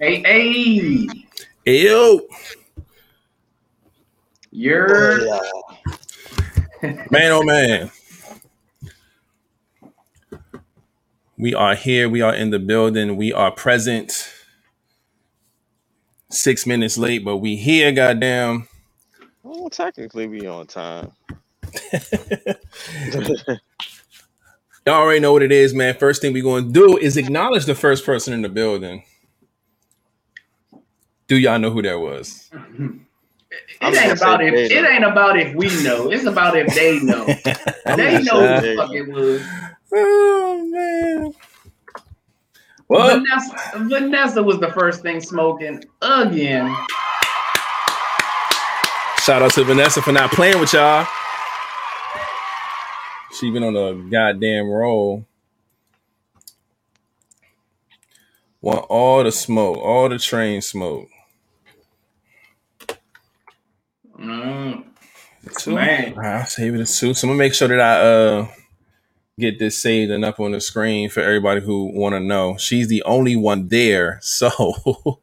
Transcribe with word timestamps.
Hey, 0.00 0.22
hey, 0.22 1.06
Ew. 1.66 2.26
you're 4.50 5.20
oh, 5.28 5.40
Man, 7.10 7.32
oh 7.32 7.42
man. 7.42 7.90
We 11.36 11.52
are 11.52 11.74
here. 11.74 12.08
We 12.08 12.22
are 12.22 12.34
in 12.34 12.48
the 12.48 12.58
building. 12.58 13.18
We 13.18 13.34
are 13.34 13.50
present. 13.50 14.32
Six 16.30 16.66
minutes 16.66 16.96
late, 16.96 17.22
but 17.22 17.36
we 17.36 17.56
here, 17.56 17.92
goddamn. 17.92 18.68
Well, 19.42 19.68
technically, 19.68 20.28
we 20.28 20.46
on 20.46 20.66
time. 20.66 21.12
Y'all 24.86 24.94
already 24.94 25.20
know 25.20 25.34
what 25.34 25.42
it 25.42 25.52
is, 25.52 25.74
man. 25.74 25.94
First 25.94 26.22
thing 26.22 26.32
we 26.32 26.40
going 26.40 26.68
to 26.68 26.72
do 26.72 26.96
is 26.96 27.18
acknowledge 27.18 27.66
the 27.66 27.74
first 27.74 28.06
person 28.06 28.32
in 28.32 28.40
the 28.40 28.48
building. 28.48 29.04
Do 31.30 31.36
y'all 31.36 31.60
know 31.60 31.70
who 31.70 31.80
that 31.82 31.94
was? 31.94 32.50
It 32.52 33.96
ain't 33.96 34.20
about 34.20 34.42
if 34.42 34.52
it 34.52 34.84
ain't 34.84 35.04
about 35.04 35.38
if 35.38 35.54
we 35.54 35.68
know. 35.84 36.10
It's 36.10 36.24
about 36.24 36.56
if 36.56 36.74
they 36.74 36.98
know. 37.04 37.24
They 37.24 38.20
know 38.20 38.40
who 38.40 38.60
say 38.60 38.74
the 38.74 38.76
fuck 38.76 38.92
it 38.92 39.06
was. 39.08 39.40
Oh 39.94 40.66
man. 40.66 41.32
Well, 42.88 43.20
Vanessa, 43.20 43.54
Vanessa 43.76 44.42
was 44.42 44.58
the 44.58 44.72
first 44.72 45.02
thing 45.02 45.20
smoking 45.20 45.84
again. 46.02 46.74
shout 49.20 49.40
out 49.40 49.52
to 49.52 49.62
Vanessa 49.62 50.02
for 50.02 50.10
not 50.10 50.32
playing 50.32 50.58
with 50.58 50.72
y'all. 50.72 51.06
She 53.38 53.52
been 53.52 53.62
on 53.62 53.76
a 53.76 53.94
goddamn 54.10 54.68
roll. 54.68 55.24
Want 58.60 58.84
all 58.88 59.22
the 59.22 59.30
smoke, 59.30 59.78
all 59.78 60.08
the 60.08 60.18
train 60.18 60.60
smoke. 60.60 61.09
Mm, 64.20 64.84
Two. 65.58 65.74
Man. 65.74 66.18
I'll 66.18 66.46
save 66.46 66.74
it 66.74 66.80
as 66.80 66.98
two. 66.98 67.14
So 67.14 67.26
I'm 67.26 67.30
gonna 67.30 67.38
make 67.38 67.54
sure 67.54 67.68
that 67.68 67.80
I 67.80 68.00
uh 68.00 68.48
get 69.38 69.58
this 69.58 69.78
saved 69.78 70.10
and 70.12 70.24
up 70.24 70.38
on 70.38 70.52
the 70.52 70.60
screen 70.60 71.08
for 71.08 71.20
everybody 71.20 71.60
who 71.62 71.86
want 71.94 72.12
to 72.14 72.20
know. 72.20 72.56
She's 72.58 72.88
the 72.88 73.02
only 73.04 73.36
one 73.36 73.68
there, 73.68 74.18
so 74.22 75.20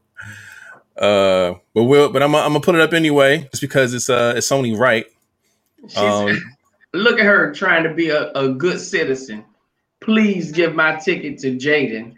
uh, 0.97 1.53
but 1.73 1.83
we'll 1.83 2.11
but 2.11 2.23
I'm 2.23 2.35
I'm 2.35 2.53
gonna 2.53 2.59
put 2.59 2.75
it 2.75 2.81
up 2.81 2.93
anyway, 2.93 3.47
just 3.51 3.61
because 3.61 3.93
it's 3.93 4.09
uh 4.09 4.33
it's 4.35 4.51
only 4.51 4.75
right. 4.75 5.05
she's, 5.87 5.97
Um, 5.97 6.41
look 6.93 7.19
at 7.19 7.25
her 7.25 7.53
trying 7.53 7.83
to 7.83 7.93
be 7.93 8.09
a, 8.09 8.31
a 8.31 8.49
good 8.49 8.79
citizen. 8.79 9.45
Please 9.99 10.51
give 10.51 10.73
my 10.73 10.95
ticket 10.95 11.37
to 11.39 11.55
Jaden. 11.55 12.15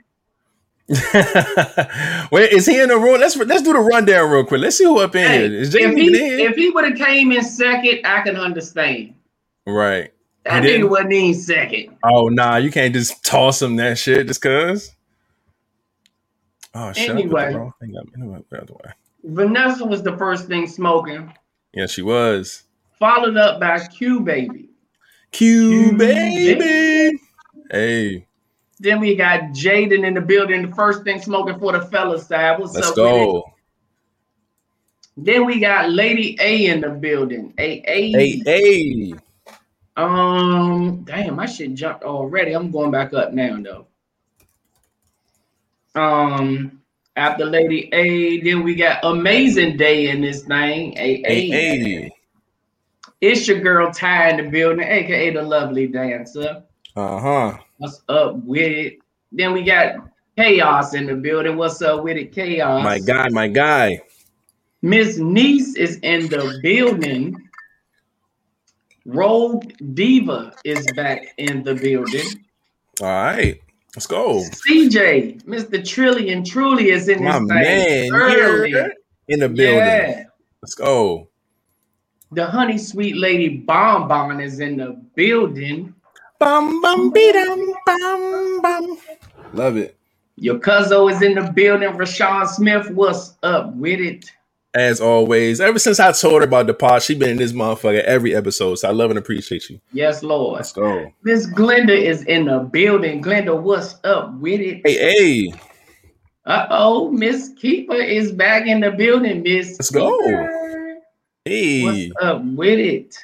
Wait, 2.31 2.51
is 2.51 2.65
he 2.65 2.79
in 2.81 2.89
the 2.89 2.97
room? 2.97 3.19
Let's 3.19 3.35
let's 3.37 3.61
do 3.61 3.73
the 3.73 3.79
rundown 3.79 4.29
real 4.31 4.43
quick. 4.43 4.61
Let's 4.61 4.77
see 4.77 4.85
who 4.85 4.99
up 4.99 5.15
in 5.15 5.27
Hey, 5.27 5.49
here. 5.49 5.59
Is 5.59 5.75
if 5.75 5.95
he 5.95 6.07
in 6.07 6.39
if 6.49 6.55
he 6.55 6.69
would 6.71 6.83
have 6.83 6.97
came 6.97 7.31
in 7.31 7.43
second, 7.43 8.01
I 8.05 8.21
can 8.21 8.35
understand. 8.35 9.13
Right. 9.67 10.11
That 10.45 10.63
He 10.63 10.71
nigga 10.71 10.89
wasn't 10.89 11.13
in 11.13 11.33
second. 11.35 11.95
Oh 12.03 12.29
nah, 12.29 12.55
you 12.57 12.71
can't 12.71 12.93
just 12.93 13.23
toss 13.23 13.61
him 13.61 13.75
that 13.75 13.99
shit 13.99 14.25
just 14.27 14.41
cause. 14.41 14.91
Oh 16.73 16.91
shit! 16.93 17.09
Anyway. 17.11 17.51
the 17.51 17.59
wrong 17.59 17.73
thing 17.79 17.95
up. 17.97 18.05
Anyway, 18.15 18.39
the 18.49 18.61
other 18.61 18.73
way. 18.73 18.91
Vanessa 19.23 19.85
was 19.85 20.01
the 20.01 20.17
first 20.17 20.47
thing 20.47 20.65
smoking, 20.67 21.31
Yeah, 21.73 21.85
she 21.87 22.01
was. 22.01 22.63
followed 22.97 23.37
up 23.37 23.59
by 23.59 23.79
Q 23.87 24.21
Baby. 24.21 24.69
Q 25.31 25.89
Q 25.89 25.97
baby. 25.97 27.19
Hey, 27.69 28.25
Then 28.79 28.99
we 29.01 29.15
got 29.15 29.51
Jaden 29.51 30.07
in 30.07 30.13
the 30.13 30.21
building, 30.21 30.69
the 30.69 30.75
first 30.75 31.03
thing 31.03 31.21
smoking 31.21 31.59
for 31.59 31.73
the 31.73 31.81
fella 31.87 32.19
side. 32.19 32.59
What's 32.59 32.75
let's 32.75 32.87
up 32.87 32.95
go. 32.95 33.43
Then 35.17 35.45
we 35.45 35.59
got 35.59 35.89
Lady 35.89 36.37
A 36.39 36.67
in 36.67 36.79
the 36.79 36.89
building. 36.89 37.53
A 37.57 37.83
A. 37.85 38.11
Hey, 38.11 38.41
hey. 38.45 39.13
Um, 39.97 41.03
damn, 41.03 41.35
my 41.35 41.45
shit 41.45 41.73
jumped 41.73 42.05
already. 42.05 42.53
I'm 42.53 42.71
going 42.71 42.91
back 42.91 43.13
up 43.13 43.33
now 43.33 43.59
though. 43.61 43.87
Um, 46.01 46.81
after 47.17 47.43
Lady 47.43 47.89
A, 47.91 48.39
then 48.39 48.63
we 48.63 48.75
got 48.75 49.03
Amazing 49.03 49.75
Day 49.75 50.09
in 50.09 50.21
this 50.21 50.43
thing. 50.43 50.97
A 50.97 51.23
A. 51.27 52.11
It's 53.19 53.45
your 53.45 53.59
girl 53.59 53.91
Ty 53.91 54.29
in 54.29 54.37
the 54.37 54.49
building, 54.49 54.87
aka 54.87 55.31
the 55.31 55.41
lovely 55.41 55.87
dancer. 55.87 56.63
Uh 56.99 57.19
huh. 57.19 57.57
What's 57.77 58.01
up 58.09 58.35
with 58.43 58.61
it? 58.61 58.97
Then 59.31 59.53
we 59.53 59.63
got 59.63 60.09
Chaos 60.37 60.93
in 60.93 61.05
the 61.05 61.15
building. 61.15 61.55
What's 61.55 61.81
up 61.81 62.03
with 62.03 62.17
it, 62.17 62.33
Chaos? 62.33 62.83
My 62.83 62.99
guy, 62.99 63.29
my 63.29 63.47
guy. 63.47 64.01
Miss 64.81 65.17
Niece 65.17 65.75
is 65.75 65.97
in 66.03 66.27
the 66.27 66.59
building. 66.61 67.37
Rogue 69.05 69.71
Diva 69.93 70.53
is 70.65 70.85
back 70.97 71.33
in 71.37 71.63
the 71.63 71.75
building. 71.75 72.45
All 73.01 73.07
right, 73.07 73.61
let's 73.95 74.05
go. 74.05 74.43
CJ, 74.67 75.43
Mr. 75.45 75.87
Trillion 75.87 76.43
Truly 76.43 76.91
is 76.91 77.07
in 77.07 77.23
My 77.23 77.39
man, 77.39 78.13
early. 78.13 78.71
here 78.71 78.93
in 79.29 79.39
the 79.39 79.47
building. 79.47 79.77
Yeah. 79.77 80.23
Let's 80.61 80.75
go. 80.75 81.29
The 82.33 82.45
honey 82.45 82.77
sweet 82.77 83.15
lady 83.15 83.57
Bonbon 83.57 84.41
is 84.41 84.59
in 84.59 84.75
the 84.77 85.01
building. 85.15 85.95
Bum 86.39 86.81
bum 86.81 87.11
be 87.11 87.33
dum 87.33 87.73
bum 87.85 88.61
bum. 88.61 88.97
Love 89.53 89.75
it. 89.75 89.97
Your 90.37 90.57
cousin 90.57 91.09
is 91.09 91.21
in 91.21 91.35
the 91.35 91.51
building. 91.51 91.89
Rashawn 91.89 92.47
Smith, 92.47 92.89
what's 92.91 93.33
up 93.43 93.75
with 93.75 93.99
it? 93.99 94.31
As 94.73 95.01
always, 95.01 95.59
ever 95.59 95.79
since 95.79 95.99
I 95.99 96.13
told 96.13 96.41
her 96.41 96.47
about 96.47 96.67
the 96.67 96.73
pod, 96.73 97.01
she 97.01 97.13
been 97.13 97.31
in 97.31 97.37
this 97.37 97.51
motherfucker 97.51 98.03
every 98.03 98.33
episode. 98.33 98.75
So 98.75 98.87
I 98.87 98.91
love 98.91 99.09
and 99.09 99.19
appreciate 99.19 99.69
you. 99.69 99.81
Yes, 99.91 100.23
Lord. 100.23 100.57
Let's 100.57 100.71
go. 100.71 101.11
Miss 101.23 101.45
Glenda 101.47 101.89
is 101.89 102.23
in 102.23 102.45
the 102.45 102.59
building. 102.59 103.21
Glenda, 103.21 103.59
what's 103.61 103.95
up 104.05 104.33
with 104.35 104.61
it? 104.61 104.81
Hey, 104.85 105.49
hey. 105.49 105.53
Uh 106.45 106.67
oh, 106.69 107.11
Miss 107.11 107.51
Keeper 107.57 107.95
is 107.95 108.31
back 108.31 108.65
in 108.65 108.79
the 108.79 108.91
building, 108.91 109.43
Miss. 109.43 109.71
Let's 109.77 109.89
go. 109.89 110.17
Hey. 111.43 111.83
What's 111.83 112.23
up 112.23 112.45
with 112.45 112.79
it? 112.79 113.17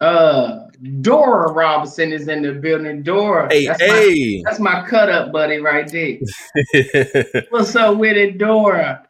Uh, 0.00 0.66
Dora 1.00 1.52
Robinson 1.52 2.12
is 2.12 2.28
in 2.28 2.42
the 2.42 2.52
building. 2.52 3.02
Dora, 3.02 3.48
Hey, 3.50 3.66
that's, 3.66 3.80
My, 3.80 4.42
that's 4.44 4.60
my 4.60 4.86
cut 4.88 5.10
up 5.10 5.30
buddy 5.32 5.58
right 5.58 5.90
there. 5.90 6.18
What's 7.50 7.76
up 7.76 7.98
with 7.98 8.16
it, 8.16 8.38
Dora? 8.38 9.06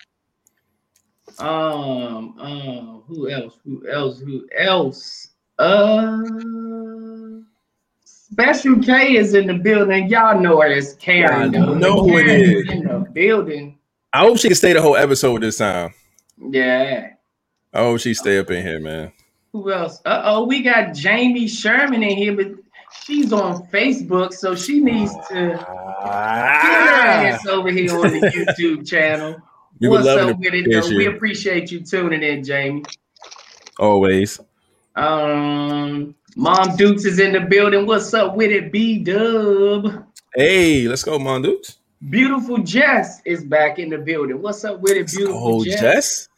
Um, 1.39 2.35
um, 2.39 3.03
who 3.07 3.31
else? 3.31 3.59
Who 3.65 3.89
else? 3.89 4.21
Who 4.21 4.47
else? 4.59 5.29
Uh, 5.59 6.19
Special 8.05 8.79
K 8.81 9.17
is 9.17 9.35
in 9.35 9.47
the 9.47 9.55
building. 9.55 10.09
Y'all 10.09 10.41
know 10.41 10.61
her 10.61 10.69
as 10.73 10.95
Karen. 10.95 11.53
Y'all 11.53 11.75
know 11.75 12.03
who 12.03 12.19
it 12.19 12.27
is 12.29 12.67
is. 12.67 12.71
in 12.73 12.85
the 12.85 13.07
building. 13.13 13.79
I 14.13 14.21
hope 14.21 14.39
she 14.39 14.49
can 14.49 14.57
stay 14.57 14.73
the 14.73 14.83
whole 14.83 14.97
episode 14.97 15.43
this 15.43 15.59
time. 15.59 15.95
Yeah. 16.37 17.11
I 17.73 17.79
hope 17.79 18.01
she 18.01 18.15
stay 18.15 18.39
up 18.39 18.51
in 18.51 18.67
here, 18.67 18.81
man. 18.81 19.13
Who 19.53 19.73
else? 19.73 20.01
Uh 20.05 20.23
oh, 20.25 20.45
we 20.45 20.63
got 20.63 20.95
Jamie 20.95 21.49
Sherman 21.49 22.03
in 22.03 22.17
here, 22.17 22.37
but 22.37 22.53
she's 23.05 23.33
on 23.33 23.67
Facebook, 23.69 24.33
so 24.33 24.55
she 24.55 24.81
needs 24.81 25.13
to 25.29 25.35
get 25.35 25.59
her 25.61 25.67
Ah, 25.69 27.39
over 27.49 27.71
here 27.71 27.95
on 27.99 28.13
the 28.13 28.21
YouTube 28.31 28.87
channel. 28.89 29.41
would 29.81 29.91
What's 29.91 30.07
up 30.07 30.39
with 30.39 30.55
it? 30.55 30.67
Though? 30.71 30.89
We 30.97 31.07
appreciate 31.07 31.71
you 31.71 31.81
tuning 31.81 32.23
in, 32.23 32.45
Jamie. 32.45 32.85
Always. 33.79 34.39
Um, 34.95 36.15
Mom 36.37 36.77
Dukes 36.77 37.05
is 37.05 37.19
in 37.19 37.33
the 37.33 37.41
building. 37.41 37.87
What's 37.87 38.13
up 38.15 38.37
with 38.37 38.51
it, 38.51 38.71
B 38.71 38.99
Dub? 38.99 40.05
Hey, 40.35 40.87
let's 40.87 41.03
go, 41.03 41.19
Mondukes. 41.19 41.77
Beautiful 42.09 42.59
Jess 42.59 43.21
is 43.25 43.45
back 43.45 43.79
in 43.79 43.91
the 43.91 43.99
building. 43.99 44.41
What's 44.41 44.65
up 44.65 44.81
with 44.81 44.93
it, 44.93 45.09
beautiful 45.09 45.61
Oh, 45.61 45.65
Jess? 45.65 45.81
Jess. 45.81 46.29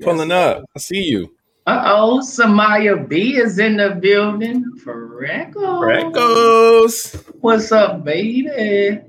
Pulling 0.00 0.30
up. 0.30 0.64
I 0.74 0.78
see 0.78 1.02
you. 1.02 1.34
Uh 1.68 1.82
oh, 1.84 2.20
Samaya 2.20 3.06
B 3.06 3.36
is 3.36 3.58
in 3.58 3.76
the 3.76 3.90
building. 3.90 4.74
Freckles. 4.82 5.80
Freckles. 5.80 7.12
What's 7.42 7.70
up, 7.72 8.04
baby? 8.04 9.02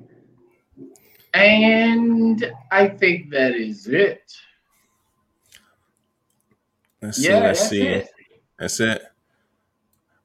And 1.34 2.54
I 2.70 2.90
think 2.90 3.30
that 3.30 3.56
is 3.56 3.88
it. 3.88 4.34
Let's 7.02 7.18
see. 7.20 7.30
Let's 7.30 7.60
that's 7.60 7.70
see. 7.70 7.88
it. 7.88 8.10
That's 8.60 8.80
it. 8.82 9.04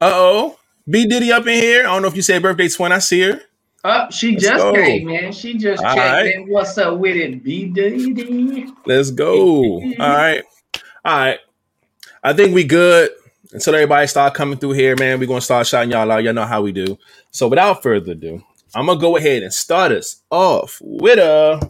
Uh 0.00 0.10
oh. 0.12 0.58
B 0.90 1.06
Diddy 1.06 1.30
up 1.30 1.46
in 1.46 1.62
here. 1.62 1.82
I 1.86 1.92
don't 1.92 2.02
know 2.02 2.08
if 2.08 2.16
you 2.16 2.22
say 2.22 2.40
birthday 2.40 2.66
twin. 2.66 2.90
I 2.90 2.98
see 2.98 3.20
her. 3.20 3.42
Up, 3.84 4.10
she 4.12 4.32
Let's 4.32 4.44
just 4.44 4.58
go. 4.58 4.74
came, 4.74 5.06
man. 5.06 5.30
She 5.30 5.56
just 5.56 5.84
All 5.84 5.94
checked 5.94 6.12
right. 6.12 6.34
in. 6.34 6.48
What's 6.48 6.76
up 6.78 6.98
with 6.98 7.14
it, 7.14 7.44
B 7.44 7.66
Diddy? 7.66 8.66
Let's 8.86 9.12
go. 9.12 9.74
All 9.74 9.80
right. 10.00 10.42
All 11.04 11.16
right. 11.16 11.38
I 12.26 12.32
think 12.32 12.54
we 12.54 12.64
good. 12.64 13.10
Until 13.52 13.74
everybody 13.74 14.06
start 14.06 14.32
coming 14.32 14.58
through 14.58 14.72
here, 14.72 14.96
man, 14.96 15.20
we're 15.20 15.28
gonna 15.28 15.42
start 15.42 15.66
shouting 15.66 15.90
y'all 15.90 16.10
out. 16.10 16.24
Y'all 16.24 16.32
know 16.32 16.46
how 16.46 16.62
we 16.62 16.72
do. 16.72 16.98
So 17.30 17.48
without 17.48 17.82
further 17.82 18.12
ado, 18.12 18.42
I'm 18.74 18.86
gonna 18.86 18.98
go 18.98 19.18
ahead 19.18 19.42
and 19.42 19.52
start 19.52 19.92
us 19.92 20.22
off 20.30 20.78
with 20.82 21.18
a 21.18 21.60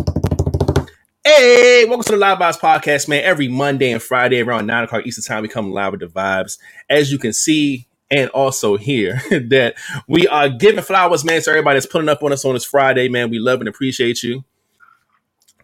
Hey, 1.25 1.85
welcome 1.87 2.05
to 2.05 2.13
the 2.13 2.19
Live 2.19 2.39
Vibes 2.39 2.61
Podcast, 2.61 3.09
man. 3.09 3.25
Every 3.25 3.49
Monday 3.49 3.91
and 3.91 4.01
Friday 4.01 4.43
around 4.43 4.67
9 4.67 4.85
o'clock 4.85 5.05
Eastern 5.05 5.25
Time, 5.25 5.43
we 5.43 5.49
come 5.49 5.73
live 5.73 5.91
with 5.91 6.01
the 6.03 6.07
vibes. 6.07 6.59
As 6.89 7.11
you 7.11 7.19
can 7.19 7.33
see 7.33 7.89
and 8.09 8.31
also 8.31 8.77
hear, 8.77 9.21
that 9.31 9.75
we 10.07 10.29
are 10.29 10.49
giving 10.49 10.85
flowers, 10.85 11.25
man, 11.25 11.43
to 11.43 11.51
everybody 11.51 11.77
that's 11.77 11.87
putting 11.87 12.09
up 12.09 12.23
on 12.23 12.33
us 12.33 12.45
on 12.45 12.55
this 12.55 12.65
Friday, 12.65 13.09
man. 13.09 13.29
We 13.29 13.41
love 13.41 13.59
and 13.59 13.69
appreciate 13.69 14.23
you. 14.23 14.45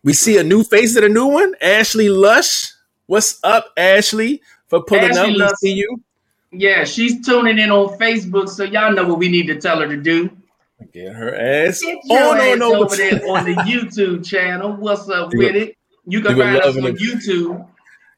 We 0.02 0.14
see 0.14 0.36
a 0.36 0.42
new 0.42 0.64
face 0.64 0.96
at 0.96 1.04
a 1.04 1.08
new 1.08 1.26
one. 1.26 1.54
Ashley 1.60 2.08
Lush. 2.08 2.72
What's 3.06 3.38
up, 3.44 3.66
Ashley? 3.76 4.42
For 4.70 4.82
pulling 4.84 5.10
Ashley 5.10 5.32
up. 5.32 5.38
Lush. 5.38 5.52
see 5.58 5.72
you. 5.72 6.00
Yeah, 6.52 6.84
she's 6.84 7.24
tuning 7.24 7.58
in 7.58 7.70
on 7.70 7.98
Facebook, 7.98 8.48
so 8.48 8.64
y'all 8.64 8.92
know 8.92 9.04
what 9.04 9.18
we 9.18 9.28
need 9.28 9.46
to 9.48 9.60
tell 9.60 9.80
her 9.80 9.88
to 9.88 9.96
do. 9.96 10.30
Get 10.92 11.12
her 11.14 11.34
ass 11.34 11.80
Get 11.80 11.98
on 12.10 12.38
ass 12.38 12.54
on 12.54 12.62
over 12.62 12.96
there 12.96 13.30
on 13.30 13.44
the 13.44 13.54
YouTube 13.66 14.24
channel. 14.24 14.72
What's 14.72 15.08
up 15.08 15.32
with 15.34 15.54
it? 15.54 15.76
You 16.06 16.20
can 16.20 16.38
find 16.38 16.56
us 16.60 16.76
on 16.76 16.86
it. 16.86 16.96
YouTube 16.96 17.66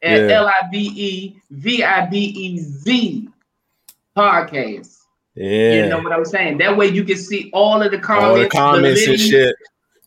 at. 0.01 0.29
L 0.29 0.47
I 0.47 0.69
V 0.71 0.77
E 0.79 1.41
V 1.51 1.83
I 1.83 2.05
B 2.05 2.17
E 2.17 2.57
Z 2.59 3.29
podcast. 4.15 4.95
Yeah. 5.35 5.83
You 5.83 5.89
know 5.89 5.99
what 5.99 6.13
I'm 6.13 6.25
saying? 6.25 6.59
That 6.59 6.77
way 6.77 6.87
you 6.87 7.03
can 7.03 7.17
see 7.17 7.49
all 7.51 7.81
of 7.81 7.91
the 7.91 7.99
comments. 7.99 8.27
All 8.27 8.37
the 8.37 8.49
comments 8.49 9.07
and 9.07 9.19
shit. 9.19 9.55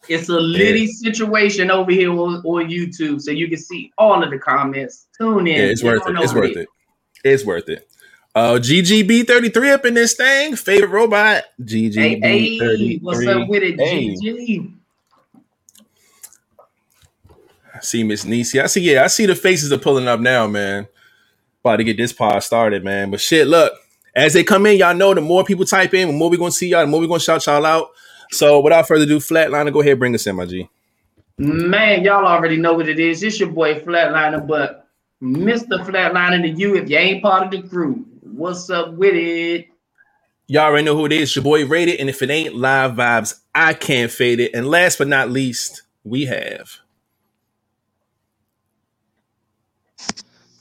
It's 0.08 0.28
a 0.28 0.38
litty 0.38 0.86
situation 0.86 1.70
over 1.70 1.90
here 1.90 2.10
on, 2.10 2.36
on 2.44 2.68
YouTube, 2.68 3.20
so 3.20 3.30
you 3.30 3.48
can 3.48 3.58
see 3.58 3.92
all 3.98 4.22
of 4.22 4.30
the 4.30 4.38
comments. 4.38 5.08
Tune 5.18 5.46
in. 5.46 5.56
Yeah, 5.56 5.62
it's 5.62 5.82
worth 5.82 6.06
it. 6.06 6.16
It's 6.18 6.34
worth 6.34 6.54
there. 6.54 6.62
it. 6.62 6.68
It's 7.24 7.44
worth 7.44 7.68
it. 7.68 7.88
Uh, 8.34 8.58
GGB33 8.58 9.72
up 9.72 9.84
in 9.86 9.94
this 9.94 10.14
thing. 10.14 10.56
Favorite 10.56 10.90
robot. 10.90 11.44
Hey, 11.66 11.88
hey, 11.90 12.58
GGB33. 12.58 13.02
what's 13.02 13.26
up 13.26 13.48
with 13.48 13.62
it, 13.62 13.80
Hey. 13.80 14.14
GG? 14.14 14.72
I 17.74 17.80
see 17.80 18.04
Miss 18.04 18.24
Nisi. 18.24 18.60
I 18.60 18.66
see, 18.66 18.80
yeah, 18.92 19.04
I 19.04 19.06
see 19.08 19.26
the 19.26 19.34
faces 19.34 19.72
are 19.72 19.78
pulling 19.78 20.08
up 20.08 20.20
now, 20.20 20.46
man. 20.46 20.86
About 21.62 21.76
to 21.76 21.84
get 21.84 21.96
this 21.96 22.12
pod 22.12 22.42
started, 22.42 22.84
man. 22.84 23.10
But 23.10 23.20
shit, 23.20 23.46
look, 23.48 23.72
as 24.14 24.32
they 24.32 24.44
come 24.44 24.64
in, 24.66 24.78
y'all 24.78 24.94
know 24.94 25.12
the 25.12 25.20
more 25.20 25.44
people 25.44 25.64
type 25.64 25.92
in, 25.92 26.08
the 26.08 26.14
more 26.14 26.30
we're 26.30 26.38
gonna 26.38 26.50
see 26.52 26.68
y'all, 26.68 26.80
the 26.82 26.86
more 26.86 27.00
we're 27.00 27.06
gonna 27.06 27.20
shout 27.20 27.44
y'all 27.46 27.66
out. 27.66 27.88
So 28.30 28.60
without 28.60 28.86
further 28.88 29.04
ado, 29.04 29.18
Flatliner, 29.18 29.72
go 29.72 29.80
ahead 29.80 29.92
and 29.92 30.00
bring 30.00 30.14
us 30.14 30.26
in, 30.26 30.36
my 30.36 30.46
G. 30.46 30.68
Man, 31.38 32.02
y'all 32.04 32.24
already 32.24 32.56
know 32.56 32.72
what 32.74 32.88
it 32.88 32.98
is. 32.98 33.22
It's 33.22 33.38
your 33.38 33.50
boy 33.50 33.80
Flatliner, 33.80 34.46
but 34.46 34.88
Mr. 35.22 35.84
Flatliner 35.84 36.42
to 36.42 36.48
you 36.48 36.76
if 36.76 36.88
you 36.88 36.96
ain't 36.96 37.22
part 37.22 37.44
of 37.44 37.50
the 37.50 37.68
crew. 37.68 38.04
What's 38.22 38.68
up 38.70 38.94
with 38.94 39.14
it? 39.14 39.66
Y'all 40.48 40.64
already 40.64 40.84
know 40.84 40.96
who 40.96 41.06
it 41.06 41.12
is. 41.12 41.34
Your 41.34 41.42
boy 41.42 41.66
Rated, 41.66 41.98
and 42.00 42.08
if 42.08 42.22
it 42.22 42.30
ain't 42.30 42.54
live 42.54 42.92
vibes, 42.92 43.40
I 43.54 43.74
can't 43.74 44.10
fade 44.10 44.40
it. 44.40 44.54
And 44.54 44.68
last 44.68 44.98
but 44.98 45.08
not 45.08 45.30
least, 45.30 45.82
we 46.04 46.26
have. 46.26 46.78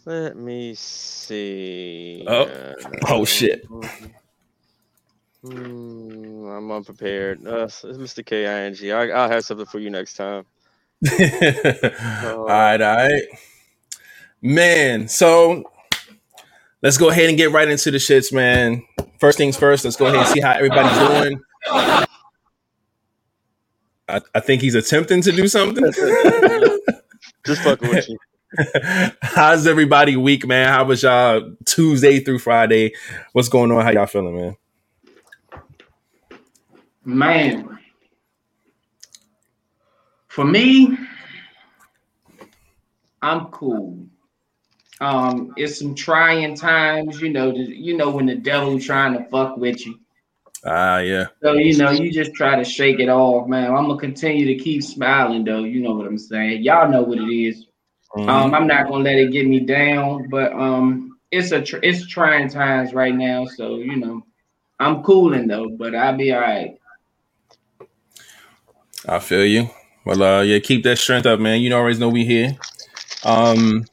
Let 0.06 0.36
me 0.38 0.74
see. 0.76 2.24
Oh. 2.28 2.44
Uh, 2.44 2.74
Oh, 3.08 3.26
shit. 3.26 3.66
Hmm, 5.46 6.48
I'm 6.48 6.72
unprepared. 6.72 7.46
Uh, 7.46 7.68
Mr. 7.68 8.26
K 8.26 8.48
I 8.48 8.62
N 8.62 8.74
G. 8.74 8.92
I, 8.92 9.10
I'll 9.10 9.30
have 9.30 9.46
something 9.46 9.66
for 9.66 9.80
you 9.80 9.90
next 9.90 10.16
time. 10.16 10.46
all 11.12 12.46
right, 12.46 12.82
all 12.82 12.96
right. 12.96 13.24
Man, 14.42 15.08
so 15.08 15.64
let's 16.82 16.98
go 16.98 17.10
ahead 17.10 17.30
and 17.30 17.38
get 17.38 17.52
right 17.52 17.68
into 17.68 17.92
the 17.92 17.98
shits, 17.98 18.34
man. 18.34 18.84
First 19.20 19.38
things 19.38 19.58
first, 19.58 19.86
let's 19.86 19.98
go 19.98 20.08
ahead 20.08 20.18
and 20.18 20.28
see 20.28 20.40
how 20.40 20.52
everybody's 20.52 20.98
doing. 20.98 21.42
I, 24.08 24.22
I 24.34 24.40
think 24.40 24.62
he's 24.62 24.76
attempting 24.76 25.22
to 25.24 25.32
do 25.32 25.48
something. 25.48 25.84
Just 27.46 27.62
fucking 27.62 27.90
with 27.90 28.10
you. 28.10 28.18
How's 29.22 29.68
everybody 29.68 30.16
week, 30.16 30.48
man? 30.48 30.70
How 30.70 30.86
was 30.86 31.04
y'all 31.04 31.56
Tuesday 31.66 32.20
through 32.20 32.40
Friday? 32.40 32.94
What's 33.34 33.50
going 33.50 33.72
on? 33.72 33.84
How 33.84 33.92
y'all 33.92 34.06
feeling, 34.06 34.36
man? 34.36 34.58
Man. 37.06 37.80
For 40.28 40.44
me, 40.44 40.98
I'm 43.22 43.46
cool. 43.48 44.06
Um, 45.00 45.54
it's 45.56 45.80
some 45.80 45.96
trying 45.96 46.56
times, 46.56 47.22
you 47.22 47.30
know, 47.30 47.52
you 47.54 47.96
know, 47.96 48.10
when 48.10 48.26
the 48.26 48.36
devil 48.36 48.80
trying 48.80 49.14
to 49.14 49.30
fuck 49.30 49.58
with 49.58 49.86
you. 49.86 50.00
Ah, 50.66 51.00
yeah. 51.00 51.28
So, 51.44 51.54
you 51.54 51.78
know, 51.78 51.92
you 51.92 52.12
just 52.12 52.34
try 52.34 52.56
to 52.56 52.64
shake 52.64 53.00
it 53.00 53.10
off, 53.10 53.48
man. 53.48 53.74
I'm 53.74 53.88
gonna 53.88 54.00
continue 54.00 54.46
to 54.46 54.56
keep 54.56 54.84
smiling 54.84 55.44
though. 55.44 55.64
You 55.64 55.82
know 55.82 55.94
what 55.94 56.08
I'm 56.08 56.18
saying? 56.18 56.64
Y'all 56.64 56.90
know 56.90 57.04
what 57.04 57.20
it 57.20 57.32
is. 57.32 57.68
Mhm. 58.16 58.30
Um, 58.30 58.54
I'm 58.56 58.68
not 58.68 58.88
gonna 58.88 59.04
let 59.04 59.18
it 59.18 59.32
get 59.32 59.48
me 59.48 59.60
down, 59.60 60.30
but 60.30 60.54
um, 60.54 61.20
it's 61.32 61.52
a 61.52 61.62
tr- 61.62 61.84
it's 61.84 62.08
trying 62.08 62.48
times 62.50 62.94
right 62.94 63.14
now. 63.14 63.46
So 63.46 63.78
you 63.78 63.98
know, 63.98 64.26
I'm 64.80 65.04
cooling 65.04 65.48
though, 65.48 65.70
but 65.70 65.94
I'll 65.94 66.18
be 66.18 66.34
all 66.34 66.42
right. 66.42 66.78
I 69.08 69.20
feel 69.20 69.46
you. 69.46 69.70
Well, 70.06 70.24
uh, 70.24 70.42
yeah, 70.44 70.60
keep 70.60 70.84
that 70.86 70.98
strength 71.00 71.26
up, 71.28 71.40
man. 71.40 71.62
You 71.62 71.76
always 71.76 72.00
know 72.00 72.10
we 72.10 72.26
here. 72.26 72.58
Um, 73.26 73.86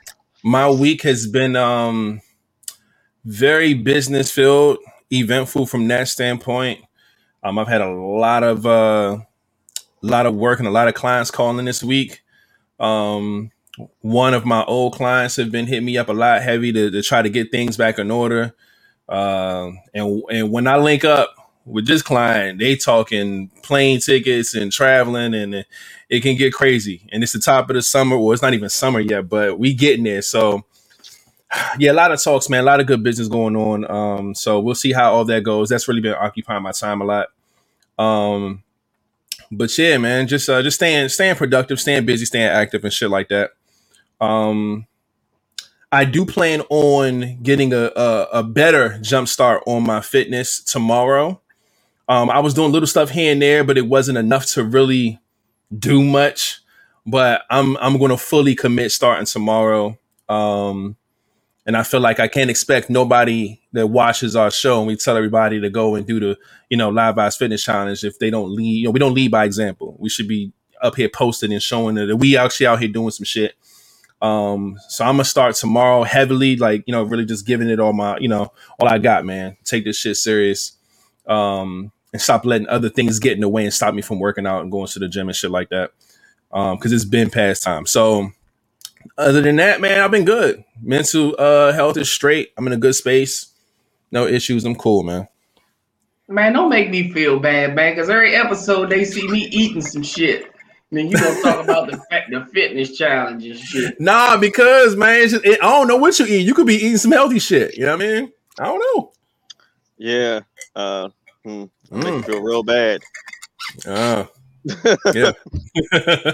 my 0.44 0.70
week 0.70 1.02
has 1.02 1.26
been 1.28 1.56
um 1.56 2.20
very 3.24 3.74
business 3.74 4.30
filled, 4.32 4.78
eventful 5.12 5.66
from 5.66 5.88
that 5.88 6.08
standpoint. 6.08 6.80
Um, 7.42 7.58
I've 7.58 7.68
had 7.68 7.82
a 7.82 7.90
lot 7.90 8.44
of 8.44 8.66
uh, 8.66 9.18
lot 10.02 10.26
of 10.26 10.34
work 10.36 10.60
and 10.60 10.68
a 10.68 10.72
lot 10.72 10.88
of 10.88 10.94
clients 10.94 11.30
calling 11.30 11.64
this 11.66 11.84
week. 11.84 12.22
Um, 12.80 13.52
one 14.00 14.34
of 14.34 14.46
my 14.46 14.64
old 14.64 14.94
clients 14.94 15.36
have 15.36 15.52
been 15.52 15.66
hitting 15.66 15.86
me 15.86 15.98
up 15.98 16.08
a 16.08 16.12
lot 16.14 16.42
heavy 16.42 16.72
to, 16.72 16.90
to 16.90 17.02
try 17.02 17.22
to 17.22 17.30
get 17.30 17.52
things 17.52 17.76
back 17.76 17.98
in 17.98 18.10
order. 18.10 18.54
Uh, 19.08 19.72
and 19.94 20.22
and 20.30 20.52
when 20.52 20.66
I 20.68 20.78
link 20.78 21.04
up 21.04 21.34
with 21.64 21.86
this 21.86 22.02
client, 22.02 22.58
they 22.58 22.76
talking 22.76 23.50
plane 23.62 24.00
tickets 24.00 24.54
and 24.54 24.72
traveling, 24.72 25.34
and 25.34 25.54
it, 25.54 26.20
can 26.22 26.36
get 26.36 26.52
crazy. 26.52 27.08
And 27.12 27.22
it's 27.22 27.32
the 27.32 27.40
top 27.40 27.70
of 27.70 27.74
the 27.76 27.82
summer. 27.82 28.18
Well, 28.18 28.32
it's 28.32 28.42
not 28.42 28.54
even 28.54 28.68
summer 28.68 29.00
yet, 29.00 29.28
but 29.28 29.58
we 29.58 29.74
getting 29.74 30.04
there. 30.04 30.22
So 30.22 30.64
yeah, 31.78 31.92
a 31.92 31.94
lot 31.94 32.12
of 32.12 32.22
talks, 32.22 32.48
man. 32.50 32.62
A 32.62 32.66
lot 32.66 32.80
of 32.80 32.86
good 32.86 33.02
business 33.02 33.28
going 33.28 33.56
on. 33.56 33.90
Um, 33.90 34.34
so 34.34 34.60
we'll 34.60 34.76
see 34.76 34.92
how 34.92 35.12
all 35.14 35.24
that 35.26 35.44
goes. 35.44 35.70
That's 35.70 35.88
really 35.88 36.02
been 36.02 36.14
occupying 36.14 36.64
my 36.64 36.72
time 36.72 37.02
a 37.02 37.04
lot. 37.04 37.28
Um, 37.98 38.64
but 39.52 39.76
yeah, 39.78 39.98
man, 39.98 40.28
just 40.28 40.48
uh, 40.48 40.62
just 40.62 40.76
staying 40.76 41.10
staying 41.10 41.36
productive, 41.36 41.80
staying 41.80 42.06
busy, 42.06 42.26
staying 42.26 42.48
active, 42.48 42.84
and 42.84 42.92
shit 42.92 43.10
like 43.10 43.28
that. 43.30 43.52
Um, 44.20 44.86
I 45.92 46.06
do 46.06 46.26
plan 46.26 46.62
on 46.70 47.42
getting 47.42 47.74
a, 47.74 47.92
a, 47.96 48.28
a 48.34 48.44
better 48.44 48.98
jump 49.02 49.28
start 49.28 49.62
on 49.66 49.84
my 49.84 50.02
fitness 50.02 50.64
tomorrow. 50.64 51.41
Um, 52.08 52.30
I 52.30 52.40
was 52.40 52.54
doing 52.54 52.72
little 52.72 52.86
stuff 52.88 53.10
here 53.10 53.32
and 53.32 53.42
there, 53.42 53.64
but 53.64 53.78
it 53.78 53.88
wasn't 53.88 54.18
enough 54.18 54.46
to 54.54 54.64
really 54.64 55.20
do 55.76 56.04
much. 56.04 56.60
But 57.06 57.42
I'm 57.50 57.76
I'm 57.78 57.98
going 57.98 58.10
to 58.10 58.18
fully 58.18 58.54
commit 58.54 58.92
starting 58.92 59.26
tomorrow. 59.26 59.98
Um, 60.28 60.96
and 61.66 61.76
I 61.76 61.82
feel 61.84 62.00
like 62.00 62.20
I 62.20 62.28
can't 62.28 62.50
expect 62.50 62.90
nobody 62.90 63.60
that 63.72 63.86
watches 63.88 64.36
our 64.36 64.50
show 64.50 64.78
and 64.80 64.86
we 64.88 64.96
tell 64.96 65.16
everybody 65.16 65.60
to 65.60 65.70
go 65.70 65.94
and 65.94 66.06
do 66.06 66.20
the 66.20 66.38
you 66.70 66.76
know 66.76 66.90
live 66.90 67.16
vibes 67.16 67.38
fitness 67.38 67.64
challenge 67.64 68.04
if 68.04 68.18
they 68.18 68.30
don't 68.30 68.54
lead. 68.54 68.78
You 68.80 68.84
know, 68.86 68.90
we 68.90 69.00
don't 69.00 69.14
lead 69.14 69.30
by 69.30 69.44
example. 69.44 69.96
We 69.98 70.08
should 70.08 70.28
be 70.28 70.52
up 70.82 70.96
here 70.96 71.08
posting 71.08 71.52
and 71.52 71.62
showing 71.62 71.94
that 71.96 72.16
we 72.16 72.36
actually 72.36 72.66
out 72.66 72.80
here 72.80 72.88
doing 72.88 73.10
some 73.12 73.24
shit. 73.24 73.54
Um, 74.22 74.78
so 74.88 75.04
I'm 75.04 75.14
gonna 75.14 75.24
start 75.24 75.54
tomorrow 75.56 76.02
heavily, 76.04 76.56
like 76.56 76.84
you 76.86 76.92
know, 76.92 77.04
really 77.04 77.24
just 77.24 77.46
giving 77.46 77.68
it 77.70 77.80
all 77.80 77.92
my, 77.92 78.18
you 78.18 78.28
know, 78.28 78.52
all 78.80 78.88
I 78.88 78.98
got, 78.98 79.24
man. 79.24 79.56
Take 79.64 79.84
this 79.84 79.98
shit 79.98 80.16
serious, 80.16 80.72
um, 81.26 81.92
and 82.12 82.20
stop 82.20 82.44
letting 82.44 82.68
other 82.68 82.88
things 82.88 83.18
get 83.18 83.32
in 83.32 83.40
the 83.40 83.48
way 83.48 83.64
and 83.64 83.72
stop 83.72 83.94
me 83.94 84.02
from 84.02 84.18
working 84.18 84.46
out 84.46 84.62
and 84.62 84.70
going 84.70 84.86
to 84.88 84.98
the 84.98 85.08
gym 85.08 85.28
and 85.28 85.36
shit 85.36 85.50
like 85.50 85.70
that. 85.70 85.92
Um, 86.52 86.76
because 86.76 86.92
it's 86.92 87.04
been 87.04 87.30
past 87.30 87.62
time. 87.62 87.86
So 87.86 88.30
other 89.16 89.40
than 89.40 89.56
that, 89.56 89.80
man, 89.80 90.00
I've 90.00 90.10
been 90.10 90.24
good. 90.24 90.64
Mental 90.82 91.34
uh 91.38 91.72
health 91.72 91.96
is 91.96 92.12
straight. 92.12 92.52
I'm 92.56 92.66
in 92.66 92.72
a 92.72 92.78
good 92.78 92.94
space. 92.94 93.52
No 94.10 94.26
issues. 94.26 94.64
I'm 94.64 94.74
cool, 94.74 95.02
man. 95.02 95.28
Man, 96.28 96.52
don't 96.52 96.68
make 96.68 96.90
me 96.90 97.10
feel 97.12 97.38
bad, 97.38 97.74
man. 97.74 97.96
Cause 97.96 98.10
every 98.10 98.34
episode 98.34 98.90
they 98.90 99.04
see 99.04 99.26
me 99.28 99.48
eating 99.50 99.80
some 99.80 100.02
shit. 100.02 100.44
And 100.90 100.98
then 100.98 101.10
you 101.10 101.16
gonna 101.16 101.40
talk 101.40 101.64
about 101.64 101.90
the 101.90 101.96
fa- 101.96 102.26
the 102.30 102.44
fitness 102.52 102.96
challenge 102.96 103.46
and 103.46 103.58
shit. 103.58 103.98
Nah, 103.98 104.36
because 104.36 104.94
man, 104.94 105.22
it's 105.22 105.32
just, 105.32 105.44
it, 105.46 105.58
I 105.62 105.70
don't 105.70 105.88
know 105.88 105.96
what 105.96 106.18
you 106.18 106.26
eat. 106.26 106.46
You 106.46 106.52
could 106.52 106.66
be 106.66 106.76
eating 106.76 106.98
some 106.98 107.12
healthy 107.12 107.38
shit. 107.38 107.76
You 107.76 107.86
know 107.86 107.96
what 107.96 108.04
I 108.04 108.12
mean? 108.12 108.32
I 108.60 108.64
don't 108.64 108.78
know. 108.78 109.12
Yeah. 109.96 110.40
Uh, 110.74 111.08
hmm, 111.44 111.64
make 111.90 112.14
Mm. 112.14 112.16
me 112.16 112.22
feel 112.22 112.40
real 112.42 112.62
bad. 112.62 113.02
Uh, 113.86 114.24
yeah. 115.14 115.32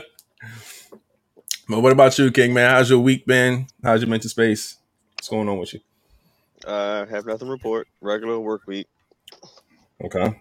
but 1.69 1.81
what 1.81 1.93
about 1.93 2.19
you, 2.19 2.31
King 2.31 2.55
man? 2.55 2.71
How's 2.71 2.91
your 2.91 2.99
week 3.01 3.27
been? 3.27 3.67
How's 3.83 4.01
your 4.01 4.09
mental 4.11 4.31
space? 4.31 4.77
What's 5.17 5.29
going 5.29 5.49
on 5.49 5.59
with 5.59 5.75
you? 5.75 5.81
Uh, 6.67 7.07
have 7.07 7.27
nothing 7.27 7.47
to 7.47 7.53
report. 7.53 7.89
Regular 8.01 8.39
work 8.39 8.63
week. 8.67 8.87
Okay. 10.05 10.39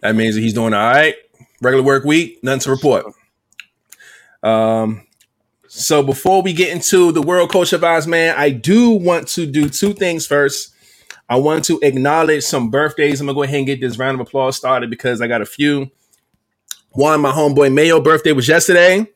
That 0.00 0.14
means 0.14 0.34
that 0.34 0.40
he's 0.40 0.54
doing 0.54 0.74
all 0.74 0.92
right. 0.92 1.14
Regular 1.62 1.84
work 1.84 2.04
week, 2.04 2.42
nothing 2.42 2.60
to 2.60 2.70
report. 2.70 3.06
Um, 4.42 5.06
so 5.68 6.02
before 6.02 6.42
we 6.42 6.52
get 6.52 6.70
into 6.70 7.12
the 7.12 7.22
World 7.22 7.50
Culture 7.50 7.78
Vibes, 7.78 8.06
man, 8.06 8.34
I 8.36 8.50
do 8.50 8.90
want 8.90 9.28
to 9.28 9.46
do 9.46 9.68
two 9.68 9.92
things 9.94 10.26
first. 10.26 10.74
I 11.28 11.36
want 11.36 11.64
to 11.66 11.80
acknowledge 11.82 12.44
some 12.44 12.70
birthdays. 12.70 13.20
I'm 13.20 13.26
gonna 13.26 13.34
go 13.34 13.42
ahead 13.42 13.56
and 13.56 13.66
get 13.66 13.80
this 13.80 13.98
round 13.98 14.14
of 14.14 14.26
applause 14.26 14.56
started 14.56 14.90
because 14.90 15.20
I 15.20 15.26
got 15.26 15.42
a 15.42 15.46
few. 15.46 15.90
One, 16.90 17.20
my 17.20 17.32
homeboy 17.32 17.72
Mayo 17.72 18.00
birthday 18.00 18.32
was 18.32 18.48
yesterday. 18.48 19.06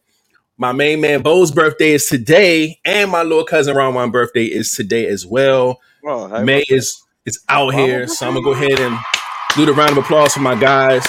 My 0.58 0.72
main 0.72 1.00
man 1.00 1.22
Bo's 1.22 1.50
birthday 1.50 1.92
is 1.92 2.06
today, 2.06 2.78
and 2.84 3.10
my 3.10 3.22
little 3.22 3.44
cousin 3.44 3.74
Ron 3.76 4.10
birthday 4.10 4.44
is 4.44 4.74
today 4.74 5.06
as 5.06 5.24
well. 5.24 5.80
Oh, 6.04 6.44
May 6.44 6.64
is 6.68 7.02
is 7.24 7.42
out 7.48 7.74
here, 7.74 8.06
so 8.06 8.26
I'm 8.26 8.34
gonna 8.34 8.44
go 8.44 8.52
ahead 8.52 8.78
and 8.80 8.98
do 9.54 9.64
the 9.64 9.72
round 9.72 9.92
of 9.92 9.98
applause 9.98 10.34
for 10.34 10.40
my 10.40 10.58
guys. 10.58 11.06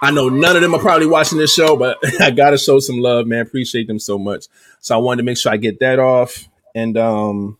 I 0.00 0.10
know 0.10 0.28
none 0.28 0.56
of 0.56 0.62
them 0.62 0.74
are 0.74 0.80
probably 0.80 1.06
watching 1.06 1.38
this 1.38 1.54
show, 1.54 1.76
but 1.76 1.98
I 2.20 2.32
gotta 2.32 2.58
show 2.58 2.80
some 2.80 2.98
love, 2.98 3.26
man. 3.26 3.42
Appreciate 3.42 3.86
them 3.86 4.00
so 4.00 4.18
much. 4.18 4.46
So 4.80 4.96
I 4.96 4.98
wanted 4.98 5.18
to 5.18 5.26
make 5.26 5.38
sure 5.38 5.52
I 5.52 5.58
get 5.58 5.78
that 5.78 6.00
off, 6.00 6.48
and 6.74 6.96
um, 6.96 7.58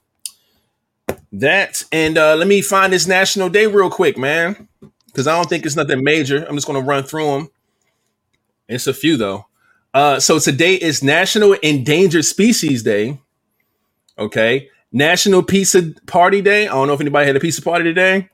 that 1.33 1.83
and 1.91 2.19
uh, 2.19 2.37
let 2.37 2.47
me 2.47 2.61
find 2.61 2.93
this 2.93 3.07
national 3.07 3.49
day 3.49 3.67
real 3.67 3.91
quick, 3.91 4.19
man, 4.19 4.69
because 5.07 5.27
I 5.27 5.35
don't 5.37 5.49
think 5.49 5.65
it's 5.65 5.77
nothing 5.77 6.05
major. 6.05 6.45
I'm 6.45 6.57
just 6.57 6.67
gonna 6.67 6.81
run 6.81 7.05
through 7.05 7.27
them. 7.27 7.51
It's 8.69 8.87
a 8.87 8.95
few 8.95 9.17
though. 9.17 9.47
Uh, 9.95 10.21
so 10.21 10.39
today 10.39 10.75
is 10.75 11.03
National 11.03 11.53
Endangered 11.55 12.25
Species 12.25 12.83
Day. 12.83 13.19
Okay, 14.19 14.69
National 14.93 15.43
Pizza 15.43 15.93
Party 16.07 16.43
Day. 16.43 16.69
I 16.69 16.73
don't 16.73 16.87
know 16.87 16.95
if 16.95 17.01
anybody 17.01 17.27
had 17.27 17.37
a 17.37 17.41
pizza 17.41 17.63
party 17.63 17.85
today. 17.85 18.29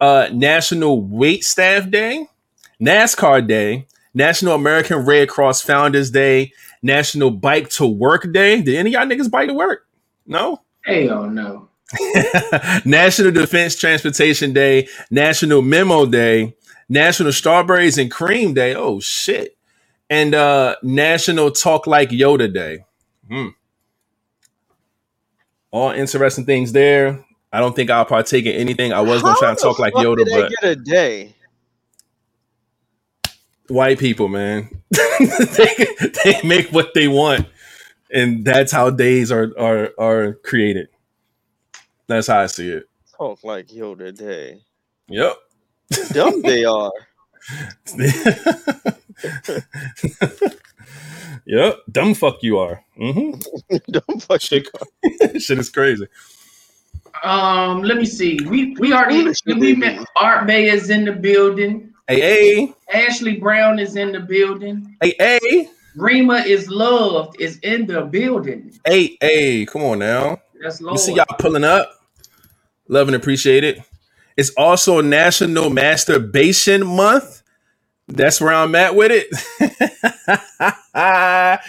Uh, 0.00 0.28
National 0.32 1.00
Wait 1.00 1.44
Staff 1.44 1.90
Day, 1.90 2.26
NASCAR 2.80 3.46
Day, 3.46 3.86
National 4.14 4.54
American 4.54 4.98
Red 4.98 5.28
Cross 5.28 5.62
Founders 5.62 6.10
Day, 6.10 6.52
National 6.82 7.30
Bike 7.30 7.68
to 7.70 7.86
Work 7.86 8.32
Day. 8.32 8.60
Did 8.60 8.76
any 8.76 8.90
y'all 8.90 9.06
niggas 9.06 9.30
bike 9.30 9.48
to 9.48 9.54
work? 9.54 9.86
No. 10.26 10.62
Hell 10.82 11.30
no. 11.30 11.68
National 12.84 13.32
Defense 13.32 13.76
Transportation 13.76 14.52
Day, 14.52 14.88
National 15.10 15.62
Memo 15.62 16.06
Day, 16.06 16.54
National 16.88 17.32
Strawberries 17.32 17.98
and 17.98 18.10
Cream 18.10 18.54
Day. 18.54 18.74
Oh 18.74 19.00
shit. 19.00 19.56
And 20.10 20.34
uh 20.34 20.76
National 20.82 21.50
Talk 21.50 21.86
Like 21.86 22.10
Yoda 22.10 22.52
Day. 22.52 22.84
Hmm. 23.28 23.48
All 25.70 25.90
interesting 25.90 26.44
things 26.44 26.72
there. 26.72 27.24
I 27.52 27.60
don't 27.60 27.76
think 27.76 27.90
I'll 27.90 28.04
partake 28.04 28.46
in 28.46 28.52
anything. 28.54 28.92
I 28.92 29.00
was 29.00 29.22
gonna 29.22 29.34
How 29.34 29.40
try 29.40 29.54
to 29.54 29.60
talk 29.60 29.78
like 29.78 29.94
Yoda, 29.94 30.24
but 30.30 30.50
get 30.50 30.70
a 30.70 30.76
day. 30.76 31.34
white 33.68 33.98
people, 33.98 34.28
man. 34.28 34.68
they, 34.90 35.86
they 36.24 36.40
make 36.44 36.68
what 36.72 36.94
they 36.94 37.08
want. 37.08 37.46
And 38.12 38.44
that's 38.44 38.72
how 38.72 38.90
days 38.90 39.32
are 39.32 39.52
are 39.58 39.92
are 39.98 40.34
created. 40.44 40.88
That's 42.14 42.26
how 42.28 42.40
I 42.40 42.46
see 42.46 42.68
it. 42.70 42.84
Talk 43.16 43.42
like 43.44 43.68
Yoda 43.68 44.16
day. 44.16 44.60
Yep. 45.08 45.36
Dumb 46.12 46.42
they 46.42 46.64
are. 46.78 46.92
yep. 51.46 51.76
Dumb 51.90 52.14
fuck 52.14 52.42
you 52.42 52.58
are. 52.58 52.82
Mm-hmm. 52.98 53.76
Dumb 53.90 54.20
fuck 54.20 54.40
Shit, 54.40 54.66
shit 55.38 55.58
is 55.58 55.70
crazy. 55.70 56.06
Um, 57.22 57.82
let 57.82 57.98
me 57.98 58.04
see. 58.04 58.38
We 58.48 58.74
we 58.78 58.92
already 58.92 59.24
we 59.46 59.54
baby. 59.54 59.76
met 59.76 60.04
Art 60.16 60.46
Bay 60.46 60.68
is 60.70 60.90
in 60.90 61.04
the 61.04 61.12
building. 61.12 61.92
Hey, 62.08 62.20
hey, 62.20 62.74
Ashley 62.92 63.36
Brown 63.36 63.78
is 63.78 63.96
in 63.96 64.12
the 64.12 64.20
building. 64.20 64.96
hey, 65.00 65.14
hey, 65.18 65.68
Rima 65.94 66.36
is 66.38 66.68
loved 66.68 67.40
is 67.40 67.58
in 67.58 67.86
the 67.86 68.02
building. 68.02 68.72
hey, 68.84 69.16
hey. 69.20 69.64
Come 69.66 69.82
on 69.82 69.98
now. 70.00 70.40
That's 70.60 70.80
We 70.80 70.86
Lord. 70.86 70.98
see 71.00 71.14
y'all 71.14 71.26
pulling 71.38 71.64
up. 71.64 71.90
Love 72.88 73.08
and 73.08 73.16
appreciate 73.16 73.64
it. 73.64 73.80
It's 74.36 74.50
also 74.56 75.00
National 75.00 75.70
Masturbation 75.70 76.86
Month. 76.86 77.42
That's 78.08 78.40
where 78.40 78.52
I'm 78.54 78.74
at 78.74 78.94
with 78.96 79.12
it. 79.12 79.28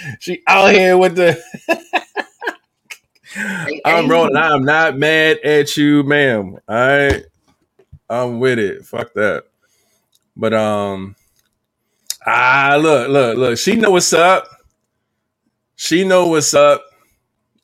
she 0.19 0.41
out 0.47 0.73
here 0.73 0.97
with 0.97 1.15
the. 1.15 1.41
I'm 3.85 4.09
rolling. 4.09 4.37
I'm 4.37 4.63
not 4.63 4.97
mad 4.97 5.39
at 5.43 5.77
you, 5.77 6.03
ma'am. 6.03 6.57
All 6.67 6.75
right, 6.75 7.23
I'm 8.09 8.39
with 8.39 8.59
it. 8.59 8.85
Fuck 8.85 9.13
that. 9.13 9.45
But 10.35 10.53
um, 10.53 11.15
ah, 12.25 12.77
look, 12.81 13.09
look, 13.09 13.37
look. 13.37 13.57
She 13.57 13.75
know 13.75 13.91
what's 13.91 14.13
up. 14.13 14.47
She 15.75 16.05
know 16.05 16.27
what's 16.27 16.53
up. 16.53 16.85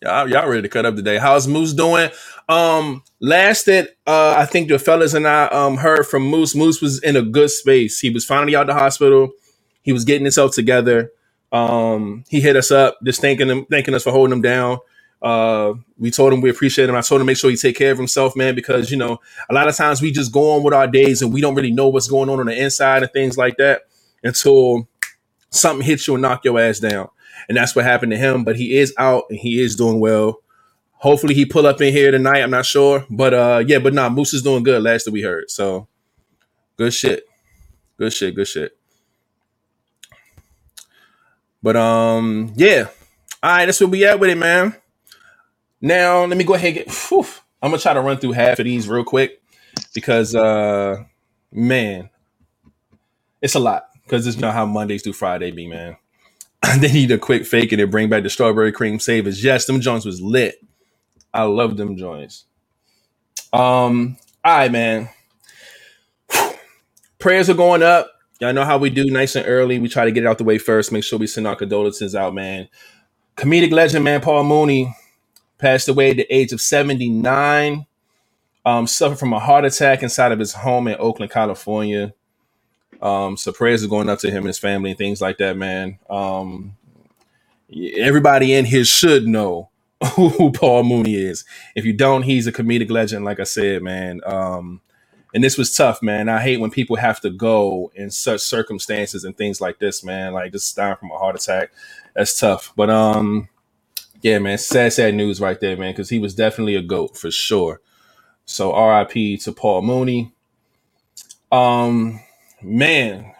Y'all, 0.01 0.29
y'all 0.29 0.49
ready 0.49 0.63
to 0.63 0.69
cut 0.69 0.85
up 0.85 0.95
today? 0.95 1.17
How's 1.17 1.47
Moose 1.47 1.73
doing? 1.73 2.09
Um, 2.49 3.03
last 3.21 3.67
that 3.67 3.91
uh, 4.07 4.35
I 4.37 4.45
think 4.47 4.69
the 4.69 4.79
fellas 4.79 5.15
and 5.15 5.27
I 5.27 5.47
um 5.49 5.77
heard 5.77 6.07
from 6.07 6.23
Moose. 6.25 6.55
Moose 6.55 6.81
was 6.81 7.03
in 7.03 7.17
a 7.17 7.23
good 7.23 7.51
space. 7.51 7.99
He 8.01 8.11
was 8.11 8.25
finally 8.25 8.55
out 8.55 8.69
of 8.69 8.75
the 8.75 8.81
hospital. 8.81 9.31
He 9.83 9.93
was 9.93 10.05
getting 10.05 10.25
himself 10.25 10.53
together. 10.55 11.11
Um, 11.53 12.25
he 12.29 12.41
hit 12.41 12.57
us 12.57 12.71
up, 12.71 12.99
just 13.05 13.21
thanking 13.21 13.49
him, 13.49 13.67
thanking 13.67 13.95
us 13.95 14.03
for 14.03 14.11
holding 14.11 14.33
him 14.33 14.43
down. 14.43 14.79
Uh, 15.21 15.75
we 15.99 16.11
told 16.11 16.33
him 16.33 16.41
we 16.41 16.51
appreciate 16.51 16.89
him. 16.89 16.95
I 16.95 17.01
told 17.01 17.21
him 17.21 17.27
make 17.27 17.37
sure 17.37 17.51
he 17.51 17.57
take 17.57 17.77
care 17.77 17.93
of 17.93 17.99
himself, 17.99 18.35
man, 18.37 18.55
because 18.55 18.91
you 18.91 18.97
know 18.97 19.19
a 19.49 19.55
lot 19.55 19.69
of 19.69 19.77
times 19.77 20.01
we 20.01 20.11
just 20.11 20.33
go 20.33 20.55
on 20.55 20.63
with 20.63 20.75
our 20.75 20.87
days 20.87 21.23
and 21.23 21.33
we 21.33 21.41
don't 21.41 21.55
really 21.55 21.73
know 21.73 21.89
what's 21.89 22.09
going 22.09 22.29
on 22.29 22.41
on 22.41 22.47
the 22.47 22.59
inside 22.61 23.03
and 23.03 23.13
things 23.13 23.37
like 23.37 23.57
that 23.57 23.83
until 24.23 24.87
something 25.51 25.85
hits 25.85 26.07
you 26.07 26.15
and 26.15 26.23
knock 26.23 26.45
your 26.45 26.59
ass 26.59 26.79
down. 26.79 27.09
And 27.49 27.57
that's 27.57 27.75
what 27.75 27.85
happened 27.85 28.13
to 28.13 28.19
him. 28.19 28.45
But 28.45 28.57
he 28.57 28.77
is 28.77 28.93
out 28.97 29.25
and 29.29 29.39
he 29.39 29.61
is 29.61 29.75
doing 29.75 29.99
well. 29.99 30.41
Hopefully 30.99 31.33
he 31.33 31.45
pull 31.45 31.65
up 31.65 31.79
in 31.79 31.93
here 31.93 32.11
tonight. 32.11 32.41
I'm 32.41 32.51
not 32.51 32.65
sure, 32.65 33.05
but 33.09 33.33
uh, 33.33 33.63
yeah, 33.65 33.79
but 33.79 33.93
nah, 33.93 34.09
Moose 34.09 34.33
is 34.33 34.43
doing 34.43 34.63
good. 34.63 34.83
Last 34.83 35.05
that 35.05 35.11
we 35.11 35.21
heard, 35.21 35.49
so 35.49 35.87
good 36.77 36.93
shit, 36.93 37.23
good 37.97 38.11
shit, 38.11 38.35
good 38.35 38.47
shit. 38.47 38.77
But 41.63 41.77
um, 41.77 42.51
yeah, 42.55 42.87
all 43.41 43.49
right, 43.51 43.65
that's 43.65 43.79
where 43.79 43.87
we 43.87 44.05
at 44.05 44.19
with 44.19 44.29
it, 44.29 44.37
man. 44.37 44.75
Now 45.79 46.25
let 46.25 46.37
me 46.37 46.43
go 46.43 46.53
ahead 46.53 46.75
and 46.75 46.85
get. 46.85 46.93
Whew, 46.93 47.25
I'm 47.61 47.71
gonna 47.71 47.81
try 47.81 47.93
to 47.93 48.01
run 48.01 48.17
through 48.17 48.33
half 48.33 48.59
of 48.59 48.65
these 48.65 48.89
real 48.89 49.05
quick 49.05 49.41
because 49.93 50.35
uh, 50.35 51.03
man, 51.49 52.09
it's 53.41 53.55
a 53.55 53.59
lot 53.59 53.85
because 54.03 54.27
it's 54.27 54.37
not 54.37 54.53
how 54.53 54.65
Mondays 54.65 55.03
through 55.03 55.13
Friday 55.13 55.51
be, 55.51 55.65
man. 55.65 55.95
they 56.79 56.91
need 56.91 57.11
a 57.11 57.17
quick 57.17 57.45
fake 57.45 57.71
and 57.71 57.79
then 57.79 57.89
bring 57.89 58.09
back 58.09 58.23
the 58.23 58.29
strawberry 58.29 58.73
Creme 58.73 58.99
Savers. 58.99 59.41
Yes, 59.41 59.65
them 59.65 59.79
Jones 59.79 60.05
was 60.05 60.21
lit. 60.21 60.61
I 61.33 61.43
love 61.43 61.77
them 61.77 61.97
joints. 61.97 62.45
Um, 63.53 64.17
all 64.43 64.57
right, 64.57 64.71
man. 64.71 65.09
Prayers 67.19 67.49
are 67.49 67.55
going 67.55 67.83
up. 67.83 68.11
Y'all 68.39 68.53
know 68.53 68.63
how 68.63 68.77
we 68.77 68.89
do 68.89 69.05
nice 69.05 69.35
and 69.35 69.45
early. 69.45 69.79
We 69.79 69.89
try 69.89 70.05
to 70.05 70.11
get 70.11 70.23
it 70.23 70.27
out 70.27 70.37
the 70.37 70.45
way 70.45 70.57
first, 70.57 70.91
make 70.91 71.03
sure 71.03 71.19
we 71.19 71.27
send 71.27 71.45
our 71.45 71.55
condolences 71.57 72.15
out, 72.15 72.33
man. 72.33 72.69
Comedic 73.35 73.71
legend, 73.71 74.05
man, 74.05 74.21
Paul 74.21 74.45
Mooney 74.45 74.95
passed 75.57 75.89
away 75.89 76.11
at 76.11 76.17
the 76.17 76.33
age 76.33 76.53
of 76.53 76.61
79. 76.61 77.85
Um, 78.65 78.87
suffered 78.87 79.19
from 79.19 79.33
a 79.33 79.39
heart 79.39 79.65
attack 79.65 80.03
inside 80.03 80.31
of 80.31 80.39
his 80.39 80.53
home 80.53 80.87
in 80.87 80.95
Oakland, 80.99 81.31
California. 81.31 82.13
Um, 83.01 83.37
so 83.37 83.51
prayers 83.51 83.83
are 83.83 83.87
going 83.87 84.09
up 84.09 84.19
to 84.19 84.29
him 84.29 84.37
and 84.37 84.47
his 84.47 84.59
family 84.59 84.91
and 84.91 84.97
things 84.97 85.21
like 85.21 85.37
that, 85.37 85.57
man. 85.57 85.97
Um, 86.09 86.75
everybody 87.97 88.53
in 88.53 88.65
here 88.65 88.83
should 88.83 89.27
know 89.27 89.68
who 90.15 90.51
Paul 90.51 90.83
Mooney 90.83 91.15
is. 91.15 91.43
If 91.75 91.85
you 91.85 91.93
don't, 91.93 92.23
he's 92.23 92.47
a 92.47 92.51
comedic 92.51 92.89
legend, 92.89 93.25
like 93.25 93.39
I 93.39 93.43
said, 93.43 93.83
man. 93.83 94.21
Um, 94.25 94.81
and 95.33 95.43
this 95.43 95.57
was 95.57 95.75
tough, 95.75 96.01
man. 96.01 96.29
I 96.29 96.41
hate 96.41 96.59
when 96.59 96.71
people 96.71 96.95
have 96.95 97.19
to 97.21 97.29
go 97.29 97.91
in 97.93 98.09
such 98.09 98.41
circumstances 98.41 99.23
and 99.23 99.37
things 99.37 99.61
like 99.61 99.79
this, 99.79 100.03
man. 100.03 100.33
Like 100.33 100.51
just 100.51 100.75
dying 100.75 100.95
from 100.95 101.11
a 101.11 101.17
heart 101.17 101.35
attack. 101.35 101.71
That's 102.15 102.39
tough. 102.39 102.73
But 102.75 102.89
um, 102.89 103.49
yeah, 104.21 104.39
man, 104.39 104.57
sad, 104.57 104.93
sad 104.93 105.13
news 105.15 105.39
right 105.39 105.59
there, 105.59 105.77
man, 105.77 105.91
because 105.91 106.09
he 106.09 106.19
was 106.19 106.33
definitely 106.33 106.75
a 106.75 106.81
goat 106.81 107.15
for 107.15 107.29
sure. 107.29 107.81
So 108.45 108.75
RIP 108.75 109.39
to 109.41 109.51
Paul 109.51 109.83
Mooney. 109.83 110.33
Um, 111.51 112.19
man, 112.61 113.33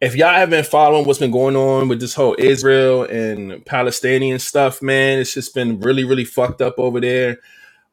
if 0.00 0.16
y'all 0.16 0.34
have 0.34 0.50
been 0.50 0.64
following 0.64 1.06
what's 1.06 1.18
been 1.20 1.32
going 1.32 1.56
on 1.56 1.88
with 1.88 2.00
this 2.00 2.14
whole 2.14 2.36
Israel 2.38 3.04
and 3.04 3.64
Palestinian 3.66 4.38
stuff, 4.40 4.82
man, 4.82 5.20
it's 5.20 5.34
just 5.34 5.54
been 5.54 5.80
really, 5.80 6.04
really 6.04 6.24
fucked 6.24 6.62
up 6.62 6.76
over 6.78 7.00
there. 7.00 7.38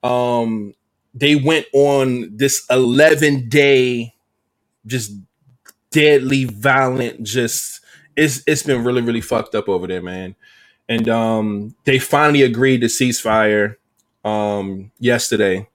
Um, 0.03 0.75
they 1.13 1.35
went 1.35 1.67
on 1.73 2.35
this 2.37 2.65
11 2.69 3.49
day, 3.49 4.15
just 4.85 5.13
deadly 5.91 6.45
violent, 6.45 7.23
just 7.23 7.81
it's 8.17 8.43
it's 8.47 8.63
been 8.63 8.83
really, 8.83 9.01
really 9.01 9.21
fucked 9.21 9.55
up 9.55 9.69
over 9.69 9.87
there, 9.87 10.01
man. 10.01 10.35
And 10.89 11.09
um, 11.09 11.75
they 11.85 11.99
finally 11.99 12.43
agreed 12.43 12.81
to 12.81 12.87
ceasefire 12.87 13.75
um 14.25 14.91
yesterday. 14.99 15.67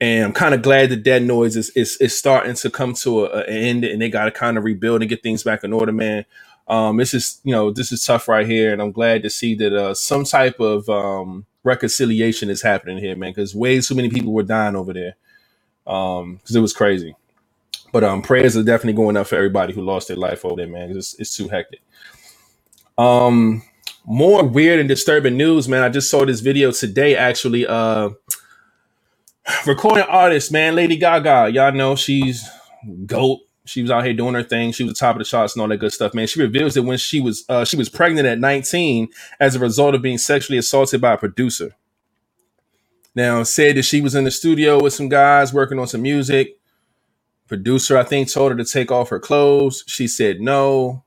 And 0.00 0.26
I'm 0.26 0.32
kind 0.32 0.54
of 0.54 0.62
glad 0.62 0.90
that 0.90 1.04
that 1.04 1.22
noise 1.22 1.56
is, 1.56 1.70
is, 1.70 1.96
is 1.96 2.16
starting 2.16 2.54
to 2.54 2.70
come 2.70 2.94
to 2.94 3.26
a, 3.26 3.40
an 3.40 3.46
end 3.48 3.84
and 3.84 4.00
they 4.00 4.08
got 4.08 4.26
to 4.26 4.30
kind 4.30 4.56
of 4.56 4.64
rebuild 4.64 5.02
and 5.02 5.08
get 5.08 5.22
things 5.22 5.42
back 5.42 5.64
in 5.64 5.72
order, 5.72 5.92
man. 5.92 6.24
Um, 6.68 6.98
this 6.98 7.14
is, 7.14 7.40
you 7.44 7.52
know, 7.52 7.72
this 7.72 7.90
is 7.90 8.04
tough 8.04 8.28
right 8.28 8.46
here. 8.46 8.72
And 8.72 8.80
I'm 8.80 8.92
glad 8.92 9.22
to 9.24 9.30
see 9.30 9.54
that 9.56 9.72
uh, 9.72 9.94
some 9.94 10.24
type 10.24 10.60
of 10.60 10.88
um, 10.88 11.46
reconciliation 11.64 12.50
is 12.50 12.62
happening 12.62 12.98
here, 12.98 13.16
man, 13.16 13.30
because 13.30 13.54
way 13.54 13.80
too 13.80 13.94
many 13.94 14.08
people 14.08 14.32
were 14.32 14.42
dying 14.42 14.76
over 14.76 14.92
there 14.92 15.16
because 15.84 16.20
um, 16.22 16.56
it 16.56 16.60
was 16.60 16.72
crazy. 16.72 17.16
But 17.90 18.04
um, 18.04 18.22
prayers 18.22 18.56
are 18.56 18.62
definitely 18.62 18.92
going 19.02 19.16
up 19.16 19.26
for 19.26 19.36
everybody 19.36 19.72
who 19.72 19.80
lost 19.80 20.08
their 20.08 20.16
life 20.16 20.44
over 20.44 20.56
there, 20.56 20.66
man. 20.66 20.90
It's, 20.90 21.18
it's 21.18 21.34
too 21.34 21.48
hectic. 21.48 21.80
Um, 22.98 23.62
more 24.04 24.44
weird 24.44 24.80
and 24.80 24.88
disturbing 24.88 25.36
news, 25.36 25.68
man. 25.68 25.82
I 25.82 25.88
just 25.88 26.10
saw 26.10 26.24
this 26.24 26.40
video 26.40 26.70
today, 26.70 27.16
actually. 27.16 27.66
Uh, 27.66 28.10
recording 29.66 30.04
artist, 30.04 30.52
man, 30.52 30.76
Lady 30.76 30.96
Gaga. 30.96 31.50
Y'all 31.52 31.72
know 31.72 31.96
she's 31.96 32.48
goat. 33.06 33.40
She 33.66 33.82
was 33.82 33.90
out 33.90 34.04
here 34.04 34.14
doing 34.14 34.34
her 34.34 34.42
thing. 34.42 34.72
She 34.72 34.84
was 34.84 34.94
the 34.94 34.98
top 34.98 35.16
of 35.16 35.20
the 35.20 35.24
charts 35.24 35.54
and 35.54 35.62
all 35.62 35.68
that 35.68 35.78
good 35.78 35.92
stuff, 35.92 36.14
man. 36.14 36.26
She 36.26 36.40
reveals 36.42 36.74
that 36.74 36.84
when 36.84 36.98
she 36.98 37.20
was 37.20 37.44
uh, 37.48 37.64
she 37.64 37.76
was 37.76 37.88
pregnant 37.88 38.26
at 38.28 38.38
19 38.40 39.08
as 39.40 39.56
a 39.56 39.60
result 39.60 39.94
of 39.94 40.02
being 40.02 40.18
sexually 40.18 40.58
assaulted 40.58 41.00
by 41.00 41.14
a 41.14 41.18
producer. 41.18 41.76
Now, 43.14 43.42
said 43.44 43.76
that 43.76 43.84
she 43.84 44.00
was 44.00 44.14
in 44.14 44.24
the 44.24 44.30
studio 44.30 44.82
with 44.82 44.94
some 44.94 45.08
guys 45.08 45.52
working 45.54 45.78
on 45.78 45.88
some 45.88 46.02
music. 46.02 46.58
Producer, 47.48 47.98
I 47.98 48.04
think, 48.04 48.30
told 48.30 48.52
her 48.52 48.58
to 48.58 48.64
take 48.64 48.92
off 48.92 49.10
her 49.10 49.20
clothes. 49.20 49.84
She 49.86 50.08
said 50.08 50.40
no. 50.40 51.04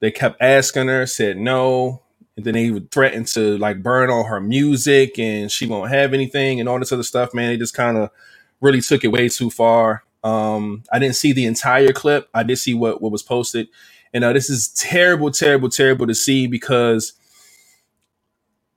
They 0.00 0.10
kept 0.12 0.40
asking 0.42 0.88
her, 0.88 1.06
said 1.06 1.38
no 1.38 2.02
and 2.36 2.44
then 2.44 2.54
they 2.54 2.70
would 2.70 2.90
threaten 2.90 3.24
to 3.24 3.58
like 3.58 3.82
burn 3.82 4.10
all 4.10 4.24
her 4.24 4.40
music 4.40 5.18
and 5.18 5.50
she 5.50 5.66
won't 5.66 5.90
have 5.90 6.14
anything 6.14 6.60
and 6.60 6.68
all 6.68 6.78
this 6.78 6.92
other 6.92 7.02
stuff 7.02 7.34
man. 7.34 7.50
They 7.50 7.56
just 7.56 7.74
kind 7.74 7.96
of 7.98 8.10
really 8.60 8.80
took 8.80 9.04
it 9.04 9.08
way 9.08 9.28
too 9.28 9.50
far. 9.50 10.04
Um 10.24 10.84
i 10.92 10.98
didn't 10.98 11.16
see 11.16 11.32
the 11.32 11.46
entire 11.46 11.92
clip. 11.92 12.28
I 12.34 12.42
did 12.42 12.58
see 12.58 12.74
what 12.74 13.02
what 13.02 13.12
was 13.12 13.22
posted. 13.22 13.68
And 14.14 14.24
uh, 14.24 14.32
this 14.32 14.50
is 14.50 14.68
terrible 14.68 15.30
terrible 15.30 15.68
terrible 15.68 16.06
to 16.06 16.14
see 16.14 16.46
because 16.46 17.14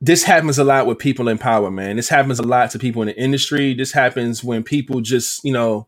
this 0.02 0.24
happens 0.24 0.60
a 0.60 0.64
lot 0.64 0.88
with 0.88 1.00
people 1.00 1.28
in 1.30 1.38
power 1.38 1.72
man. 1.72 1.98
This 1.98 2.10
happens 2.10 2.40
a 2.40 2.44
lot 2.44 2.72
to 2.72 2.80
people 2.80 3.02
in 3.02 3.08
the 3.08 3.18
industry. 3.20 3.74
This 3.74 3.94
happens 3.94 4.44
when 4.44 4.64
people 4.64 5.02
just 5.02 5.44
you 5.46 5.54
know 5.54 5.88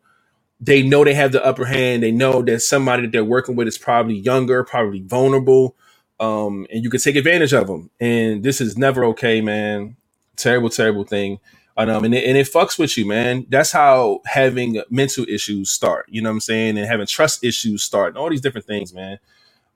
they 0.60 0.84
know 0.84 1.04
they 1.04 1.14
have 1.16 1.32
the 1.34 1.46
upper 1.46 1.66
hand. 1.66 2.04
They 2.04 2.12
know 2.12 2.42
that 2.44 2.62
somebody 2.62 3.04
that 3.04 3.12
they're 3.12 3.26
working 3.26 3.56
with 3.56 3.68
is 3.68 3.78
probably 3.78 4.16
younger 4.16 4.64
probably 4.64 5.02
vulnerable 5.02 5.76
um, 6.22 6.68
and 6.72 6.84
you 6.86 6.92
can 6.92 7.02
take 7.02 7.18
advantage 7.18 7.54
of 7.54 7.68
them. 7.68 7.92
And 8.02 8.44
this 8.44 8.62
is 8.62 8.78
never 8.78 9.06
okay, 9.08 9.42
man. 9.42 9.98
Terrible, 10.38 10.72
terrible 10.72 11.06
thing. 11.06 11.40
And, 11.78 11.92
um, 11.92 12.06
and 12.06 12.16
it, 12.16 12.26
and 12.26 12.38
it 12.38 12.48
fucks 12.48 12.80
with 12.80 12.98
you, 12.98 13.08
man. 13.08 13.48
That's 13.50 13.74
how 13.74 14.22
having 14.28 14.84
mental 14.92 15.26
issues 15.30 15.72
start. 15.72 16.08
You 16.10 16.24
know 16.24 16.30
what 16.30 16.36
I'm 16.36 16.42
saying? 16.42 16.78
And 16.80 16.88
having 16.88 17.08
trust 17.08 17.44
issues 17.46 17.84
start, 17.84 18.10
and 18.10 18.20
all 18.20 18.30
these 18.32 18.42
different 18.42 18.68
things, 18.68 18.94
man. 18.94 19.20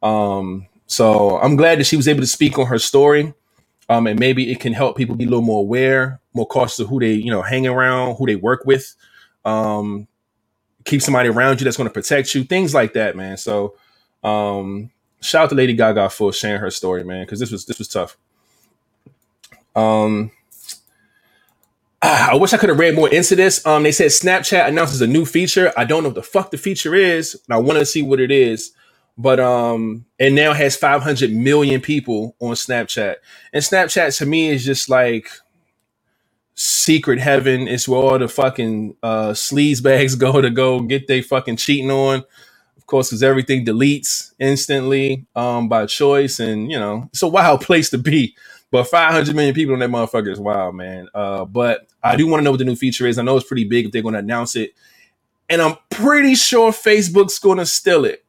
Um, 0.04 0.68
so 0.88 1.40
I'm 1.40 1.56
glad 1.58 1.80
that 1.80 1.86
she 1.86 1.98
was 1.98 2.08
able 2.08 2.22
to 2.22 2.28
speak 2.28 2.60
on 2.60 2.68
her 2.68 2.80
story. 2.80 3.34
Um, 3.90 4.08
and 4.08 4.20
maybe 4.20 4.52
it 4.52 4.60
can 4.62 4.74
help 4.74 4.98
people 4.98 5.16
be 5.16 5.26
a 5.26 5.30
little 5.30 5.44
more 5.44 5.62
aware, 5.62 6.22
more 6.34 6.48
cautious 6.48 6.80
of 6.80 6.90
who 6.90 7.00
they, 7.00 7.14
you 7.14 7.32
know, 7.32 7.42
hang 7.44 7.68
around, 7.68 8.18
who 8.18 8.28
they 8.28 8.36
work 8.38 8.66
with. 8.66 8.96
Um, 9.46 10.08
keep 10.86 11.02
somebody 11.02 11.30
around 11.30 11.62
you 11.62 11.66
that's 11.66 11.78
going 11.78 11.90
to 11.90 11.94
protect 11.94 12.36
you, 12.36 12.44
things 12.44 12.74
like 12.74 12.94
that, 12.94 13.16
man. 13.16 13.38
So, 13.38 13.76
um, 14.24 14.92
shout 15.26 15.44
out 15.44 15.50
to 15.50 15.56
Lady 15.56 15.74
Gaga 15.74 16.10
for 16.10 16.32
sharing 16.32 16.62
her 16.62 16.72
story, 16.72 17.04
man, 17.04 17.26
because 17.26 17.40
this 17.40 17.52
was 17.52 17.66
this 17.66 17.80
was 17.80 17.88
tough. 17.88 18.18
Um, 19.76 20.32
I 22.02 22.36
wish 22.36 22.54
I 22.54 22.58
could 22.58 22.70
have 22.70 22.80
read 22.80 22.96
more 22.96 23.10
into 23.10 23.36
this. 23.36 23.66
Um, 23.66 23.84
they 23.84 23.92
said 23.92 24.12
Snapchat 24.12 24.68
announces 24.68 25.02
a 25.02 25.08
new 25.08 25.26
feature. 25.26 25.74
I 25.76 25.86
don't 25.86 26.04
know 26.04 26.10
what 26.10 26.16
the 26.16 26.24
fuck 26.24 26.52
the 26.52 26.58
feature 26.58 26.94
is, 26.94 27.34
and 27.34 27.56
I 27.56 27.58
want 27.58 27.80
to 27.80 27.86
see 27.86 28.04
what 28.04 28.20
it 28.20 28.32
is. 28.32 28.72
But 29.18 29.40
um, 29.40 30.06
it 30.20 30.34
now 30.34 30.54
has 30.54 30.76
500 30.76 31.32
million 31.32 31.82
people 31.82 32.36
on 32.40 32.54
Snapchat, 32.54 33.16
and 33.54 33.64
Snapchat 33.64 34.18
to 34.20 34.26
me 34.26 34.50
is 34.50 34.66
just 34.66 34.90
like 34.90 35.30
secret 36.54 37.20
heaven. 37.20 37.68
It's 37.68 37.88
where 37.88 38.00
all 38.00 38.20
the 38.20 38.28
fucking 38.28 38.98
uh, 39.02 39.30
sleaze 39.30 39.82
bags 39.82 40.16
go 40.18 40.42
to 40.42 40.50
go 40.50 40.82
get 40.82 41.08
they 41.08 41.22
fucking 41.22 41.58
cheating 41.58 41.92
on 41.92 42.24
of 42.86 42.88
course, 42.88 43.10
because 43.10 43.24
everything 43.24 43.66
deletes 43.66 44.34
instantly 44.38 45.26
um, 45.36 45.68
by 45.68 45.88
choice, 45.88 46.40
and 46.40 46.72
you 46.72 46.78
know 46.78 47.10
it's 47.12 47.24
a 47.24 47.28
wild 47.28 47.62
place 47.66 47.90
to 47.90 47.98
be. 47.98 48.36
But 48.70 48.84
500 48.88 49.36
million 49.36 49.56
people 49.56 49.74
on 49.74 49.80
that 49.80 49.90
motherfucker 49.90 50.32
is 50.32 50.40
wild, 50.40 50.76
man. 50.76 51.08
Uh, 51.16 51.46
but 51.46 51.88
I 52.04 52.16
do 52.16 52.28
want 52.28 52.42
to 52.42 52.44
know 52.44 52.52
what 52.52 52.60
the 52.60 52.66
new 52.66 52.76
feature 52.76 53.08
is. 53.08 53.18
I 53.18 53.24
know 53.24 53.38
it's 53.38 53.48
pretty 53.48 53.64
big 53.64 53.88
if 53.88 53.92
they're 53.92 54.04
going 54.04 54.14
to 54.14 54.20
announce 54.20 54.56
it, 54.56 54.74
and 55.50 55.64
I'm 55.64 55.78
pretty 55.90 56.36
sure 56.36 56.72
Facebook's 56.72 57.40
going 57.40 57.58
to 57.58 57.66
steal 57.66 58.06
it. 58.06 58.24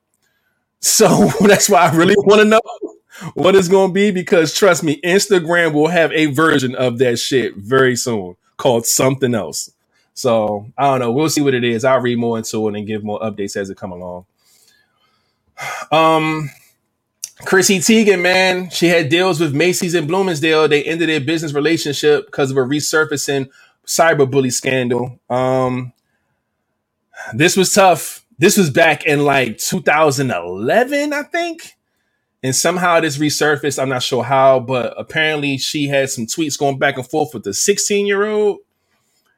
So 0.81 1.29
that's 1.43 1.69
why 1.69 1.81
I 1.81 1.95
really 1.95 2.15
want 2.17 2.41
to 2.41 2.47
know 2.47 2.63
what 3.35 3.55
it's 3.57 3.69
going 3.69 3.91
to 3.91 3.95
be 3.95 4.11
because 4.11 4.55
trust 4.55 4.83
me, 4.83 5.03
Instagram 5.03 5.75
will 5.75 5.89
have 5.89 6.13
a 6.13 6.27
version 6.27 6.75
of 6.75 6.97
that 7.01 7.19
shit 7.19 7.57
very 7.57 7.95
soon 7.95 8.37
called 8.57 8.87
something 8.87 9.35
else. 9.35 9.71
So 10.15 10.73
I 10.79 10.85
don't 10.85 11.01
know. 11.01 11.13
We'll 11.13 11.29
see 11.29 11.43
what 11.43 11.53
it 11.53 11.63
is. 11.63 11.85
I'll 11.85 12.01
read 12.01 12.17
more 12.19 12.39
into 12.39 12.67
it 12.69 12.75
and 12.75 12.87
give 12.87 13.05
more 13.05 13.21
updates 13.21 13.55
as 13.55 13.69
it 13.69 13.77
come 13.77 13.93
along. 13.93 14.25
Um, 15.91 16.51
Chrissy 17.45 17.79
Teigen, 17.79 18.23
man, 18.23 18.71
she 18.71 18.89
had 18.89 19.09
deals 19.09 19.41
with 19.41 19.55
Macy's 19.55 19.95
and 19.95 20.09
Bloomingdale. 20.09 20.69
They 20.69 20.83
ended 20.85 21.09
their 21.09 21.21
business 21.21 21.53
relationship 21.53 22.27
because 22.27 22.51
of 22.51 22.57
a 22.57 22.61
resurfacing 22.63 23.51
cyberbully 23.87 24.53
scandal. 24.53 25.21
Um, 25.31 25.93
this 27.35 27.57
was 27.57 27.73
tough. 27.73 28.25
This 28.39 28.57
was 28.57 28.71
back 28.71 29.05
in 29.07 29.25
like 29.25 29.59
2011, 29.59 31.13
I 31.13 31.23
think. 31.25 31.77
And 32.43 32.55
somehow 32.55 33.01
this 33.01 33.19
resurfaced. 33.19 33.81
I'm 33.81 33.89
not 33.89 34.03
sure 34.03 34.23
how, 34.23 34.61
but 34.61 34.95
apparently 34.97 35.59
she 35.59 35.89
had 35.89 36.11
some 36.11 36.27
tweets 36.27 36.59
going 36.59 36.79
back 36.79 36.97
and 36.97 37.09
forth 37.09 37.35
with 37.35 37.45
the 37.45 37.55
16 37.55 38.07
year 38.07 38.27
old. 38.27 38.59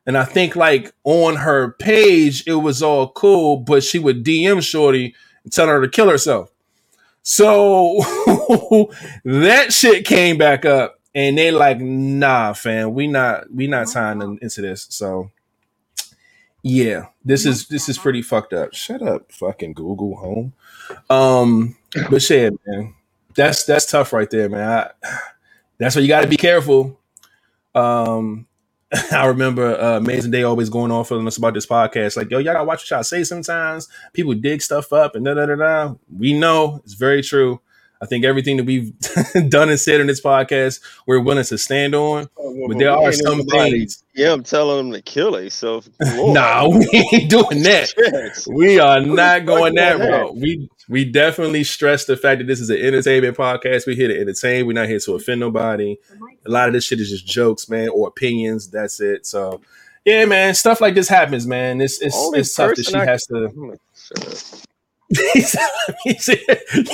And 0.07 0.17
I 0.17 0.25
think 0.25 0.57
like 0.57 0.93
on 1.05 1.37
her 1.37 1.73
page, 1.73 2.45
it 2.47 2.55
was 2.55 2.83
all 2.83 3.11
cool, 3.11 3.59
but 3.59 3.85
she 3.85 3.99
would 3.99 4.25
DM 4.25 4.63
Shorty 4.63 5.15
telling 5.51 5.71
her 5.71 5.81
to 5.83 5.89
kill 5.89 6.09
herself. 6.09 6.51
So 7.23 7.99
that 9.25 9.73
shit 9.73 10.05
came 10.05 10.39
back 10.39 10.65
up, 10.65 10.99
and 11.15 11.37
they 11.37 11.51
like, 11.51 11.81
nah, 11.81 12.53
fam, 12.55 12.95
we 12.95 13.07
not 13.07 13.53
we 13.53 13.67
not 13.67 13.89
tying 13.89 14.39
into 14.41 14.63
this. 14.63 14.87
So 14.91 15.31
yeah, 16.63 17.07
this 17.25 17.47
is 17.47 17.69
this 17.69 17.89
is 17.89 17.99
pretty 17.99 18.23
fucked 18.23 18.53
up. 18.53 18.75
Shut 18.75 19.03
up, 19.03 19.31
fucking 19.33 19.75
Google 19.75 20.17
Home. 20.17 20.53
Um, 21.09 21.77
but 22.11 22.23
shit, 22.23 22.55
man, 22.67 22.95
that's 23.35 23.65
that's 23.65 23.91
tough 23.91 24.13
right 24.13 24.29
there, 24.31 24.49
man. 24.49 24.69
I, 24.69 24.91
that's 25.79 25.95
why 25.97 26.03
you 26.03 26.09
got 26.09 26.23
to 26.23 26.29
be 26.29 26.37
careful. 26.37 26.99
Um, 27.75 28.48
I 29.13 29.27
remember 29.27 29.79
uh, 29.79 29.99
Amazing 29.99 30.31
Day 30.31 30.43
always 30.45 30.71
going 30.71 30.91
on 30.91 31.05
for 31.05 31.19
us 31.27 31.37
about 31.37 31.55
this 31.55 31.67
podcast. 31.67 32.17
Like, 32.17 32.31
yo, 32.31 32.39
y'all 32.39 32.55
gotta 32.55 32.65
watch 32.65 32.83
what 32.83 32.91
y'all 32.91 33.03
say 33.03 33.23
sometimes. 33.23 33.89
People 34.15 34.35
dig 34.35 34.63
stuff 34.63 34.93
up 34.93 35.15
and 35.15 35.25
da 35.25 35.35
da 35.35 35.47
da 35.47 35.57
da. 35.57 35.95
We 36.17 36.39
know 36.39 36.81
it's 36.85 36.95
very 36.95 37.23
true. 37.23 37.61
I 38.01 38.07
think 38.07 38.25
everything 38.25 38.57
that 38.59 38.65
we've 38.65 38.93
done 39.51 39.69
and 39.69 39.79
said 39.79 40.01
in 40.01 40.07
this 40.07 40.21
podcast, 40.21 40.81
we're 41.07 41.21
willing 41.21 41.45
to 41.45 41.59
stand 41.59 41.95
on. 41.95 42.29
But 42.69 42.79
there 42.79 42.93
are 42.93 43.13
some 43.13 43.43
things. 43.43 44.05
Yeah, 44.15 44.33
I'm 44.33 44.45
telling 44.45 44.77
them 44.77 44.93
to 44.93 45.03
kill 45.03 45.33
themselves. 45.33 45.91
nah, 46.01 46.69
we 46.69 46.89
ain't 47.13 47.29
doing 47.29 47.63
that. 47.65 48.45
we 48.47 48.79
are 48.79 49.01
not 49.01 49.47
going 49.47 49.75
that 49.75 49.99
route. 49.99 50.37
We 50.37 50.71
we 50.89 51.05
definitely 51.05 51.65
stress 51.65 52.07
the 52.07 52.17
fact 52.17 52.39
that 52.39 52.47
this 52.47 52.61
is 52.61 52.71
an 52.71 52.79
entertainment 52.79 53.37
podcast. 53.37 53.87
We're 53.87 53.97
here 53.97 54.09
to 54.09 54.19
entertain. 54.19 54.67
We're 54.67 54.73
not 54.73 54.89
here 54.89 54.99
to 55.01 55.15
offend 55.15 55.41
nobody. 55.41 55.97
A 56.47 56.51
lot 56.51 56.69
of 56.69 56.73
this 56.75 56.85
shit 56.85 57.01
is 57.01 57.11
just 57.11 57.27
jokes, 57.27 57.69
man, 57.69 57.91
or 57.91 58.09
opinions. 58.09 58.69
That's 58.69 59.01
it. 59.01 59.27
So, 59.27 59.61
yeah, 60.05 60.25
man, 60.25 60.55
stuff 60.55 60.81
like 60.81 60.95
this 60.95 61.09
happens, 61.09 61.47
man. 61.47 61.81
It's 61.81 62.01
it's, 62.01 62.17
it's 62.35 62.55
tough 62.55 62.75
that 62.75 62.87
she 62.87 62.95
I 62.95 63.05
has 63.05 63.27
to. 63.27 63.79
he 66.05 66.15
said, 66.15 66.39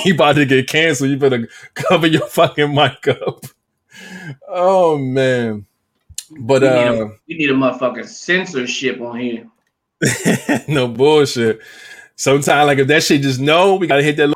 "You 0.05 0.13
about 0.13 0.35
to 0.35 0.45
get 0.45 0.67
canceled. 0.67 1.09
You 1.09 1.17
better 1.17 1.47
cover 1.73 2.07
your 2.07 2.27
fucking 2.27 2.73
mic 2.73 3.07
up." 3.07 3.45
Oh 4.47 4.97
man, 4.97 5.65
but 6.39 6.61
we 6.61 6.67
uh, 6.67 6.91
need 6.91 7.01
a, 7.01 7.05
we 7.27 7.35
need 7.35 7.49
a 7.49 7.53
motherfucking 7.53 8.07
censorship 8.07 8.99
on 9.01 9.19
here. 9.19 9.47
no 10.67 10.87
bullshit. 10.87 11.59
Sometimes, 12.15 12.67
like 12.67 12.79
if 12.79 12.87
that 12.87 13.03
shit 13.03 13.21
just 13.21 13.39
no, 13.39 13.75
we 13.75 13.87
gotta 13.87 14.03
hit 14.03 14.17
that 14.17 14.27
little, 14.27 14.35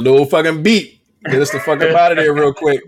little 0.00 0.26
fucking 0.26 0.62
beat. 0.62 1.00
Get 1.24 1.40
us 1.40 1.50
the 1.50 1.60
fuck 1.60 1.80
up 1.80 1.96
out 1.96 2.12
of 2.12 2.18
there 2.18 2.32
real 2.32 2.52
quick. 2.52 2.80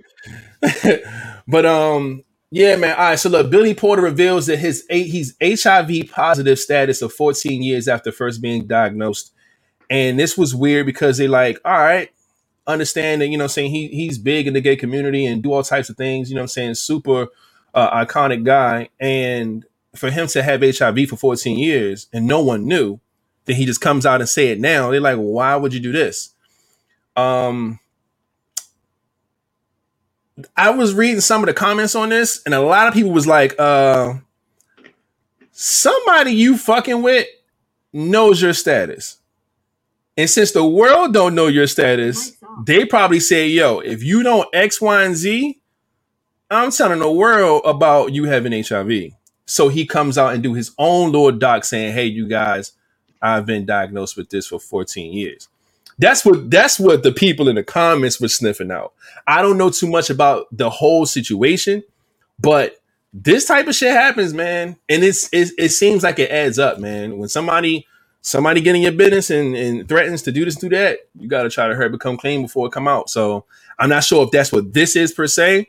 but 1.48 1.64
um, 1.66 2.22
yeah, 2.50 2.76
man. 2.76 2.96
All 2.96 3.04
right. 3.04 3.18
So 3.18 3.28
look, 3.28 3.50
Billy 3.50 3.74
Porter 3.74 4.02
reveals 4.02 4.46
that 4.46 4.58
his 4.58 4.84
he's 4.88 5.36
HIV 5.42 6.10
positive 6.10 6.58
status 6.58 7.02
of 7.02 7.12
14 7.12 7.62
years 7.62 7.88
after 7.88 8.12
first 8.12 8.40
being 8.40 8.66
diagnosed. 8.66 9.32
And 9.90 10.18
this 10.18 10.36
was 10.36 10.54
weird 10.54 10.86
because 10.86 11.18
they 11.18 11.28
like, 11.28 11.58
all 11.64 11.72
right, 11.72 12.10
understand 12.66 13.20
that, 13.20 13.28
you 13.28 13.38
know, 13.38 13.46
saying 13.46 13.70
he 13.70 13.88
he's 13.88 14.18
big 14.18 14.46
in 14.46 14.54
the 14.54 14.60
gay 14.60 14.76
community 14.76 15.26
and 15.26 15.42
do 15.42 15.52
all 15.52 15.62
types 15.62 15.88
of 15.88 15.96
things, 15.96 16.28
you 16.28 16.36
know 16.36 16.42
I'm 16.42 16.48
saying? 16.48 16.74
Super 16.74 17.28
uh, 17.74 18.04
iconic 18.04 18.44
guy. 18.44 18.88
And 18.98 19.64
for 19.94 20.10
him 20.10 20.26
to 20.28 20.42
have 20.42 20.62
HIV 20.62 21.08
for 21.08 21.16
14 21.16 21.58
years 21.58 22.08
and 22.12 22.26
no 22.26 22.40
one 22.40 22.66
knew, 22.66 23.00
then 23.46 23.56
he 23.56 23.64
just 23.64 23.80
comes 23.80 24.04
out 24.04 24.20
and 24.20 24.28
say 24.28 24.48
it 24.48 24.60
now. 24.60 24.90
They're 24.90 25.00
like, 25.00 25.16
why 25.16 25.56
would 25.56 25.72
you 25.72 25.80
do 25.80 25.92
this? 25.92 26.34
Um, 27.16 27.80
I 30.56 30.70
was 30.70 30.94
reading 30.94 31.20
some 31.20 31.42
of 31.42 31.46
the 31.46 31.54
comments 31.54 31.94
on 31.94 32.10
this, 32.10 32.42
and 32.44 32.54
a 32.54 32.60
lot 32.60 32.88
of 32.88 32.94
people 32.94 33.12
was 33.12 33.26
like, 33.26 33.54
uh, 33.58 34.14
somebody 35.52 36.32
you 36.32 36.58
fucking 36.58 37.02
with 37.02 37.26
knows 37.92 38.42
your 38.42 38.52
status. 38.52 39.18
And 40.16 40.28
since 40.28 40.52
the 40.52 40.64
world 40.64 41.14
don't 41.14 41.34
know 41.34 41.46
your 41.46 41.66
status, 41.66 42.32
they 42.64 42.84
probably 42.84 43.20
say, 43.20 43.48
yo, 43.48 43.80
if 43.80 44.02
you 44.02 44.22
don't 44.22 44.48
X, 44.52 44.80
Y, 44.80 45.02
and 45.02 45.14
Z, 45.14 45.60
I'm 46.50 46.70
telling 46.70 47.00
the 47.00 47.10
world 47.10 47.62
about 47.64 48.12
you 48.12 48.24
having 48.24 48.52
HIV. 48.52 49.12
So 49.46 49.68
he 49.68 49.86
comes 49.86 50.18
out 50.18 50.34
and 50.34 50.42
do 50.42 50.54
his 50.54 50.72
own 50.78 51.12
little 51.12 51.32
doc 51.32 51.64
saying, 51.64 51.92
hey, 51.92 52.06
you 52.06 52.26
guys, 52.28 52.72
I've 53.26 53.46
been 53.46 53.66
diagnosed 53.66 54.16
with 54.16 54.30
this 54.30 54.46
for 54.46 54.60
14 54.60 55.12
years. 55.12 55.48
That's 55.98 56.24
what 56.24 56.50
that's 56.50 56.78
what 56.78 57.02
the 57.02 57.12
people 57.12 57.48
in 57.48 57.56
the 57.56 57.64
comments 57.64 58.20
were 58.20 58.28
sniffing 58.28 58.70
out. 58.70 58.92
I 59.26 59.40
don't 59.40 59.56
know 59.56 59.70
too 59.70 59.88
much 59.88 60.10
about 60.10 60.46
the 60.52 60.68
whole 60.68 61.06
situation, 61.06 61.82
but 62.38 62.76
this 63.12 63.46
type 63.46 63.66
of 63.66 63.74
shit 63.74 63.92
happens, 63.92 64.34
man. 64.34 64.76
And 64.88 65.02
it's, 65.02 65.28
it, 65.32 65.50
it 65.56 65.70
seems 65.70 66.02
like 66.02 66.18
it 66.18 66.30
adds 66.30 66.58
up, 66.58 66.78
man. 66.78 67.16
When 67.18 67.28
somebody 67.30 67.86
somebody 68.20 68.60
getting 68.60 68.82
your 68.82 68.92
business 68.92 69.30
and, 69.30 69.56
and 69.56 69.88
threatens 69.88 70.20
to 70.22 70.32
do 70.32 70.44
this, 70.44 70.56
do 70.56 70.68
that, 70.68 70.98
you 71.18 71.28
got 71.28 71.44
to 71.44 71.50
try 71.50 71.68
to 71.68 71.74
hurry 71.74 71.88
become 71.88 72.16
clean 72.16 72.42
before 72.42 72.66
it 72.66 72.72
come 72.72 72.88
out. 72.88 73.08
So 73.08 73.44
I'm 73.78 73.88
not 73.88 74.04
sure 74.04 74.24
if 74.24 74.32
that's 74.32 74.52
what 74.52 74.74
this 74.74 74.96
is 74.96 75.12
per 75.12 75.26
se, 75.26 75.68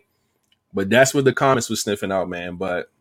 but 0.74 0.89
that's 0.89 1.13
what 1.13 1.24
the 1.24 1.34
comments 1.34 1.70
was 1.70 1.82
sniffing 1.82 2.12
out, 2.12 2.28
man. 2.28 2.56
But 2.56 2.91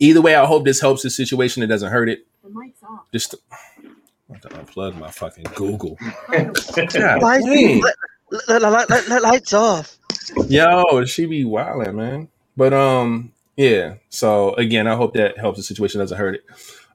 either 0.00 0.20
way, 0.20 0.34
I 0.34 0.44
hope 0.46 0.64
this 0.64 0.80
helps 0.80 1.02
the 1.02 1.10
situation. 1.10 1.62
It 1.62 1.68
doesn't 1.68 1.92
hurt 1.92 2.08
it. 2.08 2.26
The 2.42 2.50
mic's 2.50 2.82
off. 2.82 3.10
Just 3.12 3.36
I 4.32 4.34
have 4.34 4.42
to 4.42 4.48
unplug 4.48 4.98
my 4.98 5.10
fucking 5.10 5.44
Google. 5.54 5.98
lights, 8.30 9.08
lights 9.08 9.52
off. 9.52 9.98
Yo, 10.48 11.04
she 11.04 11.26
be 11.26 11.44
wilding, 11.44 11.96
man. 11.96 12.28
But 12.56 12.72
um, 12.72 13.32
yeah. 13.56 13.96
So 14.08 14.54
again, 14.54 14.86
I 14.86 14.94
hope 14.94 15.14
that 15.14 15.38
helps 15.38 15.58
the 15.58 15.62
situation. 15.62 16.00
Doesn't 16.00 16.16
hurt 16.16 16.36
it. 16.36 16.44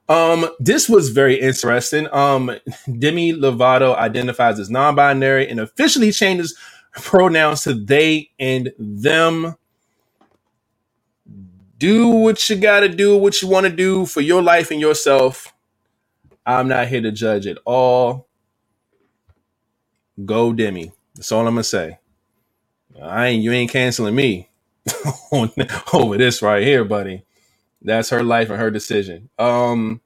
Um, 0.08 0.48
this 0.58 0.88
was 0.88 1.10
very 1.10 1.38
interesting. 1.38 2.08
Um, 2.12 2.50
Demi 2.98 3.34
Lovato 3.34 3.94
identifies 3.94 4.58
as 4.58 4.70
non-binary 4.70 5.48
and 5.48 5.60
officially 5.60 6.12
changes 6.12 6.58
pronouns 6.92 7.62
to 7.64 7.74
they 7.74 8.30
and 8.38 8.72
them. 8.78 9.54
Do 11.76 12.08
what 12.08 12.48
you 12.48 12.56
gotta 12.56 12.88
do, 12.88 13.16
what 13.16 13.40
you 13.40 13.48
want 13.48 13.66
to 13.66 13.72
do 13.72 14.06
for 14.06 14.20
your 14.20 14.42
life 14.42 14.70
and 14.70 14.80
yourself. 14.80 15.52
I'm 16.48 16.66
not 16.68 16.88
here 16.88 17.02
to 17.02 17.12
judge 17.12 17.46
at 17.46 17.58
all. 17.66 18.26
Go 20.24 20.52
Demi. 20.54 20.92
That's 21.14 21.30
all 21.30 21.46
I'm 21.46 21.54
gonna 21.54 21.64
say. 21.64 21.98
I 23.00 23.26
ain't 23.28 23.44
you 23.44 23.52
ain't 23.52 23.70
canceling 23.70 24.14
me 24.14 24.48
over 25.92 26.16
this 26.16 26.40
right 26.42 26.62
here, 26.62 26.84
buddy. 26.84 27.22
That's 27.82 28.10
her 28.10 28.22
life 28.22 28.50
and 28.50 28.58
her 28.58 28.70
decision. 28.70 29.28
Um, 29.38 30.00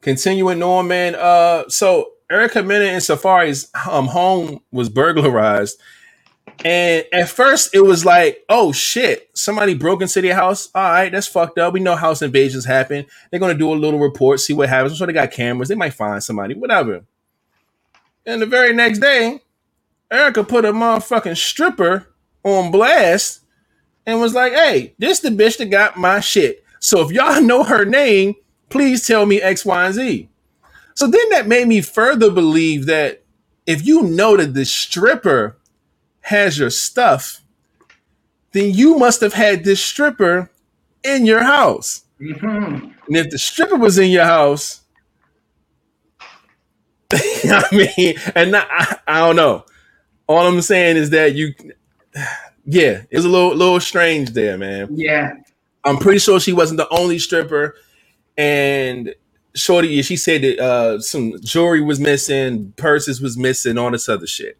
continuing 0.00 0.62
on, 0.62 0.88
man. 0.88 1.16
Uh, 1.16 1.64
so 1.68 2.12
Erica 2.30 2.62
Mena 2.62 2.84
and 2.84 3.02
Safaree's 3.02 3.68
um 3.90 4.06
home 4.06 4.60
was 4.70 4.88
burglarized, 4.88 5.80
and 6.64 7.04
at 7.12 7.28
first 7.28 7.74
it 7.74 7.80
was 7.80 8.04
like, 8.04 8.44
oh 8.48 8.72
shit, 8.72 9.30
somebody 9.34 9.74
broke 9.74 10.02
into 10.02 10.20
their 10.20 10.34
house. 10.34 10.68
All 10.74 10.82
right, 10.82 11.12
that's 11.12 11.26
fucked 11.26 11.58
up. 11.58 11.72
We 11.72 11.80
know 11.80 11.96
house 11.96 12.22
invasions 12.22 12.64
happen. 12.64 13.06
They're 13.30 13.40
gonna 13.40 13.54
do 13.54 13.72
a 13.72 13.74
little 13.74 14.00
report, 14.00 14.40
see 14.40 14.54
what 14.54 14.68
happens. 14.68 14.92
I'm 14.92 14.98
sure 14.98 15.06
they 15.06 15.12
got 15.12 15.30
cameras. 15.30 15.68
They 15.68 15.74
might 15.74 15.94
find 15.94 16.22
somebody, 16.22 16.54
whatever. 16.54 17.04
And 18.26 18.42
the 18.42 18.46
very 18.46 18.74
next 18.74 18.98
day, 18.98 19.40
Erica 20.10 20.44
put 20.44 20.64
a 20.64 20.72
motherfucking 20.72 21.36
stripper 21.36 22.08
on 22.44 22.70
blast 22.70 23.40
and 24.06 24.20
was 24.20 24.34
like, 24.34 24.52
hey, 24.54 24.94
this 24.98 25.20
the 25.20 25.28
bitch 25.28 25.58
that 25.58 25.66
got 25.66 25.96
my 25.96 26.20
shit. 26.20 26.64
So 26.80 27.02
if 27.02 27.12
y'all 27.12 27.42
know 27.42 27.62
her 27.64 27.84
name, 27.84 28.34
please 28.70 29.06
tell 29.06 29.26
me 29.26 29.40
X, 29.40 29.64
Y, 29.64 29.84
and 29.84 29.94
Z. 29.94 30.28
So 30.94 31.06
then 31.06 31.28
that 31.30 31.46
made 31.46 31.68
me 31.68 31.82
further 31.82 32.30
believe 32.30 32.86
that 32.86 33.22
if 33.66 33.86
you 33.86 34.02
know 34.02 34.36
that 34.36 34.54
the 34.54 34.64
stripper 34.64 35.57
has 36.28 36.58
your 36.58 36.68
stuff, 36.68 37.42
then 38.52 38.74
you 38.74 38.98
must 38.98 39.22
have 39.22 39.32
had 39.32 39.64
this 39.64 39.82
stripper 39.82 40.50
in 41.02 41.24
your 41.24 41.42
house. 41.42 42.02
Mm-hmm. 42.20 42.90
And 43.06 43.16
if 43.16 43.30
the 43.30 43.38
stripper 43.38 43.76
was 43.76 43.98
in 43.98 44.10
your 44.10 44.26
house, 44.26 44.82
I 47.12 47.64
mean, 47.72 48.16
and 48.34 48.52
not, 48.52 48.68
I, 48.70 48.98
I 49.06 49.18
don't 49.20 49.36
know. 49.36 49.64
All 50.26 50.46
I'm 50.46 50.60
saying 50.60 50.98
is 50.98 51.08
that 51.10 51.34
you, 51.34 51.54
yeah, 52.66 53.04
it's 53.10 53.24
a 53.24 53.28
little 53.28 53.54
little 53.54 53.80
strange 53.80 54.30
there, 54.30 54.58
man. 54.58 54.88
Yeah, 54.90 55.32
I'm 55.84 55.96
pretty 55.96 56.18
sure 56.18 56.38
she 56.38 56.52
wasn't 56.52 56.76
the 56.76 56.88
only 56.90 57.18
stripper, 57.18 57.74
and 58.36 59.14
Shorty, 59.54 60.02
she 60.02 60.16
said 60.18 60.42
that 60.42 60.58
uh, 60.58 61.00
some 61.00 61.40
jewelry 61.40 61.80
was 61.80 61.98
missing, 61.98 62.74
purses 62.76 63.22
was 63.22 63.38
missing, 63.38 63.78
all 63.78 63.90
this 63.90 64.10
other 64.10 64.26
shit. 64.26 64.58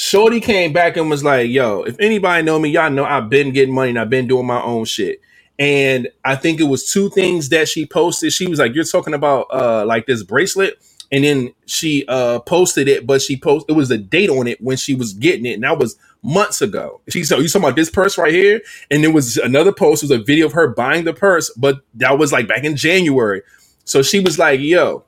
Shorty 0.00 0.38
came 0.38 0.72
back 0.72 0.96
and 0.96 1.10
was 1.10 1.24
like, 1.24 1.50
"Yo, 1.50 1.82
if 1.82 1.96
anybody 1.98 2.44
know 2.44 2.60
me, 2.60 2.68
y'all 2.68 2.88
know 2.88 3.04
I've 3.04 3.28
been 3.28 3.50
getting 3.50 3.74
money 3.74 3.90
and 3.90 3.98
I've 3.98 4.08
been 4.08 4.28
doing 4.28 4.46
my 4.46 4.62
own 4.62 4.84
shit." 4.84 5.20
And 5.58 6.06
I 6.24 6.36
think 6.36 6.60
it 6.60 6.68
was 6.68 6.88
two 6.88 7.10
things 7.10 7.48
that 7.48 7.66
she 7.68 7.84
posted. 7.84 8.32
She 8.32 8.46
was 8.46 8.60
like, 8.60 8.76
"You're 8.76 8.84
talking 8.84 9.12
about 9.12 9.46
uh, 9.50 9.84
like 9.84 10.06
this 10.06 10.22
bracelet." 10.22 10.78
and 11.10 11.24
then 11.24 11.52
she 11.66 12.04
uh 12.06 12.38
posted 12.40 12.86
it, 12.86 13.08
but 13.08 13.20
she 13.22 13.36
post 13.36 13.66
it 13.68 13.72
was 13.72 13.90
a 13.90 13.98
date 13.98 14.30
on 14.30 14.46
it 14.46 14.60
when 14.60 14.76
she 14.76 14.94
was 14.94 15.14
getting 15.14 15.46
it, 15.46 15.54
and 15.54 15.64
that 15.64 15.78
was 15.78 15.96
months 16.22 16.62
ago. 16.62 17.00
She 17.08 17.24
said, 17.24 17.40
"You 17.40 17.48
talking 17.48 17.64
about 17.64 17.74
this 17.74 17.90
purse 17.90 18.16
right 18.18 18.32
here?" 18.32 18.60
And 18.92 19.02
there 19.02 19.12
was 19.12 19.36
another 19.38 19.72
post 19.72 20.02
was 20.04 20.12
a 20.12 20.18
video 20.18 20.46
of 20.46 20.52
her 20.52 20.68
buying 20.68 21.06
the 21.06 21.14
purse, 21.14 21.50
but 21.56 21.80
that 21.94 22.18
was 22.18 22.32
like 22.32 22.46
back 22.46 22.62
in 22.62 22.76
January. 22.76 23.42
So 23.84 24.02
she 24.02 24.20
was 24.20 24.38
like, 24.38 24.60
"Yo, 24.60 25.04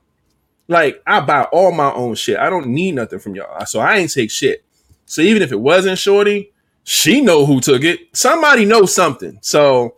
like 0.67 1.01
I 1.07 1.21
buy 1.21 1.43
all 1.45 1.71
my 1.71 1.93
own 1.93 2.17
shit. 2.17 2.39
I 2.39 2.51
don't 2.51 2.69
need 2.69 2.97
nothing 2.97 3.21
from 3.21 3.37
y'all, 3.37 3.67
so 3.67 3.79
I 3.79 3.99
ain't 3.99 4.13
take 4.13 4.33
shit." 4.33 4.65
So 5.11 5.23
even 5.23 5.43
if 5.43 5.51
it 5.51 5.61
wasn't 5.61 5.99
Shorty, 5.99 6.53
she 6.85 7.21
know 7.21 7.45
who 7.45 7.61
took 7.61 7.83
it. 7.83 8.17
Somebody 8.17 8.65
knows 8.65 8.95
something. 8.95 9.39
So 9.43 9.97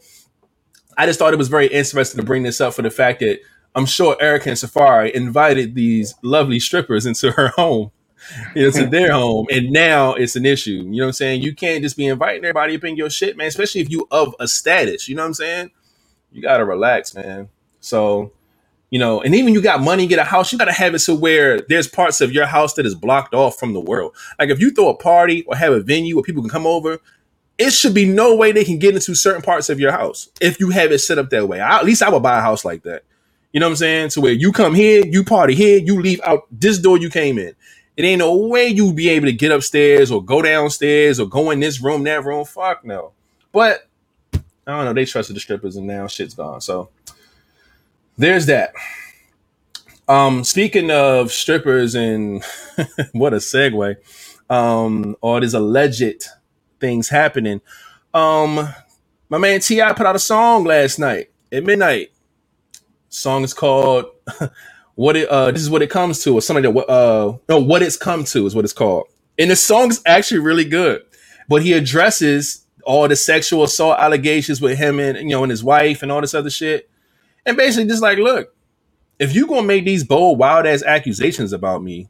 I 0.96 1.04
just 1.04 1.18
thought 1.18 1.34
it 1.34 1.38
was 1.38 1.48
very 1.48 1.66
interesting 1.66 2.18
to 2.18 2.26
bring 2.26 2.44
this 2.44 2.62
up 2.62 2.72
for 2.72 2.80
the 2.80 2.90
fact 2.90 3.20
that 3.20 3.40
I'm 3.74 3.84
sure 3.84 4.16
Erica 4.20 4.48
and 4.48 4.58
Safaree 4.58 5.10
invited 5.12 5.74
these 5.74 6.14
lovely 6.22 6.58
strippers 6.58 7.04
into 7.04 7.30
her 7.32 7.48
home, 7.56 7.90
into 8.56 8.86
their 8.86 9.12
home, 9.14 9.48
and 9.50 9.70
now 9.70 10.14
it's 10.14 10.34
an 10.34 10.46
issue. 10.46 10.70
You 10.70 10.84
know 10.84 11.04
what 11.04 11.08
I'm 11.08 11.12
saying? 11.12 11.42
You 11.42 11.54
can't 11.54 11.82
just 11.82 11.98
be 11.98 12.06
inviting 12.06 12.42
everybody 12.44 12.74
up 12.74 12.84
in 12.84 12.96
your 12.96 13.10
shit, 13.10 13.36
man. 13.36 13.48
Especially 13.48 13.82
if 13.82 13.90
you 13.90 14.08
of 14.10 14.34
a 14.40 14.48
status. 14.48 15.10
You 15.10 15.14
know 15.14 15.24
what 15.24 15.28
I'm 15.28 15.34
saying? 15.34 15.70
You 16.30 16.40
gotta 16.40 16.64
relax, 16.64 17.14
man. 17.14 17.50
So, 17.80 18.32
you 18.92 18.98
know, 18.98 19.22
and 19.22 19.34
even 19.34 19.54
you 19.54 19.62
got 19.62 19.80
money, 19.80 20.06
get 20.06 20.18
a 20.18 20.24
house, 20.24 20.52
you 20.52 20.58
gotta 20.58 20.70
have 20.70 20.94
it 20.94 20.98
so 20.98 21.14
where 21.14 21.62
there's 21.62 21.88
parts 21.88 22.20
of 22.20 22.30
your 22.30 22.44
house 22.44 22.74
that 22.74 22.84
is 22.84 22.94
blocked 22.94 23.32
off 23.32 23.58
from 23.58 23.72
the 23.72 23.80
world. 23.80 24.14
Like 24.38 24.50
if 24.50 24.60
you 24.60 24.70
throw 24.70 24.90
a 24.90 24.94
party 24.94 25.44
or 25.44 25.56
have 25.56 25.72
a 25.72 25.80
venue 25.80 26.14
where 26.14 26.22
people 26.22 26.42
can 26.42 26.50
come 26.50 26.66
over, 26.66 26.98
it 27.56 27.72
should 27.72 27.94
be 27.94 28.04
no 28.04 28.36
way 28.36 28.52
they 28.52 28.64
can 28.64 28.78
get 28.78 28.92
into 28.92 29.14
certain 29.14 29.40
parts 29.40 29.70
of 29.70 29.80
your 29.80 29.92
house 29.92 30.28
if 30.42 30.60
you 30.60 30.68
have 30.68 30.92
it 30.92 30.98
set 30.98 31.16
up 31.16 31.30
that 31.30 31.48
way. 31.48 31.58
I, 31.58 31.78
at 31.78 31.86
least 31.86 32.02
I 32.02 32.10
would 32.10 32.22
buy 32.22 32.38
a 32.38 32.42
house 32.42 32.66
like 32.66 32.82
that. 32.82 33.04
You 33.54 33.60
know 33.60 33.66
what 33.66 33.70
I'm 33.70 33.76
saying? 33.76 34.10
So 34.10 34.20
where 34.20 34.32
you 34.32 34.52
come 34.52 34.74
here, 34.74 35.02
you 35.06 35.24
party 35.24 35.54
here, 35.54 35.78
you 35.78 35.98
leave 35.98 36.20
out 36.22 36.42
this 36.50 36.78
door 36.78 36.98
you 36.98 37.08
came 37.08 37.38
in. 37.38 37.54
It 37.96 38.04
ain't 38.04 38.18
no 38.18 38.36
way 38.36 38.66
you 38.66 38.92
be 38.92 39.08
able 39.08 39.24
to 39.26 39.32
get 39.32 39.52
upstairs 39.52 40.10
or 40.10 40.22
go 40.22 40.42
downstairs 40.42 41.18
or 41.18 41.26
go 41.26 41.50
in 41.50 41.60
this 41.60 41.80
room, 41.80 42.04
that 42.04 42.26
room. 42.26 42.44
Fuck 42.44 42.84
no. 42.84 43.12
But 43.52 43.88
I 44.34 44.40
don't 44.66 44.84
know. 44.84 44.92
They 44.92 45.06
trusted 45.06 45.34
the 45.34 45.40
strippers 45.40 45.76
and 45.76 45.86
now 45.86 46.08
shit's 46.08 46.34
gone. 46.34 46.60
So 46.60 46.90
there's 48.22 48.46
that. 48.46 48.72
Um, 50.08 50.44
speaking 50.44 50.90
of 50.90 51.32
strippers 51.32 51.94
and 51.94 52.44
what 53.12 53.34
a 53.34 53.38
segue. 53.38 53.96
Um, 54.50 55.16
all 55.22 55.40
these 55.40 55.54
alleged 55.54 56.26
things 56.80 57.08
happening. 57.08 57.60
Um, 58.14 58.68
my 59.30 59.38
man 59.38 59.60
T.I. 59.60 59.92
put 59.94 60.06
out 60.06 60.16
a 60.16 60.20
song 60.20 60.64
last 60.64 60.98
night 60.98 61.30
at 61.52 61.64
midnight 61.64 62.10
Song 63.10 63.44
is 63.44 63.54
called 63.54 64.06
"What 64.96 65.16
It." 65.16 65.28
Uh, 65.28 65.50
this 65.50 65.62
is 65.62 65.70
what 65.70 65.82
it 65.82 65.90
comes 65.90 66.22
to, 66.24 66.34
or 66.34 66.42
something 66.42 66.62
that. 66.62 66.86
Uh, 66.88 67.38
no, 67.48 67.60
what 67.60 67.82
it's 67.82 67.96
come 67.96 68.24
to 68.24 68.46
is 68.46 68.54
what 68.54 68.64
it's 68.64 68.74
called. 68.74 69.06
And 69.38 69.50
the 69.50 69.56
song 69.56 69.90
is 69.90 70.02
actually 70.06 70.40
really 70.40 70.64
good, 70.64 71.02
but 71.48 71.62
he 71.62 71.74
addresses 71.74 72.66
all 72.84 73.08
the 73.08 73.16
sexual 73.16 73.64
assault 73.64 73.98
allegations 74.00 74.60
with 74.60 74.78
him 74.78 75.00
and 75.00 75.18
you 75.18 75.36
know 75.36 75.44
and 75.44 75.50
his 75.50 75.64
wife 75.64 76.02
and 76.02 76.12
all 76.12 76.20
this 76.22 76.34
other 76.34 76.50
shit, 76.50 76.90
and 77.46 77.56
basically 77.56 77.88
just 77.88 78.02
like, 78.02 78.18
look, 78.18 78.54
if 79.18 79.34
you 79.34 79.46
gonna 79.46 79.66
make 79.66 79.84
these 79.84 80.04
bold, 80.04 80.38
wild 80.38 80.66
ass 80.66 80.82
accusations 80.82 81.52
about 81.52 81.82
me, 81.82 82.08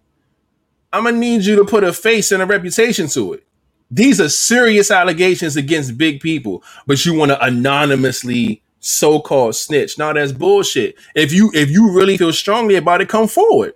I'm 0.93 1.05
gonna 1.05 1.17
need 1.17 1.45
you 1.45 1.57
to 1.57 1.65
put 1.65 1.85
a 1.85 1.93
face 1.93 2.33
and 2.33 2.43
a 2.43 2.47
reputation 2.47 3.09
to 3.09 3.35
it. 3.35 3.47
These 3.91 4.21
are 4.21 4.29
serious 4.29 4.91
allegations 4.91 5.57
against 5.57 5.99
big 5.99 6.21
people, 6.21 6.63
but 6.87 7.05
you 7.05 7.15
want 7.15 7.31
to 7.31 7.45
anonymously 7.45 8.63
so-called 8.81 9.55
snitch. 9.55 9.99
Now 9.99 10.13
that's 10.13 10.33
bullshit. 10.33 10.97
If 11.15 11.33
you 11.33 11.51
if 11.55 11.71
you 11.71 11.93
really 11.93 12.17
feel 12.17 12.33
strongly 12.33 12.77
about 12.77 13.01
it, 13.01 13.09
come 13.09 13.29
forward. 13.29 13.75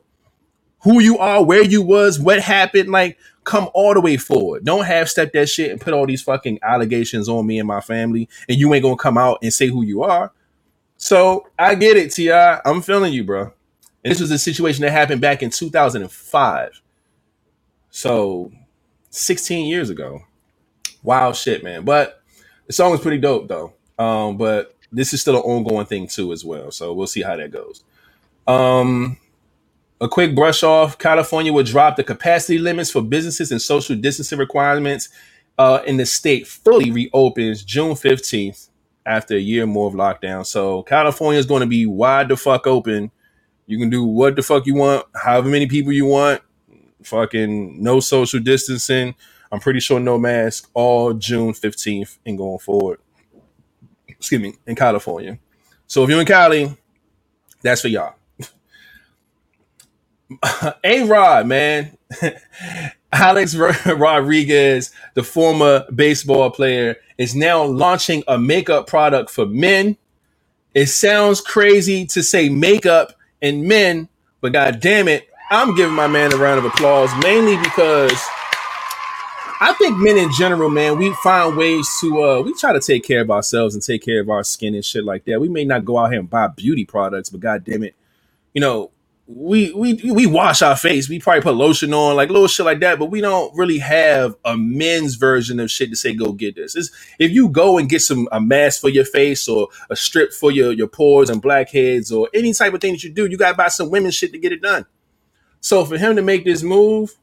Who 0.82 1.00
you 1.00 1.18
are, 1.18 1.44
where 1.44 1.62
you 1.62 1.82
was, 1.82 2.18
what 2.18 2.40
happened, 2.40 2.90
like 2.90 3.18
come 3.44 3.68
all 3.74 3.94
the 3.94 4.00
way 4.00 4.16
forward. 4.16 4.64
Don't 4.64 4.84
half 4.84 5.08
step 5.08 5.32
that 5.32 5.48
shit 5.48 5.70
and 5.70 5.80
put 5.80 5.94
all 5.94 6.06
these 6.06 6.22
fucking 6.22 6.60
allegations 6.62 7.28
on 7.28 7.46
me 7.46 7.58
and 7.58 7.68
my 7.68 7.80
family, 7.80 8.28
and 8.48 8.58
you 8.58 8.72
ain't 8.72 8.82
gonna 8.82 8.96
come 8.96 9.18
out 9.18 9.38
and 9.42 9.52
say 9.52 9.68
who 9.68 9.82
you 9.82 10.02
are. 10.02 10.32
So 11.06 11.46
I 11.56 11.76
get 11.76 11.96
it, 11.96 12.12
Ti. 12.12 12.32
I'm 12.32 12.82
feeling 12.82 13.12
you, 13.12 13.22
bro. 13.22 13.42
And 14.02 14.10
this 14.10 14.18
was 14.18 14.32
a 14.32 14.38
situation 14.40 14.82
that 14.82 14.90
happened 14.90 15.20
back 15.20 15.40
in 15.40 15.50
2005. 15.50 16.82
So 17.90 18.50
16 19.10 19.68
years 19.68 19.88
ago. 19.88 20.22
Wild 21.04 21.36
shit, 21.36 21.62
man. 21.62 21.84
But 21.84 22.20
the 22.66 22.72
song 22.72 22.92
is 22.92 22.98
pretty 22.98 23.18
dope 23.18 23.46
though. 23.46 23.72
Um, 23.96 24.36
but 24.36 24.74
this 24.90 25.14
is 25.14 25.20
still 25.20 25.36
an 25.36 25.42
ongoing 25.42 25.86
thing 25.86 26.08
too, 26.08 26.32
as 26.32 26.44
well. 26.44 26.72
So 26.72 26.92
we'll 26.92 27.06
see 27.06 27.22
how 27.22 27.36
that 27.36 27.52
goes. 27.52 27.84
Um, 28.48 29.16
a 30.00 30.08
quick 30.08 30.34
brush 30.34 30.64
off 30.64 30.98
California 30.98 31.52
will 31.52 31.62
drop 31.62 31.94
the 31.94 32.02
capacity 32.02 32.58
limits 32.58 32.90
for 32.90 33.00
businesses 33.00 33.52
and 33.52 33.62
social 33.62 33.94
distancing 33.94 34.40
requirements 34.40 35.08
uh, 35.56 35.82
in 35.86 35.98
the 35.98 36.04
state 36.04 36.48
fully 36.48 36.90
reopens 36.90 37.62
June 37.62 37.92
15th 37.92 38.70
after 39.06 39.36
a 39.36 39.40
year 39.40 39.64
more 39.66 39.88
of 39.88 39.94
lockdown. 39.94 40.44
So 40.44 40.82
California 40.82 41.38
is 41.38 41.46
going 41.46 41.60
to 41.60 41.66
be 41.66 41.86
wide 41.86 42.28
the 42.28 42.36
fuck 42.36 42.66
open. 42.66 43.10
You 43.66 43.78
can 43.78 43.88
do 43.88 44.04
what 44.04 44.36
the 44.36 44.42
fuck 44.42 44.66
you 44.66 44.74
want, 44.74 45.06
however 45.14 45.48
many 45.48 45.66
people 45.66 45.92
you 45.92 46.06
want. 46.06 46.42
Fucking 47.02 47.82
no 47.82 48.00
social 48.00 48.40
distancing. 48.40 49.14
I'm 49.50 49.60
pretty 49.60 49.80
sure 49.80 50.00
no 50.00 50.18
mask 50.18 50.68
all 50.74 51.14
June 51.14 51.52
15th 51.52 52.18
and 52.26 52.36
going 52.36 52.58
forward. 52.58 52.98
Excuse 54.08 54.40
me, 54.40 54.54
in 54.66 54.74
California. 54.74 55.38
So 55.86 56.02
if 56.02 56.10
you're 56.10 56.20
in 56.20 56.26
Cali, 56.26 56.76
that's 57.62 57.82
for 57.82 57.88
y'all. 57.88 58.14
A 60.84 61.04
Rod, 61.04 61.46
man. 61.46 61.96
Alex 63.12 63.54
Rodriguez, 63.86 64.92
the 65.14 65.22
former 65.22 65.84
baseball 65.94 66.50
player, 66.50 66.96
is 67.18 67.34
now 67.34 67.64
launching 67.64 68.22
a 68.28 68.38
makeup 68.38 68.86
product 68.86 69.30
for 69.30 69.46
men. 69.46 69.96
It 70.74 70.86
sounds 70.86 71.40
crazy 71.40 72.06
to 72.06 72.22
say 72.22 72.48
makeup 72.48 73.14
and 73.42 73.64
men, 73.64 74.08
but 74.40 74.52
god 74.52 74.80
damn 74.80 75.08
it, 75.08 75.28
I'm 75.50 75.74
giving 75.74 75.94
my 75.94 76.06
man 76.06 76.32
a 76.32 76.36
round 76.36 76.58
of 76.58 76.64
applause 76.66 77.10
mainly 77.22 77.56
because 77.58 78.12
I 79.60 79.74
think 79.74 79.98
men 79.98 80.18
in 80.18 80.30
general, 80.32 80.70
man, 80.70 80.98
we 80.98 81.12
find 81.14 81.56
ways 81.56 81.88
to 82.00 82.22
uh 82.22 82.42
we 82.42 82.54
try 82.54 82.72
to 82.74 82.80
take 82.80 83.04
care 83.04 83.22
of 83.22 83.30
ourselves 83.30 83.74
and 83.74 83.82
take 83.82 84.04
care 84.04 84.20
of 84.20 84.30
our 84.30 84.44
skin 84.44 84.74
and 84.74 84.84
shit 84.84 85.04
like 85.04 85.24
that. 85.26 85.40
We 85.40 85.48
may 85.48 85.64
not 85.64 85.84
go 85.84 85.98
out 85.98 86.10
here 86.10 86.20
and 86.20 86.30
buy 86.30 86.48
beauty 86.48 86.84
products, 86.84 87.30
but 87.30 87.40
god 87.40 87.64
damn 87.64 87.82
it, 87.84 87.94
you 88.54 88.60
know, 88.60 88.90
we 89.28 89.72
we 89.72 89.94
we 89.94 90.26
wash 90.26 90.62
our 90.62 90.76
face. 90.76 91.08
We 91.08 91.18
probably 91.18 91.42
put 91.42 91.56
lotion 91.56 91.92
on, 91.92 92.14
like 92.14 92.30
little 92.30 92.46
shit 92.46 92.64
like 92.64 92.78
that, 92.80 92.98
but 92.98 93.06
we 93.06 93.20
don't 93.20 93.54
really 93.56 93.78
have 93.78 94.36
a 94.44 94.56
men's 94.56 95.16
version 95.16 95.58
of 95.58 95.68
shit 95.70 95.90
to 95.90 95.96
say 95.96 96.14
go 96.14 96.32
get 96.32 96.54
this. 96.54 96.76
It's, 96.76 96.90
if 97.18 97.32
you 97.32 97.48
go 97.48 97.76
and 97.76 97.88
get 97.88 98.02
some 98.02 98.28
a 98.30 98.40
mask 98.40 98.80
for 98.80 98.88
your 98.88 99.04
face 99.04 99.48
or 99.48 99.68
a 99.90 99.96
strip 99.96 100.32
for 100.32 100.52
your 100.52 100.72
your 100.72 100.86
pores 100.86 101.28
and 101.28 101.42
blackheads 101.42 102.12
or 102.12 102.28
any 102.32 102.52
type 102.52 102.72
of 102.72 102.80
thing 102.80 102.92
that 102.92 103.02
you 103.02 103.10
do, 103.10 103.26
you 103.26 103.36
gotta 103.36 103.56
buy 103.56 103.68
some 103.68 103.90
women's 103.90 104.14
shit 104.14 104.32
to 104.32 104.38
get 104.38 104.52
it 104.52 104.62
done. 104.62 104.86
So 105.60 105.84
for 105.84 105.98
him 105.98 106.14
to 106.14 106.22
make 106.22 106.44
this 106.44 106.62
move, 106.62 107.16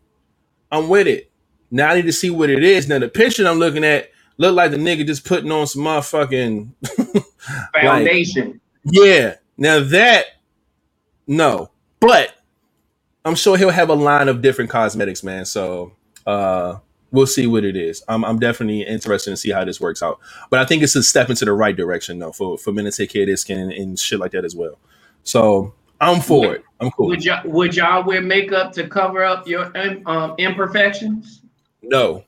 I'm 0.70 0.90
with 0.90 1.08
it. 1.08 1.32
Now 1.72 1.90
I 1.92 1.96
need 1.96 2.06
to 2.06 2.14
see 2.14 2.30
what 2.30 2.50
it 2.50 2.66
is. 2.66 2.90
Now 2.90 3.00
the 3.00 3.08
picture 3.08 3.48
I'm 3.48 3.60
looking 3.60 3.86
at 3.86 4.10
look 4.38 4.54
like 4.56 4.72
the 4.72 4.78
nigga 4.78 5.08
just 5.08 5.24
putting 5.24 5.52
on 5.54 5.68
some 5.68 5.84
motherfucking 5.84 6.74
Foundation. 7.82 8.60
like, 8.84 8.94
yeah. 8.94 9.36
Now 9.58 9.80
that 9.80 10.26
no 11.28 11.70
but 12.04 12.36
I'm 13.24 13.36
sure 13.36 13.58
he'll 13.58 13.70
have 13.70 13.90
a 13.90 13.94
line 13.94 14.28
of 14.28 14.42
different 14.42 14.70
cosmetics, 14.70 15.24
man. 15.24 15.46
So 15.46 15.94
uh, 16.28 16.80
we'll 17.12 17.28
see 17.28 17.48
what 17.48 17.64
it 17.64 17.78
is. 17.78 18.04
I'm, 18.10 18.26
I'm 18.26 18.40
definitely 18.40 18.82
interested 18.82 19.30
to 19.30 19.38
see 19.38 19.52
how 19.52 19.64
this 19.64 19.80
works 19.80 20.04
out. 20.04 20.20
But 20.50 20.60
I 20.60 20.66
think 20.66 20.84
it's 20.84 20.98
a 20.98 21.04
step 21.04 21.30
into 21.30 21.46
the 21.46 21.54
right 21.54 21.76
direction, 21.76 22.20
though, 22.20 22.34
for, 22.34 22.58
for 22.58 22.74
men 22.74 22.84
to 22.84 22.92
take 22.92 23.12
care 23.12 23.22
of 23.22 23.28
their 23.28 23.38
skin 23.38 23.58
and, 23.58 23.72
and 23.72 23.98
shit 23.98 24.20
like 24.20 24.32
that 24.32 24.44
as 24.44 24.54
well. 24.54 24.78
So 25.24 25.74
I'm 26.02 26.20
for 26.20 26.42
would, 26.42 26.56
it. 26.58 26.64
I'm 26.82 26.92
cool. 26.92 27.08
Would 27.08 27.24
y'all, 27.24 27.50
would 27.50 27.74
y'all 27.74 28.04
wear 28.04 28.22
makeup 28.22 28.74
to 28.74 28.86
cover 28.86 29.24
up 29.24 29.48
your 29.48 29.72
um, 30.06 30.36
imperfections? 30.38 31.42
No, 31.82 32.26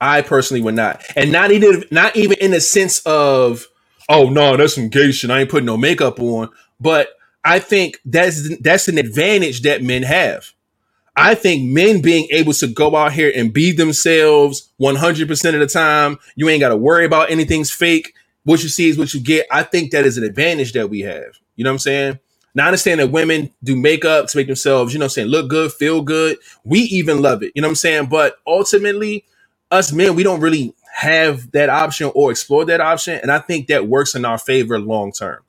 I 0.00 0.22
personally 0.22 0.62
would 0.62 0.76
not, 0.76 1.02
and 1.16 1.32
not 1.32 1.50
even 1.50 1.82
not 1.90 2.14
even 2.14 2.38
in 2.40 2.52
the 2.52 2.60
sense 2.60 3.00
of, 3.00 3.66
oh 4.08 4.30
no, 4.30 4.56
that's 4.56 4.76
some 4.76 4.88
gay 4.88 5.10
shit. 5.10 5.30
I 5.30 5.40
ain't 5.40 5.50
putting 5.50 5.66
no 5.66 5.76
makeup 5.76 6.20
on, 6.20 6.50
but 6.78 7.08
I 7.44 7.58
think 7.58 8.00
that's 8.04 8.58
that's 8.58 8.88
an 8.88 8.98
advantage 8.98 9.62
that 9.62 9.82
men 9.82 10.02
have. 10.02 10.52
I 11.16 11.34
think 11.34 11.70
men 11.70 12.00
being 12.00 12.28
able 12.30 12.52
to 12.54 12.66
go 12.66 12.96
out 12.96 13.12
here 13.12 13.32
and 13.34 13.52
be 13.52 13.72
themselves 13.72 14.70
100% 14.80 15.54
of 15.54 15.60
the 15.60 15.66
time, 15.66 16.18
you 16.36 16.48
ain't 16.48 16.60
got 16.60 16.68
to 16.68 16.76
worry 16.76 17.04
about 17.04 17.30
anything's 17.30 17.70
fake. 17.70 18.14
What 18.44 18.62
you 18.62 18.68
see 18.68 18.88
is 18.88 18.96
what 18.96 19.12
you 19.12 19.20
get. 19.20 19.46
I 19.50 19.64
think 19.64 19.90
that 19.90 20.06
is 20.06 20.16
an 20.16 20.24
advantage 20.24 20.72
that 20.72 20.88
we 20.88 21.00
have. 21.00 21.38
You 21.56 21.64
know 21.64 21.70
what 21.70 21.74
I'm 21.74 21.78
saying? 21.80 22.18
Now 22.54 22.64
I 22.64 22.66
understand 22.68 23.00
that 23.00 23.10
women 23.10 23.50
do 23.62 23.76
makeup 23.76 24.28
to 24.28 24.36
make 24.36 24.46
themselves, 24.46 24.92
you 24.92 24.98
know 24.98 25.04
what 25.04 25.12
I'm 25.12 25.14
saying, 25.14 25.28
look 25.28 25.48
good, 25.50 25.72
feel 25.72 26.02
good. 26.02 26.38
We 26.64 26.80
even 26.80 27.20
love 27.20 27.42
it. 27.42 27.52
You 27.54 27.62
know 27.62 27.68
what 27.68 27.72
I'm 27.72 27.76
saying? 27.76 28.06
But 28.06 28.38
ultimately, 28.46 29.24
us 29.70 29.92
men, 29.92 30.16
we 30.16 30.22
don't 30.22 30.40
really 30.40 30.74
have 30.94 31.50
that 31.52 31.68
option 31.68 32.10
or 32.14 32.30
explore 32.30 32.64
that 32.64 32.80
option. 32.80 33.18
And 33.20 33.30
I 33.30 33.38
think 33.38 33.68
that 33.68 33.88
works 33.88 34.14
in 34.14 34.24
our 34.24 34.38
favor 34.38 34.78
long 34.78 35.12
term. 35.12 35.42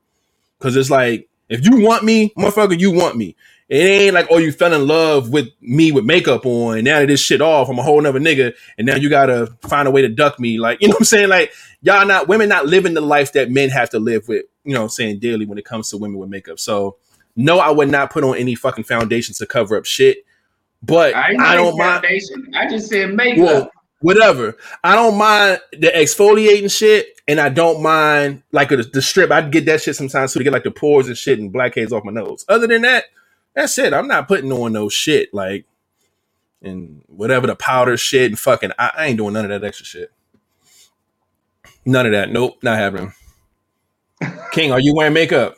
Cause 0.60 0.76
it's 0.76 0.92
like 0.92 1.28
if 1.52 1.66
you 1.66 1.82
want 1.82 2.04
me, 2.04 2.30
motherfucker, 2.38 2.80
you 2.80 2.92
want 2.92 3.18
me. 3.18 3.36
It 3.68 3.76
ain't 3.76 4.14
like, 4.14 4.28
oh, 4.30 4.38
you 4.38 4.52
fell 4.52 4.74
in 4.74 4.86
love 4.86 5.30
with 5.30 5.48
me 5.62 5.92
with 5.92 6.04
makeup 6.04 6.46
on, 6.46 6.78
and 6.78 6.86
now 6.86 7.00
that 7.00 7.08
this 7.08 7.22
shit 7.22 7.42
off, 7.42 7.70
I'm 7.70 7.80
a 7.80 7.84
whole 7.84 8.02
nother 8.02 8.20
nigga, 8.20 8.54
and 8.78 8.86
now 8.86 8.96
you 8.96 9.10
gotta 9.10 9.48
find 9.62 9.88
a 9.88 9.92
way 9.92 10.02
to 10.02 10.10
duck 10.10 10.40
me. 10.40 10.60
Like, 10.60 10.78
you 10.82 10.88
know 10.88 10.94
what 10.94 11.02
I'm 11.02 11.06
saying? 11.06 11.30
Like, 11.30 11.54
y'all 11.82 12.06
not 12.06 12.28
women 12.28 12.50
not 12.50 12.66
living 12.66 12.94
the 12.94 13.02
life 13.02 13.34
that 13.34 13.50
men 13.50 13.70
have 13.70 13.90
to 13.92 14.00
live 14.00 14.28
with, 14.28 14.46
you 14.64 14.74
know, 14.74 14.88
saying 14.88 15.20
daily 15.20 15.46
when 15.46 15.58
it 15.58 15.66
comes 15.66 15.90
to 15.90 15.98
women 15.98 16.18
with 16.18 16.30
makeup. 16.30 16.60
So 16.60 16.98
no, 17.36 17.60
I 17.60 17.70
would 17.70 17.90
not 17.90 18.12
put 18.12 18.24
on 18.24 18.38
any 18.38 18.56
fucking 18.56 18.84
foundation 18.84 19.34
to 19.36 19.46
cover 19.46 19.78
up 19.78 19.86
shit. 19.86 20.26
But 20.84 21.16
I, 21.16 21.36
I 21.40 21.56
don't 21.56 21.78
mind. 21.78 22.06
I 22.56 22.68
just 22.70 22.90
said 22.90 23.14
makeup. 23.14 23.46
Well, 23.46 23.72
whatever. 24.02 24.58
I 24.84 24.96
don't 24.96 25.18
mind 25.18 25.60
the 25.72 25.88
exfoliating 25.88 26.76
shit, 26.76 27.22
and 27.28 27.40
I 27.40 27.50
don't 27.50 27.82
mind 27.82 28.44
like 28.52 28.70
the, 28.70 28.78
the 28.78 29.02
strip. 29.02 29.32
I'd 29.32 29.52
get 29.52 29.66
that 29.66 29.82
shit 29.82 29.96
sometimes 29.96 30.34
too 30.34 30.40
to 30.40 30.44
get 30.44 30.54
like 30.54 30.64
the 30.64 30.72
pores 30.72 31.08
and 31.08 31.18
shit 31.18 31.40
and 31.40 31.52
blackheads 31.52 31.94
off 31.94 32.04
my 32.04 32.12
nose. 32.12 32.46
Other 32.50 32.68
than 32.68 32.82
that, 32.84 33.06
that's 33.56 33.78
it. 33.78 33.94
I'm 33.94 34.08
not 34.08 34.28
putting 34.28 34.52
on 34.52 34.74
no 34.74 34.90
shit 34.90 35.34
like 35.34 35.66
and 36.62 37.04
whatever 37.08 37.48
the 37.48 37.56
powder 37.56 37.98
shit 37.98 38.30
and 38.30 38.40
fucking. 38.40 38.72
I, 38.78 38.92
I 38.98 39.06
ain't 39.08 39.18
doing 39.18 39.34
none 39.34 39.50
of 39.50 39.62
that 39.62 39.66
extra 39.66 39.86
shit. 39.86 40.12
None 41.86 42.06
of 42.06 42.12
that. 42.12 42.32
Nope, 42.32 42.60
not 42.62 42.78
happening. 42.78 43.14
King, 44.52 44.72
are 44.72 44.80
you 44.80 44.94
wearing 44.96 45.14
makeup? 45.14 45.56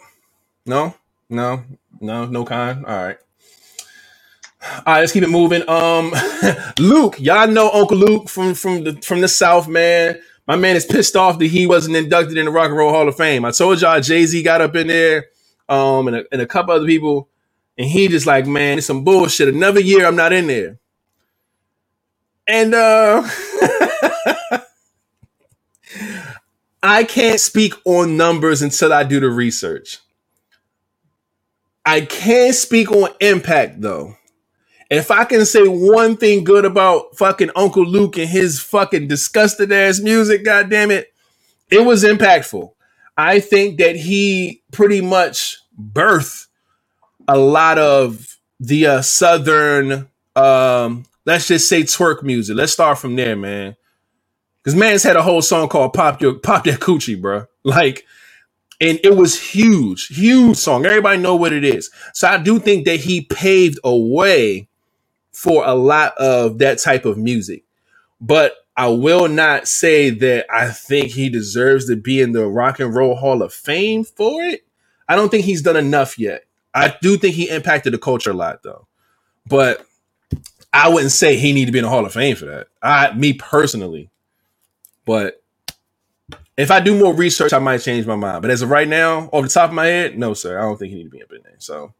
No, 0.65 0.95
no, 1.29 1.63
no, 1.99 2.25
no 2.25 2.45
kind. 2.45 2.85
All 2.85 3.03
right. 3.05 3.17
All 4.71 4.95
right, 4.95 5.01
let's 5.01 5.13
keep 5.13 5.23
it 5.23 5.29
moving. 5.29 5.67
Um, 5.69 6.13
Luke, 6.79 7.17
y'all 7.19 7.47
know 7.47 7.71
Uncle 7.71 7.97
Luke 7.97 8.29
from 8.29 8.55
from 8.55 8.83
the 8.85 8.93
from 9.01 9.21
the 9.21 9.29
South, 9.29 9.67
man. 9.67 10.19
My 10.47 10.57
man 10.57 10.75
is 10.75 10.85
pissed 10.85 11.15
off 11.15 11.39
that 11.39 11.47
he 11.47 11.67
wasn't 11.67 11.95
inducted 11.97 12.37
in 12.37 12.45
the 12.45 12.51
Rock 12.51 12.67
and 12.69 12.77
Roll 12.77 12.91
Hall 12.91 13.07
of 13.07 13.17
Fame. 13.17 13.45
I 13.45 13.51
told 13.51 13.81
y'all 13.81 14.01
Jay 14.01 14.25
Z 14.25 14.43
got 14.43 14.61
up 14.61 14.75
in 14.75 14.87
there, 14.87 15.27
um, 15.69 16.07
and 16.09 16.17
a, 16.17 16.25
and 16.31 16.41
a 16.41 16.47
couple 16.47 16.73
other 16.75 16.85
people, 16.87 17.29
and 17.77 17.87
he 17.87 18.07
just 18.09 18.27
like, 18.27 18.47
man, 18.47 18.79
it's 18.79 18.87
some 18.87 19.03
bullshit. 19.05 19.49
Another 19.49 19.81
year, 19.81 20.05
I'm 20.07 20.17
not 20.17 20.33
in 20.33 20.47
there. 20.47 20.79
And 22.47 22.75
uh, 22.75 23.27
I 26.83 27.03
can't 27.05 27.39
speak 27.39 27.73
on 27.85 28.17
numbers 28.17 28.61
until 28.61 28.93
I 28.93 29.03
do 29.03 29.19
the 29.19 29.29
research. 29.29 29.99
I 31.85 32.01
can 32.01 32.53
speak 32.53 32.91
on 32.91 33.11
impact 33.21 33.81
though. 33.81 34.15
If 34.93 35.11
I 35.11 35.25
can 35.25 35.45
say 35.45 35.63
one 35.67 36.17
thing 36.17 36.45
good 36.45 36.65
about 36.65 37.17
fucking 37.17 37.51
Uncle 37.55 37.85
Luke 37.85 38.17
and 38.17 38.29
his 38.29 38.59
fucking 38.61 39.07
disgusted 39.09 39.71
ass 39.71 39.99
music, 40.01 40.45
god 40.45 40.69
damn 40.69 40.91
it, 40.91 41.13
it 41.71 41.85
was 41.85 42.03
impactful. 42.03 42.71
I 43.17 43.39
think 43.41 43.79
that 43.79 43.95
he 43.97 44.63
pretty 44.71 45.01
much 45.01 45.57
birthed 45.79 46.47
a 47.27 47.37
lot 47.37 47.79
of 47.79 48.37
the 48.59 48.87
uh, 48.87 49.01
southern 49.03 50.09
um 50.35 51.05
let's 51.25 51.47
just 51.47 51.69
say 51.69 51.83
twerk 51.83 52.23
music. 52.23 52.57
Let's 52.57 52.73
start 52.73 52.99
from 52.99 53.15
there, 53.17 53.35
man. 53.35 53.75
Cause 54.65 54.75
man's 54.75 55.03
had 55.03 55.17
a 55.17 55.23
whole 55.23 55.41
song 55.41 55.69
called 55.69 55.93
Pop 55.93 56.21
Your 56.21 56.35
Pop 56.35 56.65
That 56.65 56.79
Coochie, 56.81 57.21
bro. 57.21 57.45
Like, 57.65 58.05
and 58.81 58.99
it 59.03 59.15
was 59.17 59.39
huge, 59.41 60.07
huge 60.07 60.57
song. 60.57 60.85
Everybody 60.85 61.19
know 61.19 61.35
what 61.35 61.53
it 61.53 61.63
is. 61.65 61.91
So 62.13 62.27
I 62.27 62.37
do 62.37 62.59
think 62.59 62.85
that 62.85 62.99
he 63.01 63.21
paved 63.21 63.79
a 63.83 63.95
way 63.97 64.69
for 65.33 65.65
a 65.65 65.73
lot 65.73 66.17
of 66.17 66.59
that 66.59 66.79
type 66.79 67.05
of 67.05 67.17
music. 67.17 67.63
But 68.21 68.55
I 68.75 68.87
will 68.87 69.27
not 69.27 69.67
say 69.67 70.09
that 70.09 70.45
I 70.51 70.69
think 70.69 71.11
he 71.11 71.29
deserves 71.29 71.87
to 71.87 71.95
be 71.95 72.21
in 72.21 72.31
the 72.31 72.47
Rock 72.47 72.79
and 72.79 72.95
Roll 72.95 73.15
Hall 73.15 73.41
of 73.41 73.53
Fame 73.53 74.03
for 74.03 74.41
it. 74.43 74.65
I 75.07 75.15
don't 75.15 75.29
think 75.29 75.45
he's 75.45 75.61
done 75.61 75.77
enough 75.77 76.17
yet. 76.17 76.45
I 76.73 76.95
do 77.01 77.17
think 77.17 77.35
he 77.35 77.49
impacted 77.49 77.93
the 77.93 77.99
culture 77.99 78.31
a 78.31 78.33
lot 78.33 78.63
though. 78.63 78.87
But 79.45 79.85
I 80.71 80.89
wouldn't 80.89 81.11
say 81.11 81.35
he 81.35 81.53
need 81.53 81.65
to 81.65 81.71
be 81.71 81.79
in 81.79 81.83
the 81.83 81.89
Hall 81.89 82.05
of 82.05 82.13
Fame 82.13 82.35
for 82.35 82.45
that. 82.45 82.67
I 82.81 83.13
me 83.13 83.33
personally. 83.33 84.09
But 85.05 85.43
if 86.57 86.71
I 86.71 86.79
do 86.79 86.97
more 86.97 87.13
research, 87.13 87.53
I 87.53 87.59
might 87.59 87.79
change 87.79 88.05
my 88.05 88.15
mind. 88.15 88.41
But 88.41 88.51
as 88.51 88.61
of 88.61 88.69
right 88.69 88.87
now, 88.87 89.29
off 89.31 89.43
the 89.43 89.49
top 89.49 89.69
of 89.69 89.75
my 89.75 89.85
head, 89.85 90.17
no, 90.17 90.33
sir. 90.33 90.57
I 90.57 90.63
don't 90.63 90.77
think 90.77 90.91
he 90.91 90.97
need 90.97 91.05
to 91.05 91.09
be 91.09 91.21
up 91.21 91.31
in 91.31 91.41
there. 91.43 91.55
So 91.59 91.93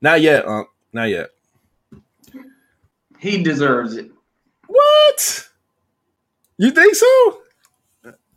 not 0.00 0.20
yet, 0.20 0.46
um, 0.46 0.66
not 0.92 1.08
yet. 1.08 1.30
He 3.18 3.42
deserves 3.42 3.96
it. 3.96 4.10
What? 4.66 5.48
You 6.58 6.70
think 6.70 6.94
so? 6.94 7.40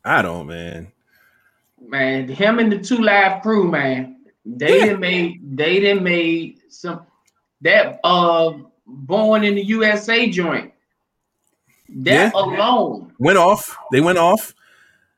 I 0.03 0.21
don't, 0.21 0.47
man. 0.47 0.91
Man, 1.79 2.27
him 2.27 2.59
and 2.59 2.71
the 2.71 2.79
2 2.79 2.97
Live 2.97 3.41
Crew, 3.41 3.69
man. 3.69 4.17
They 4.45 4.79
yeah. 4.79 4.85
didn't 4.85 4.99
made 4.99 5.57
they 5.57 5.79
didn't 5.79 6.03
made 6.03 6.59
some 6.69 7.05
that 7.61 7.99
uh 8.03 8.53
born 8.87 9.43
in 9.43 9.55
the 9.55 9.63
USA 9.65 10.27
joint. 10.29 10.73
That 11.89 12.11
yeah. 12.11 12.31
alone 12.33 13.13
went 13.19 13.37
off. 13.37 13.77
They 13.91 14.01
went 14.01 14.17
off. 14.17 14.55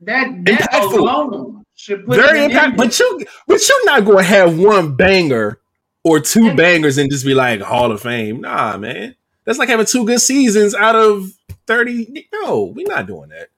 That 0.01 0.43
that 0.45 0.71
impactful. 0.71 0.97
alone 0.97 1.65
should 1.75 2.05
put 2.05 2.17
very 2.17 2.49
impactful. 2.49 2.75
But 2.75 2.99
you 2.99 3.25
but 3.47 3.61
you're 3.67 3.85
not 3.85 4.05
gonna 4.05 4.23
have 4.23 4.59
one 4.59 4.95
banger 4.95 5.59
or 6.03 6.19
two 6.19 6.53
bangers 6.55 6.97
and 6.97 7.09
just 7.09 7.25
be 7.25 7.33
like 7.33 7.61
Hall 7.61 7.91
of 7.91 8.01
Fame. 8.01 8.41
Nah, 8.41 8.77
man. 8.77 9.15
That's 9.45 9.59
like 9.59 9.69
having 9.69 9.85
two 9.85 10.05
good 10.05 10.21
seasons 10.21 10.73
out 10.75 10.95
of 10.95 11.31
30. 11.67 12.27
No, 12.33 12.73
we're 12.75 12.87
not 12.87 13.07
doing 13.07 13.29
that. 13.29 13.49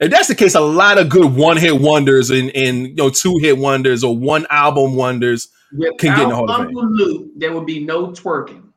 If 0.00 0.12
that's 0.12 0.28
the 0.28 0.34
case, 0.34 0.54
a 0.54 0.60
lot 0.60 0.98
of 0.98 1.08
good 1.08 1.34
one 1.34 1.56
hit 1.56 1.80
wonders 1.80 2.30
and, 2.30 2.50
and 2.54 2.88
you 2.88 2.94
know 2.94 3.10
two 3.10 3.36
hit 3.40 3.58
wonders 3.58 4.04
or 4.04 4.16
one 4.16 4.46
album 4.48 4.94
wonders 4.94 5.48
Without 5.76 5.98
can 5.98 6.14
get 6.14 6.22
in 6.22 6.28
the 6.28 6.36
Hall 6.36 6.50
of 6.50 6.66
Fame. 6.66 6.74
Luke, 6.74 7.28
there 7.36 7.52
would 7.52 7.66
be 7.66 7.84
no 7.84 8.08
twerking. 8.08 8.68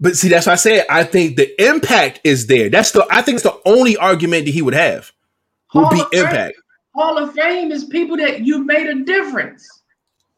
But 0.00 0.16
see, 0.16 0.28
that's 0.28 0.46
what 0.46 0.52
I 0.52 0.56
said. 0.56 0.86
I 0.88 1.02
think 1.02 1.36
the 1.36 1.60
impact 1.60 2.20
is 2.22 2.46
there. 2.46 2.68
That's 2.68 2.92
the 2.92 3.06
I 3.10 3.22
think 3.22 3.36
it's 3.36 3.42
the 3.42 3.60
only 3.64 3.96
argument 3.96 4.44
that 4.44 4.52
he 4.52 4.62
would 4.62 4.74
have 4.74 5.10
would 5.74 5.90
be 5.90 6.02
impact. 6.12 6.54
Fame, 6.54 6.62
Hall 6.94 7.18
of 7.18 7.34
Fame 7.34 7.72
is 7.72 7.84
people 7.84 8.16
that 8.18 8.40
you 8.46 8.64
made 8.64 8.86
a 8.86 9.02
difference. 9.02 9.68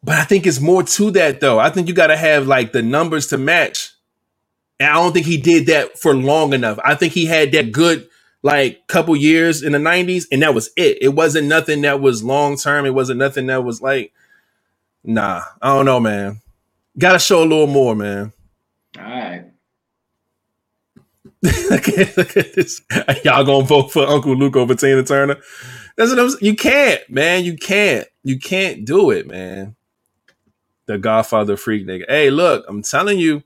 But 0.03 0.17
I 0.17 0.25
think 0.25 0.47
it's 0.47 0.61
more 0.61 0.83
to 0.83 1.11
that 1.13 1.41
though. 1.41 1.59
I 1.59 1.69
think 1.69 1.89
you 1.89 1.95
got 1.95 2.07
to 2.07 2.17
have 2.17 2.47
like 2.47 2.73
the 2.73 2.83
numbers 2.83 3.27
to 3.29 3.39
match. 3.39 3.90
And 4.81 4.89
I 4.89 4.95
don't 4.95 5.13
think 5.13 5.27
he 5.27 5.37
did 5.37 5.67
that 5.67 5.99
for 5.99 6.17
long 6.17 6.55
enough. 6.55 6.81
I 6.85 6.97
think 6.97 7.13
he 7.13 7.27
had 7.27 7.53
that 7.53 7.73
good 7.73 8.09
like 8.43 8.87
couple 8.89 9.15
years 9.17 9.63
in 9.63 9.73
the 9.73 9.79
90s 9.79 10.25
and 10.33 10.43
that 10.43 10.55
was 10.55 10.71
it. 10.77 10.99
It 11.03 11.11
wasn't 11.11 11.49
nothing 11.49 11.83
that 11.83 12.01
was 12.01 12.25
long 12.25 12.57
term. 12.57 12.87
It 12.87 12.95
wasn't 12.95 13.21
nothing 13.21 13.47
that 13.49 13.65
was 13.65 13.83
like 13.83 14.13
nah, 15.05 15.43
I 15.63 15.69
don't 15.69 15.87
know, 15.87 16.01
man. 16.01 16.41
Got 16.99 17.13
to 17.15 17.19
show 17.19 17.43
a 17.43 17.47
little 17.47 17.67
more, 17.67 17.95
man. 17.95 18.33
All 18.99 19.05
right. 19.05 19.45
look, 21.43 21.89
at, 21.89 22.17
look 22.19 22.37
at 22.37 22.55
this. 22.55 22.83
Y'all 23.25 23.45
gonna 23.45 23.65
vote 23.65 23.93
for 23.93 24.07
Uncle 24.07 24.37
Luke 24.37 24.57
over 24.57 24.75
Tina 24.75 25.03
Turner? 25.03 25.39
That's 25.97 26.11
what 26.11 26.19
I'm. 26.19 26.31
You 26.43 26.55
can't, 26.55 27.01
man. 27.09 27.45
You 27.45 27.57
can't. 27.57 28.07
You 28.23 28.39
can't 28.39 28.85
do 28.85 29.11
it, 29.11 29.27
man. 29.27 29.75
The 30.87 30.99
Godfather 30.99 31.57
freak 31.57 31.87
nigga. 31.87 32.05
Hey, 32.09 32.31
look, 32.31 32.67
I'm 32.69 32.83
telling 32.83 33.19
you, 33.19 33.43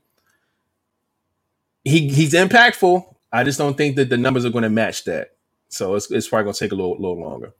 he 1.85 2.09
he's 2.09 2.33
impactful. 2.33 3.15
I 3.31 3.43
just 3.43 3.57
don't 3.57 3.77
think 3.77 3.95
that 3.95 4.09
the 4.09 4.17
numbers 4.17 4.43
are 4.45 4.49
going 4.49 4.63
to 4.63 4.69
match 4.69 5.05
that. 5.05 5.31
So 5.69 5.95
it's, 5.95 6.09
it's 6.09 6.27
probably 6.27 6.45
going 6.45 6.53
to 6.53 6.59
take 6.59 6.71
a 6.71 6.75
little, 6.75 6.93
little 6.93 7.19
longer. 7.19 7.53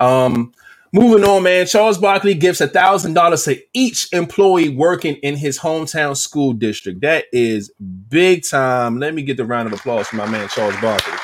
Um, 0.00 0.54
moving 0.92 1.24
on, 1.24 1.42
man. 1.42 1.66
Charles 1.66 1.98
Barkley 1.98 2.34
gives 2.34 2.60
a 2.60 2.68
thousand 2.68 3.14
dollars 3.14 3.44
to 3.44 3.60
each 3.74 4.12
employee 4.12 4.70
working 4.70 5.16
in 5.16 5.36
his 5.36 5.58
hometown 5.58 6.16
school 6.16 6.52
district. 6.54 7.02
That 7.02 7.26
is 7.32 7.70
big 8.08 8.44
time. 8.48 8.98
Let 8.98 9.14
me 9.14 9.22
get 9.22 9.36
the 9.36 9.44
round 9.44 9.66
of 9.66 9.78
applause 9.78 10.08
for 10.08 10.16
my 10.16 10.26
man 10.28 10.48
Charles 10.48 10.76
Barkley. 10.80 11.14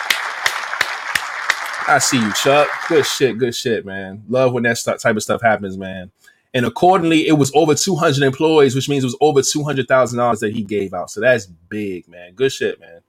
I 1.87 1.99
see 1.99 2.19
you, 2.19 2.33
Chuck. 2.35 2.69
Good 2.89 3.07
shit, 3.07 3.39
good 3.39 3.55
shit, 3.55 3.85
man. 3.85 4.23
Love 4.29 4.53
when 4.53 4.63
that 4.63 4.79
type 5.01 5.17
of 5.17 5.23
stuff 5.23 5.43
happens, 5.43 5.77
man. 5.77 6.11
And 6.55 6.65
accordingly, 6.65 7.27
it 7.27 7.33
was 7.33 7.53
over 7.55 7.75
200 7.75 8.23
employees, 8.23 8.77
which 8.77 8.89
means 8.89 9.03
it 9.03 9.09
was 9.09 9.19
over 9.21 9.41
$200,000 9.41 10.39
that 10.39 10.55
he 10.55 10.63
gave 10.63 10.95
out. 10.95 11.11
So 11.11 11.21
that's 11.21 11.47
big, 11.47 12.09
man. 12.09 12.33
Good 12.35 12.53
shit, 12.53 12.79
man. 12.81 13.01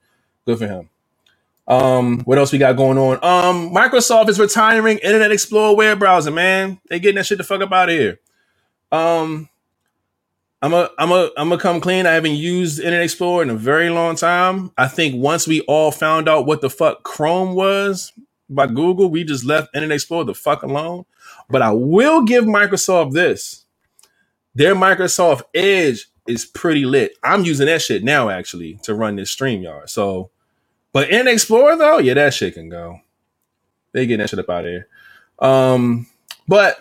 Good 0.44 0.58
for 0.58 0.66
him. 0.66 0.90
Um, 1.68 2.20
what 2.20 2.38
else 2.38 2.52
we 2.52 2.58
got 2.58 2.76
going 2.76 2.98
on? 2.98 3.16
Um, 3.24 3.70
Microsoft 3.72 4.28
is 4.28 4.38
retiring 4.38 4.98
Internet 4.98 5.32
Explorer 5.32 5.76
web 5.76 5.98
browser, 5.98 6.30
man. 6.30 6.80
They 6.88 7.00
getting 7.00 7.16
that 7.16 7.26
shit 7.26 7.38
the 7.38 7.44
fuck 7.44 7.60
up 7.60 7.72
out 7.72 7.88
of 7.88 7.94
here. 7.94 8.20
Um, 8.92 9.48
I'm 10.62 10.72
a, 10.72 10.90
I'm 10.98 11.10
a, 11.10 11.30
I'm 11.36 11.48
gonna 11.48 11.58
come 11.60 11.80
clean. 11.80 12.06
I 12.06 12.12
haven't 12.12 12.36
used 12.36 12.78
Internet 12.78 13.02
Explorer 13.02 13.42
in 13.42 13.50
a 13.50 13.56
very 13.56 13.90
long 13.90 14.16
time. 14.16 14.72
I 14.78 14.88
think 14.88 15.16
once 15.20 15.46
we 15.46 15.60
all 15.62 15.90
found 15.90 16.28
out 16.28 16.46
what 16.46 16.60
the 16.60 16.70
fuck 16.70 17.02
Chrome 17.02 17.54
was 17.54 18.12
by 18.48 18.66
Google, 18.66 19.10
we 19.10 19.24
just 19.24 19.44
left 19.44 19.74
Internet 19.74 19.96
Explorer 19.96 20.24
the 20.24 20.34
fuck 20.34 20.62
alone. 20.62 21.04
But 21.48 21.62
I 21.62 21.72
will 21.72 22.22
give 22.22 22.44
Microsoft 22.44 23.12
this: 23.12 23.64
their 24.54 24.74
Microsoft 24.74 25.42
Edge 25.54 26.06
is 26.26 26.44
pretty 26.44 26.84
lit. 26.84 27.16
I'm 27.22 27.44
using 27.44 27.66
that 27.66 27.82
shit 27.82 28.02
now 28.02 28.28
actually 28.28 28.78
to 28.82 28.94
run 28.94 29.16
this 29.16 29.34
StreamYard. 29.34 29.88
So 29.88 30.30
but 30.96 31.10
in 31.10 31.28
Explorer 31.28 31.76
though, 31.76 31.98
yeah, 31.98 32.14
that 32.14 32.32
shit 32.32 32.54
can 32.54 32.70
go. 32.70 33.00
They 33.92 34.06
get 34.06 34.16
that 34.16 34.30
shit 34.30 34.38
up 34.38 34.48
out 34.48 34.64
of 34.64 34.70
here. 34.70 34.88
Um, 35.38 36.06
but 36.48 36.78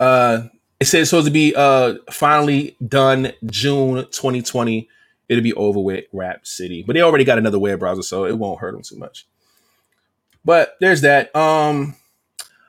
uh 0.00 0.48
it 0.80 0.86
says 0.86 1.02
it's 1.02 1.10
supposed 1.10 1.28
to 1.28 1.32
be 1.32 1.54
uh 1.54 1.94
finally 2.10 2.76
done 2.84 3.32
June 3.46 4.04
2020. 4.10 4.88
It'll 5.28 5.44
be 5.44 5.54
over 5.54 5.78
with 5.78 6.06
Rap 6.12 6.44
City. 6.44 6.82
But 6.84 6.94
they 6.94 7.02
already 7.02 7.22
got 7.22 7.38
another 7.38 7.60
web 7.60 7.78
browser, 7.78 8.02
so 8.02 8.26
it 8.26 8.36
won't 8.36 8.58
hurt 8.58 8.72
them 8.72 8.82
too 8.82 8.96
much. 8.96 9.28
But 10.44 10.74
there's 10.80 11.02
that. 11.02 11.34
Um 11.36 11.94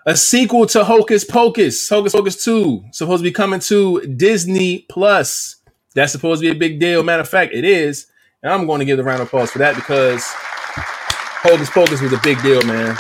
a 0.06 0.16
sequel 0.16 0.68
to 0.68 0.84
Hocus 0.84 1.24
Pocus, 1.24 1.90
Hocus 1.90 2.14
Pocus 2.14 2.44
2, 2.44 2.86
supposed 2.92 3.24
to 3.24 3.30
be 3.30 3.34
coming 3.34 3.60
to 3.62 4.02
Disney 4.02 4.86
Plus. 4.90 5.56
That's 5.96 6.12
supposed 6.12 6.42
to 6.42 6.48
be 6.48 6.56
a 6.56 6.60
big 6.60 6.80
deal. 6.80 7.02
Matter 7.02 7.22
of 7.22 7.30
fact, 7.30 7.54
it 7.54 7.64
is. 7.64 8.08
And 8.44 8.54
I'm 8.54 8.68
going 8.68 8.80
to 8.80 8.86
give 8.86 8.98
the 8.98 9.04
round 9.04 9.22
of 9.22 9.28
applause 9.28 9.50
for 9.50 9.60
that 9.60 9.76
because 9.76 10.24
Hocus 10.28 11.70
Pocus 11.72 12.02
was 12.02 12.14
a 12.14 12.20
big 12.22 12.40
deal, 12.44 12.62
man. 12.64 12.96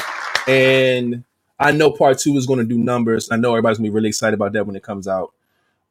And 0.48 1.24
I 1.60 1.72
know 1.72 1.92
part 1.92 2.18
two 2.18 2.36
is 2.38 2.48
going 2.48 2.60
to 2.60 2.66
do 2.66 2.78
numbers. 2.78 3.30
I 3.32 3.36
know 3.36 3.52
everybody's 3.52 3.78
going 3.78 3.86
to 3.86 3.92
be 3.92 3.96
really 3.96 4.10
excited 4.10 4.34
about 4.34 4.54
that 4.54 4.66
when 4.66 4.76
it 4.76 4.84
comes 4.84 5.08
out. 5.08 5.32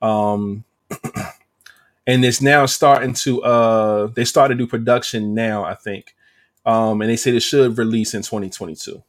Um, 0.03 0.65
and 2.07 2.25
it's 2.25 2.43
now 2.43 2.67
starting 2.67 3.15
to, 3.15 3.43
uh, 3.45 4.07
they 4.09 4.25
started 4.25 4.55
to 4.55 4.65
do 4.65 4.67
production 4.67 5.35
now, 5.35 5.65
I 5.65 5.75
think. 5.75 6.17
Um, 6.67 7.01
and 7.03 7.11
they 7.11 7.17
say 7.17 7.37
it 7.37 7.41
should 7.41 7.79
release 7.79 8.15
in 8.15 8.23
2022. 8.23 9.01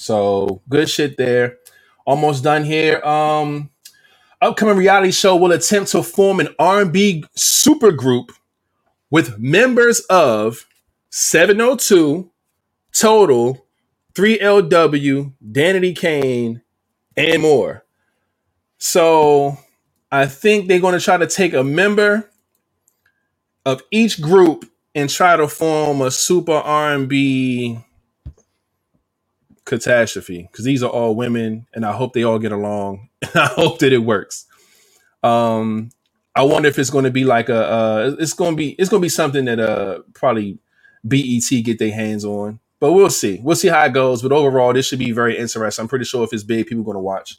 So 0.00 0.62
good 0.66 0.88
shit 0.88 1.18
there. 1.18 1.58
Almost 2.06 2.42
done 2.42 2.64
here. 2.64 3.04
Um, 3.04 3.68
upcoming 4.40 4.78
reality 4.78 5.12
show 5.12 5.36
will 5.36 5.52
attempt 5.52 5.90
to 5.90 6.02
form 6.02 6.40
an 6.40 6.48
R&B 6.58 7.24
supergroup 7.36 8.30
with 9.10 9.38
members 9.38 10.00
of 10.08 10.66
702, 11.10 12.30
Total, 12.94 13.66
3LW, 14.14 15.34
Danity 15.52 15.94
Kane, 15.94 16.62
and 17.14 17.42
more. 17.42 17.84
So 18.78 19.58
I 20.10 20.24
think 20.24 20.66
they're 20.66 20.80
going 20.80 20.98
to 20.98 21.04
try 21.04 21.18
to 21.18 21.26
take 21.26 21.52
a 21.52 21.62
member 21.62 22.30
of 23.66 23.82
each 23.90 24.22
group 24.22 24.64
and 24.94 25.10
try 25.10 25.36
to 25.36 25.46
form 25.46 26.00
a 26.00 26.10
super 26.10 26.54
R&B 26.54 27.84
catastrophe 29.70 30.48
because 30.50 30.64
these 30.64 30.82
are 30.82 30.90
all 30.90 31.14
women 31.14 31.64
and 31.72 31.86
I 31.86 31.92
hope 31.92 32.12
they 32.12 32.24
all 32.24 32.40
get 32.40 32.50
along 32.50 33.08
I 33.34 33.46
hope 33.46 33.78
that 33.78 33.92
it 33.92 33.98
works. 33.98 34.46
Um 35.22 35.90
I 36.34 36.42
wonder 36.42 36.68
if 36.68 36.78
it's 36.78 36.90
going 36.90 37.04
to 37.04 37.10
be 37.10 37.24
like 37.24 37.48
a 37.48 37.70
uh, 37.70 38.16
it's 38.18 38.32
going 38.32 38.52
to 38.52 38.56
be 38.56 38.70
it's 38.72 38.88
going 38.88 39.00
to 39.00 39.04
be 39.04 39.08
something 39.08 39.44
that 39.44 39.60
uh 39.60 40.00
probably 40.12 40.58
BET 41.06 41.48
get 41.64 41.78
their 41.78 41.94
hands 41.94 42.24
on. 42.24 42.58
But 42.80 42.92
we'll 42.92 43.10
see. 43.10 43.40
We'll 43.42 43.56
see 43.56 43.68
how 43.68 43.84
it 43.84 43.92
goes. 43.92 44.22
But 44.22 44.32
overall, 44.32 44.72
this 44.72 44.86
should 44.86 44.98
be 44.98 45.12
very 45.12 45.36
interesting. 45.36 45.82
I'm 45.82 45.88
pretty 45.88 46.04
sure 46.04 46.24
if 46.24 46.32
it's 46.32 46.42
big, 46.42 46.66
people 46.66 46.82
are 46.82 46.84
going 46.84 46.94
to 46.96 47.00
watch. 47.00 47.38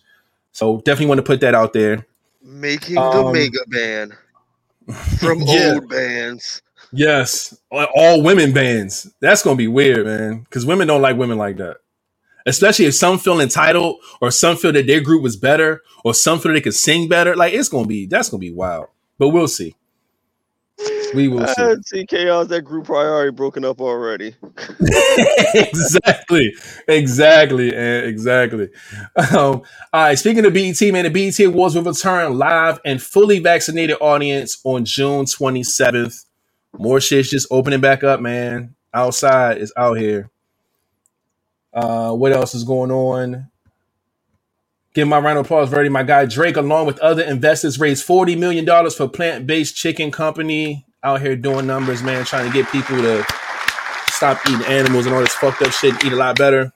So 0.51 0.77
definitely 0.77 1.07
want 1.07 1.19
to 1.19 1.23
put 1.23 1.41
that 1.41 1.55
out 1.55 1.73
there. 1.73 2.05
Making 2.43 2.97
um, 2.97 3.25
the 3.25 3.31
mega 3.33 3.65
band 3.67 4.13
from 5.19 5.41
yeah. 5.45 5.73
old 5.73 5.89
bands. 5.89 6.61
Yes, 6.91 7.57
all 7.71 8.21
women 8.21 8.53
bands. 8.53 9.11
That's 9.19 9.41
going 9.41 9.55
to 9.55 9.61
be 9.61 9.67
weird, 9.67 10.05
man. 10.05 10.41
Because 10.41 10.65
women 10.65 10.87
don't 10.87 11.01
like 11.01 11.17
women 11.17 11.37
like 11.37 11.57
that 11.57 11.77
especially 12.45 12.85
if 12.85 12.95
some 12.95 13.19
feel 13.19 13.39
entitled 13.39 13.99
or 14.21 14.31
some 14.31 14.57
feel 14.57 14.71
that 14.73 14.87
their 14.87 15.01
group 15.01 15.21
was 15.21 15.35
better 15.37 15.81
or 16.03 16.13
some 16.13 16.39
feel 16.39 16.53
they 16.53 16.61
could 16.61 16.73
sing 16.73 17.07
better. 17.07 17.35
Like 17.35 17.53
it's 17.53 17.69
gonna 17.69 17.87
be 17.87 18.05
that's 18.05 18.29
gonna 18.29 18.39
be 18.39 18.51
wild. 18.51 18.87
But 19.17 19.29
we'll 19.29 19.47
see. 19.47 19.75
We 21.13 21.27
will 21.27 21.45
see. 21.45 21.61
Uh, 21.61 21.75
see 21.85 22.05
chaos. 22.05 22.47
That 22.47 22.63
group 22.63 22.85
priority 22.85 23.31
broken 23.31 23.65
up 23.65 23.81
already. 23.81 24.35
exactly, 25.53 26.53
exactly, 26.87 27.75
and 27.75 28.05
exactly. 28.07 28.69
Um, 29.15 29.27
all 29.35 29.63
right. 29.93 30.17
Speaking 30.17 30.45
of 30.45 30.53
BET, 30.53 30.81
man, 30.81 31.03
the 31.03 31.09
BET 31.09 31.39
Awards 31.45 31.75
will 31.75 31.83
return 31.83 32.37
live 32.37 32.79
and 32.85 33.01
fully 33.01 33.39
vaccinated 33.39 33.97
audience 34.01 34.59
on 34.63 34.85
June 34.85 35.25
27th. 35.25 36.25
More 36.79 37.01
shit's 37.01 37.29
just 37.29 37.47
opening 37.51 37.81
back 37.81 38.03
up, 38.03 38.21
man. 38.21 38.75
Outside 38.93 39.57
is 39.57 39.73
out 39.77 39.97
here. 39.97 40.30
Uh, 41.73 42.13
what 42.13 42.31
else 42.31 42.53
is 42.53 42.63
going 42.63 42.91
on? 42.91 43.49
Give 44.93 45.07
my 45.07 45.19
round 45.19 45.39
of 45.39 45.45
applause, 45.45 45.69
Verdi. 45.69 45.89
My 45.89 46.03
guy 46.03 46.25
Drake, 46.25 46.57
along 46.57 46.85
with 46.85 46.99
other 46.99 47.23
investors, 47.23 47.79
raised 47.79 48.05
$40 48.05 48.37
million 48.37 48.65
for 48.89 49.07
plant 49.07 49.47
based 49.47 49.75
chicken 49.75 50.11
company 50.11 50.85
out 51.03 51.21
here 51.21 51.35
doing 51.35 51.65
numbers, 51.65 52.03
man, 52.03 52.25
trying 52.25 52.45
to 52.45 52.53
get 52.53 52.69
people 52.71 52.97
to 52.97 53.25
stop 54.09 54.39
eating 54.49 54.65
animals 54.65 55.05
and 55.05 55.15
all 55.15 55.21
this 55.21 55.33
fucked 55.33 55.61
up 55.61 55.71
shit 55.71 55.93
and 55.93 56.05
eat 56.05 56.13
a 56.13 56.17
lot 56.17 56.37
better. 56.37 56.73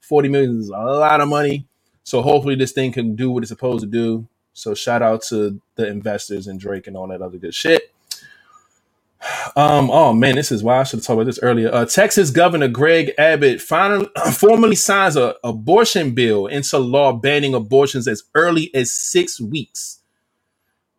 40 0.00 0.28
million 0.28 0.60
is 0.60 0.68
a 0.68 0.72
lot 0.72 1.20
of 1.20 1.28
money. 1.28 1.66
So 2.04 2.22
hopefully 2.22 2.54
this 2.54 2.72
thing 2.72 2.92
can 2.92 3.14
do 3.16 3.30
what 3.30 3.42
it's 3.42 3.50
supposed 3.50 3.80
to 3.80 3.86
do. 3.86 4.26
So 4.54 4.74
shout 4.74 5.02
out 5.02 5.22
to 5.24 5.60
the 5.74 5.86
investors 5.86 6.46
and 6.46 6.58
Drake 6.58 6.86
and 6.86 6.96
all 6.96 7.08
that 7.08 7.20
other 7.20 7.38
good 7.38 7.54
shit. 7.54 7.92
Um, 9.56 9.90
oh 9.90 10.12
man, 10.14 10.36
this 10.36 10.52
is 10.52 10.62
why 10.64 10.80
I 10.80 10.84
should 10.84 11.00
have 11.00 11.06
talked 11.06 11.16
about 11.16 11.26
this 11.26 11.40
earlier. 11.42 11.72
Uh, 11.72 11.84
Texas 11.86 12.30
Governor 12.30 12.68
Greg 12.68 13.12
Abbott 13.18 13.60
finally 13.60 14.08
formally 14.32 14.76
signs 14.76 15.16
a 15.16 15.36
abortion 15.44 16.14
bill 16.14 16.46
into 16.46 16.78
law 16.78 17.12
banning 17.12 17.54
abortions 17.54 18.08
as 18.08 18.24
early 18.34 18.74
as 18.74 18.92
six 18.92 19.40
weeks. 19.40 20.00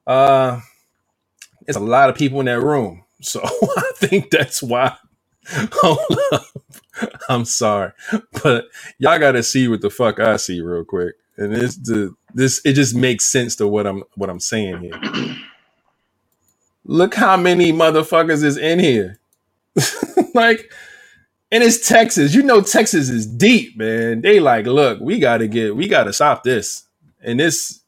Uh, 0.07 0.61
there's 1.65 1.78
a 1.78 1.82
lot 1.82 2.09
of 2.09 2.15
people 2.15 2.39
in 2.41 2.47
that 2.47 2.61
room, 2.61 3.03
so 3.22 3.41
I 3.43 3.91
think 3.95 4.32
that's 4.32 4.63
why. 4.63 4.95
Hold 5.74 5.99
up. 6.34 6.43
I'm 7.30 7.45
sorry, 7.45 7.91
but 8.43 8.65
y'all 8.99 9.20
got 9.20 9.34
to 9.34 9.43
see 9.43 9.67
what 9.67 9.82
the 9.82 9.89
fuck 9.91 10.20
I 10.20 10.38
see 10.38 10.61
real 10.61 10.86
quick, 10.86 11.15
and 11.38 11.53
this 11.55 11.76
the 11.78 12.15
this 12.34 12.61
it 12.65 12.74
just 12.74 12.95
makes 12.95 13.26
sense 13.26 13.55
to 13.57 13.67
what 13.67 13.88
I'm 13.88 14.03
what 14.15 14.30
I'm 14.30 14.39
saying 14.41 14.80
here. 14.82 15.01
Look 16.89 17.13
how 17.13 17.37
many 17.37 17.71
motherfuckers 17.71 18.43
is 18.43 18.57
in 18.57 18.79
here. 18.79 19.19
like, 20.33 20.73
and 21.51 21.63
it's 21.63 21.87
Texas. 21.87 22.33
You 22.33 22.41
know, 22.41 22.61
Texas 22.61 23.09
is 23.09 23.27
deep, 23.27 23.77
man. 23.77 24.21
They 24.21 24.39
like, 24.39 24.65
look, 24.65 24.99
we 24.99 25.19
gotta 25.19 25.47
get, 25.47 25.75
we 25.75 25.87
gotta 25.87 26.11
stop 26.11 26.43
this. 26.43 26.87
And 27.21 27.39
this, 27.39 27.81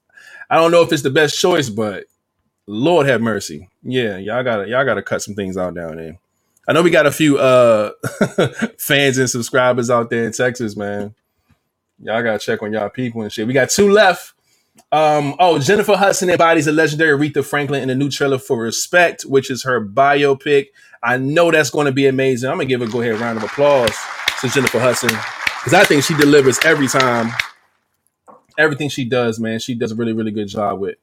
I 0.51 0.57
don't 0.57 0.69
know 0.69 0.83
if 0.83 0.93
it's 0.93 1.01
the 1.01 1.09
best 1.09 1.39
choice, 1.39 1.67
but 1.67 2.03
Lord 2.67 3.07
have 3.07 3.21
mercy. 3.21 3.69
Yeah, 3.81 4.17
y'all 4.17 4.43
gotta, 4.43 4.69
y'all 4.69 4.85
gotta 4.85 5.01
cut 5.01 5.23
some 5.23 5.33
things 5.33 5.57
out 5.57 5.73
down 5.73 5.95
there. 5.95 6.19
I 6.67 6.73
know 6.73 6.83
we 6.83 6.91
got 6.91 7.07
a 7.07 7.11
few 7.11 7.39
uh 7.39 7.93
fans 8.77 9.17
and 9.17 9.27
subscribers 9.27 9.89
out 9.89 10.11
there 10.11 10.25
in 10.25 10.31
Texas, 10.31 10.77
man. 10.77 11.15
Y'all 12.03 12.21
gotta 12.21 12.37
check 12.37 12.61
on 12.61 12.71
y'all 12.71 12.87
people 12.89 13.23
and 13.23 13.33
shit. 13.33 13.47
We 13.47 13.53
got 13.53 13.71
two 13.71 13.89
left. 13.89 14.35
Um, 14.91 15.35
oh, 15.39 15.57
Jennifer 15.57 15.95
Hudson 15.95 16.29
embodies 16.29 16.67
a 16.67 16.71
legendary 16.71 17.17
Aretha 17.17 17.45
Franklin 17.45 17.81
in 17.81 17.89
a 17.89 17.95
new 17.95 18.09
trailer 18.09 18.37
for 18.37 18.57
Respect, 18.57 19.23
which 19.23 19.49
is 19.49 19.63
her 19.63 19.83
biopic. 19.85 20.67
I 21.01 21.17
know 21.17 21.49
that's 21.49 21.69
going 21.69 21.85
to 21.85 21.93
be 21.93 22.07
amazing. 22.07 22.49
I'm 22.49 22.57
gonna 22.57 22.65
give 22.65 22.81
a 22.81 22.87
go 22.87 23.01
ahead 23.01 23.19
round 23.19 23.37
of 23.37 23.43
applause 23.43 23.95
to 24.41 24.49
Jennifer 24.49 24.79
Hudson 24.79 25.09
because 25.09 25.73
I 25.73 25.85
think 25.85 26.03
she 26.03 26.15
delivers 26.15 26.59
every 26.65 26.87
time. 26.87 27.31
Everything 28.57 28.89
she 28.89 29.05
does, 29.05 29.39
man, 29.39 29.59
she 29.59 29.75
does 29.75 29.93
a 29.93 29.95
really, 29.95 30.13
really 30.13 30.31
good 30.31 30.49
job 30.49 30.79
with. 30.79 30.97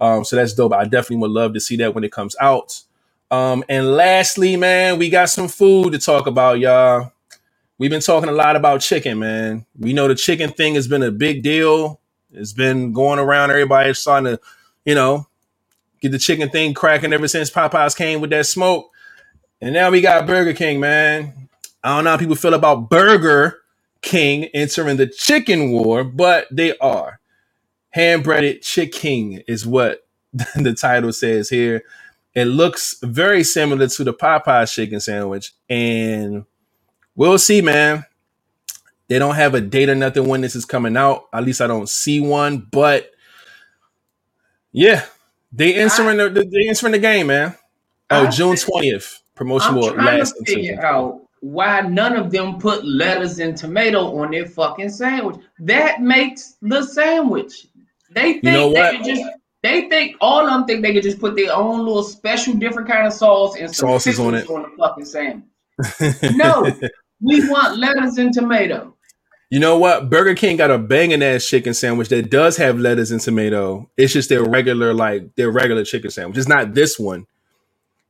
Um, 0.00 0.24
so 0.24 0.36
that's 0.36 0.52
dope. 0.52 0.74
I 0.74 0.84
definitely 0.84 1.16
would 1.18 1.30
love 1.30 1.54
to 1.54 1.60
see 1.60 1.76
that 1.76 1.94
when 1.94 2.04
it 2.04 2.12
comes 2.12 2.36
out. 2.40 2.82
Um, 3.30 3.64
and 3.68 3.92
lastly, 3.92 4.56
man, 4.56 4.98
we 4.98 5.08
got 5.08 5.30
some 5.30 5.48
food 5.48 5.92
to 5.92 5.98
talk 5.98 6.26
about, 6.26 6.58
y'all. 6.58 7.12
We've 7.78 7.90
been 7.90 8.00
talking 8.00 8.28
a 8.28 8.32
lot 8.32 8.56
about 8.56 8.82
chicken, 8.82 9.20
man. 9.20 9.64
We 9.78 9.94
know 9.94 10.08
the 10.08 10.14
chicken 10.14 10.50
thing 10.50 10.74
has 10.74 10.86
been 10.88 11.02
a 11.02 11.10
big 11.10 11.42
deal. 11.42 12.00
It's 12.32 12.52
been 12.52 12.92
going 12.92 13.18
around. 13.18 13.50
Everybody's 13.50 13.98
starting 13.98 14.36
to, 14.36 14.40
you 14.84 14.94
know, 14.94 15.26
get 16.00 16.12
the 16.12 16.18
chicken 16.18 16.50
thing 16.50 16.74
cracking 16.74 17.12
ever 17.12 17.28
since 17.28 17.50
Popeyes 17.50 17.96
came 17.96 18.20
with 18.20 18.30
that 18.30 18.46
smoke. 18.46 18.90
And 19.60 19.74
now 19.74 19.90
we 19.90 20.00
got 20.00 20.26
Burger 20.26 20.54
King, 20.54 20.80
man. 20.80 21.48
I 21.82 21.96
don't 21.96 22.04
know 22.04 22.10
how 22.10 22.16
people 22.16 22.36
feel 22.36 22.54
about 22.54 22.88
Burger 22.88 23.58
King 24.02 24.44
entering 24.46 24.96
the 24.96 25.06
chicken 25.06 25.70
war, 25.70 26.04
but 26.04 26.46
they 26.50 26.76
are. 26.78 27.20
Hand 27.90 28.24
breaded 28.24 28.62
chicken 28.62 29.42
is 29.46 29.66
what 29.66 30.06
the 30.32 30.74
title 30.74 31.12
says 31.12 31.48
here. 31.48 31.82
It 32.34 32.44
looks 32.44 32.96
very 33.02 33.42
similar 33.42 33.88
to 33.88 34.04
the 34.04 34.14
Popeyes 34.14 34.72
chicken 34.72 35.00
sandwich. 35.00 35.52
And 35.68 36.44
we'll 37.16 37.38
see, 37.38 37.60
man. 37.60 38.04
They 39.10 39.18
don't 39.18 39.34
have 39.34 39.54
a 39.54 39.60
date 39.60 39.88
or 39.88 39.96
nothing 39.96 40.28
when 40.28 40.40
this 40.40 40.54
is 40.54 40.64
coming 40.64 40.96
out. 40.96 41.24
At 41.32 41.42
least 41.42 41.60
I 41.60 41.66
don't 41.66 41.88
see 41.88 42.20
one. 42.20 42.58
But 42.70 43.10
yeah, 44.70 45.04
they 45.52 45.74
entering 45.74 46.16
the 46.16 46.28
they 46.30 46.68
entering 46.68 46.92
the 46.92 47.00
game, 47.00 47.26
man. 47.26 47.56
Oh, 48.08 48.26
I 48.26 48.30
June 48.30 48.54
twentieth. 48.54 49.20
Promotion 49.34 49.70
I'm 49.70 49.74
will 49.74 49.94
trying 49.94 50.18
last 50.18 50.34
to 50.34 50.38
until 50.38 50.54
figure 50.54 50.86
out 50.86 51.22
why 51.40 51.80
none 51.80 52.14
of 52.14 52.30
them 52.30 52.60
put 52.60 52.84
lettuce 52.84 53.40
and 53.40 53.56
tomato 53.56 54.16
on 54.16 54.30
their 54.30 54.46
fucking 54.46 54.90
sandwich. 54.90 55.42
That 55.58 56.00
makes 56.00 56.56
the 56.62 56.84
sandwich. 56.84 57.66
They 58.12 58.34
think 58.34 58.44
know 58.44 58.72
they 58.72 58.96
could 58.96 59.04
just 59.04 59.24
they 59.64 59.88
think 59.88 60.18
all 60.20 60.46
of 60.46 60.52
them 60.52 60.66
think 60.66 60.82
they 60.82 60.92
could 60.92 61.02
just 61.02 61.18
put 61.18 61.34
their 61.34 61.52
own 61.52 61.84
little 61.84 62.04
special 62.04 62.54
different 62.54 62.88
kind 62.88 63.08
of 63.08 63.12
sauce 63.12 63.56
and 63.56 63.74
some 63.74 63.88
Sauces 63.88 64.20
on 64.20 64.36
it 64.36 64.48
on 64.48 64.62
the 64.62 64.76
fucking 64.78 65.04
sandwich. 65.04 65.46
No, 66.36 66.70
we 67.20 67.48
want 67.48 67.76
lettuce 67.76 68.18
and 68.18 68.32
tomato. 68.32 68.94
You 69.50 69.58
know 69.58 69.78
what? 69.78 70.08
Burger 70.08 70.36
King 70.36 70.56
got 70.56 70.70
a 70.70 70.78
banging 70.78 71.24
ass 71.24 71.44
chicken 71.44 71.74
sandwich 71.74 72.08
that 72.10 72.30
does 72.30 72.56
have 72.56 72.78
lettuce 72.78 73.10
and 73.10 73.20
tomato. 73.20 73.90
It's 73.96 74.12
just 74.12 74.28
their 74.28 74.44
regular, 74.44 74.94
like 74.94 75.34
their 75.34 75.50
regular 75.50 75.84
chicken 75.84 76.10
sandwich. 76.10 76.38
It's 76.38 76.48
not 76.48 76.72
this 76.74 76.98
one. 77.00 77.26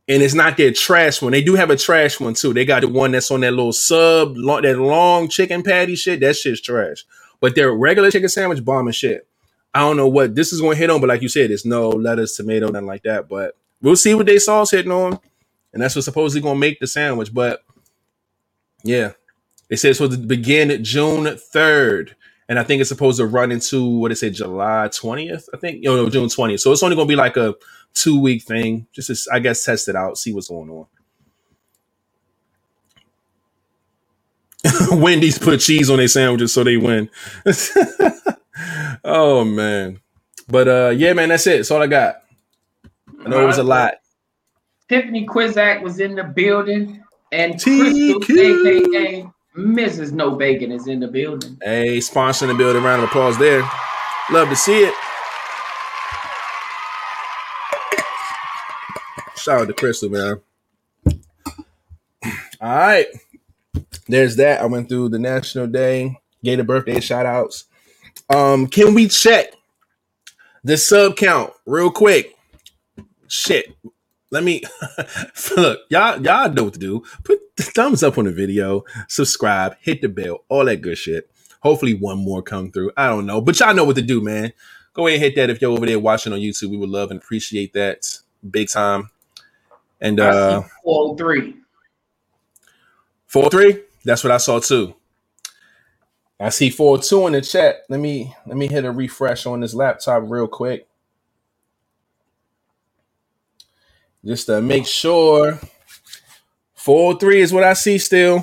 And 0.06 0.22
it's 0.22 0.34
not 0.34 0.58
their 0.58 0.72
trash 0.72 1.22
one. 1.22 1.32
They 1.32 1.42
do 1.42 1.54
have 1.54 1.70
a 1.70 1.76
trash 1.76 2.20
one 2.20 2.34
too. 2.34 2.52
They 2.52 2.66
got 2.66 2.82
the 2.82 2.88
one 2.88 3.12
that's 3.12 3.30
on 3.30 3.40
that 3.40 3.52
little 3.52 3.72
sub, 3.72 4.36
long, 4.36 4.62
that 4.62 4.78
long 4.78 5.28
chicken 5.28 5.62
patty 5.62 5.96
shit. 5.96 6.20
That 6.20 6.36
shit's 6.36 6.60
trash. 6.60 7.06
But 7.40 7.54
their 7.54 7.72
regular 7.72 8.10
chicken 8.10 8.28
sandwich, 8.28 8.62
bomb 8.62 8.86
and 8.86 8.94
shit. 8.94 9.26
I 9.72 9.80
don't 9.80 9.96
know 9.96 10.08
what 10.08 10.34
this 10.34 10.52
is 10.52 10.60
going 10.60 10.74
to 10.74 10.78
hit 10.78 10.90
on, 10.90 11.00
but 11.00 11.08
like 11.08 11.22
you 11.22 11.28
said, 11.28 11.50
it's 11.50 11.64
no 11.64 11.88
lettuce, 11.88 12.36
tomato, 12.36 12.68
nothing 12.68 12.86
like 12.88 13.04
that. 13.04 13.28
But 13.28 13.56
we'll 13.80 13.96
see 13.96 14.14
what 14.14 14.26
they 14.26 14.38
sauce 14.38 14.72
hitting 14.72 14.92
on, 14.92 15.18
and 15.72 15.80
that's 15.80 15.94
what's 15.94 16.06
supposedly 16.06 16.42
going 16.42 16.56
to 16.56 16.60
make 16.60 16.80
the 16.80 16.86
sandwich. 16.86 17.32
But 17.32 17.64
yeah, 18.82 19.12
they 19.70 19.76
said 19.76 19.90
it's 19.90 19.98
supposed 19.98 20.20
to 20.20 20.26
begin 20.26 20.82
June 20.84 21.36
third, 21.38 22.16
and 22.48 22.58
I 22.58 22.64
think 22.64 22.80
it's 22.80 22.90
supposed 22.90 23.18
to 23.18 23.26
run 23.26 23.52
into 23.52 23.98
what 23.98 24.08
they 24.08 24.16
say 24.16 24.30
July 24.30 24.90
twentieth. 24.92 25.48
I 25.54 25.56
think 25.56 25.76
you 25.76 25.84
know 25.84 26.10
June 26.10 26.28
twentieth. 26.28 26.60
So 26.60 26.72
it's 26.72 26.82
only 26.82 26.96
going 26.96 27.06
to 27.08 27.12
be 27.12 27.16
like 27.16 27.36
a 27.36 27.54
two 27.94 28.20
week 28.20 28.42
thing. 28.42 28.88
Just 28.92 29.08
to, 29.08 29.32
I 29.32 29.38
guess 29.38 29.64
test 29.64 29.88
it 29.88 29.94
out, 29.96 30.18
see 30.18 30.32
what's 30.32 30.48
going 30.48 30.68
on. 30.70 30.86
Wendy's 35.00 35.38
put 35.38 35.60
cheese 35.60 35.88
on 35.88 35.98
their 35.98 36.08
sandwiches 36.08 36.52
so 36.52 36.64
they 36.64 36.76
win. 36.76 37.08
oh 39.04 39.44
man. 39.44 40.00
But 40.48 40.68
uh 40.68 40.88
yeah, 40.90 41.12
man, 41.12 41.28
that's 41.30 41.46
it. 41.46 41.58
That's 41.58 41.70
all 41.70 41.80
I 41.80 41.86
got. 41.86 42.16
I 43.24 43.28
know 43.28 43.42
it 43.42 43.46
was 43.46 43.58
a 43.58 43.62
lot. 43.62 43.94
Tiffany 44.88 45.26
Quizak 45.26 45.82
was 45.82 46.00
in 46.00 46.16
the 46.16 46.24
building, 46.24 47.02
and 47.30 47.54
TQ. 47.54 48.24
Crystal, 48.24 48.66
aka 48.66 49.30
Mrs. 49.56 50.12
No 50.12 50.36
Bacon, 50.36 50.70
is 50.70 50.86
in 50.86 51.00
the 51.00 51.08
building. 51.08 51.58
Hey, 51.62 51.98
sponsoring 51.98 52.48
the 52.48 52.54
building. 52.54 52.82
Round 52.82 53.02
of 53.02 53.08
applause 53.08 53.36
there. 53.38 53.68
Love 54.30 54.48
to 54.48 54.56
see 54.56 54.84
it. 54.84 54.94
Shout 59.36 59.62
out 59.62 59.68
to 59.68 59.74
Crystal, 59.74 60.08
man. 60.08 60.40
All 62.60 62.76
right. 62.76 63.06
There's 64.06 64.36
that. 64.36 64.60
I 64.60 64.66
went 64.66 64.88
through 64.88 65.08
the 65.08 65.18
National 65.18 65.66
Day, 65.66 66.16
gave 66.44 66.58
the 66.58 66.64
birthday 66.64 67.00
shout 67.00 67.26
outs. 67.26 67.64
Um, 68.28 68.66
can 68.66 68.94
we 68.94 69.08
check 69.08 69.54
the 70.62 70.76
sub 70.76 71.16
count 71.16 71.52
real 71.66 71.90
quick? 71.90 72.34
Shit. 73.28 73.74
Let 74.30 74.44
me 74.44 74.62
look, 75.56 75.80
y'all, 75.90 76.22
y'all 76.22 76.52
know 76.52 76.64
what 76.64 76.74
to 76.74 76.80
do. 76.80 77.04
Put 77.24 77.40
the 77.56 77.64
thumbs 77.64 78.02
up 78.02 78.18
on 78.18 78.26
the 78.26 78.32
video, 78.32 78.84
subscribe, 79.08 79.76
hit 79.80 80.02
the 80.02 80.10
bell, 80.10 80.44
all 80.50 80.66
that 80.66 80.82
good 80.82 80.98
shit. 80.98 81.30
Hopefully, 81.62 81.94
one 81.94 82.18
more 82.18 82.42
come 82.42 82.72
through. 82.72 82.92
I 82.96 83.08
don't 83.08 83.26
know, 83.26 83.40
but 83.40 83.58
y'all 83.60 83.74
know 83.74 83.84
what 83.84 83.96
to 83.96 84.02
do, 84.02 84.20
man. 84.22 84.52
Go 84.94 85.06
ahead 85.08 85.16
and 85.16 85.24
hit 85.24 85.36
that 85.36 85.50
if 85.50 85.62
you're 85.62 85.72
over 85.72 85.86
there 85.86 86.00
watching 86.00 86.32
on 86.32 86.40
YouTube. 86.40 86.70
We 86.70 86.78
would 86.78 86.90
love 86.90 87.10
and 87.10 87.20
appreciate 87.20 87.74
that 87.74 88.06
big 88.50 88.68
time. 88.70 89.10
And 90.00 90.20
uh 90.20 90.26
I 90.28 90.32
see 90.32 90.66
403. 90.84 91.56
four 93.26 93.50
three, 93.50 93.82
that's 94.04 94.24
what 94.24 94.32
I 94.32 94.38
saw 94.38 94.60
too. 94.60 94.94
I 96.40 96.50
see 96.50 96.70
four 96.70 96.98
two 96.98 97.26
in 97.28 97.34
the 97.34 97.42
chat. 97.42 97.84
Let 97.90 98.00
me 98.00 98.34
let 98.46 98.58
me 98.58 98.68
hit 98.68 98.86
a 98.86 98.92
refresh 98.92 99.46
on 99.46 99.60
this 99.60 99.74
laptop 99.74 100.24
real 100.26 100.48
quick. 100.48 100.88
Just 104.24 104.46
to 104.46 104.60
make 104.60 104.86
sure. 104.86 105.58
403 106.74 107.40
is 107.40 107.52
what 107.52 107.64
I 107.64 107.74
see 107.74 107.98
still. 107.98 108.42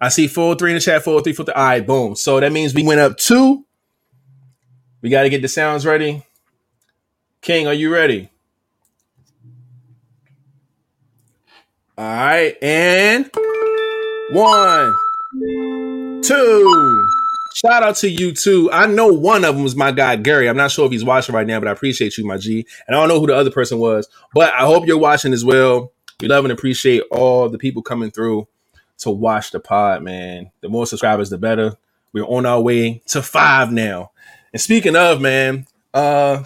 I 0.00 0.08
see 0.08 0.28
403 0.28 0.70
in 0.70 0.74
the 0.76 0.80
chat, 0.80 1.02
403, 1.04 1.32
403. 1.32 1.54
All 1.54 1.68
right, 1.68 1.86
boom. 1.86 2.16
So 2.16 2.40
that 2.40 2.52
means 2.52 2.74
we 2.74 2.82
went 2.82 3.00
up 3.00 3.16
two. 3.16 3.64
We 5.02 5.10
got 5.10 5.22
to 5.22 5.30
get 5.30 5.42
the 5.42 5.48
sounds 5.48 5.86
ready. 5.86 6.22
King, 7.40 7.66
are 7.66 7.74
you 7.74 7.92
ready? 7.92 8.30
All 11.96 12.04
right, 12.04 12.56
and 12.62 13.30
one, 14.30 14.94
two. 16.22 17.09
Shout 17.54 17.82
out 17.82 17.96
to 17.96 18.08
you 18.08 18.32
too. 18.32 18.70
I 18.72 18.86
know 18.86 19.08
one 19.08 19.44
of 19.44 19.54
them 19.54 19.64
was 19.64 19.74
my 19.74 19.92
guy 19.92 20.16
Gary. 20.16 20.48
I'm 20.48 20.56
not 20.56 20.70
sure 20.70 20.86
if 20.86 20.92
he's 20.92 21.04
watching 21.04 21.34
right 21.34 21.46
now, 21.46 21.58
but 21.58 21.68
I 21.68 21.72
appreciate 21.72 22.16
you, 22.16 22.24
my 22.24 22.36
G. 22.36 22.66
And 22.86 22.96
I 22.96 23.00
don't 23.00 23.08
know 23.08 23.20
who 23.20 23.26
the 23.26 23.34
other 23.34 23.50
person 23.50 23.78
was, 23.78 24.08
but 24.34 24.52
I 24.54 24.66
hope 24.66 24.86
you're 24.86 24.98
watching 24.98 25.32
as 25.32 25.44
well. 25.44 25.92
We 26.20 26.28
love 26.28 26.44
and 26.44 26.52
appreciate 26.52 27.02
all 27.10 27.48
the 27.48 27.58
people 27.58 27.82
coming 27.82 28.10
through 28.10 28.46
to 28.98 29.10
watch 29.10 29.50
the 29.50 29.60
pod, 29.60 30.02
man. 30.02 30.50
The 30.60 30.68
more 30.68 30.86
subscribers, 30.86 31.30
the 31.30 31.38
better. 31.38 31.76
We're 32.12 32.24
on 32.24 32.46
our 32.46 32.60
way 32.60 33.02
to 33.06 33.22
five 33.22 33.72
now. 33.72 34.12
And 34.52 34.60
speaking 34.60 34.96
of, 34.96 35.20
man, 35.20 35.66
uh, 35.94 36.44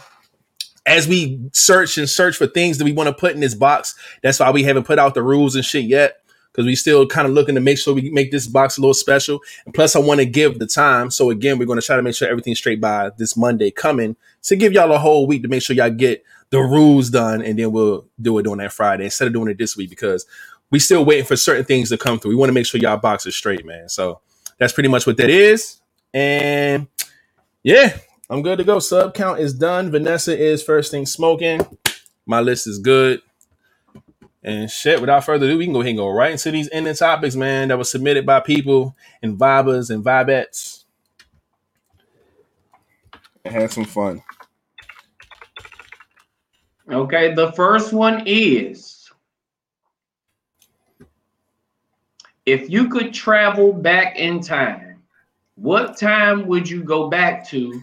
as 0.87 1.09
we 1.09 1.51
search 1.53 1.99
and 1.99 2.09
search 2.09 2.37
for 2.37 2.47
things 2.47 2.79
that 2.79 2.85
we 2.85 2.93
want 2.93 3.09
to 3.09 3.15
put 3.15 3.35
in 3.35 3.41
this 3.41 3.55
box, 3.55 3.95
that's 4.23 4.41
why 4.41 4.51
we 4.51 4.63
haven't 4.63 4.85
put 4.85 4.99
out 4.99 5.15
the 5.15 5.23
rules 5.23 5.55
and 5.55 5.65
shit 5.65 5.85
yet. 5.85 6.19
Because 6.55 6.67
we 6.67 6.77
still 6.77 7.05
kind 7.05 7.27
of 7.27 7.35
looking 7.35 7.57
to 7.57 7.61
make 7.61 7.79
sure 7.79 7.95
we 7.95 8.11
make 8.11 8.31
this 8.31 8.47
box 8.47 8.79
a 8.79 8.81
little 8.81 8.95
special. 8.95 9.41
And 9.65 9.75
plus, 9.75 9.97
I 9.97 9.99
want 9.99 10.21
to 10.21 10.27
give 10.27 10.61
the 10.61 10.69
time. 10.69 11.11
So 11.11 11.31
again, 11.31 11.59
we're 11.59 11.67
going 11.67 11.81
to 11.81 11.85
try 11.85 11.97
to 11.97 12.03
make 12.03 12.15
sure 12.15 12.29
everything's 12.29 12.59
straight 12.59 12.81
by 12.81 13.11
this 13.19 13.37
Monday 13.37 13.73
coming 13.73 14.15
to 14.45 14.55
give 14.55 14.73
y'all 14.73 14.93
a 14.93 14.99
whole 14.99 15.27
week 15.27 15.43
to 15.43 15.49
make 15.49 15.63
sure 15.63 15.75
y'all 15.75 15.91
get 15.91 16.25
the 16.51 16.61
rules 16.61 17.11
done, 17.11 17.43
and 17.43 17.59
then 17.59 17.73
we'll 17.73 18.07
do 18.23 18.39
it 18.39 18.47
on 18.47 18.59
that 18.59 18.73
Friday 18.73 19.07
instead 19.07 19.27
of 19.27 19.35
doing 19.35 19.51
it 19.51 19.59
this 19.59 19.77
week 19.77 19.91
because 19.91 20.25
we 20.71 20.79
still 20.79 21.05
waiting 21.05 21.25
for 21.25 21.35
certain 21.35 21.65
things 21.65 21.89
to 21.89 21.99
come 21.99 22.21
through. 22.21 22.31
We 22.31 22.37
want 22.37 22.51
to 22.51 22.55
make 22.55 22.67
sure 22.67 22.81
y'all 22.81 22.97
box 22.97 23.27
is 23.27 23.35
straight, 23.35 23.67
man. 23.67 23.89
So 23.89 24.21
that's 24.59 24.73
pretty 24.73 24.89
much 24.89 25.05
what 25.05 25.17
that 25.17 25.31
is. 25.31 25.81
And 26.13 26.87
yeah, 27.65 27.97
I'm 28.31 28.43
good 28.43 28.59
to 28.59 28.65
go. 28.65 28.79
Sub 28.79 29.15
count 29.15 29.41
is 29.41 29.53
done. 29.53 29.91
Vanessa 29.91 30.39
is 30.39 30.63
first 30.63 30.93
thing 30.93 31.07
smoking. 31.07 31.61
My 32.25 32.41
list 32.41 32.69
is 32.69 32.79
good. 32.79 33.21
And 34.45 34.71
shit, 34.71 35.01
without 35.01 35.25
further 35.25 35.47
ado, 35.47 35.57
we 35.57 35.65
can 35.65 35.73
go 35.73 35.81
ahead 35.81 35.91
and 35.91 35.99
go 35.99 36.11
right 36.11 36.31
into 36.31 36.51
these 36.51 36.69
ending 36.71 36.95
topics, 36.95 37.35
man, 37.35 37.69
that 37.69 37.79
was 37.79 37.91
submitted 37.91 38.27
by 38.27 38.41
people 38.41 38.95
and 39.23 39.39
vibers 39.39 39.89
and 39.89 40.05
vibettes. 40.05 40.85
And 43.43 43.55
had 43.55 43.73
some 43.73 43.87
fun. 43.87 44.23
Okay, 46.91 47.33
the 47.33 47.53
first 47.53 47.95
one 47.95 48.23
is 48.27 49.11
if 52.45 52.69
you 52.69 52.91
could 52.91 53.15
travel 53.15 53.73
back 53.73 54.19
in 54.19 54.41
time, 54.41 55.03
what 55.55 55.97
time 55.97 56.47
would 56.47 56.69
you 56.69 56.83
go 56.83 57.09
back 57.09 57.49
to 57.49 57.83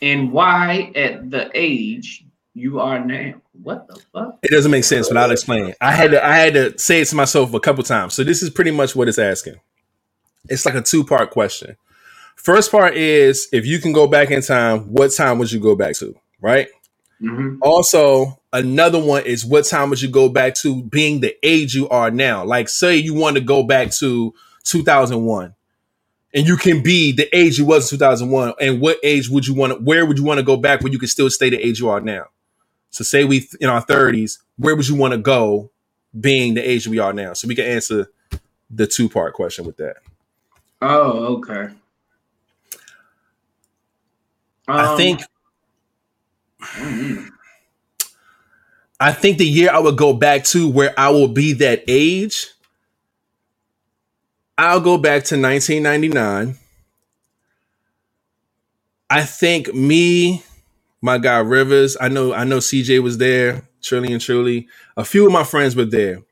and 0.00 0.32
why 0.32 0.90
at 0.96 1.30
the 1.30 1.50
age 1.52 2.24
you 2.54 2.80
are 2.80 3.04
now? 3.04 3.41
What 3.52 3.86
the 3.88 4.00
fuck? 4.12 4.38
It 4.42 4.50
doesn't 4.50 4.70
make 4.70 4.84
sense, 4.84 5.08
but 5.08 5.16
I'll 5.16 5.30
explain. 5.30 5.74
I 5.80 5.92
had 5.92 6.12
to 6.12 6.24
I 6.24 6.36
had 6.36 6.54
to 6.54 6.78
say 6.78 7.00
it 7.00 7.08
to 7.08 7.16
myself 7.16 7.52
a 7.54 7.60
couple 7.60 7.84
times. 7.84 8.14
So 8.14 8.24
this 8.24 8.42
is 8.42 8.50
pretty 8.50 8.70
much 8.70 8.96
what 8.96 9.08
it's 9.08 9.18
asking. 9.18 9.56
It's 10.48 10.64
like 10.66 10.74
a 10.74 10.82
two-part 10.82 11.30
question. 11.30 11.76
First 12.36 12.70
part 12.72 12.96
is 12.96 13.48
if 13.52 13.66
you 13.66 13.78
can 13.78 13.92
go 13.92 14.06
back 14.06 14.30
in 14.30 14.42
time, 14.42 14.92
what 14.92 15.12
time 15.12 15.38
would 15.38 15.52
you 15.52 15.60
go 15.60 15.76
back 15.76 15.94
to? 15.96 16.14
Right? 16.40 16.68
Mhm. 17.22 17.58
Also, 17.62 18.40
another 18.52 18.98
one 18.98 19.24
is 19.24 19.44
what 19.44 19.64
time 19.64 19.90
would 19.90 20.02
you 20.02 20.08
go 20.08 20.28
back 20.28 20.54
to 20.56 20.82
being 20.84 21.20
the 21.20 21.36
age 21.46 21.74
you 21.74 21.88
are 21.88 22.10
now? 22.10 22.44
Like, 22.44 22.68
say 22.68 22.96
you 22.96 23.14
want 23.14 23.36
to 23.36 23.42
go 23.42 23.62
back 23.62 23.92
to 23.98 24.34
2001 24.64 25.54
and 26.34 26.46
you 26.48 26.56
can 26.56 26.82
be 26.82 27.12
the 27.12 27.28
age 27.36 27.58
you 27.58 27.64
was 27.66 27.92
in 27.92 27.98
2001. 27.98 28.54
And 28.60 28.80
what 28.80 28.98
age 29.04 29.28
would 29.28 29.46
you 29.46 29.54
want 29.54 29.72
to, 29.74 29.78
where 29.78 30.04
would 30.04 30.18
you 30.18 30.24
want 30.24 30.38
to 30.38 30.44
go 30.44 30.56
back 30.56 30.80
where 30.80 30.92
you 30.92 30.98
can 30.98 31.08
still 31.08 31.30
stay 31.30 31.50
the 31.50 31.58
age 31.64 31.78
you 31.78 31.90
are 31.90 32.00
now? 32.00 32.24
So, 32.92 33.04
say 33.04 33.24
we 33.24 33.48
in 33.60 33.70
our 33.70 33.84
30s, 33.84 34.40
where 34.58 34.76
would 34.76 34.88
you 34.88 34.96
want 34.96 35.12
to 35.14 35.18
go 35.18 35.72
being 36.20 36.54
the 36.54 36.68
age 36.68 36.88
we 36.88 37.00
are 37.00 37.14
now? 37.14 37.34
So, 37.34 37.48
we 37.48 37.56
can 37.56 37.66
answer 37.66 38.08
the 38.70 38.86
two 38.86 39.08
part 39.08 39.34
question 39.34 39.66
with 39.66 39.78
that. 39.78 39.96
Oh, 40.82 41.36
okay. 41.38 41.70
I 44.76 44.86
Um, 44.86 44.88
think 44.88 45.22
mm, 46.78 47.28
I 49.00 49.12
think 49.12 49.38
the 49.38 49.46
year 49.46 49.70
I 49.72 49.78
would 49.80 49.98
go 49.98 50.12
back 50.14 50.44
to 50.46 50.68
where 50.70 50.94
I 50.98 51.10
will 51.10 51.28
be 51.28 51.54
that 51.54 51.84
age, 51.88 52.48
I'll 54.58 54.80
go 54.80 54.98
back 54.98 55.24
to 55.26 55.40
1999. 55.40 56.58
I 59.10 59.24
think 59.24 59.74
me, 59.74 60.42
my 61.02 61.18
guy 61.18 61.38
Rivers, 61.38 61.96
I 62.00 62.08
know 62.08 62.32
I 62.32 62.44
know 62.44 62.58
CJ 62.58 63.02
was 63.02 63.18
there, 63.18 63.68
truly 63.82 64.12
and 64.12 64.22
truly. 64.22 64.68
A 64.96 65.04
few 65.04 65.26
of 65.26 65.32
my 65.32 65.44
friends 65.44 65.76
were 65.76 65.84
there. 65.84 66.22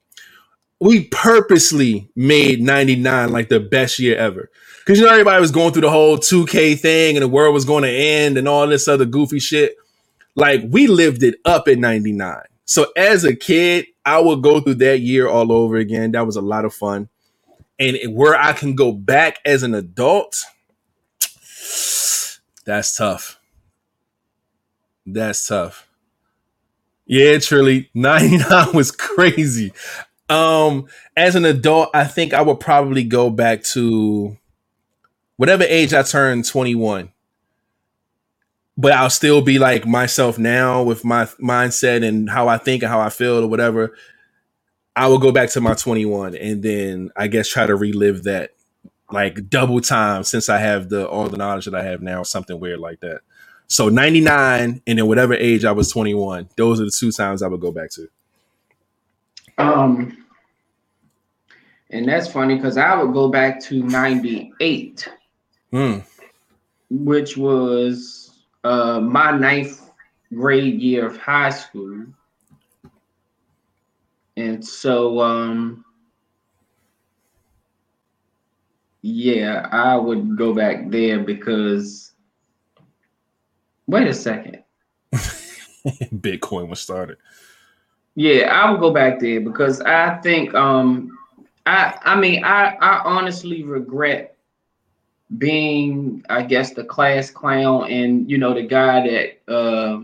We 0.80 1.04
purposely 1.08 2.08
made 2.16 2.62
99 2.62 3.32
like 3.32 3.50
the 3.50 3.60
best 3.60 3.98
year 3.98 4.16
ever. 4.16 4.50
Because 4.78 4.98
you 4.98 5.04
know 5.04 5.12
everybody 5.12 5.40
was 5.40 5.50
going 5.50 5.72
through 5.72 5.82
the 5.82 5.90
whole 5.90 6.16
2K 6.16 6.78
thing 6.80 7.16
and 7.16 7.22
the 7.22 7.28
world 7.28 7.52
was 7.52 7.66
going 7.66 7.82
to 7.82 7.90
end 7.90 8.38
and 8.38 8.48
all 8.48 8.66
this 8.66 8.88
other 8.88 9.04
goofy 9.04 9.38
shit 9.38 9.76
like 10.36 10.62
we 10.68 10.86
lived 10.86 11.22
it 11.22 11.36
up 11.44 11.68
in 11.68 11.80
99 11.80 12.42
so 12.64 12.86
as 12.96 13.24
a 13.24 13.34
kid 13.34 13.86
i 14.04 14.18
would 14.18 14.42
go 14.42 14.60
through 14.60 14.74
that 14.74 15.00
year 15.00 15.28
all 15.28 15.52
over 15.52 15.76
again 15.76 16.12
that 16.12 16.26
was 16.26 16.36
a 16.36 16.40
lot 16.40 16.64
of 16.64 16.72
fun 16.74 17.08
and 17.78 17.96
where 18.14 18.36
i 18.36 18.52
can 18.52 18.74
go 18.74 18.92
back 18.92 19.38
as 19.44 19.62
an 19.62 19.74
adult 19.74 20.44
that's 22.64 22.96
tough 22.96 23.39
that's 25.06 25.46
tough 25.46 25.88
yeah 27.06 27.38
truly 27.38 27.90
99 27.94 28.72
was 28.72 28.90
crazy 28.90 29.72
um 30.28 30.86
as 31.16 31.34
an 31.34 31.44
adult 31.44 31.90
i 31.94 32.04
think 32.04 32.32
i 32.34 32.42
would 32.42 32.60
probably 32.60 33.04
go 33.04 33.30
back 33.30 33.62
to 33.62 34.36
whatever 35.36 35.64
age 35.64 35.92
i 35.92 36.02
turned 36.02 36.44
21 36.44 37.10
but 38.80 38.92
I'll 38.92 39.10
still 39.10 39.42
be 39.42 39.58
like 39.58 39.86
myself 39.86 40.38
now 40.38 40.82
with 40.82 41.04
my 41.04 41.26
mindset 41.38 42.06
and 42.06 42.30
how 42.30 42.48
I 42.48 42.56
think 42.56 42.82
and 42.82 42.90
how 42.90 42.98
I 43.00 43.10
feel 43.10 43.44
or 43.44 43.46
whatever. 43.46 43.94
I 44.96 45.06
will 45.08 45.18
go 45.18 45.32
back 45.32 45.50
to 45.50 45.60
my 45.60 45.74
21 45.74 46.34
and 46.34 46.62
then 46.62 47.10
I 47.14 47.26
guess 47.26 47.48
try 47.48 47.66
to 47.66 47.76
relive 47.76 48.22
that 48.24 48.52
like 49.10 49.50
double 49.50 49.82
time 49.82 50.24
since 50.24 50.48
I 50.48 50.58
have 50.58 50.88
the 50.88 51.06
all 51.06 51.28
the 51.28 51.36
knowledge 51.36 51.66
that 51.66 51.74
I 51.74 51.82
have 51.82 52.00
now, 52.00 52.22
something 52.22 52.58
weird 52.58 52.78
like 52.80 53.00
that. 53.00 53.20
So 53.70 53.88
99 53.88 54.82
and 54.84 54.98
then 54.98 55.06
whatever 55.06 55.32
age 55.32 55.64
I 55.64 55.70
was 55.70 55.92
21, 55.92 56.48
those 56.56 56.80
are 56.80 56.86
the 56.86 56.90
two 56.90 57.12
times 57.12 57.40
I 57.40 57.46
would 57.46 57.60
go 57.60 57.70
back 57.70 57.90
to. 57.90 58.08
Um, 59.58 60.26
and 61.90 62.08
that's 62.08 62.26
funny 62.26 62.56
because 62.56 62.76
I 62.76 63.00
would 63.00 63.12
go 63.12 63.28
back 63.28 63.62
to 63.64 63.82
98, 63.84 65.08
Hmm. 65.70 65.98
which 66.90 67.36
was 67.36 68.42
uh, 68.64 68.98
my 68.98 69.30
ninth 69.30 69.88
grade 70.34 70.80
year 70.80 71.06
of 71.06 71.16
high 71.18 71.50
school. 71.50 72.06
And 74.36 74.66
so, 74.66 75.20
um, 75.20 75.84
yeah, 79.02 79.68
I 79.70 79.94
would 79.94 80.36
go 80.36 80.52
back 80.54 80.90
there 80.90 81.20
because, 81.20 82.12
wait 83.90 84.06
a 84.06 84.14
second. 84.14 84.62
Bitcoin 85.12 86.68
was 86.68 86.80
started. 86.80 87.18
Yeah, 88.14 88.48
I 88.52 88.70
will 88.70 88.78
go 88.78 88.92
back 88.92 89.18
there 89.18 89.40
because 89.40 89.80
I 89.80 90.18
think 90.18 90.54
um 90.54 91.18
I 91.66 91.98
I 92.02 92.18
mean 92.18 92.44
I 92.44 92.76
I 92.80 93.02
honestly 93.04 93.62
regret 93.62 94.36
being 95.38 96.24
I 96.28 96.42
guess 96.42 96.74
the 96.74 96.84
class 96.84 97.30
clown 97.30 97.90
and 97.90 98.30
you 98.30 98.38
know 98.38 98.52
the 98.52 98.62
guy 98.62 99.08
that 99.08 99.52
uh 99.52 100.02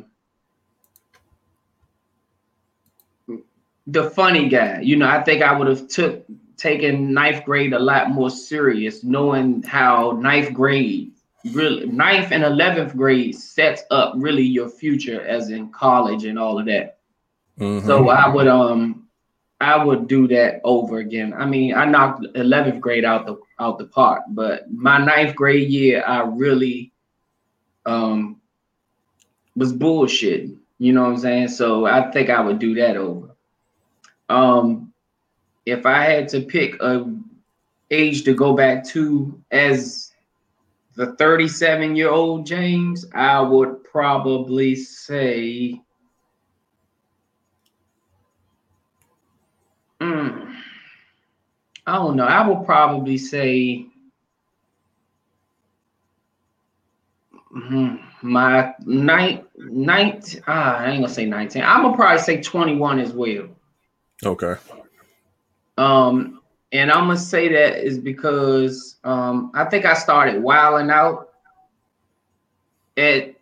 the 3.87 4.11
funny 4.11 4.49
guy. 4.49 4.81
You 4.81 4.97
know, 4.97 5.09
I 5.09 5.23
think 5.23 5.43
I 5.43 5.57
would 5.57 5.69
have 5.69 5.89
took 5.89 6.25
taken 6.57 7.13
ninth 7.13 7.45
grade 7.45 7.73
a 7.73 7.79
lot 7.79 8.11
more 8.11 8.31
serious, 8.31 9.05
knowing 9.05 9.63
how 9.63 10.19
ninth 10.21 10.53
grade 10.53 11.13
really 11.53 11.87
ninth 11.87 12.33
and 12.33 12.45
eleventh 12.45 12.97
grade 12.97 13.35
sets 13.35 13.83
up 13.91 14.15
really 14.17 14.43
your 14.43 14.69
future 14.69 15.21
as 15.27 15.51
in 15.51 15.71
college 15.71 16.25
and 16.25 16.39
all 16.39 16.59
of 16.59 16.67
that. 16.67 16.99
Mhm. 17.59 17.85
So 17.85 18.09
I 18.09 18.29
would 18.29 18.49
um 18.49 19.07
I 19.61 19.83
would 19.83 20.07
do 20.07 20.29
that 20.29 20.61
over 20.65 20.99
again. 20.99 21.33
I 21.33 21.47
mean, 21.47 21.75
I 21.75 21.87
knocked 21.87 22.27
11th 22.35 22.81
grade 22.81 23.05
out 23.05 23.27
the 23.27 23.37
out 23.59 23.79
the 23.79 23.87
park, 23.87 24.23
but 24.29 24.71
my 24.71 24.99
ninth 24.99 25.35
grade 25.35 25.69
year, 25.69 26.05
I 26.07 26.23
really 26.23 26.93
um 27.87 28.41
was 29.55 29.73
bullshit. 29.73 30.51
You 30.79 30.93
know 30.93 31.05
what 31.05 31.11
I'm 31.11 31.17
saying? 31.19 31.49
So 31.49 31.87
I 31.87 32.11
think 32.11 32.29
I 32.29 32.41
would 32.41 32.59
do 32.59 32.75
that 32.75 32.97
over. 32.97 33.31
Um, 34.29 34.93
if 35.65 35.87
I 35.87 36.03
had 36.03 36.29
to 36.31 36.41
pick 36.41 36.81
a 36.83 37.11
age 37.91 38.25
to 38.25 38.35
go 38.35 38.55
back 38.55 38.85
to 38.89 39.41
as 39.51 40.06
the 40.97 41.15
37 41.17 41.95
year 41.95 42.11
old 42.11 42.47
James, 42.47 43.07
I 43.15 43.41
would 43.41 43.85
probably 43.85 44.75
say. 44.75 45.81
Mm, 50.01 50.55
I 51.87 51.95
don't 51.95 52.17
know. 52.17 52.25
I 52.25 52.47
would 52.49 52.67
probably 52.67 53.19
say 53.19 53.87
mm, 57.55 58.01
my 58.23 58.75
night 58.85 59.47
night. 59.57 60.41
Ah, 60.47 60.79
I 60.79 60.91
ain't 60.91 61.03
gonna 61.03 61.13
say 61.13 61.27
19. 61.27 61.63
I'm 61.63 61.83
gonna 61.83 61.97
probably 61.97 62.23
say 62.23 62.41
21 62.41 62.99
as 62.99 63.13
well. 63.13 63.49
Okay. 64.25 64.55
Um, 65.79 66.36
and 66.73 66.91
I'm 66.91 67.07
gonna 67.07 67.19
say 67.19 67.49
that 67.49 67.85
is 67.85 67.99
because 67.99 68.97
um, 69.05 69.51
I 69.55 69.65
think 69.65 69.85
I 69.85 69.95
started 69.95 70.43
wilding 70.43 70.91
out 70.91 71.31
at 72.97 73.35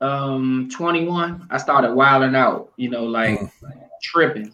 um, 0.00 0.68
21. 0.72 1.46
I 1.50 1.58
started 1.58 1.94
wilding 1.94 2.34
out, 2.34 2.72
you 2.76 2.90
know, 2.90 3.04
like 3.04 3.38
mm. 3.38 3.50
tripping. 4.02 4.52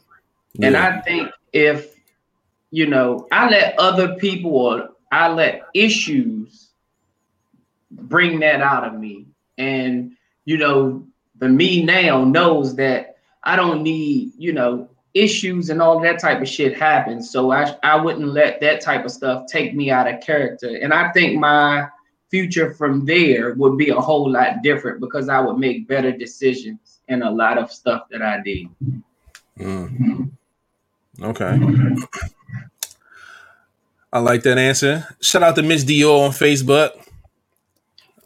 Yeah. 0.54 0.66
And 0.66 0.76
I 0.76 1.00
think 1.00 1.30
if 1.52 1.94
you 2.70 2.86
know, 2.86 3.26
I 3.32 3.48
let 3.48 3.78
other 3.78 4.16
people 4.16 4.54
or 4.54 4.90
I 5.10 5.28
let 5.32 5.62
issues 5.72 6.68
bring 7.90 8.40
that 8.40 8.60
out 8.60 8.84
of 8.84 8.94
me. 9.00 9.26
And 9.56 10.16
you 10.44 10.58
know, 10.58 11.06
the 11.38 11.48
me 11.48 11.82
now 11.82 12.24
knows 12.24 12.76
that 12.76 13.16
I 13.42 13.56
don't 13.56 13.82
need, 13.82 14.32
you 14.36 14.52
know, 14.52 14.90
issues 15.18 15.70
and 15.70 15.82
all 15.82 16.00
that 16.00 16.18
type 16.18 16.40
of 16.40 16.48
shit 16.48 16.76
happens. 16.76 17.30
So 17.30 17.50
I 17.52 17.76
I 17.82 17.96
wouldn't 17.96 18.28
let 18.28 18.60
that 18.60 18.80
type 18.80 19.04
of 19.04 19.10
stuff 19.10 19.46
take 19.46 19.74
me 19.74 19.90
out 19.90 20.12
of 20.12 20.20
character. 20.20 20.76
And 20.76 20.92
I 20.92 21.10
think 21.12 21.38
my 21.38 21.88
future 22.30 22.74
from 22.74 23.04
there 23.04 23.54
would 23.54 23.76
be 23.78 23.90
a 23.90 24.00
whole 24.00 24.30
lot 24.30 24.62
different 24.62 25.00
because 25.00 25.28
I 25.28 25.40
would 25.40 25.58
make 25.58 25.88
better 25.88 26.12
decisions 26.12 27.00
in 27.08 27.22
a 27.22 27.30
lot 27.30 27.58
of 27.58 27.72
stuff 27.72 28.02
that 28.10 28.22
I 28.22 28.40
did. 28.42 28.68
Mm. 29.58 30.30
Okay. 31.22 31.58
I 34.12 34.20
like 34.20 34.42
that 34.44 34.58
answer. 34.58 35.06
Shout 35.20 35.42
out 35.42 35.56
to 35.56 35.62
Miss 35.62 35.84
Dior 35.84 36.26
on 36.26 36.30
Facebook. 36.30 36.90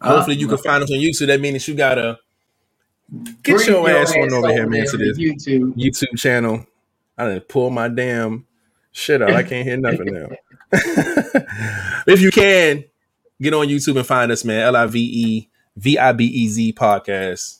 Hopefully, 0.01 0.36
you 0.36 0.49
can 0.49 0.59
find 0.59 0.82
us 0.82 0.90
on 0.90 0.99
YouTube. 0.99 1.28
That 1.28 1.40
means 1.40 1.66
you 1.66 1.74
gotta 1.74 2.18
get 3.43 3.66
your, 3.66 3.88
your, 3.88 3.90
ass 3.90 4.14
on 4.16 4.32
over 4.32 4.49
here, 4.49 4.68
man, 4.68 4.86
to 4.86 4.97
this 4.97 5.18
YouTube 5.18 5.74
YouTube 5.74 6.18
channel. 6.18 6.66
I 7.23 7.29
didn't 7.35 7.49
pull 7.49 7.70
my 7.70 7.89
damn 7.89 8.47
shit 8.93 9.23
out. 9.23 9.33
I 9.33 9.43
can't 9.43 9.66
hear 9.66 9.77
nothing 9.77 10.07
now. 10.07 10.29
if 12.07 12.20
you 12.20 12.31
can, 12.31 12.85
get 13.41 13.55
on 13.55 13.68
YouTube 13.68 13.97
and 13.97 14.07
find 14.07 14.33
us, 14.33 14.45
man. 14.45 14.61
L 14.61 14.77
I 14.77 14.87
V 14.87 14.99
E 15.01 15.49
V 15.77 15.99
I 15.99 16.12
B 16.12 16.25
E 16.25 16.49
Z 16.49 16.73
podcast. 16.75 17.59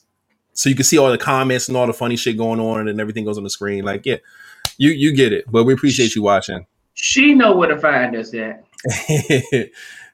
So 0.53 0.69
you 0.69 0.75
can 0.75 0.85
see 0.85 0.97
all 0.97 1.11
the 1.11 1.17
comments 1.17 1.67
and 1.67 1.75
all 1.75 1.87
the 1.87 1.93
funny 1.93 2.15
shit 2.15 2.37
going 2.37 2.59
on 2.59 2.87
and 2.87 2.99
everything 2.99 3.25
goes 3.25 3.37
on 3.37 3.43
the 3.43 3.49
screen. 3.49 3.83
Like, 3.83 4.05
yeah, 4.05 4.17
you 4.77 4.91
you 4.91 5.15
get 5.15 5.33
it. 5.33 5.45
But 5.51 5.63
we 5.65 5.73
appreciate 5.73 6.15
you 6.15 6.23
watching. 6.23 6.65
She 6.93 7.33
know 7.33 7.55
where 7.55 7.69
to 7.69 7.79
find 7.79 8.15
us 8.15 8.33
at. 8.33 8.63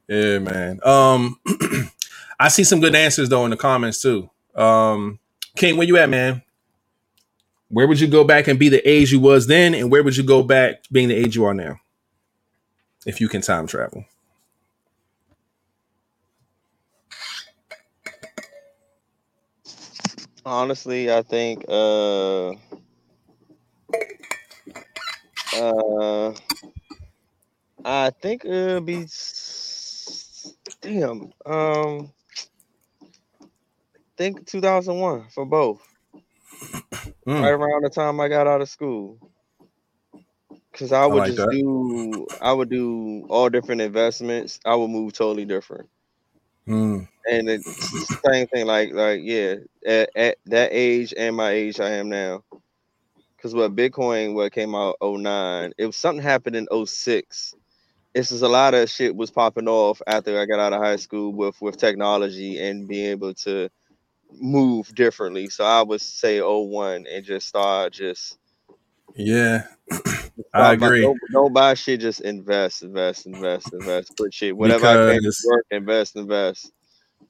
yeah, 0.07 0.39
man. 0.39 0.79
Um 0.83 1.39
I 2.39 2.47
see 2.47 2.63
some 2.63 2.79
good 2.79 2.95
answers 2.95 3.29
though 3.29 3.43
in 3.45 3.51
the 3.51 3.57
comments 3.57 4.01
too. 4.01 4.29
Um 4.55 5.19
King, 5.55 5.77
where 5.77 5.87
you 5.87 5.97
at, 5.97 6.09
man? 6.09 6.41
Where 7.69 7.87
would 7.87 7.99
you 7.99 8.07
go 8.07 8.23
back 8.23 8.47
and 8.47 8.57
be 8.59 8.69
the 8.69 8.87
age 8.87 9.11
you 9.11 9.19
was 9.19 9.47
then, 9.47 9.73
and 9.75 9.91
where 9.91 10.03
would 10.03 10.17
you 10.17 10.23
go 10.23 10.41
back 10.43 10.83
being 10.91 11.07
the 11.07 11.15
age 11.15 11.35
you 11.35 11.45
are 11.45 11.53
now? 11.53 11.79
If 13.05 13.21
you 13.21 13.29
can 13.29 13.41
time 13.41 13.67
travel. 13.67 14.05
Honestly, 20.45 21.11
I 21.11 21.21
think 21.21 21.63
uh 21.67 22.53
uh 25.55 26.33
I 27.85 28.11
think 28.21 28.45
it'll 28.45 28.81
be 28.81 29.05
damn 30.81 31.31
um 31.45 32.11
think 34.17 34.45
2001 34.47 35.29
for 35.29 35.45
both. 35.45 35.88
Mm. 37.29 37.43
Right 37.43 37.51
around 37.51 37.83
the 37.83 37.89
time 37.89 38.19
I 38.19 38.27
got 38.27 38.47
out 38.47 38.61
of 38.61 38.69
school. 38.69 39.19
Cause 40.73 40.91
I 40.91 41.05
would 41.05 41.15
I 41.15 41.19
like 41.19 41.35
just 41.35 41.37
that. 41.37 41.51
do 41.51 42.27
I 42.41 42.53
would 42.53 42.69
do 42.69 43.25
all 43.29 43.49
different 43.49 43.81
investments. 43.81 44.59
I 44.65 44.75
would 44.75 44.89
move 44.89 45.13
totally 45.13 45.45
different. 45.45 45.89
Mm 46.67 47.07
and 47.29 47.49
it's 47.49 47.91
the 47.91 48.31
same 48.31 48.47
thing. 48.47 48.65
Like 48.65 48.93
like 48.93 49.21
yeah, 49.23 49.55
at, 49.85 50.09
at 50.15 50.37
that 50.45 50.69
age 50.71 51.13
and 51.15 51.35
my 51.35 51.51
age 51.51 51.79
I 51.79 51.91
am 51.91 52.09
now. 52.09 52.43
Because 53.35 53.55
what 53.55 53.75
Bitcoin 53.75 54.33
what 54.33 54.51
came 54.51 54.75
out 54.75 54.97
09, 55.01 55.73
it 55.77 55.85
was 55.85 55.95
something 55.95 56.23
happened 56.23 56.55
in 56.55 56.67
06. 56.85 57.55
It's 58.15 58.29
just 58.29 58.43
a 58.43 58.47
lot 58.47 58.73
of 58.73 58.89
shit 58.89 59.15
was 59.15 59.31
popping 59.31 59.67
off 59.67 60.01
after 60.07 60.39
I 60.39 60.45
got 60.45 60.59
out 60.59 60.73
of 60.73 60.81
high 60.81 60.97
school 60.97 61.31
with 61.33 61.61
with 61.61 61.77
technology 61.77 62.59
and 62.59 62.87
being 62.87 63.11
able 63.11 63.33
to 63.35 63.69
move 64.31 64.93
differently. 64.95 65.49
So 65.49 65.63
I 65.63 65.81
would 65.81 66.01
say 66.01 66.41
01 66.41 67.05
and 67.11 67.25
just 67.25 67.47
start 67.47 67.93
just 67.93 68.37
yeah. 69.15 69.63
I 70.53 70.73
agree. 70.73 71.01
Don't, 71.01 71.19
don't, 71.31 71.53
buy 71.53 71.73
shit, 71.73 71.99
just 71.99 72.21
invest, 72.21 72.83
invest, 72.83 73.25
invest, 73.25 73.73
invest. 73.73 74.15
Put 74.15 74.33
shit, 74.33 74.55
whatever 74.55 74.79
because... 74.79 75.09
I 75.09 75.13
can 75.15 75.31
work, 75.51 75.65
invest, 75.71 76.15
invest 76.15 76.71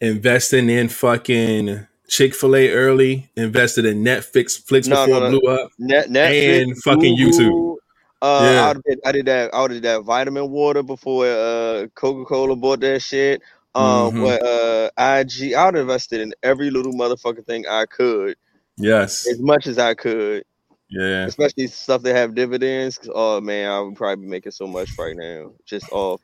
investing 0.02 0.70
in 0.70 0.90
fucking 0.90 1.88
Chick 2.08 2.34
Fil 2.34 2.56
A 2.56 2.70
early, 2.72 3.30
invested 3.36 3.86
in 3.86 4.04
Netflix, 4.04 4.62
Flix 4.62 4.88
no, 4.88 5.06
before 5.06 5.22
no, 5.22 5.30
no. 5.30 5.40
blew 5.40 5.52
up, 5.52 5.72
Net, 5.78 6.10
Netflix, 6.10 6.62
and 6.62 6.78
fucking 6.84 7.18
YouTube. 7.18 7.76
Uh, 8.22 8.40
yeah. 8.44 8.68
I, 8.68 8.74
did, 8.74 9.00
I 9.06 9.12
did 9.12 9.26
that. 9.28 9.54
I 9.54 9.68
did 9.68 9.84
that 9.84 10.04
vitamin 10.04 10.50
water 10.50 10.84
before 10.84 11.26
uh, 11.26 11.88
Coca 11.96 12.26
Cola 12.26 12.56
bought 12.56 12.82
that 12.82 13.02
shit. 13.02 13.42
Um, 13.76 14.14
mm-hmm. 14.14 14.24
but 14.24 14.44
uh, 14.44 14.90
IG, 14.98 15.54
I 15.54 15.66
would 15.66 15.76
invested 15.76 16.22
in 16.22 16.34
every 16.42 16.72
little 16.72 16.94
motherfucking 16.94 17.46
thing 17.46 17.66
I 17.68 17.86
could. 17.86 18.36
Yes, 18.78 19.28
as 19.28 19.40
much 19.40 19.68
as 19.68 19.78
I 19.78 19.94
could. 19.94 20.44
Yeah, 20.90 21.26
especially 21.26 21.68
stuff 21.68 22.02
that 22.02 22.16
have 22.16 22.34
dividends. 22.34 23.00
Oh 23.14 23.40
man, 23.42 23.70
I 23.70 23.80
would 23.80 23.96
probably 23.96 24.26
be 24.26 24.30
making 24.30 24.54
so 24.54 24.66
much 24.66 24.90
right 24.98 25.16
now 25.16 25.52
just 25.66 25.92
off 25.92 26.22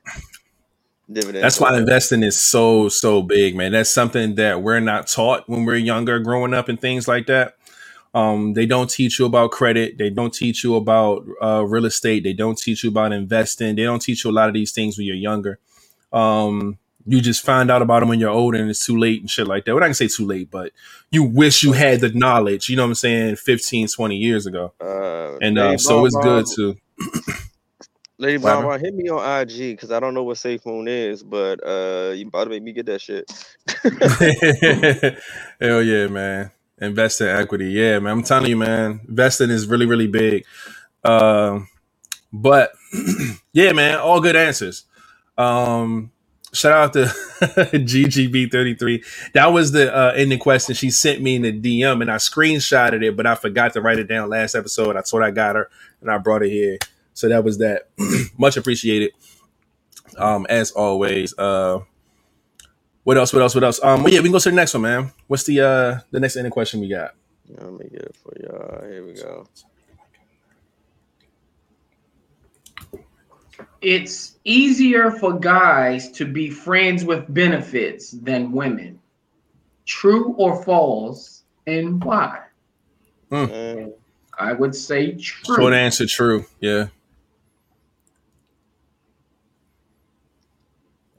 dividends. 1.11 1.43
That's 1.43 1.59
why 1.59 1.77
investing 1.77 2.23
is 2.23 2.39
so 2.39 2.89
so 2.89 3.21
big, 3.21 3.55
man. 3.55 3.73
That's 3.73 3.91
something 3.91 4.35
that 4.35 4.63
we're 4.63 4.79
not 4.79 5.07
taught 5.07 5.47
when 5.47 5.65
we're 5.65 5.75
younger, 5.75 6.17
growing 6.19 6.53
up, 6.53 6.67
and 6.67 6.79
things 6.79 7.07
like 7.07 7.27
that. 7.27 7.55
Um, 8.15 8.53
they 8.53 8.65
don't 8.65 8.89
teach 8.89 9.19
you 9.19 9.25
about 9.25 9.51
credit. 9.51 9.97
They 9.97 10.09
don't 10.09 10.33
teach 10.33 10.63
you 10.63 10.75
about 10.75 11.25
uh, 11.41 11.65
real 11.67 11.85
estate. 11.85 12.23
They 12.23 12.33
don't 12.33 12.57
teach 12.57 12.83
you 12.83 12.89
about 12.89 13.11
investing. 13.11 13.75
They 13.75 13.83
don't 13.83 14.01
teach 14.01 14.23
you 14.23 14.31
a 14.31 14.33
lot 14.33 14.47
of 14.47 14.53
these 14.53 14.71
things 14.71 14.97
when 14.97 15.05
you're 15.05 15.15
younger. 15.17 15.59
Um, 16.13 16.79
you 17.05 17.21
just 17.21 17.45
find 17.45 17.69
out 17.69 17.81
about 17.81 17.99
them 17.99 18.09
when 18.09 18.19
you're 18.19 18.29
older 18.29 18.57
and 18.57 18.69
it's 18.69 18.85
too 18.85 18.97
late 18.97 19.21
and 19.21 19.29
shit 19.29 19.47
like 19.47 19.65
that. 19.65 19.73
Well, 19.73 19.83
I 19.83 19.87
can 19.87 19.93
say 19.93 20.07
too 20.07 20.25
late, 20.25 20.49
but 20.49 20.71
you 21.11 21.23
wish 21.23 21.63
you 21.63 21.71
had 21.71 22.01
the 22.01 22.09
knowledge, 22.09 22.69
you 22.69 22.75
know 22.75 22.83
what 22.83 22.89
I'm 22.89 22.95
saying, 22.95 23.35
15, 23.35 23.87
20 23.89 24.15
years 24.15 24.45
ago. 24.47 24.73
Uh, 24.81 25.37
and 25.41 25.57
uh, 25.57 25.77
so 25.77 26.05
it's 26.05 26.17
good 26.17 26.45
to 26.55 26.75
Lady 28.17 28.37
Mama, 28.37 28.77
hit 28.77 28.95
me 28.95 29.09
on 29.09 29.41
IG 29.41 29.75
because 29.75 29.91
I 29.91 29.99
don't 29.99 30.13
know 30.13 30.23
what 30.23 30.37
SafeMoon 30.37 30.87
is, 30.87 31.21
but 31.21 31.59
uh, 31.65 32.11
you 32.11 32.27
about 32.27 32.45
to 32.45 32.49
make 32.49 32.63
me 32.63 32.71
get 32.71 32.85
that 32.85 33.01
shit. 33.01 33.29
Hell 35.59 35.81
yeah, 35.81 36.07
man! 36.07 36.51
Invest 36.79 37.19
in 37.21 37.27
equity, 37.27 37.71
yeah, 37.71 37.99
man. 37.99 38.13
I'm 38.13 38.23
telling 38.23 38.49
you, 38.49 38.57
man. 38.57 39.01
Investing 39.07 39.49
is 39.49 39.67
really, 39.67 39.85
really 39.85 40.07
big. 40.07 40.45
Uh, 41.03 41.59
but 42.31 42.71
yeah, 43.53 43.73
man, 43.73 43.99
all 43.99 44.21
good 44.21 44.37
answers. 44.37 44.85
Um, 45.37 46.11
shout 46.55 46.73
out 46.73 46.93
to 46.93 46.99
GGB33. 47.39 49.31
That 49.33 49.47
was 49.47 49.71
the 49.71 49.95
uh, 49.95 50.13
ending 50.15 50.39
question 50.39 50.75
she 50.75 50.89
sent 50.89 51.21
me 51.21 51.35
in 51.35 51.41
the 51.43 51.51
DM, 51.53 52.01
and 52.01 52.11
I 52.11 52.15
screenshotted 52.15 53.03
it, 53.03 53.15
but 53.15 53.25
I 53.25 53.35
forgot 53.35 53.73
to 53.73 53.81
write 53.81 53.99
it 53.99 54.07
down 54.07 54.29
last 54.29 54.55
episode. 54.55 54.95
I 54.95 55.01
thought 55.01 55.23
I 55.23 55.31
got 55.31 55.55
her, 55.55 55.69
and 56.01 56.09
I 56.09 56.17
brought 56.17 56.43
it 56.43 56.49
here. 56.49 56.79
So 57.13 57.29
that 57.29 57.43
was 57.43 57.59
that. 57.59 57.89
Much 58.37 58.57
appreciated. 58.57 59.11
Um, 60.17 60.45
as 60.49 60.71
always. 60.71 61.37
Uh, 61.37 61.79
what 63.03 63.17
else? 63.17 63.33
What 63.33 63.41
else? 63.41 63.53
What 63.53 63.63
else? 63.63 63.79
Um, 63.83 64.01
yeah, 64.07 64.19
we 64.19 64.23
can 64.23 64.31
go 64.31 64.39
to 64.39 64.49
the 64.49 64.55
next 64.55 64.73
one, 64.73 64.83
man. 64.83 65.11
What's 65.27 65.43
the 65.43 65.61
uh 65.61 65.99
the 66.11 66.19
next 66.19 66.37
ending 66.37 66.51
question 66.51 66.79
we 66.79 66.89
got? 66.89 67.13
Let 67.49 67.71
me 67.73 67.87
get 67.91 68.01
it 68.01 68.15
for 68.15 68.33
y'all. 68.41 68.89
Here 68.89 69.05
we 69.05 69.13
go. 69.13 69.47
It's 73.81 74.37
easier 74.43 75.11
for 75.11 75.33
guys 75.39 76.11
to 76.11 76.25
be 76.25 76.49
friends 76.49 77.05
with 77.05 77.31
benefits 77.33 78.11
than 78.11 78.51
women. 78.51 78.99
True 79.85 80.33
or 80.37 80.63
false, 80.63 81.43
and 81.67 82.03
why? 82.03 82.39
Mm. 83.31 83.93
I 84.39 84.53
would 84.53 84.75
say 84.75 85.13
true. 85.13 85.55
Short 85.55 85.73
answer, 85.73 86.05
true. 86.05 86.45
Yeah. 86.59 86.87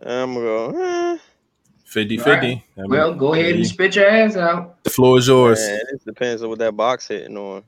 I'm 0.05 0.34
gonna 0.34 0.47
go. 0.47 1.14
Eh. 1.14 1.18
50 1.84 2.18
50. 2.18 2.64
Right. 2.76 2.89
Well, 2.89 3.14
go 3.14 3.32
ahead 3.34 3.55
and 3.55 3.66
spit 3.66 3.97
your 3.97 4.07
ass 4.07 4.37
out. 4.37 4.82
The 4.84 4.91
floor 4.91 5.18
is 5.18 5.28
yours. 5.28 5.59
Man, 5.61 5.80
it 5.93 6.05
depends 6.05 6.43
on 6.43 6.51
what 6.51 6.59
that 6.59 6.76
box 6.76 7.09
hitting 7.09 7.37
on. 7.37 7.62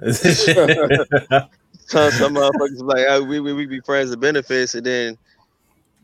some, 1.86 2.10
some 2.10 2.34
motherfuckers 2.34 2.80
like 2.80 3.06
oh, 3.08 3.22
we, 3.22 3.40
we 3.40 3.52
we 3.52 3.66
be 3.66 3.80
friends 3.80 4.10
of 4.10 4.20
benefits, 4.20 4.74
and 4.74 4.86
then 4.86 5.18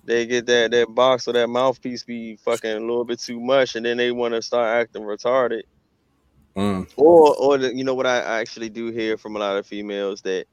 they 0.04 0.26
get 0.26 0.46
that 0.46 0.70
that 0.70 0.94
box 0.94 1.28
or 1.28 1.32
that 1.32 1.48
mouthpiece 1.48 2.04
be 2.04 2.36
fucking 2.36 2.70
a 2.70 2.80
little 2.80 3.04
bit 3.04 3.20
too 3.20 3.40
much, 3.40 3.76
and 3.76 3.84
then 3.86 3.96
they 3.96 4.10
want 4.10 4.34
to 4.34 4.42
start 4.42 4.80
acting 4.80 5.02
retarded. 5.02 5.62
Mm. 6.56 6.90
Or 6.96 7.34
or 7.36 7.58
the, 7.58 7.74
you 7.74 7.84
know 7.84 7.94
what 7.94 8.06
I 8.06 8.40
actually 8.40 8.68
do 8.68 8.90
hear 8.90 9.16
from 9.16 9.36
a 9.36 9.38
lot 9.38 9.56
of 9.56 9.66
females 9.66 10.22
that 10.22 10.46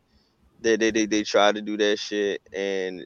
they, 0.61 0.75
they 0.75 0.91
they 0.91 1.05
they 1.05 1.23
try 1.23 1.51
to 1.51 1.61
do 1.61 1.78
that 1.78 1.97
shit, 1.99 2.41
and 2.53 3.05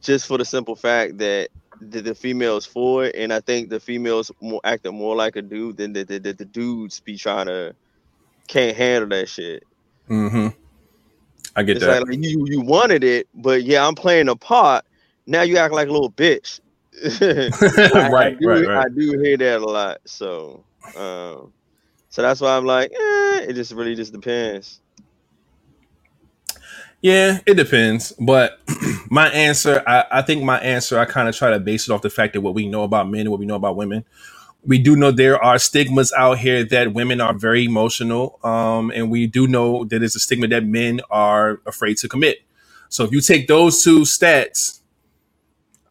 just 0.00 0.26
for 0.26 0.38
the 0.38 0.44
simple 0.44 0.76
fact 0.76 1.18
that 1.18 1.48
the, 1.80 2.00
the 2.00 2.14
females 2.14 2.66
for 2.66 3.04
it, 3.04 3.14
and 3.14 3.32
I 3.32 3.40
think 3.40 3.68
the 3.68 3.80
females 3.80 4.30
more 4.40 4.60
acting 4.64 4.96
more 4.96 5.16
like 5.16 5.36
a 5.36 5.42
dude 5.42 5.76
than 5.76 5.92
the 5.92 6.04
the, 6.04 6.18
the, 6.18 6.32
the 6.32 6.44
dudes 6.44 7.00
be 7.00 7.16
trying 7.16 7.46
to 7.46 7.74
can't 8.46 8.76
handle 8.76 9.10
that 9.10 9.28
shit. 9.28 9.64
Mm-hmm. 10.08 10.48
I 11.58 11.64
get 11.64 11.76
it's 11.78 11.84
that. 11.84 12.02
Like, 12.02 12.10
like 12.10 12.18
you 12.22 12.46
you 12.46 12.60
wanted 12.60 13.02
it, 13.02 13.26
but 13.34 13.64
yeah, 13.64 13.84
I'm 13.84 13.96
playing 13.96 14.28
a 14.28 14.36
part. 14.36 14.84
Now 15.26 15.42
you 15.42 15.56
act 15.58 15.74
like 15.74 15.88
a 15.88 15.90
little 15.90 16.12
bitch. 16.12 16.60
I, 17.94 18.08
right, 18.10 18.26
I 18.26 18.30
do, 18.38 18.48
right, 18.48 18.66
right. 18.66 18.86
I 18.86 18.88
do 18.88 19.18
hear 19.18 19.36
that 19.36 19.60
a 19.60 19.64
lot. 19.64 19.98
So, 20.04 20.62
um, 20.96 21.52
so 22.10 22.22
that's 22.22 22.40
why 22.40 22.56
I'm 22.56 22.64
like, 22.64 22.92
eh, 22.92 23.46
it 23.48 23.54
just 23.54 23.72
really 23.72 23.96
just 23.96 24.12
depends. 24.12 24.80
Yeah, 27.02 27.40
it 27.44 27.54
depends. 27.54 28.12
But 28.20 28.60
my 29.10 29.28
answer, 29.30 29.82
I, 29.84 30.04
I 30.12 30.22
think 30.22 30.44
my 30.44 30.60
answer, 30.60 30.96
I 30.96 31.06
kind 31.06 31.28
of 31.28 31.36
try 31.36 31.50
to 31.50 31.58
base 31.58 31.88
it 31.88 31.92
off 31.92 32.02
the 32.02 32.10
fact 32.10 32.34
that 32.34 32.40
what 32.40 32.54
we 32.54 32.68
know 32.68 32.84
about 32.84 33.10
men 33.10 33.22
and 33.22 33.30
what 33.30 33.40
we 33.40 33.46
know 33.46 33.56
about 33.56 33.74
women. 33.74 34.04
We 34.68 34.78
do 34.78 34.96
know 34.96 35.10
there 35.10 35.42
are 35.42 35.58
stigmas 35.58 36.12
out 36.12 36.38
here 36.38 36.62
that 36.62 36.92
women 36.92 37.22
are 37.22 37.32
very 37.32 37.64
emotional. 37.64 38.38
Um, 38.44 38.90
and 38.94 39.10
we 39.10 39.26
do 39.26 39.46
know 39.48 39.86
that 39.86 40.02
it's 40.02 40.14
a 40.14 40.20
stigma 40.20 40.46
that 40.48 40.64
men 40.66 41.00
are 41.10 41.62
afraid 41.64 41.96
to 41.98 42.08
commit. 42.08 42.42
So 42.90 43.02
if 43.02 43.10
you 43.10 43.22
take 43.22 43.48
those 43.48 43.82
two 43.82 44.00
stats, 44.00 44.80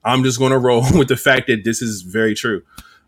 I'm 0.03 0.23
just 0.23 0.37
going 0.37 0.51
to 0.51 0.59
roll 0.59 0.85
with 0.93 1.07
the 1.07 1.17
fact 1.17 1.47
that 1.47 1.63
this 1.63 1.81
is 1.81 2.03
very 2.03 2.35
true. 2.35 2.61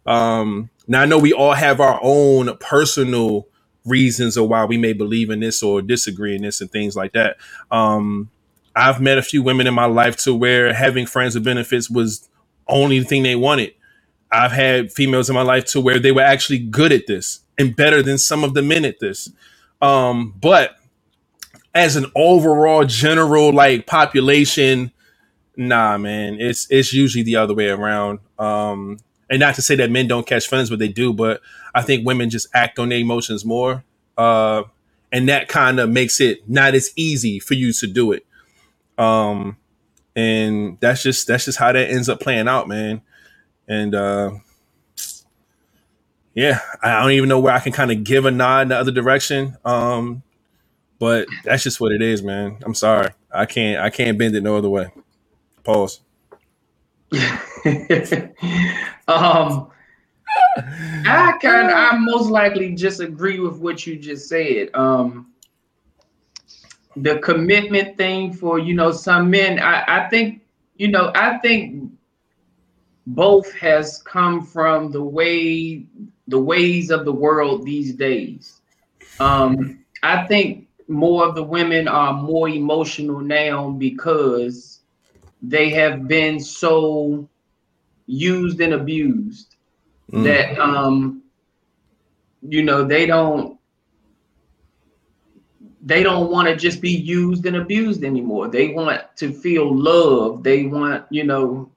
Um, 0.08 0.72
now 0.88 1.04
I 1.04 1.06
know 1.06 1.20
we 1.20 1.34
all 1.34 1.54
have 1.54 1.80
our 1.80 2.00
own 2.02 2.58
personal 2.58 3.48
reasons 3.86 4.38
of 4.38 4.50
why 4.50 4.66
we 4.66 4.78
may 4.78 4.94
believe 4.94 5.30
in 5.30 5.40
this 5.40 5.62
or 5.62 5.84
disagree 5.84 6.36
in 6.36 6.42
this 6.42 6.62
and 6.62 6.72
things 6.72 6.96
like 6.96 7.14
that. 7.14 7.38
Um, 7.70 8.32
I've 8.76 9.00
met 9.02 9.20
a 9.20 9.22
few 9.22 9.44
women 9.44 9.68
in 9.68 9.76
my 9.76 9.86
life 9.86 10.18
to 10.24 10.34
where 10.34 10.74
having 10.74 11.06
friends 11.06 11.36
with 11.36 11.44
benefits 11.44 11.92
was 11.92 12.28
only 12.68 12.98
the 12.98 13.06
thing 13.06 13.22
they 13.22 13.36
wanted. 13.36 13.76
I've 14.32 14.52
had 14.52 14.92
females 14.92 15.30
in 15.30 15.36
my 15.36 15.42
life 15.42 15.66
to 15.66 15.82
where 15.82 16.00
they 16.00 16.12
were 16.12 16.22
actually 16.22 16.60
good 16.60 16.92
at 16.92 17.08
this 17.08 17.42
and 17.58 17.76
better 17.76 18.02
than 18.04 18.18
some 18.18 18.44
of 18.44 18.54
the 18.54 18.62
men 18.62 18.86
at 18.86 19.00
this. 19.00 19.32
Um, 19.82 20.34
but 20.40 20.76
as 21.74 21.96
an 21.96 22.06
overall 22.16 22.86
general 22.86 23.52
like 23.52 23.88
population, 23.88 24.92
nah, 25.56 25.98
man, 25.98 26.40
it's 26.40 26.68
it's 26.70 26.94
usually 26.94 27.24
the 27.24 27.36
other 27.36 27.54
way 27.54 27.70
around. 27.70 28.20
Um, 28.38 29.00
and 29.30 29.40
not 29.40 29.56
to 29.56 29.62
say 29.62 29.76
that 29.76 29.92
men 29.92 30.08
don't 30.08 30.26
catch 30.26 30.48
feelings, 30.48 30.70
but 30.70 30.80
they 30.80 30.88
do. 30.88 31.14
But 31.14 31.42
I 31.76 31.82
think 31.82 32.06
women 32.06 32.30
just 32.30 32.48
act 32.54 32.80
on 32.80 32.90
their 32.90 33.00
emotions 33.00 33.46
more, 33.46 33.84
uh, 34.18 34.64
and 35.12 35.30
that 35.30 35.48
kind 35.48 35.80
of 35.80 35.90
makes 35.90 36.20
it 36.20 36.50
not 36.50 36.76
as 36.76 36.92
easy 36.96 37.40
for 37.40 37.54
you 37.54 37.72
to 37.74 37.88
do 37.88 38.12
it. 38.12 38.26
Um, 38.98 39.58
and 40.16 40.78
that's 40.82 41.04
just 41.04 41.28
that's 41.28 41.46
just 41.46 41.58
how 41.58 41.72
that 41.72 41.90
ends 41.90 42.10
up 42.10 42.20
playing 42.20 42.48
out, 42.48 42.68
man. 42.68 43.02
And 43.70 43.94
uh, 43.94 44.32
yeah, 46.34 46.60
I 46.82 47.02
don't 47.02 47.12
even 47.12 47.30
know 47.30 47.40
where 47.40 47.54
I 47.54 47.60
can 47.60 47.72
kind 47.72 47.92
of 47.92 48.04
give 48.04 48.26
a 48.26 48.32
nod 48.32 48.64
in 48.64 48.68
the 48.70 48.78
other 48.78 48.92
direction. 48.92 49.56
Um, 49.64 50.24
but 50.98 51.28
that's 51.46 51.64
just 51.64 51.80
what 51.80 51.92
it 51.92 52.02
is, 52.02 52.24
man. 52.24 52.58
I'm 52.64 52.74
sorry, 52.74 53.12
I 53.32 53.46
can't 53.46 53.80
I 53.80 53.90
can't 53.90 54.18
bend 54.18 54.36
it 54.36 54.42
no 54.42 54.58
other 54.58 54.70
way. 54.70 54.92
Pause. 55.64 56.02
um, 59.08 59.70
I 61.06 61.38
kind 61.42 61.72
I 61.72 61.98
most 62.00 62.30
likely 62.30 62.74
just 62.76 63.00
agree 63.00 63.40
with 63.40 63.58
what 63.60 63.86
you 63.86 63.98
just 63.98 64.28
said. 64.28 64.70
Um, 64.74 65.32
the 66.96 67.20
commitment 67.20 67.98
thing 67.98 68.34
for 68.34 68.60
you 68.60 68.74
know 68.74 68.92
some 68.92 69.30
men, 69.30 69.60
I, 69.60 70.06
I 70.06 70.10
think 70.10 70.42
you 70.76 70.90
know 70.90 71.12
I 71.16 71.38
think 71.38 71.92
both 73.08 73.52
has 73.54 74.02
come 74.04 74.46
from 74.46 74.92
the 74.92 75.04
way 75.04 75.86
the 76.28 76.40
ways 76.40 76.92
of 76.92 77.06
the 77.06 77.12
world 77.12 77.66
these 77.66 77.94
days. 77.94 78.62
Um, 79.20 79.84
I 80.04 80.28
think 80.28 80.68
more 80.88 81.26
of 81.26 81.36
the 81.36 81.44
women 81.44 81.88
are 81.88 82.14
more 82.14 82.50
emotional 82.50 83.20
now 83.20 83.70
because 83.72 84.82
they 85.42 85.70
have 85.70 86.08
been 86.08 86.40
so 86.40 87.28
used 88.08 88.60
and 88.60 88.74
abused 88.74 89.56
mm. 90.12 90.24
that 90.24 90.58
um 90.60 91.22
you 92.42 92.64
know 92.64 92.84
they 92.84 93.06
don't 93.06 93.60
they 95.82 96.04
don't 96.04 96.32
want 96.32 96.48
to 96.48 96.56
just 96.56 96.82
be 96.82 96.92
used 96.92 97.46
and 97.46 97.56
abused 97.56 98.04
anymore 98.04 98.48
they 98.48 98.70
want 98.70 99.02
to 99.16 99.32
feel 99.32 99.74
love 99.74 100.44
they 100.44 100.66
want 100.66 101.06
you 101.12 101.24
know 101.24 101.70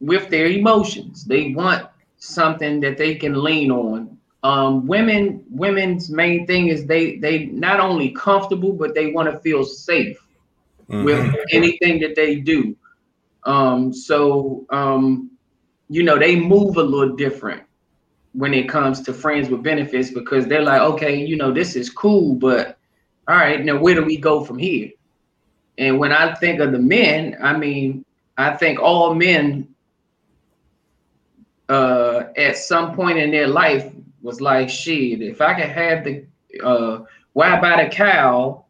with 0.00 0.28
their 0.30 0.46
emotions 0.46 1.24
they 1.24 1.52
want 1.52 1.86
something 2.18 2.80
that 2.80 2.98
they 2.98 3.14
can 3.14 3.42
lean 3.42 3.70
on 3.70 4.16
um 4.42 4.86
women 4.86 5.44
women's 5.50 6.10
main 6.10 6.46
thing 6.46 6.68
is 6.68 6.86
they 6.86 7.16
they 7.18 7.46
not 7.46 7.80
only 7.80 8.10
comfortable 8.10 8.72
but 8.72 8.94
they 8.94 9.12
want 9.12 9.30
to 9.30 9.38
feel 9.40 9.64
safe 9.64 10.18
mm-hmm. 10.88 11.04
with 11.04 11.36
anything 11.52 12.00
that 12.00 12.14
they 12.16 12.36
do 12.36 12.74
um 13.44 13.92
so 13.92 14.64
um 14.70 15.30
you 15.90 16.04
know, 16.04 16.18
they 16.18 16.36
move 16.36 16.76
a 16.76 16.82
little 16.82 17.16
different 17.16 17.64
when 18.32 18.54
it 18.54 18.68
comes 18.68 19.00
to 19.02 19.12
friends 19.12 19.50
with 19.50 19.64
benefits 19.64 20.10
because 20.10 20.46
they're 20.46 20.62
like, 20.62 20.80
okay, 20.80 21.16
you 21.16 21.36
know, 21.36 21.52
this 21.52 21.74
is 21.74 21.90
cool, 21.90 22.36
but 22.36 22.78
all 23.26 23.34
right, 23.34 23.62
now 23.64 23.76
where 23.76 23.96
do 23.96 24.04
we 24.04 24.16
go 24.16 24.44
from 24.44 24.56
here? 24.56 24.90
And 25.78 25.98
when 25.98 26.12
I 26.12 26.34
think 26.36 26.60
of 26.60 26.70
the 26.70 26.78
men, 26.78 27.36
I 27.42 27.56
mean, 27.56 28.04
I 28.38 28.56
think 28.56 28.78
all 28.78 29.14
men 29.14 29.69
uh, 31.70 32.28
at 32.36 32.56
some 32.56 32.94
point 32.94 33.18
in 33.18 33.30
their 33.30 33.48
life 33.48 33.92
was 34.20 34.40
like, 34.40 34.68
shit, 34.68 35.22
if 35.22 35.40
I 35.40 35.54
could 35.54 35.70
have 35.70 36.04
the 36.04 36.26
uh, 36.62 37.04
why 37.32 37.60
buy 37.60 37.82
the 37.82 37.90
cow 37.90 38.64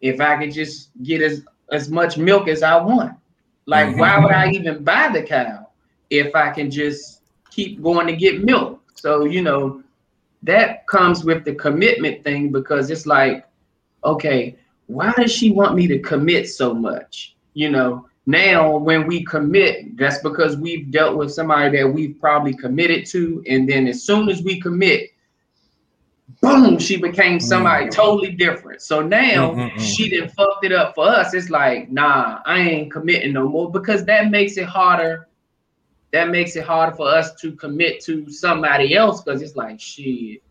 if 0.00 0.20
I 0.20 0.36
could 0.36 0.52
just 0.52 0.90
get 1.02 1.22
as, 1.22 1.44
as 1.70 1.88
much 1.88 2.18
milk 2.18 2.48
as 2.48 2.62
I 2.62 2.76
want? 2.82 3.16
Like, 3.66 3.88
mm-hmm. 3.88 4.00
why 4.00 4.18
would 4.18 4.32
I 4.32 4.50
even 4.50 4.82
buy 4.84 5.10
the 5.12 5.22
cow? 5.22 5.70
if 6.10 6.34
I 6.34 6.50
can 6.50 6.70
just 6.70 7.22
keep 7.50 7.80
going 7.82 8.06
to 8.08 8.16
get 8.16 8.44
milk. 8.44 8.82
So, 8.94 9.24
you 9.24 9.42
know, 9.42 9.82
that 10.42 10.86
comes 10.88 11.24
with 11.24 11.44
the 11.44 11.54
commitment 11.54 12.24
thing 12.24 12.52
because 12.52 12.90
it's 12.90 13.06
like, 13.06 13.46
okay, 14.04 14.56
why 14.86 15.12
does 15.16 15.32
she 15.32 15.50
want 15.52 15.76
me 15.76 15.86
to 15.86 16.00
commit 16.00 16.48
so 16.48 16.74
much? 16.74 17.36
You 17.54 17.70
know, 17.70 18.08
now 18.26 18.76
when 18.76 19.06
we 19.06 19.24
commit, 19.24 19.96
that's 19.96 20.18
because 20.18 20.56
we've 20.56 20.90
dealt 20.90 21.16
with 21.16 21.32
somebody 21.32 21.78
that 21.78 21.88
we've 21.88 22.18
probably 22.20 22.54
committed 22.54 23.06
to. 23.06 23.42
And 23.48 23.68
then 23.68 23.86
as 23.86 24.02
soon 24.02 24.28
as 24.28 24.42
we 24.42 24.60
commit, 24.60 25.10
boom, 26.40 26.78
she 26.78 26.96
became 26.96 27.40
somebody 27.40 27.86
mm-hmm. 27.86 27.94
totally 27.94 28.32
different. 28.32 28.82
So 28.82 29.00
now 29.00 29.52
mm-hmm. 29.52 29.78
she 29.78 30.08
didn't 30.10 30.30
fucked 30.30 30.64
it 30.64 30.72
up 30.72 30.94
for 30.94 31.08
us. 31.08 31.34
It's 31.34 31.50
like, 31.50 31.90
nah, 31.90 32.40
I 32.44 32.60
ain't 32.60 32.92
committing 32.92 33.32
no 33.32 33.48
more 33.48 33.70
because 33.70 34.04
that 34.04 34.30
makes 34.30 34.56
it 34.56 34.66
harder 34.66 35.26
that 36.12 36.28
makes 36.28 36.56
it 36.56 36.64
harder 36.64 36.94
for 36.96 37.06
us 37.06 37.34
to 37.36 37.52
commit 37.52 38.02
to 38.04 38.30
somebody 38.30 38.96
else 38.96 39.22
because 39.22 39.42
it's 39.42 39.56
like 39.56 39.80
shit. 39.80 40.42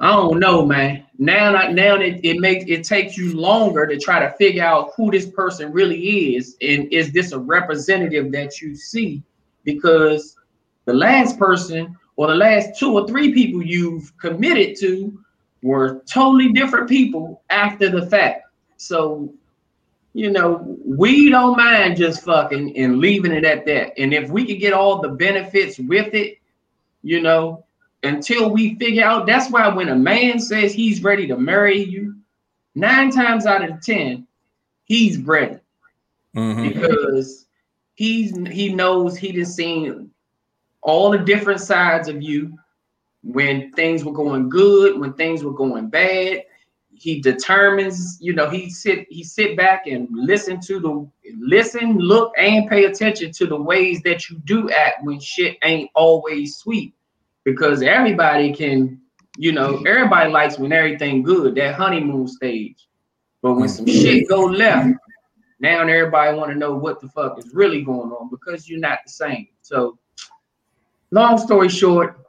I 0.00 0.12
don't 0.12 0.38
know, 0.38 0.64
man. 0.64 1.04
Now, 1.18 1.50
now 1.72 1.96
it, 1.96 2.20
it 2.22 2.38
makes 2.38 2.64
it 2.68 2.84
takes 2.84 3.16
you 3.16 3.36
longer 3.36 3.84
to 3.86 3.98
try 3.98 4.20
to 4.20 4.30
figure 4.36 4.62
out 4.62 4.92
who 4.96 5.10
this 5.10 5.26
person 5.26 5.72
really 5.72 6.36
is, 6.36 6.56
and 6.60 6.92
is 6.92 7.12
this 7.12 7.32
a 7.32 7.38
representative 7.38 8.30
that 8.32 8.60
you 8.60 8.76
see? 8.76 9.22
Because 9.64 10.36
the 10.84 10.94
last 10.94 11.38
person 11.38 11.96
or 12.14 12.28
the 12.28 12.34
last 12.36 12.78
two 12.78 12.92
or 12.92 13.08
three 13.08 13.32
people 13.32 13.60
you've 13.60 14.16
committed 14.18 14.76
to 14.80 15.18
were 15.62 16.02
totally 16.06 16.52
different 16.52 16.88
people 16.88 17.42
after 17.50 17.90
the 17.90 18.06
fact. 18.06 18.44
So 18.76 19.32
you 20.14 20.30
know, 20.30 20.76
we 20.84 21.28
don't 21.28 21.56
mind 21.56 21.96
just 21.96 22.24
fucking 22.24 22.76
and 22.76 22.98
leaving 22.98 23.32
it 23.32 23.44
at 23.44 23.66
that. 23.66 23.98
And 23.98 24.14
if 24.14 24.30
we 24.30 24.44
could 24.44 24.58
get 24.58 24.72
all 24.72 25.00
the 25.00 25.10
benefits 25.10 25.78
with 25.78 26.14
it, 26.14 26.38
you 27.02 27.20
know, 27.20 27.64
until 28.02 28.50
we 28.50 28.76
figure 28.76 29.04
out 29.04 29.26
that's 29.26 29.50
why 29.50 29.68
when 29.68 29.88
a 29.88 29.96
man 29.96 30.38
says 30.38 30.72
he's 30.72 31.02
ready 31.02 31.26
to 31.26 31.36
marry 31.36 31.82
you, 31.82 32.16
nine 32.74 33.10
times 33.10 33.46
out 33.46 33.68
of 33.68 33.82
ten, 33.82 34.26
he's 34.84 35.18
ready 35.18 35.58
mm-hmm. 36.34 36.68
because 36.68 37.46
he's 37.94 38.36
he 38.48 38.72
knows 38.72 39.16
he 39.16 39.32
just 39.32 39.56
seen 39.56 40.10
all 40.80 41.10
the 41.10 41.18
different 41.18 41.60
sides 41.60 42.08
of 42.08 42.22
you 42.22 42.56
when 43.22 43.72
things 43.72 44.04
were 44.04 44.12
going 44.12 44.48
good, 44.48 44.98
when 44.98 45.12
things 45.14 45.42
were 45.42 45.52
going 45.52 45.88
bad. 45.88 46.44
He 46.94 47.20
determines, 47.20 48.18
you 48.20 48.32
know, 48.32 48.50
he 48.50 48.70
sit 48.70 49.06
he 49.08 49.22
sit 49.22 49.56
back 49.56 49.86
and 49.86 50.08
listen 50.10 50.60
to 50.62 50.80
the 50.80 51.08
listen, 51.38 51.98
look, 51.98 52.32
and 52.36 52.68
pay 52.68 52.84
attention 52.84 53.32
to 53.32 53.46
the 53.46 53.60
ways 53.60 54.02
that 54.02 54.28
you 54.28 54.38
do 54.44 54.70
act 54.70 55.04
when 55.04 55.20
shit 55.20 55.58
ain't 55.62 55.90
always 55.94 56.56
sweet. 56.56 56.94
Because 57.48 57.82
everybody 57.82 58.52
can, 58.52 59.00
you 59.38 59.52
know, 59.52 59.82
everybody 59.86 60.30
likes 60.30 60.58
when 60.58 60.70
everything 60.70 61.22
good, 61.22 61.54
that 61.54 61.76
honeymoon 61.76 62.28
stage. 62.28 62.88
But 63.40 63.54
when 63.54 63.70
some 63.70 63.86
mm-hmm. 63.86 64.00
shit 64.02 64.28
go 64.28 64.44
left, 64.44 64.90
now 65.60 65.80
everybody 65.80 66.36
want 66.36 66.52
to 66.52 66.58
know 66.58 66.74
what 66.74 67.00
the 67.00 67.08
fuck 67.08 67.38
is 67.38 67.54
really 67.54 67.82
going 67.82 68.10
on 68.10 68.28
because 68.28 68.68
you're 68.68 68.80
not 68.80 68.98
the 69.06 69.10
same. 69.10 69.48
So 69.62 69.98
long 71.10 71.38
story 71.38 71.70
short, 71.70 72.20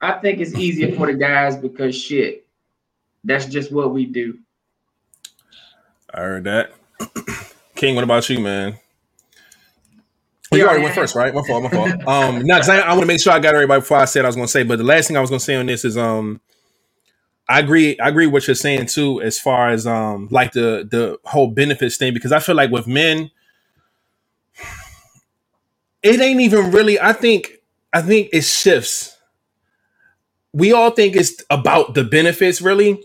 I 0.00 0.12
think 0.20 0.38
it's 0.38 0.54
easier 0.54 0.94
for 0.94 1.06
the 1.06 1.14
guys 1.14 1.56
because 1.56 2.00
shit, 2.00 2.46
that's 3.24 3.46
just 3.46 3.72
what 3.72 3.92
we 3.92 4.06
do. 4.06 4.38
I 6.14 6.20
heard 6.20 6.44
that. 6.44 6.72
King, 7.74 7.96
what 7.96 8.04
about 8.04 8.30
you, 8.30 8.38
man? 8.38 8.78
You 10.52 10.66
already 10.66 10.82
went 10.82 10.94
first, 10.94 11.14
right? 11.14 11.34
My 11.34 11.42
fault, 11.46 11.62
my 11.64 11.70
fault. 11.70 11.90
Um, 12.06 12.42
no, 12.46 12.56
I, 12.56 12.78
I 12.78 12.90
want 12.90 13.02
to 13.02 13.06
make 13.06 13.20
sure 13.20 13.32
I 13.32 13.38
got 13.38 13.54
everybody 13.54 13.80
before 13.80 13.98
I 13.98 14.06
said 14.06 14.24
I 14.24 14.28
was 14.28 14.36
going 14.36 14.46
to 14.46 14.50
say. 14.50 14.62
But 14.62 14.78
the 14.78 14.84
last 14.84 15.08
thing 15.08 15.16
I 15.16 15.20
was 15.20 15.30
going 15.30 15.40
to 15.40 15.44
say 15.44 15.56
on 15.56 15.66
this 15.66 15.84
is, 15.84 15.96
um, 15.96 16.40
I 17.48 17.60
agree. 17.60 17.98
I 17.98 18.08
agree 18.08 18.26
with 18.26 18.32
what 18.32 18.46
you're 18.46 18.54
saying 18.54 18.86
too, 18.86 19.20
as 19.20 19.38
far 19.38 19.70
as 19.70 19.86
um, 19.86 20.28
like 20.30 20.52
the 20.52 20.88
the 20.90 21.18
whole 21.24 21.48
benefits 21.48 21.96
thing, 21.96 22.14
because 22.14 22.32
I 22.32 22.40
feel 22.40 22.54
like 22.54 22.70
with 22.70 22.86
men, 22.86 23.30
it 26.02 26.20
ain't 26.20 26.40
even 26.40 26.70
really. 26.70 27.00
I 27.00 27.12
think 27.12 27.52
I 27.92 28.02
think 28.02 28.30
it 28.32 28.42
shifts. 28.42 29.16
We 30.52 30.72
all 30.72 30.90
think 30.90 31.14
it's 31.14 31.42
about 31.50 31.94
the 31.94 32.04
benefits, 32.04 32.60
really. 32.60 33.04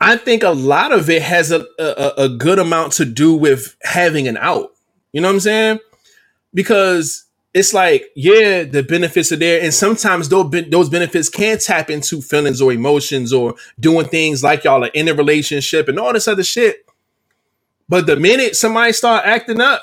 I 0.00 0.16
think 0.16 0.42
a 0.42 0.50
lot 0.50 0.92
of 0.92 1.08
it 1.08 1.22
has 1.22 1.50
a, 1.50 1.64
a, 1.78 2.24
a 2.24 2.28
good 2.28 2.58
amount 2.58 2.92
to 2.94 3.04
do 3.04 3.34
with 3.34 3.76
having 3.82 4.28
an 4.28 4.36
out. 4.36 4.72
You 5.12 5.20
know 5.20 5.28
what 5.28 5.34
I'm 5.34 5.40
saying? 5.40 5.78
Because 6.54 7.24
it's 7.52 7.74
like, 7.74 8.06
yeah, 8.16 8.64
the 8.64 8.82
benefits 8.82 9.30
are 9.32 9.36
there, 9.36 9.62
and 9.62 9.72
sometimes 9.72 10.28
those 10.28 10.88
benefits 10.88 11.28
can 11.28 11.58
tap 11.58 11.90
into 11.90 12.20
feelings 12.20 12.60
or 12.60 12.72
emotions 12.72 13.32
or 13.32 13.54
doing 13.78 14.06
things 14.06 14.42
like 14.42 14.64
y'all 14.64 14.84
are 14.84 14.90
in 14.94 15.08
a 15.08 15.14
relationship 15.14 15.88
and 15.88 15.98
all 15.98 16.12
this 16.12 16.28
other 16.28 16.42
shit. 16.42 16.86
But 17.88 18.06
the 18.06 18.16
minute 18.16 18.56
somebody 18.56 18.92
start 18.92 19.24
acting 19.26 19.60
up, 19.60 19.82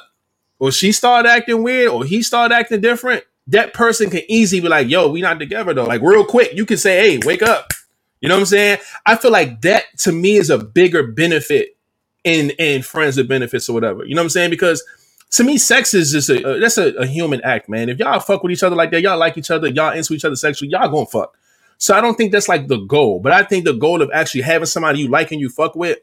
or 0.59 0.71
she 0.71 0.91
start 0.91 1.25
acting 1.25 1.63
weird, 1.63 1.89
or 1.89 2.03
he 2.03 2.21
start 2.21 2.51
acting 2.51 2.81
different, 2.81 3.23
that 3.47 3.73
person 3.73 4.09
can 4.09 4.21
easily 4.27 4.61
be 4.61 4.67
like, 4.67 4.89
yo, 4.89 5.09
we 5.09 5.21
not 5.21 5.39
together 5.39 5.73
though. 5.73 5.85
Like 5.85 6.01
real 6.01 6.25
quick, 6.25 6.53
you 6.53 6.65
can 6.65 6.77
say, 6.77 6.97
hey, 6.97 7.19
wake 7.25 7.41
up. 7.41 7.71
You 8.19 8.29
know 8.29 8.35
what 8.35 8.41
I'm 8.41 8.45
saying? 8.45 8.79
I 9.05 9.15
feel 9.15 9.31
like 9.31 9.61
that 9.61 9.85
to 9.99 10.11
me 10.11 10.35
is 10.35 10.49
a 10.49 10.57
bigger 10.57 11.07
benefit 11.07 11.77
in 12.23 12.51
in 12.51 12.83
friends 12.83 13.17
with 13.17 13.27
benefits 13.27 13.67
or 13.69 13.73
whatever. 13.73 14.05
You 14.05 14.13
know 14.13 14.21
what 14.21 14.25
I'm 14.25 14.29
saying? 14.29 14.51
Because 14.51 14.83
to 15.31 15.43
me, 15.43 15.57
sex 15.57 15.93
is 15.93 16.11
just 16.11 16.29
a 16.29 16.45
uh, 16.45 16.59
that's 16.59 16.77
a, 16.77 16.93
a, 16.93 17.05
human 17.05 17.41
act, 17.43 17.69
man. 17.69 17.89
If 17.89 17.99
y'all 17.99 18.19
fuck 18.19 18.43
with 18.43 18.51
each 18.51 18.63
other 18.63 18.75
like 18.75 18.91
that, 18.91 19.01
y'all 19.01 19.17
like 19.17 19.37
each 19.37 19.51
other, 19.51 19.67
y'all 19.67 19.93
into 19.93 20.13
each 20.13 20.25
other 20.25 20.35
sexually, 20.35 20.71
y'all 20.71 20.89
gonna 20.89 21.05
fuck. 21.05 21.35
So 21.77 21.95
I 21.95 22.01
don't 22.01 22.15
think 22.15 22.31
that's 22.31 22.47
like 22.47 22.67
the 22.67 22.77
goal, 22.77 23.19
but 23.19 23.31
I 23.31 23.43
think 23.43 23.65
the 23.65 23.73
goal 23.73 24.01
of 24.01 24.11
actually 24.13 24.41
having 24.41 24.67
somebody 24.67 24.99
you 24.99 25.07
like 25.07 25.31
and 25.31 25.41
you 25.41 25.49
fuck 25.49 25.75
with, 25.75 25.99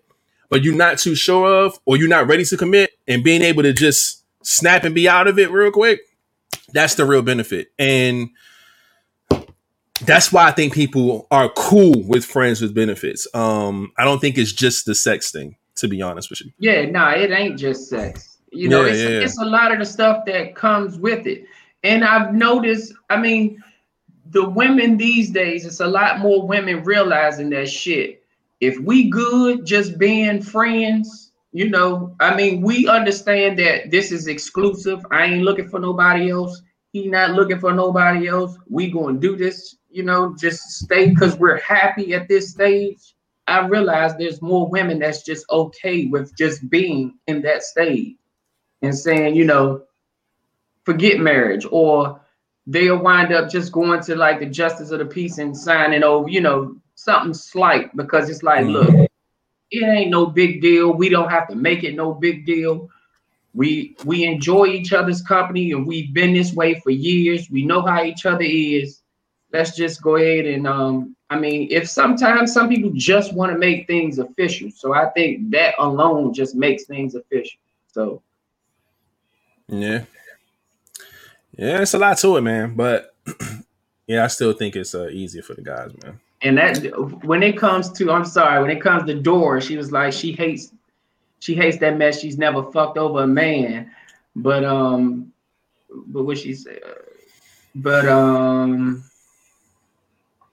but 0.49 0.65
you're 0.65 0.75
not 0.75 0.99
too 0.99 1.15
sure 1.15 1.67
of, 1.67 1.79
or 1.85 1.97
you're 1.97 2.09
not 2.09 2.27
ready 2.27 2.45
to 2.45 2.57
commit, 2.57 2.91
and 3.07 3.23
being 3.23 3.43
able 3.43 3.63
to 3.63 3.73
just 3.73 4.25
snap 4.43 4.85
and 4.85 4.95
be 4.95 5.09
out 5.09 5.29
of 5.29 5.39
it 5.39 5.51
real 5.51 5.71
quick 5.71 6.01
that's 6.73 6.95
the 6.95 7.05
real 7.05 7.23
benefit. 7.23 7.73
And 7.79 8.31
that's 10.03 10.33
why 10.33 10.47
I 10.47 10.53
think 10.53 10.75
people 10.75 11.27
are 11.31 11.49
cool 11.51 12.03
with 12.07 12.25
friends 12.25 12.61
with 12.61 12.75
benefits. 12.75 13.27
Um, 13.35 13.93
I 13.99 14.05
don't 14.05 14.21
think 14.21 14.39
it's 14.39 14.53
just 14.53 14.87
the 14.87 14.95
sex 14.95 15.31
thing, 15.31 15.57
to 15.77 15.89
be 15.89 16.03
honest 16.03 16.31
with 16.31 16.43
you. 16.43 16.53
Yeah, 16.59 16.87
no, 16.87 17.09
it 17.09 17.31
ain't 17.31 17.59
just 17.59 17.89
sex. 17.89 18.38
You 18.53 18.69
know, 18.69 18.85
yeah, 18.85 18.93
it's, 18.93 19.03
yeah. 19.03 19.21
it's 19.21 19.39
a 19.39 19.45
lot 19.45 19.73
of 19.73 19.79
the 19.79 19.85
stuff 19.85 20.25
that 20.27 20.55
comes 20.55 20.99
with 20.99 21.27
it. 21.27 21.45
And 21.85 22.05
I've 22.05 22.35
noticed, 22.35 22.93
I 23.11 23.19
mean, 23.19 23.63
the 24.31 24.49
women 24.49 24.97
these 24.97 25.31
days, 25.31 25.65
it's 25.65 25.81
a 25.81 25.87
lot 25.87 26.21
more 26.21 26.47
women 26.47 26.85
realizing 26.85 27.51
that 27.51 27.69
shit. 27.69 28.23
If 28.61 28.79
we 28.81 29.09
good 29.09 29.65
just 29.65 29.99
being 29.99 30.43
friends, 30.43 31.33
you 31.53 31.71
know, 31.71 32.15
I 32.21 32.35
mean, 32.35 32.61
we 32.61 32.89
understand 32.89 33.59
that 33.59 33.91
this 33.91 34.13
is 34.13 34.27
exclusive. 34.27 35.05
I 35.11 35.25
ain't 35.25 35.45
looking 35.45 35.69
for 35.69 35.79
nobody 35.79 36.31
else. 36.31 36.61
He 36.93 37.07
not 37.09 37.33
looking 37.33 37.61
for 37.61 37.73
nobody 37.73 38.29
else. 38.29 38.57
We 38.69 38.91
gonna 38.91 39.19
do 39.19 39.37
this, 39.37 39.77
you 39.91 40.03
know, 40.03 40.35
just 40.39 40.61
stay 40.71 41.11
because 41.11 41.37
we're 41.37 41.61
happy 41.61 42.15
at 42.15 42.29
this 42.29 42.51
stage. 42.51 43.15
I 43.47 43.67
realize 43.67 44.17
there's 44.17 44.43
more 44.43 44.69
women 44.69 44.99
that's 44.99 45.23
just 45.23 45.47
okay 45.51 46.07
with 46.07 46.37
just 46.37 46.69
being 46.69 47.15
in 47.27 47.41
that 47.43 47.63
stage 47.63 48.17
and 48.83 48.97
saying, 48.97 49.35
you 49.35 49.45
know, 49.45 49.83
forget 50.85 51.19
marriage, 51.21 51.67
or 51.71 52.21
they'll 52.67 53.03
wind 53.03 53.33
up 53.33 53.51
just 53.51 53.73
going 53.73 54.01
to 54.03 54.15
like 54.15 54.41
the 54.41 54.47
justice 54.47 54.91
of 54.91 54.99
the 54.99 55.07
peace 55.07 55.39
and 55.39 55.57
signing 55.57 56.03
over, 56.03 56.29
you 56.29 56.41
know, 56.41 56.77
something 56.95 57.35
slight 57.35 57.95
because 57.97 58.29
it's 58.29 58.43
like, 58.43 58.65
mm-hmm. 58.65 58.97
look, 58.97 59.11
it 59.71 59.85
ain't 59.85 60.11
no 60.11 60.27
big 60.27 60.61
deal. 60.61 60.93
We 60.93 61.09
don't 61.09 61.31
have 61.31 61.49
to 61.49 61.55
make 61.55 61.85
it 61.85 61.95
no 61.95 62.15
big 62.15 62.47
deal. 62.47 62.89
We 63.55 63.97
we 64.05 64.25
enjoy 64.25 64.67
each 64.67 64.93
other's 64.93 65.23
company 65.23 65.73
and 65.73 65.87
we've 65.87 66.13
been 66.13 66.35
this 66.35 66.53
way 66.53 66.81
for 66.81 66.91
years. 66.91 67.51
We 67.51 67.65
know 67.65 67.83
how 67.83 68.05
each 68.05 68.27
other 68.27 68.45
is. 68.45 69.01
Let's 69.53 69.75
just 69.75 70.03
go 70.03 70.17
ahead 70.17 70.47
and 70.47 70.67
um 70.67 71.17
I 71.31 71.39
mean, 71.39 71.69
if 71.71 71.89
sometimes 71.89 72.53
some 72.53 72.69
people 72.69 72.91
just 72.95 73.35
want 73.35 73.53
to 73.53 73.59
make 73.59 73.87
things 73.87 74.19
official. 74.19 74.71
So 74.71 74.95
I 74.95 75.11
think 75.11 75.51
that 75.51 75.75
alone 75.79 76.33
just 76.33 76.55
makes 76.55 76.85
things 76.85 77.15
official. 77.15 77.61
So 77.89 78.23
yeah. 79.69 80.05
Yeah, 81.57 81.83
it's 81.83 81.95
a 81.95 81.99
lot 81.99 82.19
to 82.19 82.37
it, 82.37 82.43
man. 82.43 82.75
But 82.75 83.15
yeah, 84.07 84.25
I 84.25 84.29
still 84.29 84.53
think 84.53 84.77
it's 84.77 84.95
uh, 84.95 85.09
easier 85.09 85.43
for 85.43 85.55
the 85.55 85.63
guys, 85.63 85.91
man 86.03 86.21
and 86.43 86.57
that 86.59 87.25
when 87.25 87.43
it 87.43 87.57
comes 87.57 87.91
to 87.91 88.11
i'm 88.13 88.25
sorry 88.25 88.61
when 88.61 88.71
it 88.71 88.81
comes 88.81 89.05
to 89.07 89.15
Dora, 89.15 89.61
she 89.61 89.77
was 89.77 89.93
like 89.93 90.13
she 90.13 90.33
hates 90.33 90.73
she 91.41 91.55
hates 91.55 91.79
that 91.79 91.97
mess 91.97 92.21
she's 92.21 92.39
never 92.39 92.71
fucked 92.71 92.99
over 92.99 93.23
a 93.23 93.27
man 93.27 93.91
but 94.37 94.65
um 94.65 95.33
but 95.91 96.25
what 96.25 96.39
she 96.39 96.55
said 96.55 96.81
but 97.75 98.09
um 98.09 99.03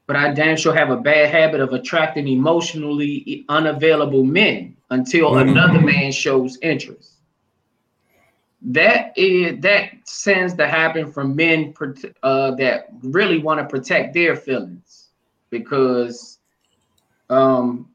but 0.07 0.15
i 0.15 0.33
damn 0.33 0.57
sure 0.57 0.73
have 0.73 0.89
a 0.89 0.97
bad 0.97 1.29
habit 1.29 1.61
of 1.61 1.73
attracting 1.73 2.27
emotionally 2.27 3.45
unavailable 3.49 4.23
men 4.23 4.75
until 4.89 5.31
mm-hmm. 5.31 5.49
another 5.49 5.81
man 5.81 6.11
shows 6.11 6.57
interest 6.61 7.14
that 8.65 9.17
is 9.17 9.61
that 9.61 9.91
tends 10.23 10.55
to 10.55 10.67
happen 10.67 11.11
from 11.11 11.35
men 11.35 11.73
uh, 12.23 12.51
that 12.55 12.87
really 13.01 13.39
want 13.39 13.59
to 13.59 13.65
protect 13.65 14.13
their 14.13 14.35
feelings. 14.35 15.09
Because 15.49 16.39
um 17.29 17.89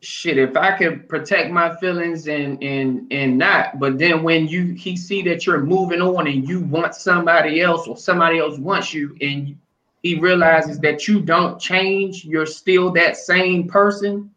shit 0.00 0.38
if 0.38 0.56
i 0.56 0.76
could 0.78 1.08
protect 1.08 1.50
my 1.52 1.74
feelings 1.76 2.26
and 2.26 2.62
and 2.62 3.06
and 3.12 3.36
not 3.36 3.78
but 3.78 3.98
then 3.98 4.22
when 4.22 4.48
you 4.48 4.72
he 4.72 4.96
see 4.96 5.20
that 5.20 5.44
you're 5.44 5.60
moving 5.60 6.00
on 6.00 6.26
and 6.26 6.48
you 6.48 6.60
want 6.60 6.94
somebody 6.94 7.60
else 7.60 7.86
or 7.86 7.96
somebody 7.96 8.38
else 8.38 8.58
wants 8.58 8.94
you 8.94 9.14
and 9.20 9.58
he 10.02 10.18
realizes 10.18 10.78
that 10.78 11.06
you 11.06 11.20
don't 11.20 11.60
change 11.60 12.24
you're 12.24 12.46
still 12.46 12.90
that 12.90 13.16
same 13.16 13.68
person 13.68 14.30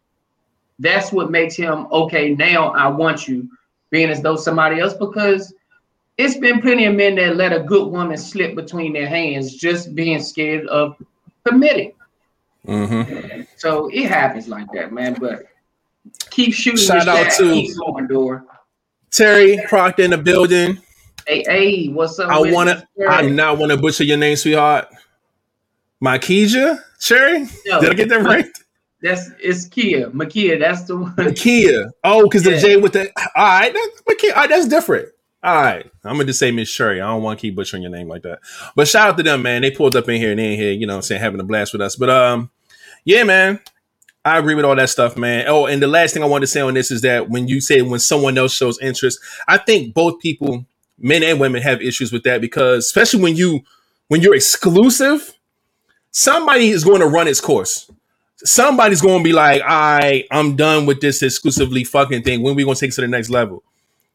that's 0.79 1.13
what 1.13 1.31
makes 1.31 1.55
him 1.55 1.87
okay 1.91 2.33
now 2.33 2.71
i 2.71 2.87
want 2.87 3.25
you 3.25 3.47
being 3.93 4.09
as 4.09 4.21
though 4.23 4.35
somebody 4.35 4.79
else 4.79 4.95
because 4.95 5.53
it's 6.17 6.35
been 6.39 6.61
plenty 6.61 6.85
of 6.85 6.95
men 6.95 7.13
that 7.13 7.35
let 7.35 7.53
a 7.53 7.59
good 7.59 7.91
woman 7.91 8.17
slip 8.17 8.55
between 8.55 8.91
their 8.91 9.07
hands 9.07 9.55
just 9.55 9.93
being 9.93 10.19
scared 10.19 10.65
of 10.65 10.95
committing. 11.45 11.93
Mm-hmm. 12.67 13.43
So 13.55 13.91
it 13.93 14.07
happens 14.07 14.47
like 14.47 14.65
that, 14.73 14.91
man. 14.91 15.15
But 15.19 15.43
keep 16.31 16.55
shooting. 16.55 16.83
Shout 16.83 17.07
out 17.07 17.31
shot, 17.33 17.37
to 17.37 18.07
door. 18.07 18.45
Terry 19.11 19.59
Proctor 19.67 20.01
in 20.01 20.09
the 20.09 20.17
building. 20.17 20.79
Hey, 21.27 21.43
hey, 21.47 21.87
what's 21.89 22.17
up? 22.17 22.31
I 22.31 22.39
want 22.51 22.69
to. 22.69 22.87
I 23.07 23.27
not 23.27 23.59
want 23.59 23.73
to 23.73 23.77
butcher 23.77 24.05
your 24.05 24.17
name, 24.17 24.35
sweetheart. 24.37 24.87
Makija 26.03 26.79
Cherry. 26.99 27.45
Did 27.63 27.91
I 27.91 27.93
get 27.93 28.09
that 28.09 28.23
right? 28.23 28.47
That's 29.03 29.31
it's 29.39 29.65
Kia. 29.65 30.09
Makia. 30.11 30.57
That's 30.57 30.83
the 30.83 30.97
one. 30.97 31.33
Kia. 31.35 31.91
Oh, 32.05 32.23
because 32.23 32.45
yeah. 32.45 32.53
the 32.53 32.59
J 32.59 32.77
with 32.77 32.93
the. 32.93 33.11
All 33.35 33.45
right, 33.45 33.73
that's 33.73 34.01
Makia. 34.03 34.29
All 34.29 34.35
right, 34.37 34.49
that's 34.49 34.67
different. 34.67 35.09
All 35.43 35.61
right, 35.61 35.85
I'm 36.05 36.13
gonna 36.13 36.23
just 36.23 36.39
say 36.39 36.51
Miss 36.51 36.69
Sherry. 36.69 37.01
I 37.01 37.07
don't 37.07 37.21
want 37.21 37.37
to 37.37 37.41
keep 37.41 37.53
butchering 37.53 37.83
your 37.83 37.91
name 37.91 38.07
like 38.07 38.23
that. 38.23 38.39
But 38.77 38.87
shout 38.87 39.09
out 39.09 39.17
to 39.17 39.23
them, 39.23 39.41
man. 39.41 39.61
They 39.61 39.71
pulled 39.71 39.97
up 39.97 40.07
in 40.07 40.15
here 40.15 40.31
and 40.31 40.39
in 40.39 40.57
here, 40.57 40.71
you 40.71 40.87
know, 40.87 40.95
I'm 40.95 41.01
saying 41.01 41.19
having 41.19 41.41
a 41.41 41.43
blast 41.43 41.73
with 41.73 41.81
us. 41.81 41.97
But 41.97 42.09
um, 42.09 42.49
yeah, 43.03 43.23
man. 43.23 43.59
I 44.25 44.37
agree 44.37 44.55
with 44.55 44.63
all 44.63 44.75
that 44.77 44.89
stuff, 44.89 45.17
man. 45.17 45.47
Oh, 45.49 45.65
and 45.65 45.83
the 45.83 45.87
last 45.87 46.13
thing 46.13 46.23
I 46.23 46.27
want 46.27 46.43
to 46.43 46.47
say 46.47 46.61
on 46.61 46.75
this 46.75 46.91
is 46.91 47.01
that 47.01 47.29
when 47.29 47.49
you 47.49 47.59
say 47.59 47.81
when 47.81 47.99
someone 47.99 48.37
else 48.37 48.53
shows 48.53 48.79
interest, 48.79 49.19
I 49.49 49.57
think 49.57 49.93
both 49.93 50.21
people, 50.21 50.65
men 50.97 51.23
and 51.23 51.41
women, 51.41 51.61
have 51.61 51.81
issues 51.81 52.13
with 52.13 52.23
that 52.23 52.39
because 52.39 52.85
especially 52.85 53.21
when 53.21 53.35
you 53.35 53.63
when 54.07 54.21
you're 54.21 54.33
exclusive, 54.33 55.33
somebody 56.11 56.69
is 56.69 56.85
going 56.85 57.01
to 57.01 57.07
run 57.07 57.27
its 57.27 57.41
course. 57.41 57.91
Somebody's 58.37 59.01
going 59.01 59.19
to 59.19 59.23
be 59.23 59.33
like, 59.33 59.61
"I, 59.63 59.99
right, 59.99 60.25
I'm 60.31 60.55
done 60.55 60.85
with 60.85 61.01
this 61.01 61.23
exclusively 61.23 61.83
fucking 61.83 62.23
thing. 62.23 62.43
When 62.43 62.55
we 62.55 62.63
going 62.65 62.75
to 62.75 62.79
take 62.81 62.91
it 62.91 62.95
to 62.95 63.01
the 63.01 63.07
next 63.09 63.29
level?" 63.29 63.63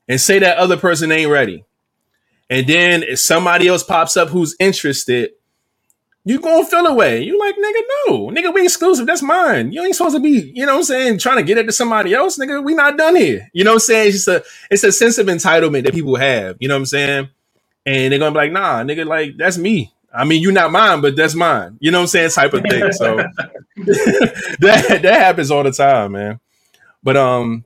And 0.08 0.20
say 0.20 0.38
that 0.40 0.58
other 0.58 0.76
person 0.78 1.12
ain't 1.12 1.30
ready. 1.30 1.64
And 2.50 2.66
then 2.66 3.02
if 3.04 3.20
somebody 3.20 3.68
else 3.68 3.82
pops 3.84 4.16
up 4.16 4.28
who's 4.30 4.56
interested, 4.60 5.32
you 6.24 6.40
gonna 6.40 6.66
feel 6.66 6.86
away. 6.86 7.22
You 7.22 7.38
like, 7.38 7.56
nigga, 7.56 7.82
no. 8.08 8.28
Nigga, 8.30 8.54
we 8.54 8.64
exclusive. 8.64 9.06
That's 9.06 9.22
mine. 9.22 9.72
You 9.72 9.84
ain't 9.84 9.96
supposed 9.96 10.16
to 10.16 10.20
be, 10.22 10.52
you 10.54 10.66
know 10.66 10.74
what 10.74 10.78
I'm 10.80 10.84
saying, 10.84 11.18
trying 11.18 11.38
to 11.38 11.42
get 11.42 11.58
it 11.58 11.64
to 11.64 11.72
somebody 11.72 12.14
else. 12.14 12.38
Nigga, 12.38 12.64
we 12.64 12.74
not 12.74 12.98
done 12.98 13.16
here. 13.16 13.50
You 13.54 13.64
know 13.64 13.72
what 13.72 13.76
I'm 13.76 13.80
saying? 13.80 14.08
It's 14.08 14.16
just 14.24 14.28
a 14.28 14.44
it's 14.70 14.84
a 14.84 14.92
sense 14.92 15.18
of 15.18 15.26
entitlement 15.28 15.84
that 15.84 15.94
people 15.94 16.16
have. 16.16 16.56
You 16.60 16.68
know 16.68 16.74
what 16.76 16.80
I'm 16.80 16.86
saying? 16.86 17.28
And 17.86 18.12
they're 18.12 18.20
gonna 18.20 18.32
be 18.32 18.38
like, 18.38 18.52
nah, 18.52 18.82
nigga, 18.84 19.06
like 19.06 19.36
that's 19.38 19.58
me. 19.58 19.92
I 20.12 20.24
mean, 20.24 20.42
you're 20.42 20.52
not 20.52 20.72
mine, 20.72 21.00
but 21.00 21.16
that's 21.16 21.34
mine. 21.34 21.76
You 21.80 21.90
know 21.90 21.98
what 21.98 22.02
I'm 22.02 22.08
saying? 22.08 22.30
Type 22.30 22.54
of 22.54 22.62
thing. 22.62 22.92
So 22.92 23.16
that 23.76 25.00
that 25.02 25.20
happens 25.20 25.50
all 25.50 25.62
the 25.62 25.70
time, 25.70 26.12
man. 26.12 26.40
But 27.02 27.16
um, 27.16 27.64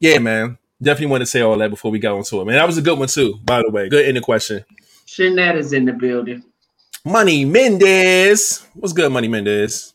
yeah, 0.00 0.18
man. 0.18 0.58
Definitely 0.80 1.06
want 1.06 1.22
to 1.22 1.26
say 1.26 1.40
all 1.40 1.56
that 1.56 1.70
before 1.70 1.90
we 1.90 1.98
got 1.98 2.16
onto 2.16 2.40
it, 2.40 2.44
man. 2.44 2.56
That 2.56 2.66
was 2.66 2.76
a 2.76 2.82
good 2.82 2.98
one 2.98 3.08
too, 3.08 3.38
by 3.42 3.62
the 3.62 3.70
way. 3.70 3.88
Good 3.88 4.04
ending 4.04 4.22
question. 4.22 4.64
Shinette 5.06 5.56
is 5.56 5.72
in 5.72 5.86
the 5.86 5.92
building. 5.92 6.44
Money 7.04 7.44
Mendez. 7.44 8.66
What's 8.74 8.92
good, 8.92 9.10
Money 9.10 9.28
Mendez? 9.28 9.94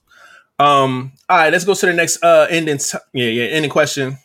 Um, 0.58 1.12
all 1.30 1.38
right, 1.38 1.52
let's 1.52 1.66
go 1.66 1.74
to 1.74 1.86
the 1.86 1.94
next 1.94 2.24
uh 2.24 2.48
ending. 2.50 2.80
T- 2.80 2.98
yeah, 3.14 3.28
yeah, 3.28 3.44
ending 3.46 3.72
question. 3.72 4.18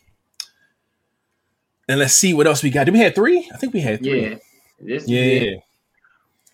And 1.88 2.00
let's 2.00 2.14
see 2.14 2.34
what 2.34 2.46
else 2.46 2.62
we 2.62 2.70
got. 2.70 2.84
Did 2.84 2.94
we 2.94 3.00
have 3.00 3.14
three? 3.14 3.48
I 3.52 3.56
think 3.58 3.74
we 3.74 3.80
had 3.80 4.00
three. 4.00 4.30
Yeah. 4.30 4.36
This 4.80 5.08
yeah. 5.08 5.56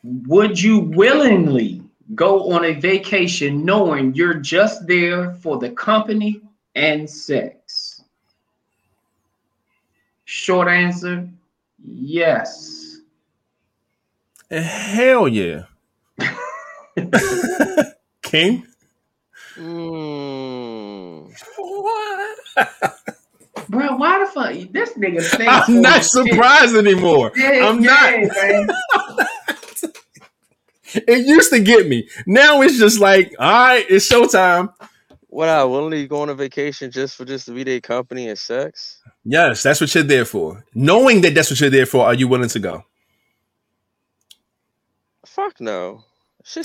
Would 0.03 0.61
you 0.61 0.81
willingly 0.81 1.83
go 2.15 2.53
on 2.53 2.65
a 2.65 2.73
vacation 2.73 3.65
knowing 3.65 4.15
you're 4.15 4.35
just 4.35 4.87
there 4.87 5.35
for 5.35 5.59
the 5.59 5.71
company 5.71 6.41
and 6.75 7.09
sex? 7.09 8.03
Short 10.25 10.67
answer, 10.67 11.29
yes. 11.85 12.99
Hell 14.51 15.29
yeah. 15.29 15.65
King? 18.23 18.67
Mm. 19.57 21.33
Bro, 23.69 23.97
why 23.97 24.19
the 24.19 24.27
fuck? 24.33 24.53
This 24.73 24.95
nigga 24.95 25.47
I'm 25.49 25.81
not 25.81 26.05
surprised 26.05 26.75
shit. 26.75 26.87
anymore. 26.87 27.33
Yeah, 27.37 27.69
I'm 27.69 27.81
yeah, 27.81 28.27
not. 28.27 29.29
it 30.95 31.27
used 31.27 31.53
to 31.53 31.61
get 31.61 31.89
me. 31.89 32.09
Now 32.27 32.63
it's 32.63 32.79
just 32.79 33.01
like, 33.01 33.35
all 33.39 33.51
right, 33.51 33.87
it's 33.89 34.11
showtime. 34.11 34.73
What 35.29 35.49
I 35.49 35.65
willingly 35.65 36.07
go 36.07 36.21
on 36.21 36.29
a 36.29 36.35
vacation 36.35 36.91
just 36.91 37.17
for 37.17 37.25
just 37.25 37.47
to 37.47 37.53
be 37.53 37.65
their 37.65 37.81
company 37.81 38.29
and 38.29 38.39
sex? 38.39 39.01
Yes, 39.25 39.63
that's 39.63 39.81
what 39.81 39.95
you're 39.95 40.05
there 40.05 40.27
for. 40.27 40.65
Knowing 40.75 41.23
that 41.23 41.35
that's 41.35 41.51
what 41.51 41.61
you're 41.61 41.71
there 41.71 41.87
for, 41.87 42.05
are 42.05 42.15
you 42.15 42.29
willing 42.29 42.51
to 42.51 42.59
go? 42.59 42.85
Fuck 45.25 45.61
no. 45.61 46.05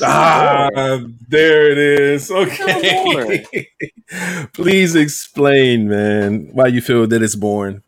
Ah, 0.02 1.00
there 1.30 1.72
it 1.72 1.78
is. 1.78 2.32
Okay. 2.32 3.68
Please 4.54 4.96
explain, 4.96 5.88
man, 5.88 6.50
why 6.52 6.68
you 6.68 6.82
feel 6.82 7.08
that 7.08 7.22
it's 7.22 7.36
boring. 7.36 7.84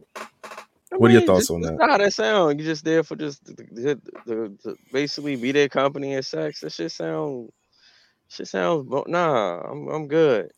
I 0.91 0.97
what 0.97 1.09
mean, 1.09 1.17
are 1.17 1.19
your 1.19 1.27
thoughts 1.27 1.47
just, 1.47 1.51
on 1.51 1.61
that? 1.61 1.77
How 1.79 1.97
that 1.97 2.13
sound? 2.13 2.59
You 2.59 2.65
just 2.65 2.83
there 2.83 3.03
for 3.03 3.15
just 3.15 3.45
the, 3.45 3.53
the, 3.53 4.01
the, 4.25 4.57
the, 4.63 4.75
basically 4.91 5.35
be 5.35 5.51
their 5.51 5.69
company 5.69 6.13
and 6.13 6.25
sex. 6.25 6.61
That 6.61 6.71
shit 6.71 6.91
sound. 6.91 7.51
Shit 8.27 8.47
sounds. 8.47 8.87
Nah, 9.07 9.61
I'm 9.61 9.87
I'm 9.87 10.07
good. 10.07 10.51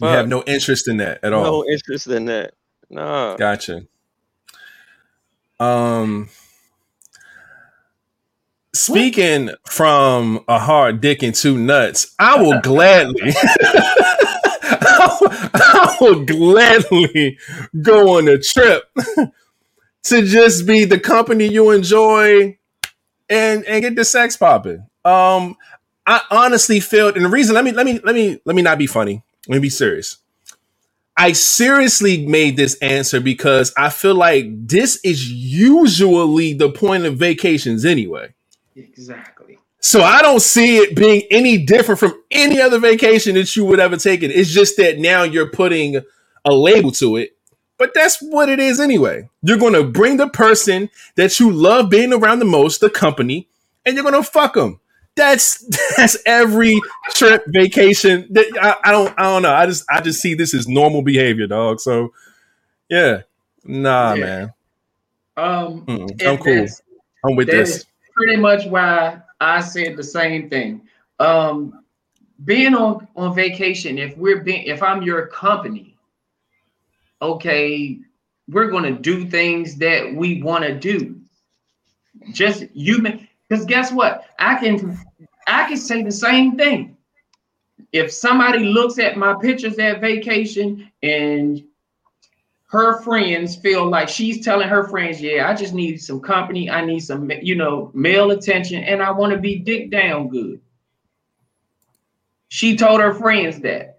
You 0.00 0.08
have 0.08 0.28
no 0.28 0.42
interest 0.44 0.88
in 0.88 0.98
that 0.98 1.22
at 1.24 1.32
all. 1.32 1.42
No 1.44 1.64
interest 1.70 2.06
in 2.06 2.26
that. 2.26 2.54
Nah. 2.88 3.36
Gotcha. 3.36 3.86
Um. 5.58 6.28
Speaking 8.72 9.46
what? 9.46 9.68
from 9.68 10.44
a 10.48 10.58
hard 10.58 11.00
dick 11.00 11.22
and 11.22 11.34
two 11.34 11.58
nuts, 11.58 12.14
I 12.18 12.40
will 12.40 12.60
gladly, 12.60 13.32
I 15.52 15.96
will 16.00 16.24
gladly 16.24 17.36
go 17.82 18.16
on 18.16 18.28
a 18.28 18.38
trip 18.38 18.84
to 20.04 20.22
just 20.22 20.66
be 20.66 20.84
the 20.84 20.98
company 20.98 21.48
you 21.48 21.70
enjoy 21.70 22.58
and 23.28 23.64
and 23.64 23.82
get 23.82 23.96
the 23.96 24.04
sex 24.04 24.36
popping. 24.36 24.86
Um, 25.04 25.56
I 26.06 26.22
honestly 26.30 26.80
feel, 26.80 27.08
and 27.08 27.24
the 27.24 27.28
reason 27.28 27.54
let 27.54 27.64
me 27.64 27.72
let 27.72 27.86
me 27.86 28.00
let 28.04 28.14
me 28.14 28.40
let 28.44 28.56
me 28.56 28.62
not 28.62 28.78
be 28.78 28.86
funny. 28.86 29.22
Let 29.48 29.56
me 29.56 29.60
be 29.60 29.70
serious. 29.70 30.18
I 31.16 31.32
seriously 31.32 32.26
made 32.26 32.56
this 32.56 32.76
answer 32.78 33.20
because 33.20 33.74
I 33.76 33.90
feel 33.90 34.14
like 34.14 34.46
this 34.66 34.98
is 35.04 35.30
usually 35.30 36.54
the 36.54 36.70
point 36.70 37.04
of 37.04 37.18
vacations 37.18 37.84
anyway. 37.84 38.34
Exactly. 38.74 39.58
So 39.80 40.02
I 40.02 40.22
don't 40.22 40.40
see 40.40 40.78
it 40.78 40.96
being 40.96 41.22
any 41.30 41.58
different 41.58 41.98
from 41.98 42.14
any 42.30 42.60
other 42.60 42.78
vacation 42.78 43.34
that 43.34 43.54
you 43.54 43.64
would 43.66 43.80
ever 43.80 43.96
take 43.96 44.22
it. 44.22 44.30
It's 44.30 44.50
just 44.50 44.76
that 44.76 44.98
now 44.98 45.22
you're 45.22 45.50
putting 45.50 45.96
a 46.44 46.52
label 46.52 46.90
to 46.92 47.16
it. 47.16 47.36
But 47.80 47.94
that's 47.94 48.20
what 48.20 48.48
it 48.48 48.60
is 48.60 48.78
anyway. 48.78 49.28
You're 49.42 49.58
going 49.58 49.72
to 49.72 49.82
bring 49.82 50.18
the 50.18 50.28
person 50.28 50.88
that 51.16 51.40
you 51.40 51.50
love 51.50 51.90
being 51.90 52.12
around 52.12 52.38
the 52.38 52.44
most, 52.44 52.80
the 52.80 52.90
company, 52.90 53.48
and 53.84 53.96
you're 53.96 54.08
going 54.08 54.22
to 54.22 54.30
fuck 54.30 54.54
them 54.54 54.78
that's 55.16 55.64
that's 55.96 56.16
every 56.26 56.80
trip 57.10 57.44
vacation 57.48 58.26
that 58.30 58.46
I, 58.60 58.88
I, 58.88 58.92
don't 58.92 59.14
I 59.18 59.22
don't 59.24 59.42
know. 59.42 59.52
I 59.52 59.66
just 59.66 59.84
I 59.90 60.00
just 60.00 60.20
see 60.20 60.34
this 60.34 60.54
as 60.54 60.66
normal 60.66 61.02
behavior, 61.02 61.46
dog. 61.46 61.80
So 61.80 62.12
yeah. 62.88 63.22
Nah, 63.64 64.14
yeah. 64.14 64.24
man. 64.24 64.54
Um 65.36 65.84
I'm 65.88 66.38
cool. 66.38 66.66
I'm 67.24 67.36
with 67.36 67.48
this. 67.48 67.86
pretty 68.14 68.36
much 68.36 68.66
why 68.66 69.20
I 69.40 69.60
said 69.60 69.96
the 69.96 70.02
same 70.02 70.48
thing. 70.48 70.82
Um 71.18 71.82
being 72.44 72.74
on 72.74 73.06
on 73.16 73.34
vacation, 73.34 73.98
if 73.98 74.16
we're 74.16 74.42
being 74.42 74.64
if 74.64 74.82
I'm 74.82 75.02
your 75.02 75.26
company, 75.26 75.89
okay, 77.22 77.98
we're 78.48 78.70
gonna 78.70 78.98
do 78.98 79.28
things 79.28 79.76
that 79.76 80.14
we 80.14 80.42
want 80.42 80.64
to 80.64 80.74
do. 80.78 81.20
Just 82.32 82.64
you 82.74 83.02
because 83.48 83.64
guess 83.64 83.92
what? 83.92 84.24
I 84.38 84.56
can 84.56 84.98
I 85.46 85.68
can 85.68 85.76
say 85.76 86.02
the 86.02 86.12
same 86.12 86.56
thing. 86.56 86.96
If 87.92 88.12
somebody 88.12 88.60
looks 88.64 88.98
at 88.98 89.16
my 89.16 89.34
pictures 89.40 89.78
at 89.78 90.00
vacation 90.00 90.90
and 91.02 91.62
her 92.70 93.00
friends 93.02 93.56
feel 93.56 93.88
like 93.88 94.08
she's 94.08 94.44
telling 94.44 94.68
her 94.68 94.84
friends, 94.84 95.20
yeah, 95.20 95.50
I 95.50 95.54
just 95.54 95.74
need 95.74 96.00
some 96.00 96.20
company, 96.20 96.70
I 96.70 96.84
need 96.84 97.00
some, 97.00 97.28
you 97.42 97.56
know, 97.56 97.90
male 97.94 98.30
attention, 98.30 98.84
and 98.84 99.02
I 99.02 99.10
want 99.10 99.32
to 99.32 99.38
be 99.38 99.58
dick 99.58 99.90
down 99.90 100.28
good. 100.28 100.60
She 102.48 102.76
told 102.76 103.00
her 103.00 103.12
friends 103.12 103.60
that. 103.60 103.98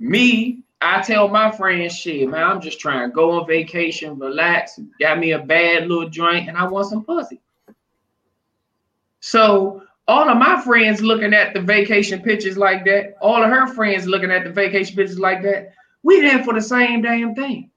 Me, 0.00 0.59
I 0.82 1.02
tell 1.02 1.28
my 1.28 1.50
friends, 1.50 1.96
shit, 1.96 2.28
man, 2.28 2.42
I'm 2.42 2.60
just 2.60 2.80
trying 2.80 3.10
to 3.10 3.14
go 3.14 3.32
on 3.32 3.46
vacation, 3.46 4.18
relax, 4.18 4.80
got 4.98 5.18
me 5.18 5.32
a 5.32 5.38
bad 5.38 5.88
little 5.88 6.08
joint, 6.08 6.48
and 6.48 6.56
I 6.56 6.66
want 6.66 6.88
some 6.88 7.04
pussy. 7.04 7.40
So 9.20 9.82
all 10.08 10.28
of 10.28 10.38
my 10.38 10.60
friends 10.62 11.02
looking 11.02 11.34
at 11.34 11.52
the 11.52 11.60
vacation 11.60 12.22
pictures 12.22 12.56
like 12.56 12.84
that, 12.86 13.16
all 13.20 13.42
of 13.42 13.50
her 13.50 13.66
friends 13.74 14.06
looking 14.06 14.30
at 14.30 14.44
the 14.44 14.50
vacation 14.50 14.96
pictures 14.96 15.18
like 15.18 15.42
that, 15.42 15.72
we 16.02 16.20
there 16.20 16.42
for 16.42 16.54
the 16.54 16.62
same 16.62 17.02
damn 17.02 17.34
thing. 17.34 17.70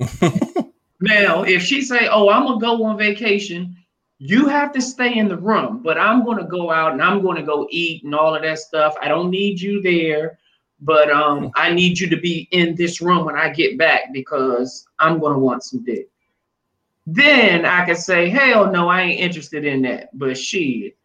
now, 1.00 1.42
if 1.42 1.62
she 1.62 1.82
say, 1.82 2.08
"Oh, 2.08 2.28
I'm 2.28 2.44
gonna 2.44 2.60
go 2.60 2.84
on 2.84 2.96
vacation," 2.96 3.76
you 4.18 4.46
have 4.48 4.72
to 4.72 4.80
stay 4.80 5.14
in 5.14 5.28
the 5.28 5.36
room, 5.36 5.82
but 5.82 5.98
I'm 5.98 6.24
gonna 6.24 6.46
go 6.46 6.70
out 6.70 6.92
and 6.92 7.02
I'm 7.02 7.22
gonna 7.22 7.42
go 7.42 7.68
eat 7.70 8.04
and 8.04 8.14
all 8.14 8.34
of 8.34 8.42
that 8.42 8.58
stuff. 8.58 8.96
I 9.00 9.08
don't 9.08 9.30
need 9.30 9.60
you 9.60 9.82
there, 9.82 10.38
but 10.80 11.10
um, 11.10 11.50
I 11.56 11.72
need 11.72 11.98
you 11.98 12.08
to 12.08 12.16
be 12.16 12.48
in 12.50 12.74
this 12.74 13.00
room 13.00 13.24
when 13.24 13.36
I 13.36 13.48
get 13.50 13.78
back 13.78 14.12
because 14.12 14.86
I'm 14.98 15.18
gonna 15.18 15.38
want 15.38 15.64
some 15.64 15.84
dick. 15.84 16.08
Then 17.06 17.64
I 17.64 17.84
can 17.84 17.96
say, 17.96 18.28
hell 18.28 18.70
no, 18.70 18.88
I 18.88 19.02
ain't 19.02 19.20
interested 19.20 19.64
in 19.64 19.82
that. 19.82 20.10
But 20.18 20.36
shit, 20.36 20.96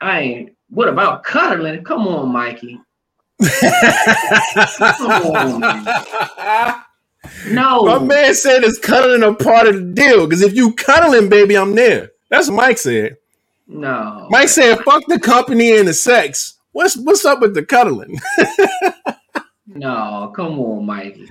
I 0.00 0.20
ain't. 0.20 0.56
What 0.70 0.88
about 0.88 1.22
cuddling? 1.24 1.84
Come 1.84 2.08
on, 2.08 2.30
Mikey. 2.30 2.80
Come 3.40 5.12
on. 5.36 6.84
No. 7.50 7.84
My 7.84 7.98
man 7.98 8.34
said 8.34 8.64
it's 8.64 8.78
cuddling 8.78 9.22
a 9.22 9.34
part 9.34 9.68
of 9.68 9.74
the 9.74 9.92
deal. 9.92 10.26
Because 10.26 10.42
if 10.42 10.54
you 10.54 10.72
cuddling, 10.74 11.28
baby, 11.28 11.56
I'm 11.56 11.74
there. 11.74 12.12
That's 12.30 12.48
what 12.48 12.56
Mike 12.56 12.78
said. 12.78 13.16
No. 13.66 14.26
Mike 14.30 14.48
said, 14.48 14.78
fuck 14.80 15.04
the 15.08 15.18
company 15.18 15.76
and 15.76 15.88
the 15.88 15.94
sex. 15.94 16.54
What's 16.72 16.96
what's 16.96 17.24
up 17.24 17.40
with 17.40 17.54
the 17.54 17.64
cuddling? 17.64 18.18
No, 19.78 20.32
come 20.34 20.58
on, 20.58 20.86
Mikey. 20.86 21.28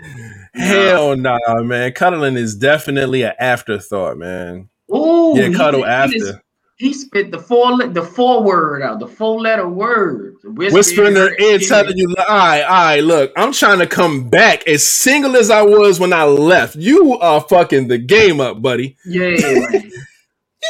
Hell 0.54 1.18
no, 1.18 1.38
nah, 1.48 1.62
man. 1.64 1.92
Cuddling 1.92 2.38
is 2.38 2.56
definitely 2.56 3.24
an 3.24 3.34
afterthought, 3.40 4.18
man. 4.18 4.70
Ooh, 4.94 5.34
yeah, 5.36 5.52
cuddle 5.52 5.82
he, 5.82 5.86
after. 5.86 6.14
He, 6.14 6.20
just, 6.20 6.40
he 6.78 6.94
spit 6.94 7.32
the 7.32 7.40
four 7.40 7.86
the 7.88 8.02
four 8.02 8.44
word 8.44 8.82
out, 8.82 9.00
the 9.00 9.08
four 9.08 9.42
letter 9.42 9.68
word. 9.68 10.36
Whispering 10.46 11.10
in 11.10 11.16
her 11.16 11.38
ear, 11.38 11.60
telling 11.60 11.98
you, 11.98 12.08
all 12.18 12.26
right, 12.26 12.62
all 12.62 12.70
right, 12.70 13.04
look, 13.04 13.34
I'm 13.36 13.52
trying 13.52 13.80
to 13.80 13.88
come 13.88 14.30
back 14.30 14.66
as 14.66 14.88
single 14.88 15.36
as 15.36 15.50
I 15.50 15.62
was 15.62 16.00
when 16.00 16.14
I 16.14 16.24
left. 16.24 16.78
You 16.78 17.18
are 17.20 17.42
fucking 17.42 17.90
the 17.90 17.98
game 17.98 18.40
up, 18.40 18.62
buddy. 18.62 18.96
Yeah, 19.06 19.28
you 19.38 19.92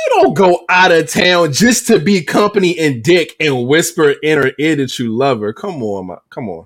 don't 0.09 0.34
go 0.34 0.65
out 0.67 0.91
of 0.91 1.11
town 1.11 1.53
just 1.53 1.86
to 1.88 1.99
be 1.99 2.23
company 2.23 2.78
and 2.80 3.03
dick 3.03 3.36
and 3.39 3.67
whisper 3.67 4.15
in 4.23 4.39
her 4.41 4.51
ear 4.57 4.75
that 4.78 4.97
you 4.97 5.15
love 5.15 5.41
her. 5.41 5.53
Come 5.53 5.84
on, 5.84 6.07
my, 6.07 6.17
come 6.32 6.49
on. 6.49 6.65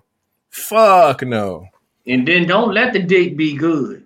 Fuck 0.51 1.23
no. 1.23 1.67
And 2.05 2.27
then 2.27 2.45
don't 2.45 2.73
let 2.73 2.93
the 2.93 2.99
date 2.99 3.37
be 3.37 3.55
good. 3.55 4.05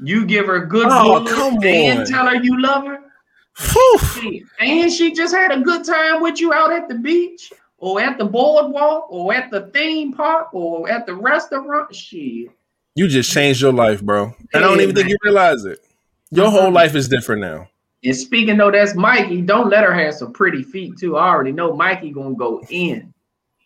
You 0.00 0.26
give 0.26 0.46
her 0.46 0.56
a 0.56 0.66
good 0.66 0.86
oh, 0.90 1.24
come 1.26 1.62
and 1.64 2.00
on. 2.00 2.06
tell 2.06 2.26
her 2.26 2.36
you 2.36 2.60
love 2.60 2.84
her. 2.84 3.00
and 4.60 4.92
she 4.92 5.12
just 5.12 5.34
had 5.34 5.50
a 5.50 5.60
good 5.60 5.84
time 5.84 6.22
with 6.22 6.40
you 6.40 6.52
out 6.52 6.72
at 6.72 6.88
the 6.88 6.94
beach 6.94 7.52
or 7.78 8.00
at 8.00 8.18
the 8.18 8.24
boardwalk 8.24 9.06
or 9.10 9.34
at 9.34 9.50
the 9.50 9.62
theme 9.74 10.12
park 10.12 10.52
or 10.52 10.88
at 10.88 11.06
the 11.06 11.14
restaurant. 11.14 11.94
Shit. 11.94 12.50
You 12.94 13.08
just 13.08 13.32
changed 13.32 13.60
your 13.60 13.72
life, 13.72 14.02
bro. 14.02 14.24
And 14.24 14.34
hey, 14.52 14.58
I 14.58 14.60
don't 14.60 14.80
even 14.80 14.94
man. 14.94 14.96
think 14.96 15.08
you 15.08 15.16
realize 15.22 15.64
it. 15.64 15.80
Your 16.30 16.46
uh-huh. 16.46 16.60
whole 16.62 16.70
life 16.70 16.94
is 16.94 17.08
different 17.08 17.42
now. 17.42 17.68
And 18.04 18.16
speaking 18.16 18.56
though, 18.56 18.70
that's 18.70 18.94
Mikey. 18.94 19.42
Don't 19.42 19.70
let 19.70 19.84
her 19.84 19.92
have 19.92 20.14
some 20.14 20.32
pretty 20.32 20.62
feet 20.62 20.96
too. 20.98 21.16
I 21.16 21.28
already 21.28 21.52
know 21.52 21.74
Mikey 21.74 22.10
gonna 22.10 22.34
go 22.34 22.62
in 22.68 23.12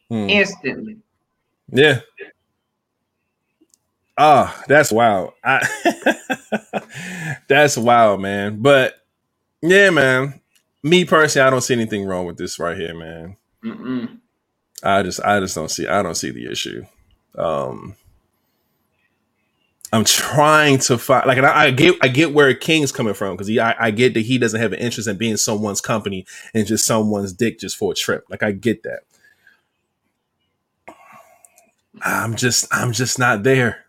hmm. 0.08 0.28
instantly. 0.28 0.98
Yeah. 1.70 2.00
Ah, 4.16 4.54
oh, 4.54 4.64
that's 4.68 4.92
wild. 4.92 5.32
I, 5.42 5.66
that's 7.48 7.76
wild, 7.76 8.20
man. 8.20 8.60
But 8.60 8.94
yeah, 9.62 9.90
man. 9.90 10.40
Me 10.82 11.04
personally, 11.04 11.46
I 11.46 11.50
don't 11.50 11.60
see 11.60 11.74
anything 11.74 12.04
wrong 12.04 12.26
with 12.26 12.36
this 12.36 12.58
right 12.58 12.76
here, 12.76 12.94
man. 12.94 13.36
Mm-mm. 13.64 14.18
I 14.82 15.02
just, 15.02 15.20
I 15.24 15.38
just 15.40 15.54
don't 15.54 15.70
see. 15.70 15.86
I 15.86 16.02
don't 16.02 16.16
see 16.16 16.30
the 16.30 16.50
issue. 16.50 16.84
Um, 17.36 17.94
I'm 19.92 20.04
trying 20.04 20.78
to 20.80 20.96
find 20.96 21.26
like 21.26 21.38
I, 21.38 21.66
I, 21.66 21.70
get 21.70 21.96
I 22.00 22.08
get 22.08 22.32
where 22.32 22.54
King's 22.54 22.92
coming 22.92 23.12
from 23.12 23.36
because 23.36 23.50
I, 23.58 23.76
I, 23.78 23.90
get 23.90 24.14
that 24.14 24.20
he 24.20 24.38
doesn't 24.38 24.60
have 24.60 24.72
an 24.72 24.78
interest 24.78 25.06
in 25.06 25.18
being 25.18 25.36
someone's 25.36 25.82
company 25.82 26.24
and 26.54 26.66
just 26.66 26.86
someone's 26.86 27.34
dick 27.34 27.60
just 27.60 27.76
for 27.76 27.92
a 27.92 27.94
trip. 27.94 28.24
Like 28.30 28.42
I 28.42 28.52
get 28.52 28.84
that. 28.84 29.00
I'm 32.01 32.36
just 32.36 32.66
I'm 32.72 32.93
just 32.93 33.18
not 33.18 33.43
there. 33.43 33.84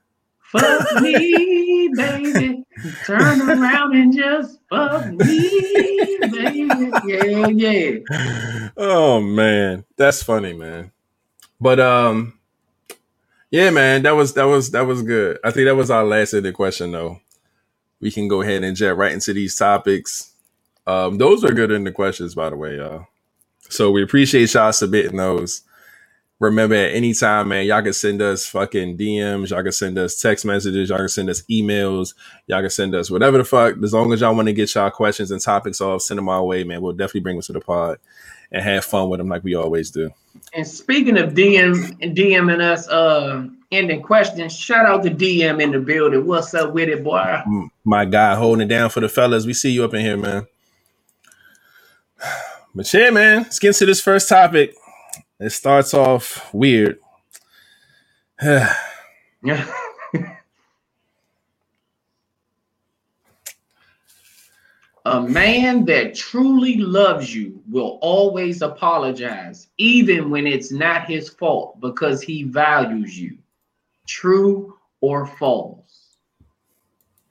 Fuck 0.51 1.01
me, 1.01 1.89
baby. 1.95 2.63
Turn 3.05 3.41
around 3.49 3.95
and 3.95 4.13
just 4.15 4.59
fuck 4.69 5.07
me, 5.07 6.17
baby. 6.19 6.91
Yeah, 7.05 7.47
yeah. 7.47 8.69
Oh 8.75 9.21
man, 9.21 9.85
that's 9.95 10.21
funny, 10.21 10.53
man. 10.53 10.91
But 11.61 11.79
um, 11.79 12.37
yeah, 13.51 13.69
man, 13.69 14.03
that 14.03 14.15
was 14.15 14.33
that 14.33 14.45
was 14.45 14.71
that 14.71 14.85
was 14.85 15.01
good. 15.01 15.39
I 15.43 15.51
think 15.51 15.67
that 15.67 15.75
was 15.75 15.89
our 15.89 16.03
last 16.03 16.33
of 16.33 16.43
the 16.43 16.51
question, 16.51 16.91
though. 16.91 17.19
We 18.01 18.11
can 18.11 18.27
go 18.27 18.41
ahead 18.41 18.63
and 18.63 18.75
jet 18.75 18.97
right 18.97 19.13
into 19.13 19.31
these 19.31 19.55
topics. 19.55 20.33
Um, 20.85 21.17
those 21.17 21.43
are 21.45 21.53
good 21.53 21.71
in 21.71 21.85
the 21.85 21.91
questions, 21.91 22.35
by 22.35 22.49
the 22.49 22.57
way, 22.57 22.75
y'all. 22.75 23.07
So 23.69 23.91
we 23.91 24.03
appreciate 24.03 24.53
y'all 24.53 24.73
submitting 24.73 25.15
those. 25.15 25.61
Remember, 26.43 26.75
at 26.75 26.93
any 26.93 27.13
time, 27.13 27.47
man, 27.47 27.65
y'all 27.65 27.81
can 27.81 27.93
send 27.93 28.21
us 28.21 28.45
fucking 28.45 28.97
DMs, 28.97 29.51
y'all 29.51 29.63
can 29.63 29.71
send 29.71 29.97
us 29.97 30.19
text 30.19 30.43
messages, 30.43 30.89
y'all 30.89 30.97
can 30.97 31.07
send 31.07 31.29
us 31.29 31.41
emails, 31.43 32.15
y'all 32.47 32.59
can 32.59 32.69
send 32.69 32.93
us 32.95 33.09
whatever 33.09 33.37
the 33.37 33.45
fuck. 33.45 33.81
As 33.81 33.93
long 33.93 34.11
as 34.11 34.19
y'all 34.19 34.35
want 34.35 34.47
to 34.47 34.53
get 34.53 34.75
y'all 34.75 34.89
questions 34.89 35.31
and 35.31 35.39
topics 35.39 35.79
off, 35.79 36.01
send 36.01 36.17
them 36.17 36.27
our 36.27 36.43
way, 36.43 36.65
man. 36.65 36.81
We'll 36.81 36.91
definitely 36.91 37.21
bring 37.21 37.37
them 37.37 37.43
to 37.43 37.53
the 37.53 37.61
pod 37.61 37.97
and 38.51 38.61
have 38.61 38.83
fun 38.83 39.07
with 39.07 39.19
them 39.19 39.29
like 39.29 39.45
we 39.45 39.55
always 39.55 39.89
do. 39.89 40.11
And 40.53 40.67
speaking 40.67 41.17
of 41.17 41.33
DM 41.33 41.97
and 42.01 42.15
DMing 42.15 42.61
us, 42.61 42.89
uh, 42.89 43.47
ending 43.71 44.01
questions, 44.01 44.53
shout 44.53 44.85
out 44.85 45.03
to 45.03 45.11
DM 45.11 45.61
in 45.61 45.71
the 45.71 45.79
building. 45.79 46.25
What's 46.25 46.53
up 46.53 46.73
with 46.73 46.89
it, 46.89 47.05
boy? 47.05 47.41
My 47.85 48.03
guy 48.03 48.35
holding 48.35 48.65
it 48.65 48.69
down 48.69 48.89
for 48.89 48.99
the 48.99 49.07
fellas. 49.07 49.45
We 49.45 49.53
see 49.53 49.71
you 49.71 49.85
up 49.85 49.93
in 49.93 50.01
here, 50.01 50.17
man. 50.17 50.45
But 52.75 52.91
yeah, 52.91 53.11
man, 53.11 53.43
let's 53.43 53.59
get 53.59 53.67
into 53.67 53.85
this 53.85 54.01
first 54.01 54.27
topic. 54.27 54.73
It 55.43 55.51
starts 55.51 55.93
off 55.93 56.53
weird. 56.53 56.99
yeah. 58.41 58.73
A 65.05 65.21
man 65.21 65.83
that 65.83 66.15
truly 66.15 66.77
loves 66.77 67.35
you 67.35 67.61
will 67.69 67.99
always 68.01 68.61
apologize, 68.61 69.67
even 69.77 70.29
when 70.29 70.47
it's 70.47 70.71
not 70.71 71.07
his 71.07 71.27
fault, 71.27 71.77
because 71.81 72.21
he 72.21 72.43
values 72.43 73.19
you. 73.19 73.37
True 74.07 74.77
or 75.01 75.27
false? 75.27 76.15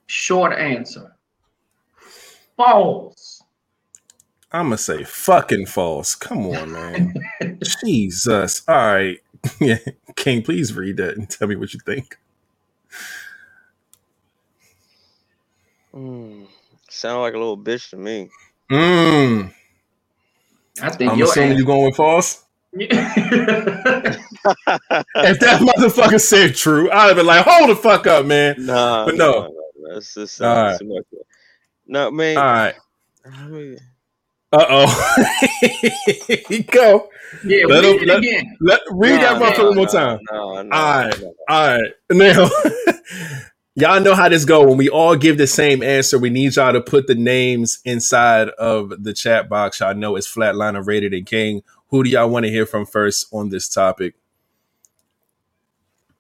Short 0.07 0.53
answer 0.53 1.17
false. 2.57 3.12
I'm 4.53 4.67
gonna 4.67 4.79
say 4.79 5.03
fucking 5.05 5.67
false. 5.67 6.15
Come 6.15 6.47
on, 6.47 6.73
man. 6.73 7.15
Jesus. 7.85 8.63
All 8.69 8.77
right. 8.77 9.19
Yeah. 9.61 9.79
King, 10.15 10.43
please 10.43 10.73
read 10.73 10.99
that 10.99 11.17
and 11.17 11.29
tell 11.29 11.49
me 11.49 11.57
what 11.57 11.75
you 11.75 11.81
think. 11.85 12.17
Mm, 15.93 16.47
sound 16.89 17.23
like 17.23 17.35
a 17.35 17.39
little 17.39 17.59
bitch 17.59 17.91
to 17.91 17.97
me. 17.97 18.31
Mm. 18.71 19.53
I 20.81 20.91
think 20.91 21.13
I'm 21.13 21.21
assuming 21.21 21.57
you're 21.59 21.67
going 21.67 21.87
with 21.87 21.97
false. 21.97 22.45
if 22.73 22.89
that 25.41 25.61
motherfucker 25.61 26.21
said 26.21 26.55
true, 26.55 26.89
I'd 26.91 27.09
have 27.09 27.17
been 27.17 27.27
like, 27.27 27.45
hold 27.47 27.71
the 27.71 27.77
fuck 27.77 28.07
up, 28.07 28.25
man. 28.25 28.55
Nah, 28.59 29.07
but 29.07 29.17
no. 29.17 29.33
Nah, 29.33 29.49
nah, 29.49 29.95
that's 29.95 30.15
just 30.15 30.41
all 30.41 30.55
right. 30.55 30.81
No, 31.87 32.13
man. 32.13 32.39
All 32.39 32.45
right. 32.45 32.75
I 33.27 33.47
mean, 33.47 33.79
uh 34.53 34.67
oh. 34.69 35.27
Go. 36.71 37.09
Yeah, 37.45 37.65
let 37.67 37.83
read 37.83 37.95
him, 37.97 38.03
it 38.03 38.09
let, 38.09 38.19
again. 38.19 38.57
Let, 38.61 38.81
read 38.91 39.17
no, 39.17 39.23
that 39.23 39.43
motherfucker 39.43 39.59
no, 39.59 39.67
one 39.69 39.77
more 39.77 39.87
time. 39.87 40.19
No, 40.31 40.63
no, 40.63 40.77
all 40.77 40.99
right. 40.99 41.23
All 41.49 41.79
right. 41.79 41.93
Now, 42.11 42.51
y'all 43.75 44.01
know 44.03 44.15
how 44.15 44.29
this 44.29 44.45
go. 44.45 44.67
When 44.69 44.77
we 44.77 44.91
all 44.91 45.17
give 45.17 45.39
the 45.39 45.47
same 45.47 45.83
answer, 45.83 46.19
we 46.19 46.29
need 46.29 46.55
y'all 46.57 46.75
to 46.75 46.81
put 46.83 47.07
the 47.07 47.15
names 47.15 47.79
inside 47.87 48.51
of 48.51 49.03
the 49.03 49.15
chat 49.15 49.49
box. 49.49 49.81
Y'all 49.81 49.95
know 49.95 50.17
it's 50.17 50.33
Flatliner 50.33 50.87
Rated 50.87 51.15
and 51.15 51.25
King. 51.25 51.63
Who 51.89 52.05
do 52.05 52.11
y'all 52.11 52.29
want 52.29 52.45
to 52.45 52.51
hear 52.51 52.67
from 52.67 52.85
first 52.85 53.29
on 53.33 53.49
this 53.49 53.69
topic? 53.69 54.15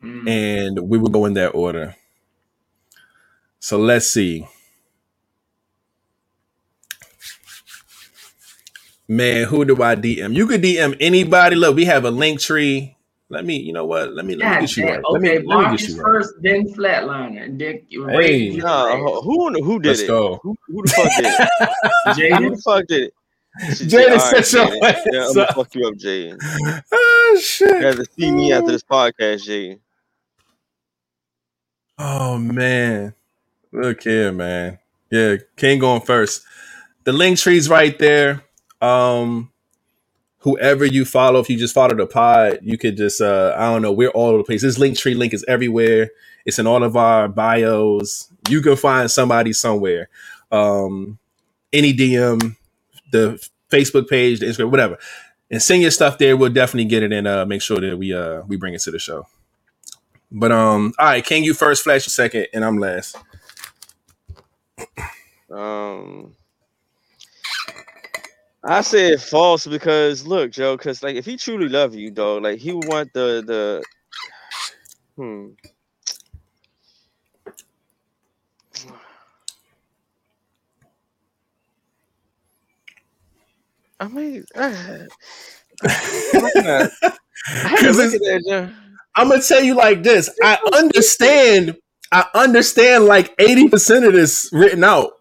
Mm. 0.02 0.28
And 0.28 0.88
we 0.88 0.96
will 0.96 1.10
go 1.10 1.26
in 1.26 1.34
that 1.34 1.50
order. 1.50 1.96
So 3.60 3.78
let's 3.78 4.10
see. 4.10 4.48
Man, 9.12 9.44
who 9.44 9.66
do 9.66 9.82
I 9.82 9.94
DM? 9.94 10.34
You 10.34 10.46
could 10.46 10.62
DM 10.62 10.96
anybody. 10.98 11.54
Look, 11.54 11.76
we 11.76 11.84
have 11.84 12.06
a 12.06 12.10
Linktree. 12.10 12.94
Let 13.28 13.44
me, 13.44 13.58
you 13.58 13.74
know 13.74 13.84
what? 13.84 14.14
Let 14.14 14.24
me 14.24 14.36
let 14.36 14.62
me 14.62 14.66
get 14.66 14.76
you 14.78 14.86
right. 14.86 15.04
Okay, 15.04 15.34
let 15.34 15.42
me, 15.42 15.54
let 15.54 15.70
me 15.70 15.76
get 15.76 15.88
you 15.88 15.96
first, 15.96 16.32
then 16.40 16.72
flatliner. 16.72 17.58
Dick, 17.58 17.84
hey, 17.90 18.56
no, 18.56 19.20
who 19.20 19.52
who 19.62 19.80
did 19.80 19.88
Let's 19.88 20.00
it? 20.00 20.06
Go. 20.06 20.40
Who, 20.42 20.56
who 20.66 20.82
the 20.82 20.90
fuck 20.90 21.10
did 21.16 21.26
it? 21.26 21.70
Jaden. 22.32 22.38
Who 22.38 22.56
the 22.56 22.62
fuck 22.62 22.86
did 22.86 23.02
it? 23.02 23.14
Jaden, 23.60 24.18
set 24.18 24.52
your 24.54 24.80
right, 24.80 24.96
Yeah, 25.12 25.26
I'm 25.26 25.34
gonna 25.34 25.52
fuck 25.52 25.74
you 25.74 25.88
up, 25.88 25.94
Jaden. 25.94 26.82
Oh 26.92 27.40
shit! 27.42 27.68
You 27.68 27.86
have 27.86 27.96
to 27.96 28.06
see 28.18 28.30
me 28.30 28.50
after 28.54 28.72
this 28.72 28.82
podcast, 28.82 29.46
Jaden. 29.46 29.78
Oh 31.98 32.38
man, 32.38 33.12
look 33.72 34.02
here, 34.04 34.32
man. 34.32 34.78
Yeah, 35.10 35.36
King 35.56 35.80
going 35.80 36.00
first. 36.00 36.44
The 37.04 37.12
Linktree's 37.12 37.68
right 37.68 37.98
there 37.98 38.42
um 38.82 39.50
whoever 40.38 40.84
you 40.84 41.04
follow, 41.04 41.40
if 41.40 41.48
you 41.48 41.56
just 41.56 41.74
follow 41.74 41.94
the 41.94 42.06
pod, 42.06 42.58
you 42.62 42.76
could 42.76 42.96
just 42.96 43.20
uh 43.20 43.54
I 43.56 43.72
don't 43.72 43.82
know, 43.82 43.92
we're 43.92 44.10
all 44.10 44.28
over 44.30 44.38
the 44.38 44.44
place. 44.44 44.62
This 44.62 44.78
Linktree 44.78 45.16
link 45.16 45.32
is 45.32 45.44
everywhere. 45.48 46.10
It's 46.44 46.58
in 46.58 46.66
all 46.66 46.82
of 46.82 46.96
our 46.96 47.28
bios. 47.28 48.28
You 48.48 48.60
can 48.60 48.76
find 48.76 49.10
somebody 49.10 49.52
somewhere. 49.52 50.08
Um 50.50 51.18
any 51.72 51.94
DM, 51.94 52.56
the 53.10 53.48
Facebook 53.70 54.08
page, 54.08 54.40
the 54.40 54.46
Instagram, 54.46 54.70
whatever. 54.70 54.98
And 55.50 55.62
send 55.62 55.82
your 55.82 55.90
stuff 55.90 56.18
there. 56.18 56.36
We'll 56.36 56.52
definitely 56.52 56.86
get 56.88 57.02
it 57.02 57.12
and 57.12 57.26
uh 57.28 57.46
make 57.46 57.62
sure 57.62 57.80
that 57.80 57.96
we 57.96 58.12
uh 58.12 58.42
we 58.48 58.56
bring 58.56 58.74
it 58.74 58.80
to 58.82 58.90
the 58.90 58.98
show. 58.98 59.26
But 60.34 60.50
um, 60.50 60.94
all 60.98 61.06
right, 61.06 61.24
can 61.24 61.44
you 61.44 61.54
first 61.54 61.84
flash 61.84 62.06
a 62.06 62.10
second 62.10 62.48
and 62.54 62.64
I'm 62.64 62.78
last. 62.78 63.16
Um 65.50 66.34
I 68.64 68.80
said 68.82 69.20
false 69.20 69.66
because 69.66 70.26
look, 70.26 70.50
Joe, 70.52 70.76
because 70.76 71.02
like 71.02 71.16
if 71.16 71.26
he 71.26 71.36
truly 71.36 71.68
love 71.68 71.94
you, 71.94 72.10
dog, 72.10 72.42
like 72.42 72.58
he 72.58 72.72
would 72.72 72.86
want 72.88 73.12
the 73.12 73.42
the 73.46 73.84
Hmm. 75.16 75.54
I 84.00 84.08
mean, 84.08 84.44
uh, 84.54 84.98
I'm 89.14 89.28
gonna 89.28 89.42
tell 89.42 89.62
you 89.62 89.74
like 89.74 90.02
this. 90.02 90.30
I 90.42 90.58
understand. 90.74 91.76
I 92.10 92.26
understand 92.34 93.06
like 93.06 93.34
80% 93.38 94.06
of 94.06 94.12
this 94.12 94.48
written 94.52 94.84
out. 94.84 95.12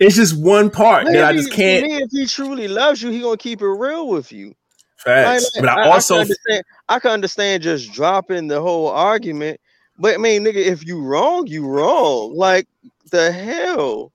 It's 0.00 0.16
just 0.16 0.36
one 0.42 0.70
part 0.70 1.04
that 1.04 1.24
I 1.24 1.34
just 1.34 1.52
can't. 1.52 1.84
if 1.86 2.10
he 2.10 2.26
truly 2.26 2.68
loves 2.68 3.02
you, 3.02 3.10
he 3.10 3.20
gonna 3.20 3.36
keep 3.36 3.60
it 3.60 3.66
real 3.66 4.08
with 4.08 4.32
you. 4.32 4.54
Facts. 4.96 5.54
Like, 5.54 5.62
but 5.62 5.70
I, 5.70 5.82
I 5.82 5.88
also 5.88 6.14
I 6.14 6.16
can, 6.16 6.22
understand, 6.22 6.64
I 6.88 6.98
can 6.98 7.10
understand 7.10 7.62
just 7.62 7.92
dropping 7.92 8.48
the 8.48 8.62
whole 8.62 8.88
argument. 8.88 9.60
But 9.98 10.14
I 10.14 10.16
mean, 10.16 10.42
nigga, 10.42 10.56
if 10.56 10.86
you 10.86 11.02
wrong, 11.02 11.46
you 11.46 11.66
wrong. 11.66 12.34
Like 12.34 12.66
the 13.10 13.30
hell. 13.30 14.12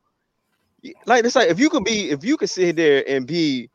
Like 1.06 1.24
it's 1.24 1.36
like 1.36 1.50
if 1.50 1.60
you 1.60 1.70
could 1.70 1.84
be, 1.84 2.10
if 2.10 2.24
you 2.24 2.36
could 2.36 2.50
sit 2.50 2.76
there 2.76 3.04
and 3.08 3.28
be 3.28 3.70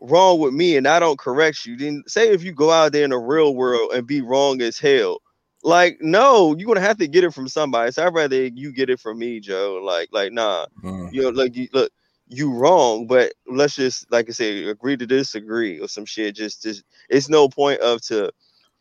wrong 0.00 0.38
with 0.38 0.54
me 0.54 0.76
and 0.76 0.86
I 0.86 1.00
don't 1.00 1.18
correct 1.18 1.66
you, 1.66 1.76
then 1.76 2.04
say 2.06 2.28
if 2.28 2.44
you 2.44 2.52
go 2.52 2.70
out 2.70 2.92
there 2.92 3.04
in 3.04 3.10
the 3.10 3.18
real 3.18 3.56
world 3.56 3.90
and 3.92 4.06
be 4.06 4.20
wrong 4.20 4.62
as 4.62 4.78
hell. 4.78 5.18
Like, 5.62 5.98
no, 6.00 6.54
you're 6.56 6.66
gonna 6.66 6.80
have 6.80 6.98
to 6.98 7.08
get 7.08 7.24
it 7.24 7.34
from 7.34 7.48
somebody. 7.48 7.90
So 7.92 8.06
I'd 8.06 8.14
rather 8.14 8.46
you 8.46 8.72
get 8.72 8.90
it 8.90 9.00
from 9.00 9.18
me, 9.18 9.40
Joe. 9.40 9.80
Like, 9.82 10.08
like, 10.12 10.32
nah, 10.32 10.66
mm. 10.82 11.12
you 11.12 11.22
know, 11.22 11.30
like 11.30 11.56
you 11.56 11.68
look, 11.72 11.90
you 12.28 12.52
wrong, 12.52 13.06
but 13.06 13.32
let's 13.46 13.74
just 13.74 14.10
like 14.12 14.28
I 14.28 14.32
say, 14.32 14.64
agree 14.64 14.96
to 14.96 15.06
disagree 15.06 15.80
or 15.80 15.88
some 15.88 16.04
shit. 16.04 16.36
Just, 16.36 16.62
just 16.62 16.84
it's 17.08 17.28
no 17.28 17.48
point 17.48 17.80
of 17.80 18.00
to 18.02 18.30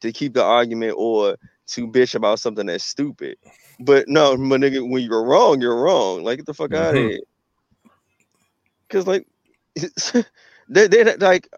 to 0.02 0.12
keep 0.12 0.34
the 0.34 0.44
argument 0.44 0.96
or 0.98 1.38
to 1.68 1.88
bitch 1.88 2.16
about 2.16 2.40
something 2.40 2.68
that's 2.68 2.84
stupid. 2.84 3.38
But 3.80 4.08
no, 4.08 4.38
my 4.38 4.58
nigga, 4.58 4.88
when 4.88 5.04
you're 5.04 5.24
wrong, 5.24 5.62
you're 5.62 5.82
wrong. 5.82 6.24
Like 6.24 6.38
get 6.38 6.46
the 6.46 6.54
fuck 6.54 6.72
mm-hmm. 6.72 6.84
out 6.84 6.96
of 6.96 7.10
here. 7.10 7.20
Cause 8.90 9.08
like 9.08 9.28
they 10.70 10.88
they 10.88 11.16
like 11.18 11.50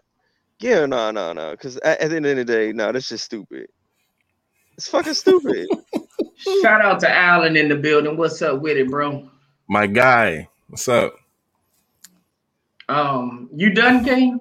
yeah, 0.58 0.84
no, 0.86 1.10
no, 1.10 1.32
no. 1.32 1.56
Cause 1.56 1.76
at, 1.78 2.00
at, 2.00 2.10
the 2.10 2.16
end 2.16 2.26
of 2.26 2.36
the 2.36 2.44
day, 2.44 2.72
no, 2.72 2.92
that's 2.92 3.08
just 3.08 3.24
stupid. 3.24 3.68
It's 4.80 4.88
fucking 4.88 5.12
stupid. 5.12 5.68
Shout 6.62 6.80
out 6.80 7.00
to 7.00 7.14
Allen 7.14 7.54
in 7.54 7.68
the 7.68 7.76
building. 7.76 8.16
What's 8.16 8.40
up 8.40 8.62
with 8.62 8.78
it, 8.78 8.88
bro? 8.88 9.28
My 9.68 9.86
guy. 9.86 10.48
What's 10.68 10.88
up? 10.88 11.16
Um, 12.88 13.50
you 13.54 13.74
done, 13.74 14.02
King? 14.02 14.40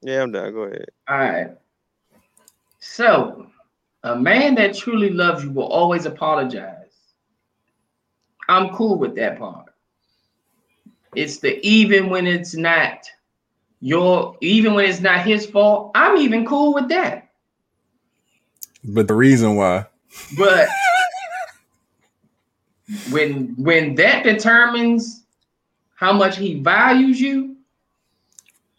Yeah, 0.00 0.22
I'm 0.22 0.30
done. 0.30 0.52
Go 0.52 0.60
ahead. 0.60 0.86
All 1.08 1.18
right. 1.18 1.50
So, 2.78 3.48
a 4.04 4.14
man 4.14 4.54
that 4.54 4.76
truly 4.76 5.10
loves 5.10 5.42
you 5.42 5.50
will 5.50 5.66
always 5.66 6.06
apologize. 6.06 6.94
I'm 8.48 8.68
cool 8.76 9.00
with 9.00 9.16
that 9.16 9.36
part. 9.36 9.66
It's 11.16 11.38
the 11.38 11.58
even 11.66 12.08
when 12.08 12.28
it's 12.28 12.54
not 12.54 13.04
your 13.80 14.36
even 14.42 14.74
when 14.74 14.84
it's 14.84 15.00
not 15.00 15.26
his 15.26 15.44
fault. 15.44 15.90
I'm 15.96 16.18
even 16.18 16.46
cool 16.46 16.72
with 16.72 16.88
that. 16.90 17.31
But 18.84 19.08
the 19.08 19.14
reason 19.14 19.56
why. 19.56 19.86
But 20.36 20.68
when 23.10 23.54
when 23.56 23.94
that 23.96 24.24
determines 24.24 25.24
how 25.94 26.12
much 26.12 26.36
he 26.36 26.60
values 26.60 27.20
you, 27.20 27.56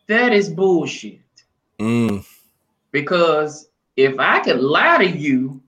that 0.07 0.33
is 0.33 0.49
bullshit. 0.49 1.19
Mm. 1.79 2.25
Because 2.91 3.69
if 3.95 4.19
I 4.19 4.39
could 4.39 4.59
lie 4.59 4.97
to 4.99 5.09
you 5.09 5.61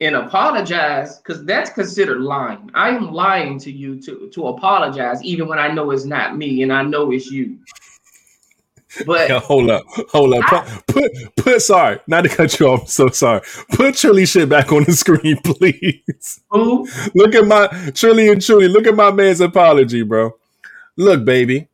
and 0.00 0.16
apologize, 0.16 1.18
because 1.18 1.44
that's 1.44 1.70
considered 1.70 2.20
lying. 2.20 2.70
I 2.74 2.90
am 2.90 3.12
lying 3.12 3.58
to 3.60 3.70
you 3.70 4.00
to, 4.02 4.28
to 4.34 4.48
apologize, 4.48 5.22
even 5.22 5.48
when 5.48 5.58
I 5.58 5.68
know 5.68 5.90
it's 5.92 6.04
not 6.04 6.36
me 6.36 6.62
and 6.62 6.72
I 6.72 6.82
know 6.82 7.12
it's 7.12 7.30
you. 7.30 7.58
But 9.06 9.28
yeah, 9.28 9.40
hold 9.40 9.70
up, 9.70 9.84
hold 10.10 10.34
up. 10.34 10.52
I, 10.52 10.82
put, 10.86 11.12
put, 11.36 11.62
sorry, 11.62 11.98
not 12.06 12.22
to 12.22 12.28
cut 12.28 12.58
you 12.58 12.68
off. 12.68 12.82
I'm 12.82 12.86
so 12.86 13.08
sorry. 13.08 13.40
Put 13.72 13.94
Trilly 13.94 14.30
shit 14.30 14.48
back 14.48 14.70
on 14.70 14.84
the 14.84 14.92
screen, 14.92 15.38
please. 15.38 16.40
Who? 16.50 16.86
Look 17.14 17.34
at 17.34 17.46
my 17.46 17.68
Trilly 17.92 18.30
and 18.30 18.42
Truly. 18.42 18.68
Look 18.68 18.86
at 18.86 18.94
my 18.94 19.10
man's 19.10 19.40
apology, 19.40 20.02
bro. 20.02 20.32
Look, 20.96 21.24
baby. 21.24 21.68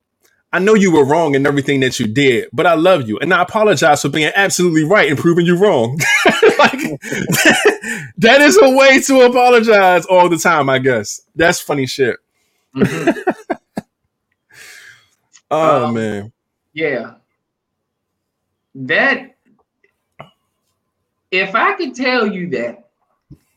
I 0.50 0.60
know 0.60 0.72
you 0.72 0.90
were 0.90 1.04
wrong 1.04 1.34
in 1.34 1.46
everything 1.46 1.80
that 1.80 2.00
you 2.00 2.06
did, 2.06 2.48
but 2.54 2.66
I 2.66 2.72
love 2.72 3.06
you, 3.06 3.18
and 3.18 3.34
I 3.34 3.42
apologize 3.42 4.00
for 4.00 4.08
being 4.08 4.32
absolutely 4.34 4.82
right 4.84 5.10
and 5.10 5.18
proving 5.18 5.44
you 5.44 5.58
wrong. 5.58 5.98
like, 6.24 6.72
that 8.16 8.38
is 8.40 8.58
a 8.62 8.70
way 8.70 8.98
to 9.02 9.20
apologize 9.22 10.06
all 10.06 10.30
the 10.30 10.38
time. 10.38 10.70
I 10.70 10.78
guess 10.78 11.20
that's 11.34 11.60
funny 11.60 11.86
shit. 11.86 12.16
Mm-hmm. 12.74 13.52
oh 15.50 15.86
um, 15.86 15.94
man 15.94 16.32
yeah. 16.78 17.14
That 18.76 19.34
if 21.32 21.54
I 21.54 21.74
could 21.74 21.94
tell 21.94 22.26
you 22.26 22.48
that, 22.50 22.88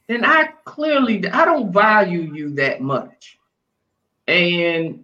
then 0.08 0.26
I 0.26 0.50
clearly 0.66 1.28
I 1.30 1.46
don't 1.46 1.72
value 1.72 2.34
you 2.34 2.50
that 2.56 2.82
much. 2.82 3.38
And 4.28 5.04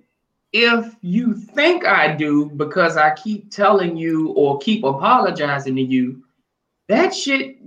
if 0.51 0.95
you 1.01 1.35
think 1.35 1.85
I 1.85 2.15
do 2.15 2.49
because 2.49 2.97
I 2.97 3.13
keep 3.13 3.51
telling 3.51 3.95
you 3.95 4.29
or 4.29 4.57
keep 4.59 4.83
apologizing 4.83 5.75
to 5.75 5.81
you, 5.81 6.23
that 6.87 7.13
shit 7.13 7.57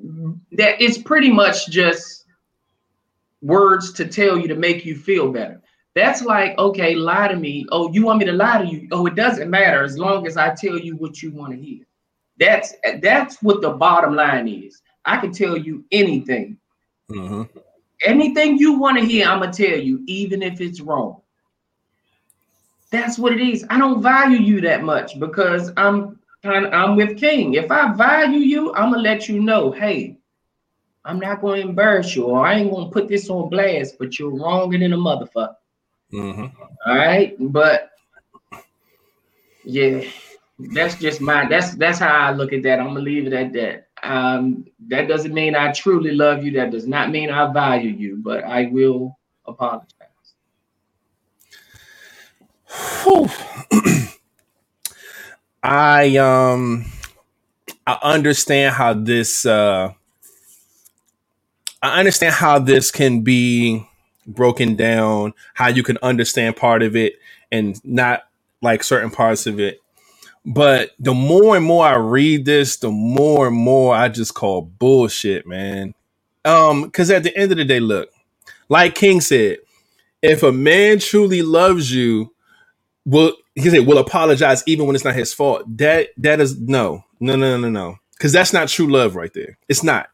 that 0.56 0.80
is 0.80 0.98
pretty 0.98 1.30
much 1.30 1.68
just 1.68 2.24
words 3.40 3.92
to 3.92 4.06
tell 4.06 4.36
you 4.36 4.48
to 4.48 4.56
make 4.56 4.84
you 4.84 4.96
feel 4.96 5.30
better. 5.30 5.59
That's 5.94 6.22
like, 6.22 6.56
okay, 6.56 6.94
lie 6.94 7.28
to 7.28 7.36
me. 7.36 7.66
Oh, 7.72 7.92
you 7.92 8.04
want 8.04 8.20
me 8.20 8.24
to 8.26 8.32
lie 8.32 8.58
to 8.58 8.66
you? 8.66 8.88
Oh, 8.92 9.06
it 9.06 9.16
doesn't 9.16 9.50
matter 9.50 9.82
as 9.82 9.98
long 9.98 10.26
as 10.26 10.36
I 10.36 10.54
tell 10.54 10.78
you 10.78 10.96
what 10.96 11.22
you 11.22 11.32
want 11.32 11.52
to 11.52 11.58
hear. 11.58 11.84
That's 12.38 12.74
that's 13.02 13.42
what 13.42 13.60
the 13.60 13.70
bottom 13.70 14.14
line 14.14 14.48
is. 14.48 14.80
I 15.04 15.16
can 15.18 15.32
tell 15.32 15.56
you 15.56 15.84
anything. 15.90 16.56
Mm-hmm. 17.10 17.58
Anything 18.04 18.56
you 18.56 18.78
want 18.78 18.98
to 18.98 19.04
hear, 19.04 19.26
I'm 19.26 19.40
gonna 19.40 19.52
tell 19.52 19.78
you, 19.78 20.02
even 20.06 20.42
if 20.42 20.60
it's 20.60 20.80
wrong. 20.80 21.20
That's 22.90 23.18
what 23.18 23.32
it 23.32 23.40
is. 23.40 23.64
I 23.68 23.78
don't 23.78 24.02
value 24.02 24.38
you 24.38 24.60
that 24.62 24.82
much 24.82 25.18
because 25.18 25.70
I'm 25.76 26.18
kind 26.42 26.66
of 26.66 26.72
I'm 26.72 26.96
with 26.96 27.18
King. 27.18 27.54
If 27.54 27.70
I 27.70 27.92
value 27.92 28.38
you, 28.38 28.72
I'm 28.74 28.90
gonna 28.90 29.02
let 29.02 29.28
you 29.28 29.40
know, 29.40 29.70
hey, 29.70 30.16
I'm 31.04 31.18
not 31.18 31.40
gonna 31.42 31.60
embarrass 31.60 32.14
you, 32.16 32.24
or 32.24 32.46
I 32.46 32.54
ain't 32.54 32.70
gonna 32.70 32.90
put 32.90 33.08
this 33.08 33.28
on 33.28 33.50
blast, 33.50 33.96
but 33.98 34.18
you're 34.18 34.30
wronger 34.30 34.78
than 34.78 34.92
a 34.92 34.96
motherfucker. 34.96 35.54
Mm-hmm. 36.12 36.46
All 36.86 36.96
right, 36.96 37.36
but 37.38 37.90
yeah, 39.64 40.02
that's 40.58 40.96
just 40.96 41.20
my 41.20 41.46
that's 41.48 41.74
that's 41.74 41.98
how 41.98 42.12
I 42.12 42.32
look 42.32 42.52
at 42.52 42.62
that. 42.64 42.80
I'm 42.80 42.88
gonna 42.88 43.00
leave 43.00 43.26
it 43.26 43.32
at 43.32 43.52
that. 43.52 43.88
Um, 44.02 44.66
that 44.88 45.08
doesn't 45.08 45.34
mean 45.34 45.54
I 45.54 45.72
truly 45.72 46.12
love 46.12 46.42
you. 46.42 46.52
That 46.52 46.70
does 46.70 46.86
not 46.86 47.10
mean 47.10 47.30
I 47.30 47.52
value 47.52 47.90
you, 47.90 48.16
but 48.22 48.44
I 48.44 48.66
will 48.66 49.18
apologize. 49.46 49.86
I 55.62 56.16
um 56.16 56.86
I 57.86 57.98
understand 58.02 58.74
how 58.74 58.94
this 58.94 59.44
uh 59.44 59.92
I 61.82 61.98
understand 61.98 62.34
how 62.34 62.58
this 62.58 62.90
can 62.90 63.22
be 63.22 63.86
broken 64.34 64.76
down, 64.76 65.34
how 65.54 65.68
you 65.68 65.82
can 65.82 65.98
understand 66.02 66.56
part 66.56 66.82
of 66.82 66.96
it 66.96 67.14
and 67.52 67.80
not 67.84 68.22
like 68.62 68.84
certain 68.84 69.10
parts 69.10 69.46
of 69.46 69.60
it. 69.60 69.80
But 70.46 70.92
the 70.98 71.14
more 71.14 71.56
and 71.56 71.64
more 71.64 71.84
I 71.86 71.96
read 71.96 72.44
this, 72.46 72.78
the 72.78 72.90
more 72.90 73.48
and 73.48 73.56
more 73.56 73.94
I 73.94 74.08
just 74.08 74.34
call 74.34 74.62
bullshit, 74.62 75.46
man. 75.46 75.94
Um, 76.44 76.84
because 76.84 77.10
at 77.10 77.22
the 77.22 77.36
end 77.36 77.52
of 77.52 77.58
the 77.58 77.64
day, 77.64 77.80
look, 77.80 78.10
like 78.68 78.94
King 78.94 79.20
said, 79.20 79.58
if 80.22 80.42
a 80.42 80.52
man 80.52 80.98
truly 80.98 81.42
loves 81.42 81.94
you, 81.94 82.34
will 83.04 83.34
he 83.54 83.70
said 83.70 83.86
will 83.86 83.98
apologize 83.98 84.62
even 84.66 84.86
when 84.86 84.96
it's 84.96 85.04
not 85.04 85.14
his 85.14 85.34
fault. 85.34 85.64
That 85.78 86.08
that 86.18 86.40
is 86.40 86.58
no, 86.60 87.04
no, 87.20 87.36
no, 87.36 87.58
no, 87.58 87.68
no. 87.70 87.96
Because 88.16 88.32
that's 88.32 88.52
not 88.52 88.68
true 88.68 88.90
love 88.90 89.16
right 89.16 89.32
there. 89.34 89.58
It's 89.68 89.82
not 89.82 90.08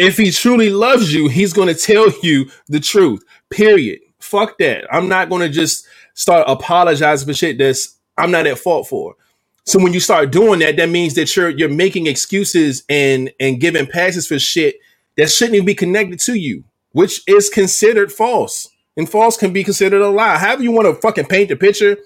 if 0.00 0.16
he 0.16 0.30
truly 0.30 0.70
loves 0.70 1.12
you, 1.12 1.28
he's 1.28 1.52
going 1.52 1.68
to 1.68 1.74
tell 1.74 2.08
you 2.22 2.50
the 2.68 2.80
truth. 2.80 3.22
Period. 3.50 4.00
Fuck 4.18 4.58
that. 4.58 4.86
I'm 4.92 5.08
not 5.08 5.28
going 5.28 5.42
to 5.42 5.48
just 5.48 5.86
start 6.14 6.44
apologizing 6.48 7.26
for 7.26 7.34
shit 7.34 7.58
that's 7.58 7.96
I'm 8.16 8.30
not 8.30 8.46
at 8.46 8.58
fault 8.58 8.88
for. 8.88 9.16
So 9.64 9.78
when 9.78 9.92
you 9.92 10.00
start 10.00 10.32
doing 10.32 10.60
that, 10.60 10.76
that 10.76 10.88
means 10.88 11.14
that 11.14 11.34
you're 11.36 11.50
you're 11.50 11.68
making 11.68 12.06
excuses 12.06 12.82
and 12.88 13.30
and 13.38 13.60
giving 13.60 13.86
passes 13.86 14.26
for 14.26 14.38
shit 14.38 14.76
that 15.16 15.30
shouldn't 15.30 15.56
even 15.56 15.66
be 15.66 15.74
connected 15.74 16.18
to 16.20 16.34
you, 16.34 16.64
which 16.92 17.22
is 17.26 17.48
considered 17.48 18.10
false. 18.10 18.68
And 18.96 19.08
false 19.08 19.36
can 19.36 19.52
be 19.52 19.64
considered 19.64 20.02
a 20.02 20.08
lie. 20.08 20.38
However 20.38 20.62
you 20.62 20.72
want 20.72 20.86
to 20.88 21.00
fucking 21.00 21.26
paint 21.26 21.48
the 21.48 21.56
picture, 21.56 21.96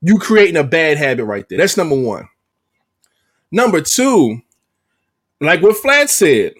you 0.00 0.18
creating 0.18 0.56
a 0.56 0.64
bad 0.64 0.96
habit 0.96 1.24
right 1.24 1.46
there. 1.48 1.58
That's 1.58 1.76
number 1.76 2.00
one. 2.00 2.28
Number 3.50 3.80
two, 3.80 4.40
like 5.40 5.60
what 5.62 5.76
Flat 5.76 6.08
said, 6.08 6.54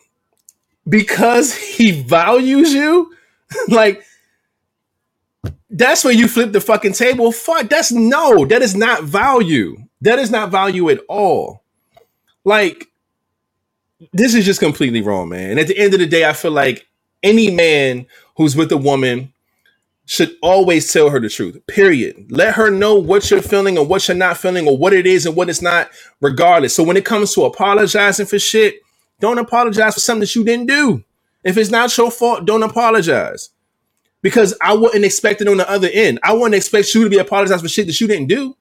because 0.88 1.54
he 1.56 2.02
values 2.02 2.72
you, 2.72 3.14
like 3.68 4.04
that's 5.70 6.04
where 6.04 6.12
you 6.14 6.28
flip 6.28 6.52
the 6.52 6.60
fucking 6.60 6.92
table. 6.94 7.32
Fuck, 7.32 7.68
that's 7.68 7.92
no, 7.92 8.44
that 8.46 8.62
is 8.62 8.76
not 8.76 9.04
value. 9.04 9.76
That 10.02 10.18
is 10.18 10.30
not 10.30 10.50
value 10.50 10.90
at 10.90 11.00
all. 11.08 11.62
Like, 12.44 12.88
this 14.12 14.34
is 14.34 14.44
just 14.44 14.60
completely 14.60 15.02
wrong, 15.02 15.28
man. 15.30 15.52
And 15.52 15.60
at 15.60 15.68
the 15.68 15.78
end 15.78 15.94
of 15.94 16.00
the 16.00 16.06
day, 16.06 16.28
I 16.28 16.32
feel 16.34 16.50
like 16.50 16.88
any 17.22 17.50
man 17.50 18.06
who's 18.36 18.56
with 18.56 18.72
a 18.72 18.76
woman 18.76 19.32
should 20.06 20.36
always 20.42 20.92
tell 20.92 21.10
her 21.10 21.20
the 21.20 21.28
truth. 21.28 21.58
Period. 21.68 22.30
Let 22.30 22.54
her 22.56 22.70
know 22.70 22.96
what 22.96 23.30
you're 23.30 23.42
feeling 23.42 23.78
or 23.78 23.86
what 23.86 24.08
you're 24.08 24.16
not 24.16 24.38
feeling 24.38 24.68
or 24.68 24.76
what 24.76 24.92
it 24.92 25.06
is 25.06 25.26
and 25.26 25.36
what 25.36 25.48
it's 25.48 25.62
not, 25.62 25.90
regardless. 26.20 26.76
So 26.76 26.82
when 26.82 26.96
it 26.96 27.04
comes 27.04 27.34
to 27.34 27.44
apologizing 27.44 28.26
for 28.26 28.38
shit, 28.38 28.76
don't 29.22 29.38
apologize 29.38 29.94
for 29.94 30.00
something 30.00 30.20
that 30.20 30.34
you 30.34 30.42
didn't 30.42 30.66
do. 30.66 31.04
If 31.44 31.56
it's 31.56 31.70
not 31.70 31.96
your 31.96 32.10
fault, 32.10 32.44
don't 32.44 32.64
apologize 32.64 33.50
because 34.20 34.52
I 34.60 34.74
wouldn't 34.74 35.04
expect 35.04 35.40
it 35.40 35.46
on 35.46 35.58
the 35.58 35.70
other 35.70 35.88
end. 35.90 36.18
I 36.24 36.32
wouldn't 36.32 36.56
expect 36.56 36.92
you 36.92 37.04
to 37.04 37.10
be 37.10 37.18
apologizing 37.18 37.62
for 37.62 37.68
shit 37.68 37.86
that 37.86 38.00
you 38.00 38.08
didn't 38.08 38.26
do. 38.26 38.56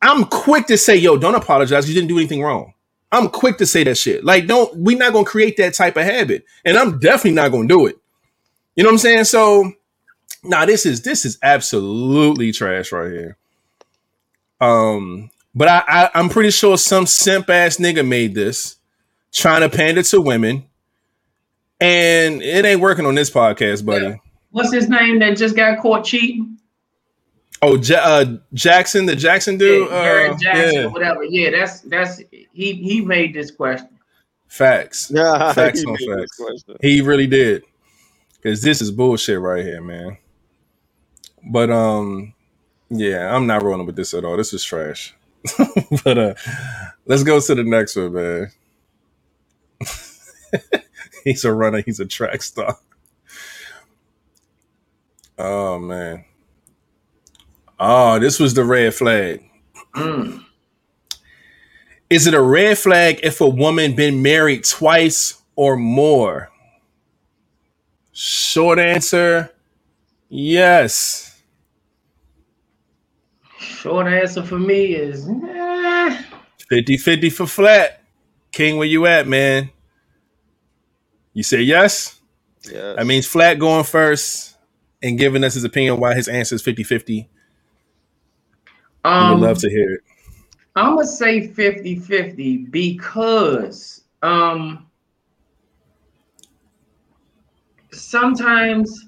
I'm 0.00 0.24
quick 0.24 0.68
to 0.68 0.78
say, 0.78 0.94
yo, 0.94 1.16
don't 1.16 1.34
apologize. 1.34 1.88
You 1.88 1.94
didn't 1.94 2.08
do 2.08 2.18
anything 2.18 2.42
wrong. 2.42 2.74
I'm 3.10 3.28
quick 3.28 3.58
to 3.58 3.66
say 3.66 3.82
that 3.84 3.98
shit. 3.98 4.24
Like, 4.24 4.46
don't, 4.46 4.72
we're 4.76 4.96
not 4.96 5.12
going 5.12 5.24
to 5.24 5.30
create 5.30 5.56
that 5.56 5.74
type 5.74 5.96
of 5.96 6.04
habit. 6.04 6.44
And 6.64 6.78
I'm 6.78 7.00
definitely 7.00 7.32
not 7.32 7.50
going 7.50 7.66
to 7.68 7.74
do 7.74 7.86
it. 7.86 7.96
You 8.76 8.84
know 8.84 8.88
what 8.88 8.94
I'm 8.94 8.98
saying? 8.98 9.24
So, 9.24 9.72
nah, 10.44 10.64
this 10.64 10.86
is, 10.86 11.02
this 11.02 11.24
is 11.24 11.38
absolutely 11.42 12.52
trash 12.52 12.92
right 12.92 13.10
here. 13.10 13.36
Um, 14.60 15.30
but 15.56 15.66
I, 15.66 15.82
I 15.88 16.10
I'm 16.14 16.28
pretty 16.28 16.52
sure 16.52 16.78
some 16.78 17.06
simp 17.06 17.50
ass 17.50 17.78
nigga 17.78 18.06
made 18.06 18.34
this 18.34 18.76
trying 19.32 19.60
to 19.62 19.74
pander 19.74 20.02
to 20.02 20.20
women. 20.20 20.64
And 21.80 22.42
it 22.42 22.64
ain't 22.64 22.80
working 22.80 23.06
on 23.06 23.14
this 23.14 23.30
podcast, 23.30 23.84
buddy. 23.86 24.06
Yeah 24.06 24.16
what's 24.50 24.72
his 24.72 24.88
name 24.88 25.18
that 25.20 25.36
just 25.36 25.56
got 25.56 25.78
caught 25.80 26.04
cheating? 26.04 26.58
Oh, 27.62 27.76
ja- 27.76 28.02
uh, 28.02 28.36
Jackson, 28.54 29.06
the 29.06 29.16
Jackson 29.16 29.58
dude, 29.58 29.88
yeah, 29.90 30.30
uh, 30.32 30.38
Jackson, 30.38 30.74
yeah. 30.74 30.86
whatever. 30.86 31.24
Yeah, 31.24 31.50
that's 31.50 31.80
that's 31.82 32.22
he 32.30 32.72
he 32.74 33.00
made 33.02 33.34
this 33.34 33.50
question. 33.50 33.88
Facts, 34.48 35.10
yeah, 35.14 35.52
facts 35.52 35.84
on 35.84 35.96
facts. 35.96 36.64
He 36.80 37.02
really 37.02 37.26
did, 37.26 37.62
because 38.36 38.62
this 38.62 38.80
is 38.80 38.90
bullshit 38.90 39.40
right 39.40 39.64
here, 39.64 39.82
man. 39.82 40.16
But 41.44 41.70
um, 41.70 42.34
yeah, 42.88 43.34
I'm 43.34 43.46
not 43.46 43.62
rolling 43.62 43.86
with 43.86 43.96
this 43.96 44.14
at 44.14 44.24
all. 44.24 44.36
This 44.36 44.54
is 44.54 44.64
trash. 44.64 45.14
but 46.04 46.18
uh, 46.18 46.34
let's 47.06 47.22
go 47.22 47.40
to 47.40 47.54
the 47.54 47.64
next 47.64 47.96
one, 47.96 48.12
man. 48.12 48.50
he's 51.24 51.44
a 51.44 51.52
runner. 51.52 51.82
He's 51.84 52.00
a 52.00 52.06
track 52.06 52.42
star. 52.42 52.78
Oh 55.38 55.78
man. 55.78 56.24
Oh, 57.78 58.18
this 58.18 58.38
was 58.38 58.52
the 58.52 58.64
red 58.64 58.94
flag. 58.94 59.42
Mm. 59.94 60.44
Is 62.10 62.26
it 62.26 62.34
a 62.34 62.42
red 62.42 62.76
flag 62.76 63.20
if 63.22 63.40
a 63.40 63.48
woman 63.48 63.94
been 63.94 64.20
married 64.20 64.64
twice 64.64 65.40
or 65.56 65.76
more? 65.76 66.50
Short 68.12 68.78
answer, 68.78 69.50
yes. 70.28 71.40
Short 73.58 74.08
answer 74.08 74.42
for 74.42 74.58
me 74.58 74.94
is 74.94 75.26
50-50 76.70 77.32
for 77.32 77.46
flat. 77.46 78.02
King, 78.52 78.76
where 78.76 78.86
you 78.86 79.06
at, 79.06 79.26
man? 79.26 79.70
You 81.32 81.42
say 81.42 81.62
yes? 81.62 82.20
Yes. 82.64 82.96
That 82.96 83.06
means 83.06 83.26
flat 83.26 83.58
going 83.58 83.84
first 83.84 84.56
and 85.02 85.18
giving 85.18 85.44
us 85.44 85.54
his 85.54 85.64
opinion 85.64 85.98
why 85.98 86.14
his 86.14 86.28
answer 86.28 86.54
is 86.54 86.62
50 86.62 86.82
50. 86.82 87.28
Um, 89.04 89.40
would 89.40 89.46
love 89.46 89.58
to 89.58 89.70
hear 89.70 89.94
it. 89.94 90.00
I'm 90.76 90.94
going 90.94 91.06
to 91.06 91.12
say 91.12 91.48
50 91.48 91.96
50 91.96 92.56
because 92.66 94.02
um, 94.22 94.86
sometimes 97.92 99.06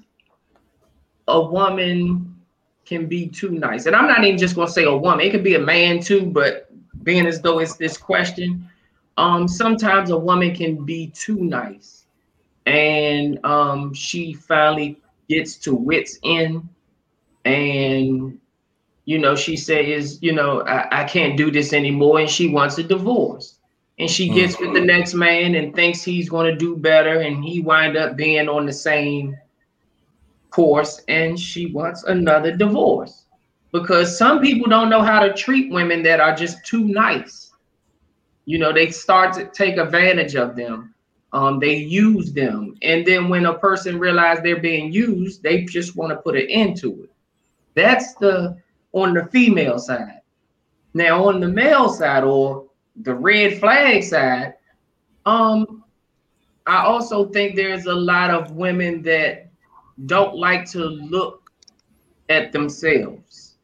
a 1.27 1.41
woman 1.41 2.35
can 2.85 3.07
be 3.07 3.27
too 3.27 3.51
nice. 3.51 3.85
And 3.85 3.95
I'm 3.95 4.07
not 4.07 4.23
even 4.23 4.37
just 4.37 4.55
going 4.55 4.67
to 4.67 4.73
say 4.73 4.83
a 4.83 4.95
woman, 4.95 5.25
it 5.25 5.31
could 5.31 5.43
be 5.43 5.55
a 5.55 5.59
man 5.59 6.01
too, 6.01 6.25
but 6.25 6.69
being 7.03 7.25
as 7.25 7.41
though 7.41 7.59
it's 7.59 7.75
this 7.75 7.97
question, 7.97 8.69
um, 9.17 9.47
sometimes 9.47 10.09
a 10.09 10.17
woman 10.17 10.53
can 10.53 10.83
be 10.83 11.07
too 11.07 11.37
nice. 11.37 12.02
And 12.65 13.43
um, 13.45 13.93
she 13.93 14.33
finally 14.33 15.01
gets 15.29 15.55
to 15.57 15.75
wits 15.75 16.19
end. 16.23 16.67
And 17.45 18.39
you 19.05 19.19
know 19.19 19.35
she 19.35 19.57
says 19.57 20.19
you 20.21 20.31
know 20.31 20.61
I, 20.61 21.01
I 21.01 21.03
can't 21.03 21.37
do 21.37 21.51
this 21.51 21.73
anymore. 21.73 22.19
And 22.19 22.29
she 22.29 22.47
wants 22.47 22.77
a 22.77 22.83
divorce. 22.83 23.59
And 23.99 24.09
she 24.09 24.29
mm. 24.29 24.35
gets 24.35 24.59
with 24.59 24.73
the 24.73 24.81
next 24.81 25.13
man 25.13 25.55
and 25.55 25.75
thinks 25.75 26.03
he's 26.03 26.29
going 26.29 26.51
to 26.51 26.57
do 26.57 26.75
better. 26.75 27.19
And 27.19 27.43
he 27.43 27.59
wind 27.59 27.95
up 27.95 28.15
being 28.15 28.49
on 28.49 28.65
the 28.65 28.73
same 28.73 29.37
course. 30.49 31.01
And 31.07 31.39
she 31.39 31.67
wants 31.67 32.03
another 32.03 32.55
divorce. 32.55 33.25
Because 33.71 34.17
some 34.17 34.39
people 34.39 34.69
don't 34.69 34.89
know 34.89 35.01
how 35.01 35.19
to 35.19 35.33
treat 35.33 35.71
women 35.71 36.03
that 36.03 36.19
are 36.19 36.35
just 36.35 36.63
too 36.65 36.85
nice. 36.85 37.51
You 38.45 38.57
know 38.57 38.73
they 38.73 38.89
start 38.91 39.33
to 39.35 39.45
take 39.45 39.77
advantage 39.77 40.35
of 40.35 40.55
them 40.55 40.92
um, 41.33 41.59
they 41.59 41.75
use 41.75 42.31
them, 42.31 42.75
and 42.83 43.05
then 43.05 43.27
when 43.27 43.47
a 43.47 43.57
person 43.57 43.99
realizes 43.99 44.43
they're 44.43 44.61
being 44.61 44.93
used, 44.93 45.41
they 45.41 45.63
just 45.63 45.95
want 45.95 46.11
to 46.11 46.17
put 46.17 46.35
an 46.35 46.47
end 46.47 46.77
to 46.77 47.03
it. 47.03 47.11
That's 47.73 48.13
the 48.15 48.57
on 48.91 49.15
the 49.15 49.25
female 49.25 49.79
side. 49.79 50.21
Now 50.93 51.27
on 51.27 51.39
the 51.39 51.47
male 51.47 51.89
side 51.89 52.23
or 52.23 52.69
the 53.01 53.15
red 53.15 53.59
flag 53.59 54.03
side, 54.03 54.53
um, 55.25 55.83
I 56.67 56.85
also 56.85 57.25
think 57.29 57.55
there's 57.55 57.87
a 57.87 57.93
lot 57.93 58.29
of 58.29 58.51
women 58.51 59.01
that 59.01 59.49
don't 60.05 60.35
like 60.35 60.69
to 60.71 60.79
look 60.79 61.51
at 62.29 62.51
themselves. 62.51 63.55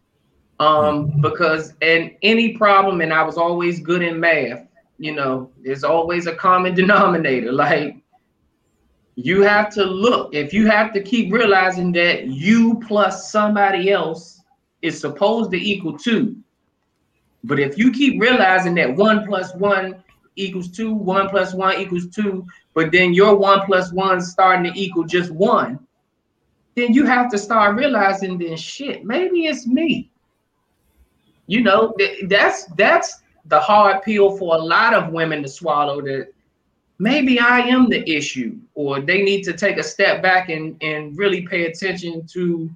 Um, 0.60 1.22
because 1.22 1.74
in 1.82 2.16
any 2.22 2.58
problem, 2.58 3.00
and 3.00 3.14
I 3.14 3.24
was 3.24 3.38
always 3.38 3.80
good 3.80 4.02
in 4.02 4.20
math, 4.20 4.68
you 5.00 5.16
know, 5.16 5.50
there's 5.64 5.84
always 5.84 6.28
a 6.28 6.36
common 6.36 6.76
denominator. 6.82 7.52
Like 7.52 7.98
you 9.16 9.42
have 9.42 9.70
to 9.72 9.84
look, 9.84 10.34
if 10.34 10.54
you 10.54 10.68
have 10.68 10.94
to 10.94 11.02
keep 11.02 11.34
realizing 11.34 11.92
that 11.94 12.28
you 12.28 12.80
plus 12.88 13.32
somebody 13.32 13.92
else 13.92 14.42
is 14.82 15.00
supposed 15.00 15.52
to 15.52 15.58
equal 15.58 15.98
two. 15.98 16.38
But 17.44 17.60
if 17.60 17.78
you 17.78 17.92
keep 17.92 18.22
realizing 18.22 18.76
that 18.76 18.96
one 18.96 19.26
plus 19.26 19.56
one 19.56 20.04
equals 20.36 20.70
two, 20.70 20.94
one 20.94 21.30
plus 21.30 21.54
one 21.54 21.80
equals 21.80 22.08
two, 22.10 22.46
but 22.74 22.92
then 22.92 23.14
your 23.14 23.36
one 23.36 23.66
plus 23.66 23.92
one 23.92 24.22
starting 24.22 24.72
to 24.72 24.80
equal 24.80 25.06
just 25.06 25.32
one, 25.32 25.80
then 26.76 26.94
you 26.94 27.06
have 27.06 27.30
to 27.32 27.38
start 27.38 27.76
realizing 27.76 28.38
then 28.38 28.56
shit, 28.56 29.04
maybe 29.04 29.46
it's 29.48 29.68
me. 29.68 30.12
You 31.48 31.62
know, 31.62 31.94
that's 32.28 32.66
that's 32.78 33.19
the 33.50 33.60
hard 33.60 34.04
pill 34.04 34.38
for 34.38 34.56
a 34.56 34.60
lot 34.60 34.94
of 34.94 35.12
women 35.12 35.44
to 35.44 35.50
swallow 35.50 36.02
that 36.02 36.30
maybe 37.00 37.40
I 37.40 37.60
am 37.60 37.90
the 37.90 38.08
issue, 38.10 38.58
or 38.76 39.02
they 39.02 39.22
need 39.24 39.44
to 39.44 39.54
take 39.54 39.78
a 39.78 39.84
step 39.84 40.22
back 40.22 40.50
and, 40.50 40.82
and 40.82 41.18
really 41.18 41.46
pay 41.48 41.66
attention 41.66 42.26
to 42.28 42.70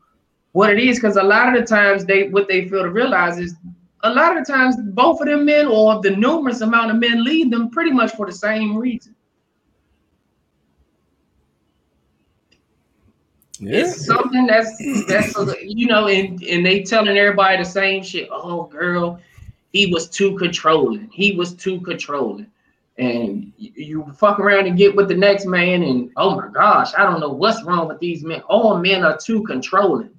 what 0.53 0.69
it 0.71 0.79
is. 0.79 0.97
Because 0.97 1.17
a 1.17 1.23
lot 1.23 1.53
of 1.53 1.59
the 1.59 1.65
times 1.65 2.05
they 2.05 2.29
what 2.29 2.47
they 2.47 2.67
feel 2.67 2.83
to 2.83 2.89
realize 2.89 3.37
is 3.37 3.55
a 4.03 4.13
lot 4.13 4.35
of 4.35 4.45
the 4.45 4.51
times 4.51 4.75
both 4.77 5.21
of 5.21 5.27
them 5.27 5.45
men 5.45 5.67
or 5.67 6.01
the 6.01 6.11
numerous 6.11 6.61
amount 6.61 6.91
of 6.91 6.97
men 6.97 7.23
leave 7.23 7.49
them 7.51 7.69
pretty 7.69 7.91
much 7.91 8.11
for 8.15 8.25
the 8.25 8.33
same 8.33 8.75
reason. 8.75 9.15
Yeah. 13.59 13.81
It's 13.81 14.05
something 14.05 14.45
that's 14.47 14.77
that's 15.07 15.35
you 15.61 15.87
know, 15.87 16.07
and 16.07 16.41
and 16.43 16.65
they 16.65 16.83
telling 16.83 17.17
everybody 17.17 17.57
the 17.57 17.65
same 17.69 18.03
shit. 18.03 18.27
Oh, 18.31 18.63
girl, 18.63 19.19
he 19.73 19.87
was 19.87 20.07
too 20.07 20.37
controlling. 20.37 21.09
He 21.11 21.33
was 21.33 21.53
too 21.55 21.81
controlling. 21.81 22.47
And 22.99 23.51
you, 23.57 24.05
fuck 24.15 24.39
around 24.39 24.67
and 24.67 24.77
get 24.77 24.95
with 24.95 25.07
the 25.07 25.15
next 25.15 25.47
man, 25.47 25.81
and 25.81 26.11
oh 26.15 26.35
my 26.35 26.47
gosh, 26.47 26.93
I 26.95 27.03
don't 27.03 27.19
know 27.19 27.31
what's 27.31 27.63
wrong 27.63 27.87
with 27.87 27.99
these 27.99 28.23
men. 28.23 28.41
All 28.41 28.77
men 28.77 29.03
are 29.03 29.17
too 29.17 29.41
controlling. 29.43 30.11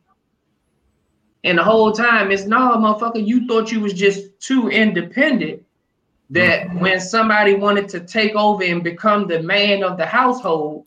And 1.45 1.57
the 1.57 1.63
whole 1.63 1.93
time 1.93 2.33
it's 2.33 2.47
no, 2.47 2.77
motherfucker, 2.77 3.25
you 3.25 3.47
thought 3.47 3.71
you 3.71 3.81
was 3.81 3.93
just 3.93 4.41
too 4.41 4.71
independent 4.71 5.63
that 6.31 6.67
mm-hmm. 6.67 6.81
when 6.81 7.01
somebody 7.01 7.55
wanted 7.55 7.89
to 7.91 8.01
take 8.01 8.35
over 8.35 8.65
and 8.65 8.83
become 8.83 9.29
the 9.29 9.41
man 9.41 9.85
of 9.85 9.97
the 9.97 10.07
household, 10.07 10.85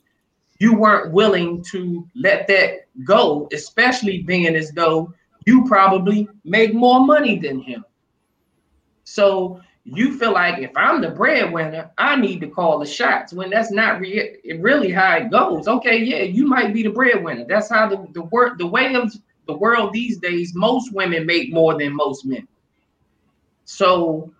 you 0.58 0.76
weren't 0.76 1.12
willing 1.12 1.64
to 1.70 2.06
let 2.14 2.46
that 2.48 2.88
go, 3.04 3.48
especially 3.52 4.22
being 4.22 4.56
as 4.56 4.72
though 4.72 5.14
you 5.46 5.64
probably 5.64 6.28
make 6.44 6.74
more 6.74 7.00
money 7.00 7.38
than 7.38 7.60
him. 7.60 7.82
So 9.08 9.62
you 9.84 10.18
feel 10.18 10.32
like 10.32 10.58
if 10.58 10.70
I'm 10.76 11.00
the 11.00 11.08
breadwinner, 11.10 11.90
I 11.96 12.14
need 12.16 12.42
to 12.42 12.46
call 12.46 12.78
the 12.78 12.84
shots 12.84 13.32
when 13.32 13.48
that's 13.48 13.70
not 13.70 14.00
re- 14.00 14.36
really 14.58 14.92
how 14.92 15.16
it 15.16 15.30
goes. 15.30 15.66
Okay, 15.66 15.96
yeah, 16.04 16.22
you 16.22 16.46
might 16.46 16.74
be 16.74 16.82
the 16.82 16.90
breadwinner. 16.90 17.46
That's 17.48 17.70
how 17.70 17.88
the, 17.88 18.06
the 18.12 18.24
work 18.24 18.58
the 18.58 18.66
way 18.66 18.94
of 18.94 19.10
the 19.46 19.56
world 19.56 19.94
these 19.94 20.18
days, 20.18 20.54
most 20.54 20.92
women 20.92 21.24
make 21.24 21.50
more 21.50 21.78
than 21.78 21.96
most 21.96 22.26
men. 22.26 22.46
So 23.64 24.30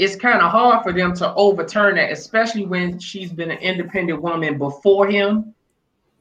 it's 0.00 0.16
kind 0.16 0.42
of 0.42 0.50
hard 0.50 0.82
for 0.82 0.92
them 0.92 1.14
to 1.14 1.32
overturn 1.34 1.94
that, 1.94 2.10
especially 2.10 2.66
when 2.66 2.98
she's 2.98 3.32
been 3.32 3.52
an 3.52 3.58
independent 3.58 4.20
woman 4.20 4.58
before 4.58 5.06
him. 5.06 5.54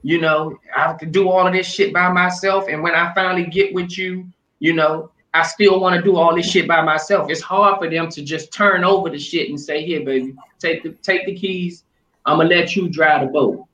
You 0.03 0.21
know, 0.21 0.55
I 0.75 0.81
have 0.81 0.99
to 0.99 1.07
do 1.07 1.27
all 1.27 1.47
of 1.47 1.53
this 1.53 1.65
shit 1.65 1.91
by 1.91 2.11
myself. 2.11 2.65
And 2.69 2.83
when 2.83 2.93
I 2.93 3.11
finally 3.15 3.47
get 3.47 3.73
with 3.73 3.97
you, 3.97 4.27
you 4.59 4.73
know, 4.73 5.09
I 5.33 5.41
still 5.43 5.79
want 5.79 5.95
to 5.95 6.01
do 6.01 6.15
all 6.15 6.35
this 6.35 6.49
shit 6.49 6.67
by 6.67 6.81
myself. 6.81 7.29
It's 7.29 7.41
hard 7.41 7.79
for 7.79 7.89
them 7.89 8.07
to 8.09 8.21
just 8.21 8.53
turn 8.53 8.83
over 8.83 9.09
the 9.09 9.17
shit 9.17 9.49
and 9.49 9.59
say, 9.59 9.83
"Here, 9.83 10.05
baby, 10.05 10.35
take 10.59 10.83
the 10.83 10.91
take 10.91 11.25
the 11.25 11.33
keys. 11.33 11.85
I'm 12.25 12.37
gonna 12.37 12.49
let 12.49 12.75
you 12.75 12.87
drive 12.87 13.21
the 13.21 13.27
boat." 13.27 13.65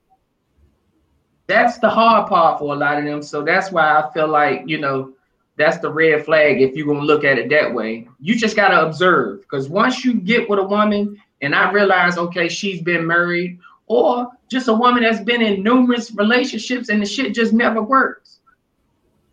That's 1.48 1.78
the 1.80 1.90
hard 1.90 2.30
part 2.30 2.60
for 2.60 2.74
a 2.74 2.78
lot 2.78 2.98
of 2.98 3.04
them. 3.04 3.22
So 3.22 3.44
that's 3.44 3.72
why 3.72 4.00
I 4.00 4.10
feel 4.14 4.28
like 4.28 4.64
you 4.68 4.78
know 4.78 5.14
that's 5.58 5.80
the 5.80 5.92
red 5.92 6.24
flag 6.24 6.62
if 6.62 6.76
you're 6.76 6.88
gonna 6.88 7.06
look 7.06 7.26
at 7.26 7.38
it 7.38 7.50
that 7.50 7.74
way. 7.74 8.08
You 8.22 8.36
just 8.36 8.56
gotta 8.56 8.86
observe 8.86 9.42
because 9.42 9.68
once 9.68 10.06
you 10.06 10.14
get 10.14 10.50
with 10.50 10.60
a 10.60 10.64
woman 10.64 11.22
and 11.42 11.54
I 11.54 11.72
realize, 11.72 12.18
okay, 12.18 12.48
she's 12.48 12.82
been 12.82 13.06
married, 13.06 13.60
or 13.88 14.30
just 14.50 14.70
a 14.70 14.74
woman 14.74 15.04
that's 15.04 15.20
been 15.20 15.42
in 15.42 15.62
numerous 15.62 16.14
relationships 16.16 16.88
and 16.88 17.02
the 17.02 17.06
shit 17.06 17.34
just 17.34 17.52
never 17.52 17.82
works 17.82 18.29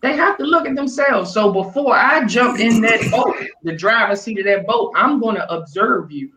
they 0.06 0.16
have 0.16 0.38
to 0.38 0.44
look 0.44 0.66
at 0.66 0.76
themselves. 0.76 1.32
So 1.32 1.52
before 1.52 1.94
I 1.94 2.24
jump 2.26 2.60
in 2.60 2.80
that 2.82 3.10
boat, 3.10 3.34
the 3.62 3.74
driver's 3.74 4.20
seat 4.22 4.38
of 4.38 4.44
that 4.44 4.66
boat, 4.66 4.92
I'm 4.94 5.20
going 5.20 5.34
to 5.36 5.52
observe 5.52 6.12
you 6.12 6.32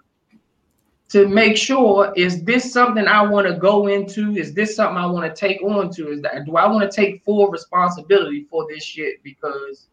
to 1.09 1.27
make 1.27 1.55
sure 1.55 2.11
is 2.15 2.43
this 2.43 2.71
something 2.71 3.07
I 3.07 3.21
want 3.23 3.47
to 3.47 3.53
go 3.53 3.87
into? 3.87 4.35
Is 4.35 4.53
this 4.53 4.75
something 4.75 4.97
I 4.97 5.05
want 5.05 5.33
to 5.33 5.39
take 5.39 5.61
on 5.61 5.91
to? 5.91 6.11
Is 6.11 6.21
that 6.21 6.45
do 6.45 6.55
I 6.55 6.67
want 6.67 6.89
to 6.89 6.95
take 6.95 7.23
full 7.23 7.47
responsibility 7.49 8.45
for 8.49 8.67
this 8.69 8.83
shit? 8.83 9.21
Because 9.23 9.87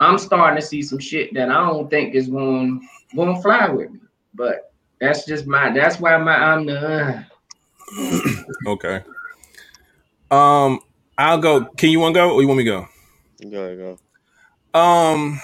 I'm 0.00 0.18
starting 0.18 0.60
to 0.60 0.66
see 0.66 0.82
some 0.82 0.98
shit 0.98 1.34
that 1.34 1.50
I 1.50 1.66
don't 1.66 1.90
think 1.90 2.14
is 2.14 2.28
going 2.28 2.86
going 3.14 3.34
to 3.34 3.42
fly 3.42 3.68
with 3.68 3.90
me. 3.90 4.00
But 4.34 4.72
that's 5.00 5.24
just 5.24 5.46
my 5.46 5.72
that's 5.72 5.98
why 5.98 6.16
my 6.16 6.34
I'm 6.34 6.66
the 6.66 7.24
uh. 7.90 8.42
okay. 8.66 9.02
Um 10.30 10.80
I'll 11.18 11.38
go. 11.38 11.64
Can 11.64 11.90
you 11.90 11.98
want 11.98 12.14
to 12.14 12.20
go 12.20 12.32
or 12.32 12.40
you 12.40 12.48
want 12.48 12.58
me 12.58 12.64
to 12.64 12.70
go? 12.70 12.88
Go 13.50 13.64
ahead, 13.64 13.98
go. 14.72 14.78
Um, 14.78 15.40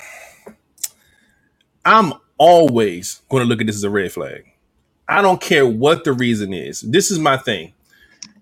I'm 1.85 2.15
always 2.39 3.23
going 3.29 3.43
to 3.43 3.49
look 3.49 3.61
at 3.61 3.67
this 3.67 3.77
as 3.77 3.85
a 3.85 3.91
red 3.91 4.13
flag. 4.13 4.45
I 5.09 5.21
don't 5.21 5.41
care 5.41 5.67
what 5.67 6.05
the 6.05 6.13
reason 6.13 6.53
is. 6.55 6.81
This 6.81 7.11
is 7.11 7.19
my 7.19 7.37
thing. 7.37 7.73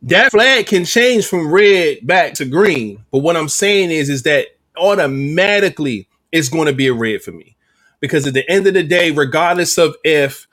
That 0.02 0.32
flag 0.32 0.66
can 0.66 0.84
change 0.84 1.26
from 1.26 1.50
red 1.50 2.06
back 2.06 2.34
to 2.34 2.44
green, 2.44 3.04
but 3.10 3.18
what 3.18 3.36
I'm 3.36 3.48
saying 3.48 3.90
is, 3.90 4.08
is 4.08 4.24
that 4.24 4.48
automatically 4.76 6.08
it's 6.30 6.48
going 6.48 6.66
to 6.66 6.72
be 6.72 6.88
a 6.88 6.94
red 6.94 7.22
for 7.22 7.32
me 7.32 7.56
because 8.00 8.26
at 8.26 8.34
the 8.34 8.48
end 8.50 8.66
of 8.66 8.74
the 8.74 8.82
day, 8.82 9.10
regardless 9.10 9.78
of 9.78 9.94
if 10.04 10.48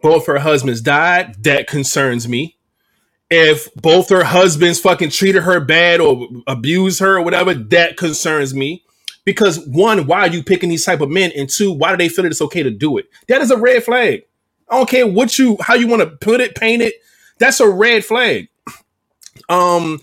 both 0.00 0.26
her 0.26 0.38
husbands 0.38 0.80
died, 0.80 1.42
that 1.44 1.66
concerns 1.66 2.26
me 2.26 2.56
if 3.30 3.72
both 3.74 4.10
her 4.10 4.24
husbands 4.24 4.80
fucking 4.80 5.10
treated 5.10 5.42
her 5.42 5.60
bad 5.60 6.00
or 6.00 6.28
abused 6.46 7.00
her 7.00 7.16
or 7.16 7.22
whatever, 7.22 7.54
that 7.54 7.96
concerns 7.96 8.54
me. 8.54 8.84
Because 9.24 9.66
one, 9.66 10.06
why 10.06 10.20
are 10.20 10.28
you 10.28 10.42
picking 10.42 10.68
these 10.68 10.84
type 10.84 11.00
of 11.00 11.10
men? 11.10 11.32
And 11.34 11.48
two, 11.48 11.72
why 11.72 11.90
do 11.90 11.96
they 11.96 12.10
feel 12.10 12.24
that 12.24 12.32
it's 12.32 12.42
okay 12.42 12.62
to 12.62 12.70
do 12.70 12.98
it? 12.98 13.08
That 13.28 13.40
is 13.40 13.50
a 13.50 13.56
red 13.56 13.82
flag. 13.82 14.24
I 14.68 14.76
don't 14.76 14.88
care 14.88 15.06
what 15.06 15.38
you 15.38 15.56
how 15.60 15.74
you 15.74 15.86
want 15.86 16.02
to 16.02 16.16
put 16.16 16.40
it, 16.40 16.54
paint 16.54 16.82
it. 16.82 16.94
That's 17.38 17.60
a 17.60 17.68
red 17.68 18.04
flag. 18.04 18.48
Um, 19.48 20.00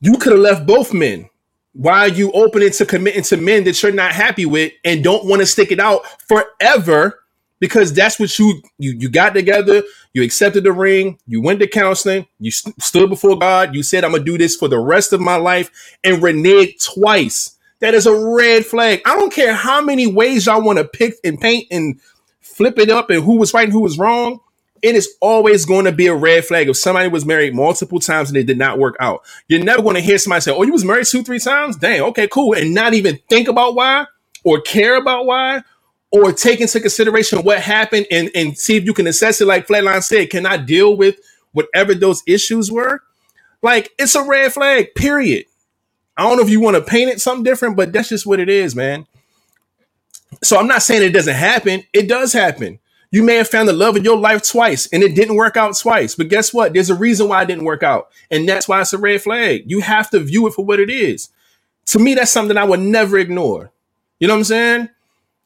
you 0.00 0.16
could 0.18 0.32
have 0.32 0.40
left 0.40 0.66
both 0.66 0.92
men. 0.92 1.28
Why 1.74 2.00
are 2.00 2.08
you 2.08 2.30
opening 2.32 2.70
to 2.70 2.84
committing 2.86 3.22
to 3.24 3.36
men 3.38 3.64
that 3.64 3.82
you're 3.82 3.92
not 3.92 4.12
happy 4.12 4.44
with 4.44 4.72
and 4.84 5.02
don't 5.02 5.24
want 5.24 5.40
to 5.40 5.46
stick 5.46 5.72
it 5.72 5.80
out 5.80 6.02
forever? 6.28 7.21
Because 7.62 7.94
that's 7.94 8.20
what 8.20 8.36
you 8.38 8.60
you 8.78 8.92
you 8.98 9.08
got 9.08 9.34
together 9.34 9.84
you 10.14 10.24
accepted 10.24 10.64
the 10.64 10.72
ring 10.72 11.18
you 11.28 11.40
went 11.40 11.60
to 11.60 11.68
counseling 11.68 12.26
you 12.40 12.50
st- 12.50 12.82
stood 12.82 13.08
before 13.08 13.38
god 13.38 13.74
you 13.74 13.84
said 13.84 14.04
i'm 14.04 14.10
gonna 14.12 14.24
do 14.24 14.36
this 14.36 14.56
for 14.56 14.68
the 14.68 14.80
rest 14.80 15.14
of 15.14 15.20
my 15.22 15.36
life 15.36 15.70
and 16.04 16.22
reneged 16.22 16.84
twice. 16.94 17.56
That 17.80 17.94
is 17.94 18.06
a 18.06 18.14
red 18.14 18.66
flag. 18.66 19.02
I 19.06 19.16
don't 19.16 19.32
care 19.32 19.54
how 19.54 19.82
many 19.82 20.06
ways 20.06 20.46
y'all 20.46 20.62
want 20.62 20.78
to 20.78 20.84
pick 20.84 21.14
and 21.24 21.40
paint 21.40 21.66
and 21.70 22.00
flip 22.40 22.78
it 22.78 22.90
up 22.90 23.10
and 23.10 23.24
who 23.24 23.38
was 23.38 23.54
right 23.54 23.64
and 23.64 23.72
who 23.72 23.80
was 23.80 23.98
wrong 23.98 24.40
it 24.82 24.96
is 24.96 25.08
always 25.20 25.64
going 25.64 25.84
to 25.84 25.92
be 25.92 26.08
a 26.08 26.14
red 26.14 26.44
flag 26.44 26.68
if 26.68 26.76
somebody 26.76 27.08
was 27.08 27.24
married 27.24 27.54
multiple 27.54 28.00
times 28.00 28.30
and 28.30 28.36
it 28.36 28.46
did 28.46 28.58
not 28.58 28.80
work 28.80 28.96
out. 29.00 29.22
You're 29.48 29.62
never 29.62 29.82
going 29.82 29.94
to 29.94 30.00
hear 30.02 30.18
somebody 30.18 30.40
say 30.40 30.52
oh 30.52 30.64
you 30.64 30.72
was 30.72 30.84
married 30.84 31.06
two 31.06 31.22
three 31.22 31.38
times? 31.38 31.76
Dang 31.76 32.00
okay 32.02 32.28
cool 32.28 32.54
and 32.54 32.74
not 32.74 32.94
even 32.94 33.18
think 33.28 33.48
about 33.48 33.76
why 33.76 34.06
or 34.44 34.60
care 34.60 34.96
about 34.96 35.26
why 35.26 35.62
or 36.12 36.30
take 36.30 36.60
into 36.60 36.78
consideration 36.78 37.42
what 37.42 37.60
happened 37.60 38.06
and, 38.10 38.30
and 38.34 38.56
see 38.56 38.76
if 38.76 38.84
you 38.84 38.92
can 38.92 39.06
assess 39.06 39.40
it. 39.40 39.46
Like 39.46 39.66
Flatline 39.66 40.02
said, 40.02 40.30
can 40.30 40.46
I 40.46 40.58
deal 40.58 40.96
with 40.96 41.16
whatever 41.52 41.94
those 41.94 42.22
issues 42.26 42.70
were? 42.70 43.02
Like 43.62 43.92
it's 43.98 44.14
a 44.14 44.22
red 44.22 44.52
flag, 44.52 44.94
period. 44.94 45.46
I 46.16 46.24
don't 46.24 46.36
know 46.36 46.42
if 46.44 46.50
you 46.50 46.60
want 46.60 46.76
to 46.76 46.82
paint 46.82 47.10
it 47.10 47.20
something 47.20 47.44
different, 47.44 47.76
but 47.76 47.92
that's 47.92 48.10
just 48.10 48.26
what 48.26 48.40
it 48.40 48.50
is, 48.50 48.76
man. 48.76 49.06
So 50.42 50.58
I'm 50.58 50.66
not 50.66 50.82
saying 50.82 51.02
it 51.02 51.14
doesn't 51.14 51.34
happen. 51.34 51.84
It 51.92 52.08
does 52.08 52.32
happen. 52.32 52.78
You 53.10 53.22
may 53.22 53.36
have 53.36 53.48
found 53.48 53.68
the 53.68 53.74
love 53.74 53.96
of 53.96 54.04
your 54.04 54.18
life 54.18 54.46
twice 54.46 54.88
and 54.92 55.02
it 55.02 55.14
didn't 55.14 55.36
work 55.36 55.56
out 55.56 55.76
twice. 55.76 56.14
But 56.14 56.28
guess 56.28 56.52
what? 56.52 56.72
There's 56.74 56.90
a 56.90 56.94
reason 56.94 57.28
why 57.28 57.42
it 57.42 57.46
didn't 57.46 57.64
work 57.64 57.82
out. 57.82 58.10
And 58.30 58.48
that's 58.48 58.68
why 58.68 58.80
it's 58.80 58.92
a 58.92 58.98
red 58.98 59.22
flag. 59.22 59.64
You 59.66 59.80
have 59.80 60.10
to 60.10 60.20
view 60.20 60.46
it 60.46 60.54
for 60.54 60.64
what 60.64 60.80
it 60.80 60.90
is. 60.90 61.30
To 61.86 61.98
me, 61.98 62.14
that's 62.14 62.30
something 62.30 62.56
I 62.56 62.64
would 62.64 62.80
never 62.80 63.18
ignore. 63.18 63.70
You 64.18 64.28
know 64.28 64.34
what 64.34 64.38
I'm 64.38 64.44
saying? 64.44 64.88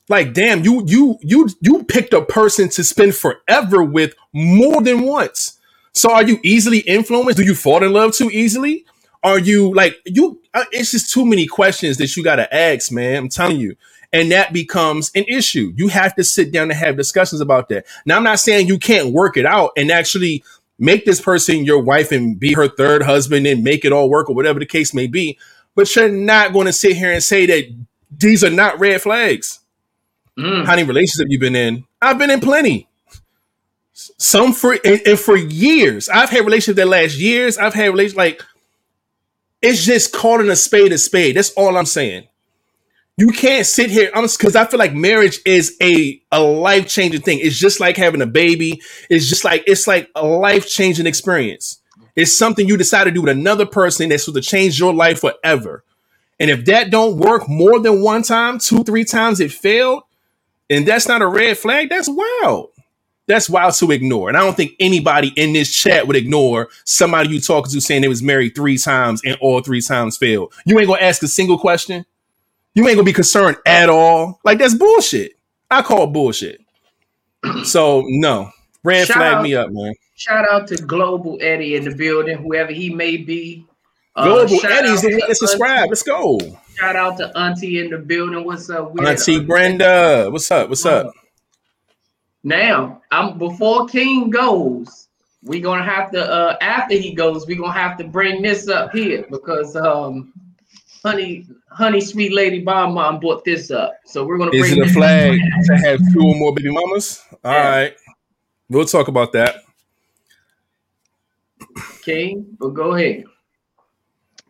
Like, 0.09 0.35
damn, 0.35 0.65
you 0.65 0.85
you 0.87 1.19
you 1.23 1.49
you 1.61 1.85
picked 1.85 2.15
a 2.15 2.23
person 2.25 2.69
to 2.71 2.85
spend 2.85 3.15
forever 3.15 3.83
with 3.83 4.15
more 4.33 4.83
than 4.83 5.03
once. 5.03 5.59
So 5.95 6.13
are 6.13 6.25
you 6.25 6.39
easily 6.45 6.81
influenced? 6.81 7.39
Do 7.39 7.45
you 7.45 7.55
fall 7.55 7.83
in 7.83 7.93
love 7.93 8.15
too 8.15 8.31
easily? 8.31 8.87
Are 9.25 9.39
you 9.41 9.75
like 9.75 9.97
you? 10.07 10.41
Uh, 10.55 10.65
it's 10.73 10.93
just 10.93 11.13
too 11.13 11.27
many 11.27 11.47
questions 11.47 11.99
that 11.99 12.17
you 12.17 12.23
got 12.23 12.37
to 12.37 12.55
ask, 12.55 12.93
man. 12.93 13.17
I'm 13.17 13.29
telling 13.29 13.59
you, 13.59 13.77
and 14.13 14.31
that 14.31 14.53
becomes 14.53 15.11
an 15.17 15.25
issue. 15.25 15.73
You 15.77 15.89
have 15.89 16.15
to 16.17 16.25
sit 16.25 16.53
down 16.53 16.71
and 16.71 16.79
have 16.79 16.97
discussions 16.97 17.41
about 17.41 17.69
that. 17.71 17.87
Now, 18.07 18.17
I'm 18.19 18.23
not 18.25 18.39
saying 18.41 18.69
you 18.69 18.79
can't 18.79 19.13
work 19.13 19.37
it 19.37 19.47
out 19.47 19.73
and 19.77 19.91
actually 19.91 20.45
make 20.79 21.05
this 21.05 21.21
person 21.21 21.65
your 21.65 21.83
wife 21.83 22.13
and 22.13 22.39
be 22.39 22.53
her 22.55 22.69
third 22.69 23.03
husband 23.03 23.47
and 23.47 23.65
make 23.65 23.85
it 23.85 23.93
all 23.93 24.09
work 24.11 24.29
or 24.31 24.37
whatever 24.37 24.61
the 24.61 24.67
case 24.67 24.95
may 24.95 25.09
be. 25.09 25.39
But 25.75 25.95
you're 25.97 26.09
not 26.11 26.53
going 26.53 26.67
to 26.67 26.73
sit 26.73 26.97
here 26.97 27.13
and 27.13 27.23
say 27.25 27.47
that 27.47 27.65
these 28.17 28.45
are 28.45 28.51
not 28.51 28.79
red 28.79 29.03
flags. 29.03 29.61
Mm. 30.39 30.65
How 30.67 30.73
many 30.73 30.85
relationships 30.85 31.21
have 31.21 31.27
you've 31.31 31.41
been 31.41 31.57
in? 31.57 31.85
I've 32.01 32.19
been 32.19 32.31
in 32.31 32.41
plenty. 32.41 32.89
Some 33.93 34.53
for 34.53 34.73
and, 34.85 35.01
and, 35.07 35.19
for 35.19 35.37
years. 35.37 36.09
I've 36.09 36.29
had 36.29 36.45
relationships 36.45 36.77
that 36.77 36.89
last 36.89 37.19
years. 37.19 37.57
I've 37.57 37.73
had 37.73 37.87
relationships 37.87 38.19
like 38.19 38.43
it's 39.63 39.85
just 39.85 40.13
calling 40.13 40.51
a 40.51 40.57
spade 40.57 40.93
a 40.93 40.99
spade. 40.99 41.37
That's 41.37 41.53
all 41.53 41.77
I'm 41.77 41.87
saying. 41.87 42.29
You 43.17 43.29
can't 43.29 43.65
sit 43.65 43.91
here 43.91 44.11
because 44.15 44.55
I 44.55 44.67
feel 44.67 44.79
like 44.79 44.93
marriage 44.93 45.41
is 45.47 45.75
a 45.81 46.21
a 46.31 46.43
life 46.43 46.87
changing 46.87 47.23
thing. 47.23 47.39
It's 47.41 47.59
just 47.59 47.81
like 47.81 47.97
having 47.97 48.21
a 48.21 48.27
baby. 48.27 48.83
It's 49.09 49.27
just 49.27 49.45
like 49.45 49.65
it's 49.67 49.87
like 49.87 50.11
a 50.15 50.27
life 50.27 50.69
changing 50.69 51.07
experience. 51.07 51.81
It's 52.15 52.37
something 52.37 52.69
you 52.69 52.77
decide 52.77 53.05
to 53.05 53.11
do 53.11 53.23
with 53.23 53.31
another 53.31 53.65
person 53.65 54.11
that's 54.11 54.27
going 54.27 54.35
to 54.35 54.47
change 54.47 54.79
your 54.79 54.93
life 54.93 55.21
forever. 55.21 55.85
And 56.39 56.51
if 56.51 56.65
that 56.67 56.91
don't 56.91 57.17
work 57.19 57.49
more 57.49 57.79
than 57.81 58.03
one 58.03 58.23
time, 58.23 58.59
two, 58.59 58.85
three 58.85 59.05
times 59.05 59.41
it 59.41 59.53
failed, 59.53 60.03
and 60.71 60.87
that's 60.87 61.09
not 61.09 61.23
a 61.23 61.27
red 61.27 61.59
flag, 61.59 61.89
that's 61.89 62.09
wild. 62.09 62.71
That's 63.27 63.51
wild 63.51 63.75
to 63.75 63.91
ignore. 63.91 64.29
And 64.29 64.37
I 64.37 64.41
don't 64.41 64.57
think 64.57 64.75
anybody 64.79 65.33
in 65.37 65.53
this 65.53 65.75
chat 65.75 66.07
would 66.07 66.17
ignore 66.17 66.69
somebody 66.85 67.31
you 67.31 67.41
talking 67.41 67.73
to 67.73 67.81
saying 67.81 68.03
they 68.03 68.09
was 68.09 68.23
married 68.23 68.55
three 68.55 68.79
times 68.79 69.21
and 69.25 69.37
all 69.41 69.61
three 69.61 69.81
times 69.81 70.17
failed. 70.17 70.55
You 70.65 70.79
ain't 70.79 70.89
gonna 70.89 71.03
ask 71.03 71.23
a 71.23 71.29
single 71.29 71.59
question. 71.59 72.07
You 72.75 72.87
ain't 72.87 72.97
gonna 72.97 73.05
be 73.05 73.13
concerned 73.13 73.57
at 73.67 73.89
all. 73.89 74.41
Like 74.45 74.59
that's 74.59 74.75
bullshit. 74.75 75.33
I 75.71 75.83
call 75.83 76.07
bullshit. 76.07 76.61
So 77.65 78.03
no, 78.07 78.51
red 78.83 79.07
shout 79.07 79.17
flag 79.17 79.35
out, 79.35 79.43
me 79.43 79.55
up, 79.55 79.71
man. 79.71 79.93
Shout 80.17 80.49
out 80.51 80.67
to 80.69 80.77
Global 80.77 81.39
Eddie 81.41 81.77
in 81.77 81.85
the 81.85 81.95
building, 81.95 82.39
whoever 82.39 82.73
he 82.73 82.93
may 82.93 83.17
be. 83.17 83.65
Uh, 84.17 84.25
Global 84.25 84.55
uh, 84.65 84.69
Eddie's 84.69 85.03
the 85.03 85.11
one 85.11 85.29
that 85.29 85.37
subscribe. 85.37 85.89
Let's 85.89 86.03
go. 86.03 86.39
Shout 86.77 86.95
out 86.95 87.17
to 87.17 87.39
Auntie 87.39 87.81
in 87.81 87.89
the 87.91 87.97
building. 87.97 88.45
What's 88.45 88.69
up? 88.69 88.93
Weird 88.93 89.09
Auntie 89.09 89.41
Brenda. 89.41 90.29
What's 90.31 90.51
up? 90.51 90.69
What's 90.69 90.85
up? 90.85 91.11
Now, 92.45 93.01
I'm 93.11 93.39
before 93.39 93.87
King 93.87 94.29
goes, 94.29 95.09
we're 95.43 95.63
gonna 95.63 95.83
have 95.83 96.11
to 96.11 96.23
uh 96.23 96.59
after 96.61 96.95
he 96.95 97.15
goes, 97.15 97.47
we're 97.47 97.57
gonna 97.57 97.73
have 97.73 97.97
to 97.97 98.05
bring 98.05 98.43
this 98.43 98.69
up 98.69 98.93
here 98.93 99.25
because 99.31 99.75
um 99.75 100.35
honey, 101.03 101.47
honey, 101.71 102.01
sweet 102.03 102.35
lady 102.35 102.61
bomb 102.61 102.93
mom 102.93 103.21
brought 103.21 103.43
this 103.43 103.71
up. 103.71 103.95
So 104.05 104.27
we're 104.27 104.37
gonna. 104.37 104.51
Is 104.53 104.73
it 104.73 104.79
a 104.79 104.93
flag 104.93 105.41
to 105.65 105.77
have 105.79 105.99
two 106.13 106.21
or 106.21 106.35
more 106.35 106.55
baby 106.55 106.71
mamas? 106.71 107.25
All 107.43 107.53
yeah. 107.53 107.71
right, 107.71 107.97
we'll 108.69 108.85
talk 108.85 109.09
about 109.09 109.33
that. 109.33 109.63
Okay, 112.01 112.37
but 112.59 112.69
go 112.69 112.93
ahead. 112.93 113.25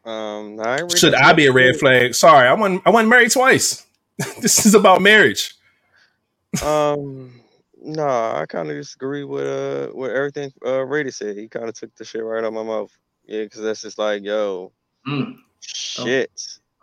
Um, 0.07 0.61
I 0.61 0.77
really 0.77 0.97
should 0.97 1.15
I 1.15 1.33
be 1.33 1.47
a 1.47 1.53
red 1.53 1.77
flag? 1.77 2.15
Sorry, 2.15 2.47
I 2.47 2.55
want 2.55 2.83
I 2.87 2.91
want 2.91 3.09
married 3.09 3.33
twice. 3.33 3.85
this 4.41 4.65
is 4.65 4.75
about 4.75 5.03
marriage. 5.03 5.55
Um, 6.65 7.41
no, 7.83 8.07
I 8.07 8.47
kind 8.49 8.71
of 8.71 8.77
disagree 8.77 9.25
with 9.25 9.47
uh 9.47 9.91
with 9.93 10.13
everything 10.13 10.53
uh 10.65 10.87
Rady 10.87 11.11
said. 11.11 11.37
He 11.37 11.49
kind 11.49 11.69
of 11.69 11.75
took 11.75 11.93
the 11.97 12.05
shit 12.05 12.23
right 12.23 12.39
out 12.39 12.45
of 12.45 12.55
my 12.55 12.63
mouth. 12.63 12.97
Yeah, 13.27 13.43
because 13.43 13.63
that's 13.63 13.83
just 13.83 13.99
like, 13.99 14.23
yo, 14.23 14.73
mm. 15.09 15.35
shit. 15.61 16.31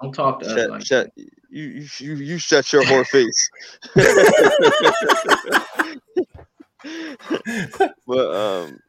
Don't, 0.02 0.14
don't 0.14 0.26
talk 0.26 0.42
to 0.42 0.50
shut, 0.50 0.60
us 0.60 0.70
like 0.70 0.86
shut, 0.86 1.16
that. 1.16 1.28
You, 1.50 1.88
you 2.00 2.16
you 2.16 2.38
shut 2.38 2.74
your 2.74 2.84
whore 2.84 3.08
face. 3.08 3.50
but 8.06 8.36
um, 8.36 8.80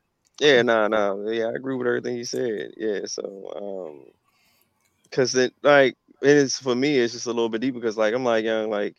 yeah, 0.41 0.63
no, 0.63 0.89
nah, 0.89 0.91
no, 1.15 1.17
nah, 1.17 1.31
yeah, 1.31 1.47
I 1.47 1.53
agree 1.53 1.77
with 1.77 1.87
everything 1.87 2.17
you 2.17 2.25
said. 2.25 2.73
Yeah, 2.77 3.03
so 3.07 3.53
um, 3.55 4.07
because 5.15 5.35
it 5.37 5.55
like 5.63 5.97
it 6.23 6.37
is 6.37 6.59
for 6.59 6.75
me, 6.75 6.99
it's 6.99 7.13
just 7.13 7.27
a 7.27 7.31
little 7.33 7.49
bit 7.49 7.61
deep 7.61 7.75
because 7.75 7.97
like 7.97 8.15
I'm 8.15 8.25
like 8.25 8.45
young, 8.45 8.69
like 8.69 8.97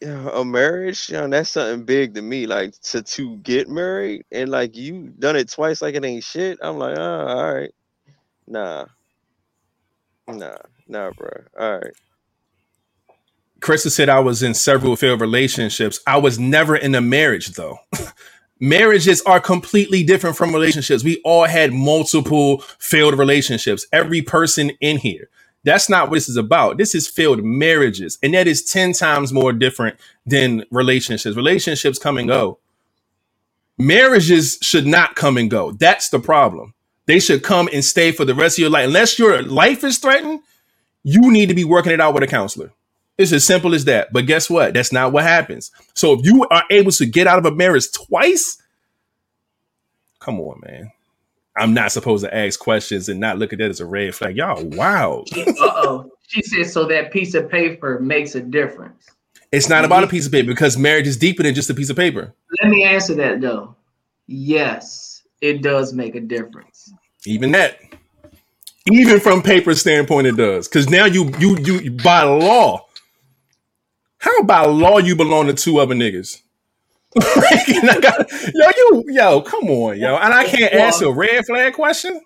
you 0.00 0.08
know, 0.08 0.28
a 0.30 0.44
marriage, 0.44 1.08
you 1.08 1.16
know, 1.16 1.28
that's 1.28 1.50
something 1.50 1.84
big 1.84 2.14
to 2.14 2.22
me. 2.22 2.46
Like 2.46 2.74
to 2.82 3.02
to 3.02 3.36
get 3.38 3.68
married 3.68 4.24
and 4.32 4.50
like 4.50 4.76
you 4.76 5.12
done 5.18 5.36
it 5.36 5.50
twice, 5.50 5.82
like 5.82 5.94
it 5.94 6.04
ain't 6.04 6.24
shit. 6.24 6.58
I'm 6.62 6.78
like, 6.78 6.98
uh, 6.98 7.00
oh, 7.00 7.26
all 7.28 7.54
right, 7.54 7.74
nah, 8.48 8.86
nah, 10.26 10.56
nah, 10.88 11.10
bro. 11.12 11.30
All 11.58 11.78
right. 11.78 11.94
Krista 13.60 13.90
said 13.90 14.08
I 14.08 14.20
was 14.20 14.42
in 14.42 14.52
several 14.52 14.96
failed 14.96 15.20
relationships. 15.20 16.00
I 16.06 16.18
was 16.18 16.38
never 16.38 16.76
in 16.76 16.94
a 16.94 17.00
marriage 17.00 17.48
though. 17.52 17.78
Marriages 18.58 19.20
are 19.22 19.40
completely 19.40 20.02
different 20.02 20.36
from 20.36 20.52
relationships. 20.52 21.04
We 21.04 21.20
all 21.24 21.44
had 21.44 21.72
multiple 21.72 22.58
failed 22.78 23.18
relationships. 23.18 23.86
Every 23.92 24.22
person 24.22 24.70
in 24.80 24.96
here. 24.98 25.28
That's 25.64 25.88
not 25.88 26.08
what 26.08 26.16
this 26.16 26.28
is 26.28 26.36
about. 26.36 26.78
This 26.78 26.94
is 26.94 27.08
failed 27.08 27.42
marriages. 27.42 28.18
And 28.22 28.32
that 28.34 28.46
is 28.46 28.64
10 28.64 28.92
times 28.92 29.32
more 29.32 29.52
different 29.52 29.98
than 30.24 30.64
relationships. 30.70 31.36
Relationships 31.36 31.98
come 31.98 32.18
and 32.18 32.28
go. 32.28 32.58
Marriages 33.76 34.58
should 34.62 34.86
not 34.86 35.16
come 35.16 35.36
and 35.36 35.50
go. 35.50 35.72
That's 35.72 36.08
the 36.08 36.20
problem. 36.20 36.72
They 37.06 37.18
should 37.20 37.42
come 37.42 37.68
and 37.72 37.84
stay 37.84 38.12
for 38.12 38.24
the 38.24 38.34
rest 38.34 38.58
of 38.58 38.62
your 38.62 38.70
life. 38.70 38.86
Unless 38.86 39.18
your 39.18 39.42
life 39.42 39.84
is 39.84 39.98
threatened, 39.98 40.40
you 41.02 41.30
need 41.30 41.48
to 41.48 41.54
be 41.54 41.64
working 41.64 41.92
it 41.92 42.00
out 42.00 42.14
with 42.14 42.22
a 42.22 42.28
counselor. 42.28 42.72
It's 43.18 43.32
as 43.32 43.44
simple 43.44 43.74
as 43.74 43.86
that. 43.86 44.12
But 44.12 44.26
guess 44.26 44.50
what? 44.50 44.74
That's 44.74 44.92
not 44.92 45.12
what 45.12 45.24
happens. 45.24 45.70
So 45.94 46.12
if 46.12 46.24
you 46.24 46.46
are 46.50 46.64
able 46.70 46.92
to 46.92 47.06
get 47.06 47.26
out 47.26 47.38
of 47.38 47.46
a 47.46 47.54
marriage 47.54 47.90
twice, 47.92 48.60
come 50.20 50.40
on, 50.40 50.60
man. 50.66 50.92
I'm 51.56 51.72
not 51.72 51.92
supposed 51.92 52.24
to 52.24 52.36
ask 52.36 52.60
questions 52.60 53.08
and 53.08 53.18
not 53.18 53.38
look 53.38 53.52
at 53.54 53.58
that 53.60 53.70
as 53.70 53.80
a 53.80 53.86
red 53.86 54.14
flag. 54.14 54.36
Y'all, 54.36 54.62
wow. 54.64 55.24
uh 55.34 55.52
oh. 55.58 56.10
She 56.28 56.42
said, 56.42 56.66
so 56.66 56.84
that 56.86 57.12
piece 57.12 57.34
of 57.34 57.48
paper 57.48 58.00
makes 58.00 58.34
a 58.34 58.40
difference. 58.40 59.08
It's 59.52 59.68
not 59.68 59.84
about 59.84 60.04
a 60.04 60.08
piece 60.08 60.26
of 60.26 60.32
paper 60.32 60.48
because 60.48 60.76
marriage 60.76 61.06
is 61.06 61.16
deeper 61.16 61.42
than 61.42 61.54
just 61.54 61.70
a 61.70 61.74
piece 61.74 61.88
of 61.88 61.96
paper. 61.96 62.34
Let 62.60 62.68
me 62.68 62.84
answer 62.84 63.14
that 63.14 63.40
though. 63.40 63.76
Yes, 64.26 65.22
it 65.40 65.62
does 65.62 65.92
make 65.92 66.16
a 66.16 66.20
difference. 66.20 66.92
Even 67.24 67.52
that. 67.52 67.78
Even 68.90 69.20
from 69.20 69.42
paper 69.42 69.74
standpoint, 69.74 70.26
it 70.26 70.36
does. 70.36 70.68
Because 70.68 70.90
now 70.90 71.04
you 71.04 71.32
you 71.38 71.56
you 71.58 71.90
by 71.92 72.22
law. 72.22 72.85
How 74.18 74.36
about 74.38 74.70
law 74.70 74.98
you 74.98 75.16
belong 75.16 75.46
to 75.46 75.54
two 75.54 75.78
other 75.78 75.94
niggas? 75.94 76.42
got, 77.14 78.30
yo, 78.54 78.68
you, 78.76 79.04
yo, 79.08 79.40
come 79.40 79.70
on, 79.70 79.98
yo, 79.98 80.16
and 80.16 80.34
I 80.34 80.44
can't 80.44 80.74
well, 80.74 80.86
ask 80.86 81.02
a 81.02 81.10
red 81.10 81.46
flag 81.46 81.72
question. 81.72 82.20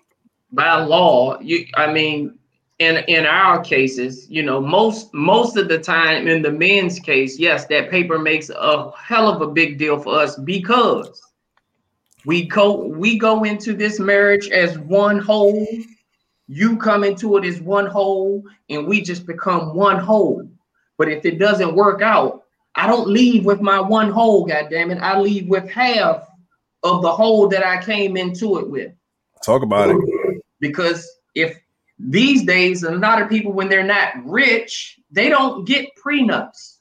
By 0.51 0.75
law, 0.75 1.39
you, 1.39 1.65
I 1.75 1.91
mean, 1.91 2.37
in 2.79 2.97
in 3.07 3.25
our 3.25 3.61
cases, 3.61 4.27
you 4.29 4.43
know, 4.43 4.59
most 4.59 5.13
most 5.13 5.55
of 5.55 5.69
the 5.69 5.77
time 5.77 6.27
in 6.27 6.41
the 6.41 6.51
men's 6.51 6.99
case, 6.99 7.39
yes, 7.39 7.67
that 7.67 7.89
paper 7.89 8.19
makes 8.19 8.49
a 8.49 8.91
hell 8.97 9.29
of 9.29 9.41
a 9.41 9.47
big 9.47 9.77
deal 9.77 9.99
for 9.99 10.19
us 10.19 10.35
because 10.39 11.21
we 12.25 12.45
go 12.45 12.87
we 12.87 13.17
go 13.17 13.43
into 13.43 13.73
this 13.73 13.99
marriage 13.99 14.49
as 14.49 14.77
one 14.79 15.19
whole. 15.19 15.67
You 16.47 16.75
come 16.75 17.05
into 17.05 17.37
it 17.37 17.45
as 17.45 17.61
one 17.61 17.85
whole, 17.85 18.43
and 18.69 18.87
we 18.87 19.01
just 19.01 19.25
become 19.25 19.73
one 19.73 19.99
whole. 19.99 20.50
But 21.01 21.09
if 21.09 21.25
it 21.25 21.39
doesn't 21.39 21.73
work 21.73 22.03
out, 22.03 22.43
I 22.75 22.85
don't 22.85 23.07
leave 23.07 23.43
with 23.43 23.59
my 23.59 23.79
one 23.79 24.11
hole, 24.11 24.45
God 24.45 24.67
damn 24.69 24.91
it. 24.91 24.99
I 24.99 25.19
leave 25.19 25.47
with 25.47 25.67
half 25.67 26.27
of 26.83 27.01
the 27.01 27.11
hole 27.11 27.47
that 27.47 27.65
I 27.65 27.83
came 27.83 28.15
into 28.17 28.59
it 28.59 28.69
with. 28.69 28.93
Talk 29.43 29.63
about 29.63 29.89
it. 29.89 30.43
Because 30.59 31.09
if 31.33 31.59
these 31.97 32.43
days, 32.43 32.83
a 32.83 32.91
lot 32.91 33.19
of 33.19 33.29
people, 33.29 33.51
when 33.51 33.67
they're 33.67 33.81
not 33.81 34.13
rich, 34.23 34.99
they 35.09 35.27
don't 35.27 35.65
get 35.65 35.89
prenups. 35.95 36.75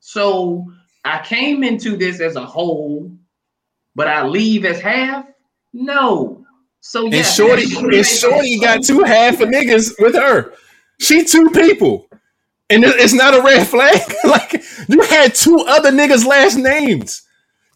So 0.00 0.66
I 1.04 1.22
came 1.22 1.62
into 1.62 1.96
this 1.96 2.18
as 2.18 2.34
a 2.34 2.44
whole, 2.44 3.12
but 3.94 4.08
I 4.08 4.26
leave 4.26 4.64
as 4.64 4.80
half. 4.80 5.24
No. 5.72 6.44
So 6.80 7.06
yeah, 7.06 7.18
and 7.18 7.26
Shorty, 7.26 7.76
and 7.76 8.04
Shorty 8.04 8.58
got 8.58 8.82
two 8.82 9.04
half 9.04 9.40
of 9.40 9.50
niggas 9.50 9.94
with 10.00 10.16
her. 10.16 10.52
She 10.98 11.24
two 11.24 11.48
people. 11.50 12.08
And 12.68 12.84
it's 12.84 13.12
not 13.12 13.34
a 13.34 13.42
red 13.42 13.66
flag. 13.66 14.00
like 14.24 14.62
you 14.88 15.00
had 15.02 15.34
two 15.34 15.58
other 15.68 15.90
niggas' 15.90 16.26
last 16.26 16.56
names. 16.56 17.22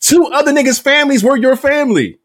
Two 0.01 0.25
other 0.27 0.53
niggas' 0.53 0.83
families 0.83 1.23
were 1.23 1.37
your 1.37 1.57
family. 1.57 2.19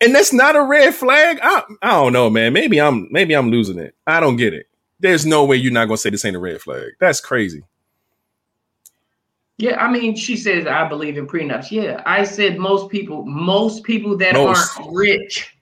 And 0.00 0.14
that's 0.14 0.32
not 0.32 0.56
a 0.56 0.62
red 0.62 0.94
flag. 0.94 1.38
I, 1.42 1.62
I 1.82 1.90
don't 1.90 2.12
know, 2.12 2.30
man. 2.30 2.52
Maybe 2.52 2.80
I'm 2.80 3.08
maybe 3.10 3.34
I'm 3.34 3.50
losing 3.50 3.78
it. 3.78 3.94
I 4.06 4.20
don't 4.20 4.36
get 4.36 4.54
it. 4.54 4.66
There's 4.98 5.26
no 5.26 5.44
way 5.44 5.56
you're 5.56 5.72
not 5.72 5.86
gonna 5.86 5.98
say 5.98 6.10
this 6.10 6.24
ain't 6.24 6.36
a 6.36 6.40
red 6.40 6.60
flag. 6.60 6.92
That's 6.98 7.20
crazy. 7.20 7.62
Yeah, 9.58 9.76
I 9.76 9.90
mean, 9.90 10.16
she 10.16 10.36
says 10.36 10.66
I 10.66 10.88
believe 10.88 11.18
in 11.18 11.26
prenups. 11.26 11.70
Yeah, 11.70 12.02
I 12.04 12.24
said 12.24 12.58
most 12.58 12.90
people, 12.90 13.24
most 13.24 13.84
people 13.84 14.16
that 14.16 14.34
most. 14.34 14.76
aren't 14.78 14.92
rich 14.92 15.56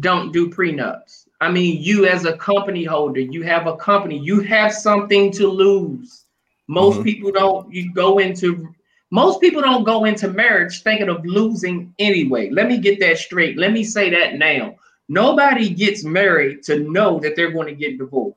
don't 0.00 0.32
do 0.32 0.48
prenups. 0.48 1.25
I 1.40 1.50
mean, 1.50 1.82
you 1.82 2.06
as 2.06 2.24
a 2.24 2.36
company 2.36 2.84
holder, 2.84 3.20
you 3.20 3.42
have 3.42 3.66
a 3.66 3.76
company, 3.76 4.18
you 4.18 4.40
have 4.40 4.72
something 4.72 5.30
to 5.32 5.48
lose. 5.48 6.24
Most 6.68 6.94
mm-hmm. 6.94 7.04
people 7.04 7.32
don't 7.32 7.72
you 7.72 7.92
go 7.92 8.18
into 8.18 8.68
most 9.10 9.40
people 9.40 9.62
don't 9.62 9.84
go 9.84 10.04
into 10.04 10.28
marriage 10.28 10.82
thinking 10.82 11.08
of 11.08 11.24
losing 11.24 11.94
anyway. 11.98 12.50
Let 12.50 12.66
me 12.66 12.78
get 12.78 12.98
that 13.00 13.18
straight. 13.18 13.56
Let 13.56 13.72
me 13.72 13.84
say 13.84 14.10
that 14.10 14.34
now. 14.34 14.76
Nobody 15.08 15.70
gets 15.70 16.02
married 16.02 16.64
to 16.64 16.80
know 16.80 17.20
that 17.20 17.36
they're 17.36 17.52
going 17.52 17.68
to 17.68 17.74
get 17.74 17.98
divorced. 17.98 18.36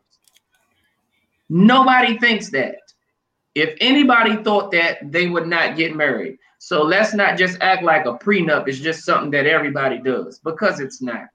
Nobody 1.50 2.20
thinks 2.20 2.52
that. 2.52 2.76
If 3.56 3.76
anybody 3.82 4.44
thought 4.44 4.72
that, 4.72 5.12
they 5.12 5.28
would 5.28 5.48
not 5.48 5.76
get 5.76 5.96
married. 5.96 6.38
So 6.60 6.84
let's 6.84 7.16
not 7.16 7.38
just 7.38 7.58
act 7.62 7.84
like 7.84 8.06
a 8.06 8.14
prenup 8.14 8.68
is 8.68 8.80
just 8.80 9.04
something 9.04 9.32
that 9.32 9.48
everybody 9.48 9.98
does 9.98 10.38
because 10.40 10.80
it's 10.80 11.02
not. 11.02 11.30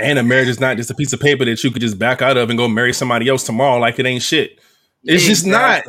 And 0.00 0.18
a 0.18 0.22
marriage 0.22 0.48
is 0.48 0.60
not 0.60 0.76
just 0.76 0.90
a 0.90 0.94
piece 0.94 1.12
of 1.12 1.20
paper 1.20 1.44
that 1.44 1.62
you 1.62 1.70
could 1.70 1.82
just 1.82 1.98
back 1.98 2.22
out 2.22 2.36
of 2.36 2.50
and 2.50 2.58
go 2.58 2.68
marry 2.68 2.92
somebody 2.92 3.28
else 3.28 3.44
tomorrow 3.44 3.78
like 3.78 3.98
it 3.98 4.06
ain't 4.06 4.22
shit. 4.22 4.60
It's 5.04 5.24
just 5.24 5.46
not. 5.46 5.84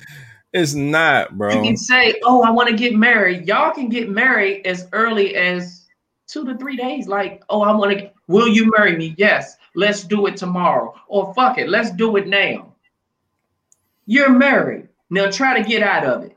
it's 0.52 0.74
not, 0.74 1.36
bro. 1.36 1.54
You 1.54 1.62
can 1.62 1.76
say, 1.76 2.14
"Oh, 2.24 2.42
I 2.42 2.50
want 2.50 2.68
to 2.68 2.76
get 2.76 2.94
married." 2.94 3.46
Y'all 3.46 3.72
can 3.72 3.88
get 3.88 4.08
married 4.08 4.66
as 4.66 4.88
early 4.92 5.34
as 5.36 5.86
two 6.26 6.44
to 6.44 6.56
three 6.56 6.76
days. 6.76 7.06
Like, 7.06 7.42
"Oh, 7.48 7.62
I 7.62 7.74
want 7.74 7.98
to." 7.98 8.10
Will 8.26 8.48
you 8.48 8.70
marry 8.76 8.96
me? 8.96 9.14
Yes. 9.16 9.56
Let's 9.74 10.02
do 10.02 10.26
it 10.26 10.36
tomorrow. 10.36 10.92
Or 11.06 11.32
fuck 11.34 11.56
it, 11.56 11.68
let's 11.68 11.92
do 11.92 12.16
it 12.16 12.26
now. 12.26 12.74
You're 14.06 14.30
married. 14.30 14.88
Now 15.08 15.30
try 15.30 15.60
to 15.60 15.66
get 15.66 15.82
out 15.82 16.04
of 16.04 16.24
it. 16.24 16.36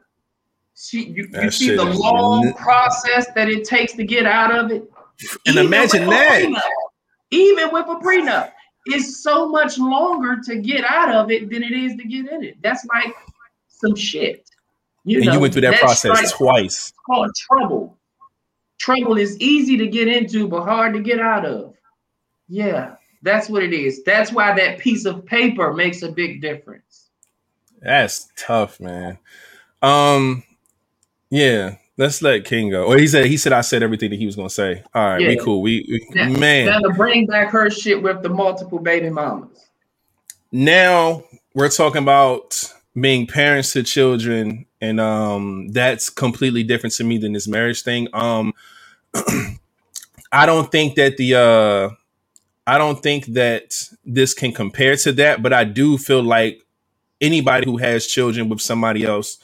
See, 0.75 1.05
you, 1.05 1.27
you 1.41 1.51
see 1.51 1.75
the 1.75 1.83
long 1.83 2.53
process 2.53 3.27
that 3.33 3.49
it 3.49 3.65
takes 3.65 3.93
to 3.93 4.03
get 4.03 4.25
out 4.25 4.53
of 4.53 4.71
it. 4.71 4.91
And 5.45 5.55
Even 5.55 5.65
imagine 5.65 6.03
oh, 6.03 6.09
that 6.11 6.63
even 7.31 7.71
with 7.71 7.87
a 7.87 7.95
prenup. 7.95 8.51
It's 8.85 9.21
so 9.23 9.49
much 9.49 9.77
longer 9.77 10.37
to 10.45 10.55
get 10.57 10.83
out 10.85 11.13
of 11.13 11.31
it 11.31 11.49
than 11.49 11.63
it 11.63 11.71
is 11.71 11.95
to 11.97 12.03
get 12.03 12.27
in 12.27 12.43
it. 12.43 12.57
That's 12.61 12.85
like 12.85 13.13
some 13.67 13.95
shit. 13.95 14.49
You 15.03 15.17
and 15.17 15.27
know, 15.27 15.33
you 15.33 15.39
went 15.39 15.53
through 15.53 15.61
that 15.61 15.79
process 15.79 16.31
twice. 16.33 16.93
Called 17.05 17.31
trouble. 17.35 17.97
Trouble 18.79 19.17
is 19.17 19.39
easy 19.39 19.77
to 19.77 19.87
get 19.87 20.07
into, 20.07 20.47
but 20.47 20.63
hard 20.63 20.93
to 20.93 20.99
get 20.99 21.19
out 21.19 21.45
of. 21.45 21.75
Yeah, 22.47 22.95
that's 23.21 23.49
what 23.49 23.63
it 23.63 23.73
is. 23.73 24.03
That's 24.03 24.31
why 24.31 24.53
that 24.55 24.79
piece 24.79 25.05
of 25.05 25.25
paper 25.25 25.73
makes 25.73 26.01
a 26.01 26.11
big 26.11 26.41
difference. 26.41 27.09
That's 27.81 28.31
tough, 28.35 28.79
man. 28.79 29.17
Um, 29.81 30.43
yeah, 31.29 31.75
let's 31.97 32.21
let 32.21 32.45
King 32.45 32.69
go. 32.69 32.85
Or 32.85 32.97
he 32.97 33.07
said 33.07 33.25
he 33.25 33.37
said 33.37 33.53
I 33.53 33.61
said 33.61 33.83
everything 33.83 34.09
that 34.11 34.17
he 34.17 34.25
was 34.25 34.35
gonna 34.35 34.49
say. 34.49 34.83
All 34.93 35.05
right, 35.05 35.21
yeah. 35.21 35.29
we 35.29 35.37
cool. 35.37 35.61
We, 35.61 35.85
we 35.89 36.07
now, 36.13 36.29
man. 36.29 36.65
Now 36.67 36.79
to 36.79 36.93
bring 36.93 37.25
back 37.25 37.49
her 37.49 37.69
shit 37.69 38.01
with 38.01 38.21
the 38.23 38.29
multiple 38.29 38.79
baby 38.79 39.09
mamas. 39.09 39.69
Now 40.51 41.23
we're 41.53 41.69
talking 41.69 42.01
about 42.01 42.73
being 42.99 43.27
parents 43.27 43.73
to 43.73 43.83
children, 43.83 44.65
and 44.81 44.99
um 44.99 45.69
that's 45.69 46.09
completely 46.09 46.63
different 46.63 46.93
to 46.95 47.03
me 47.03 47.17
than 47.17 47.33
this 47.33 47.47
marriage 47.47 47.83
thing. 47.83 48.07
Um 48.13 48.53
I 50.33 50.45
don't 50.45 50.71
think 50.71 50.95
that 50.95 51.17
the 51.17 51.35
uh 51.35 51.95
I 52.67 52.77
don't 52.77 53.01
think 53.01 53.25
that 53.27 53.89
this 54.05 54.33
can 54.33 54.53
compare 54.53 54.95
to 54.97 55.11
that, 55.13 55.41
but 55.41 55.51
I 55.51 55.63
do 55.63 55.97
feel 55.97 56.23
like 56.23 56.61
anybody 57.19 57.65
who 57.65 57.77
has 57.77 58.07
children 58.07 58.49
with 58.49 58.61
somebody 58.61 59.03
else 59.03 59.37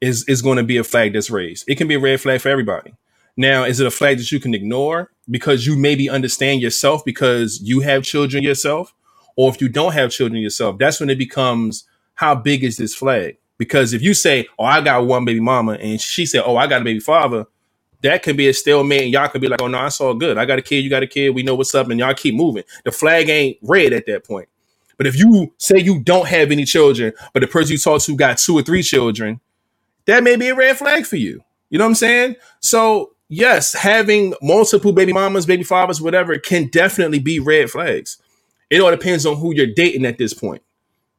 is 0.00 0.24
is 0.28 0.42
going 0.42 0.58
to 0.58 0.64
be 0.64 0.76
a 0.76 0.84
flag 0.84 1.12
that's 1.12 1.30
raised. 1.30 1.64
It 1.68 1.76
can 1.76 1.88
be 1.88 1.94
a 1.94 2.00
red 2.00 2.20
flag 2.20 2.40
for 2.40 2.48
everybody. 2.48 2.94
Now, 3.36 3.64
is 3.64 3.78
it 3.78 3.86
a 3.86 3.90
flag 3.90 4.18
that 4.18 4.32
you 4.32 4.40
can 4.40 4.52
ignore 4.52 5.12
because 5.30 5.64
you 5.64 5.76
maybe 5.76 6.10
understand 6.10 6.60
yourself 6.60 7.04
because 7.04 7.60
you 7.62 7.80
have 7.80 8.02
children 8.02 8.42
yourself? 8.42 8.94
Or 9.36 9.48
if 9.48 9.60
you 9.60 9.68
don't 9.68 9.92
have 9.92 10.10
children 10.10 10.42
yourself, 10.42 10.78
that's 10.78 10.98
when 10.98 11.08
it 11.08 11.18
becomes 11.18 11.84
how 12.14 12.34
big 12.34 12.64
is 12.64 12.76
this 12.76 12.96
flag? 12.96 13.38
Because 13.56 13.92
if 13.92 14.02
you 14.02 14.14
say, 14.14 14.48
Oh, 14.58 14.64
I 14.64 14.80
got 14.80 15.06
one 15.06 15.24
baby 15.24 15.40
mama, 15.40 15.74
and 15.74 16.00
she 16.00 16.26
said, 16.26 16.42
Oh, 16.44 16.56
I 16.56 16.66
got 16.66 16.80
a 16.80 16.84
baby 16.84 17.00
father, 17.00 17.46
that 18.02 18.22
can 18.22 18.36
be 18.36 18.48
a 18.48 18.54
stalemate, 18.54 19.02
and 19.02 19.12
y'all 19.12 19.28
could 19.28 19.40
be 19.40 19.48
like, 19.48 19.62
Oh, 19.62 19.68
no, 19.68 19.86
it's 19.86 20.00
all 20.00 20.14
good. 20.14 20.36
I 20.38 20.44
got 20.44 20.58
a 20.58 20.62
kid, 20.62 20.82
you 20.82 20.90
got 20.90 21.04
a 21.04 21.06
kid, 21.06 21.30
we 21.30 21.44
know 21.44 21.54
what's 21.54 21.74
up, 21.76 21.88
and 21.88 22.00
y'all 22.00 22.14
keep 22.14 22.34
moving. 22.34 22.64
The 22.84 22.90
flag 22.90 23.28
ain't 23.28 23.58
red 23.62 23.92
at 23.92 24.06
that 24.06 24.24
point. 24.24 24.48
But 24.96 25.06
if 25.06 25.16
you 25.16 25.52
say 25.58 25.78
you 25.78 26.00
don't 26.00 26.26
have 26.26 26.50
any 26.50 26.64
children, 26.64 27.12
but 27.32 27.40
the 27.40 27.46
person 27.46 27.72
you 27.72 27.78
talk 27.78 28.02
to 28.02 28.16
got 28.16 28.38
two 28.38 28.58
or 28.58 28.62
three 28.62 28.82
children, 28.82 29.40
that 30.08 30.24
may 30.24 30.36
be 30.36 30.48
a 30.48 30.54
red 30.54 30.78
flag 30.78 31.06
for 31.06 31.16
you. 31.16 31.44
You 31.68 31.78
know 31.78 31.84
what 31.84 31.90
I'm 31.90 31.94
saying? 31.96 32.36
So 32.60 33.12
yes, 33.28 33.74
having 33.74 34.32
multiple 34.40 34.92
baby 34.92 35.12
mamas, 35.12 35.44
baby 35.44 35.64
fathers, 35.64 36.00
whatever, 36.00 36.38
can 36.38 36.68
definitely 36.68 37.18
be 37.18 37.38
red 37.38 37.70
flags. 37.70 38.16
It 38.70 38.80
all 38.80 38.90
depends 38.90 39.26
on 39.26 39.36
who 39.36 39.54
you're 39.54 39.66
dating 39.66 40.06
at 40.06 40.16
this 40.16 40.32
point. 40.32 40.62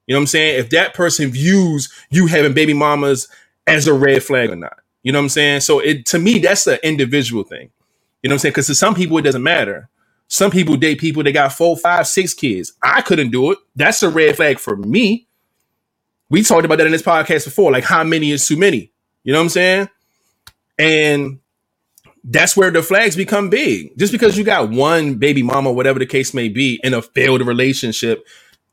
You 0.08 0.14
know 0.14 0.20
what 0.20 0.24
I'm 0.24 0.28
saying? 0.28 0.60
If 0.60 0.72
that 0.72 0.96
person 0.96 1.30
views 1.30 1.94
you 2.10 2.26
having 2.26 2.54
baby 2.54 2.74
mamas 2.74 3.28
as 3.68 3.88
a 3.88 3.94
red 3.94 4.24
flag 4.24 4.50
or 4.50 4.56
not. 4.56 4.80
You 5.04 5.12
know 5.12 5.20
what 5.20 5.26
I'm 5.26 5.30
saying? 5.30 5.62
So 5.62 5.80
it 5.80 6.08
to 6.08 6.18
me, 6.20 6.40
that's 6.40 6.66
an 6.66 6.80
individual 6.82 7.44
thing. 7.44 7.70
You 8.24 8.30
know 8.30 8.34
what 8.34 8.38
I'm 8.38 8.40
saying? 8.40 8.52
Because 8.54 8.68
to 8.68 8.76
some 8.76 8.96
people 8.96 9.20
it 9.20 9.22
doesn't 9.22 9.44
matter. 9.44 9.88
Some 10.30 10.50
people 10.50 10.78
date 10.78 11.00
people 11.00 11.24
that 11.24 11.32
got 11.32 11.54
four, 11.54 11.78
five, 11.78 12.08
six 12.08 12.34
kids. 12.34 12.74
I 12.82 13.02
couldn't 13.02 13.30
do 13.30 13.52
it. 13.52 13.60
That's 13.76 14.02
a 14.02 14.10
red 14.10 14.36
flag 14.36 14.58
for 14.58 14.76
me. 14.76 15.28
We 16.30 16.44
talked 16.44 16.66
about 16.66 16.78
that 16.78 16.86
in 16.86 16.92
this 16.92 17.02
podcast 17.02 17.46
before. 17.46 17.72
Like, 17.72 17.84
how 17.84 18.04
many 18.04 18.32
is 18.32 18.48
too 18.48 18.58
many? 18.58 18.92
You 19.24 19.34
know 19.34 19.40
what 19.40 19.44
I'm 19.44 19.50
saying? 19.50 19.90
And 20.78 21.40
that's 22.24 22.56
where 22.56 22.72
the 22.72 22.84
flags 22.84 23.16
become 23.16 23.50
big. 23.50 23.98
Just 23.98 24.12
because 24.12 24.38
you 24.38 24.44
got 24.44 24.70
one 24.70 25.16
baby 25.16 25.44
mama, 25.44 25.72
whatever 25.72 26.00
the 26.00 26.06
case 26.06 26.34
may 26.34 26.50
be, 26.50 26.80
in 26.84 26.94
a 26.94 27.02
failed 27.02 27.46
relationship, 27.46 28.26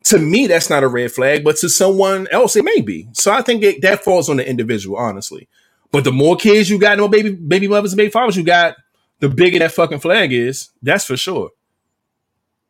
to 0.05 0.19
me, 0.19 0.47
that's 0.47 0.71
not 0.71 0.85
a 0.85 0.89
red 0.89 1.11
flag, 1.11 1.43
but 1.43 1.57
to 1.57 1.69
someone 1.69 2.29
else, 2.31 2.55
it 2.55 2.65
may 2.65 2.81
be. 2.81 3.09
So 3.13 3.33
I 3.33 3.43
think 3.43 3.63
it, 3.63 3.83
that 3.83 4.05
falls 4.05 4.29
on 4.29 4.37
the 4.37 4.49
individual, 4.49 4.97
honestly. 4.97 5.49
But 5.91 6.05
the 6.05 6.13
more 6.13 6.37
kids 6.37 6.71
you 6.71 6.79
got, 6.79 6.97
the 6.97 7.03
more 7.03 7.11
baby 7.11 7.31
baby 7.31 7.69
mothers 7.69 7.93
and 7.93 7.99
baby 7.99 8.11
fathers 8.11 8.37
you 8.37 8.45
got, 8.45 8.77
the 9.21 9.29
bigger 9.29 9.59
that 9.61 9.73
fucking 9.73 10.01
flag 10.01 10.33
is. 10.33 10.71
That's 10.83 11.05
for 11.05 11.17
sure. 11.17 11.51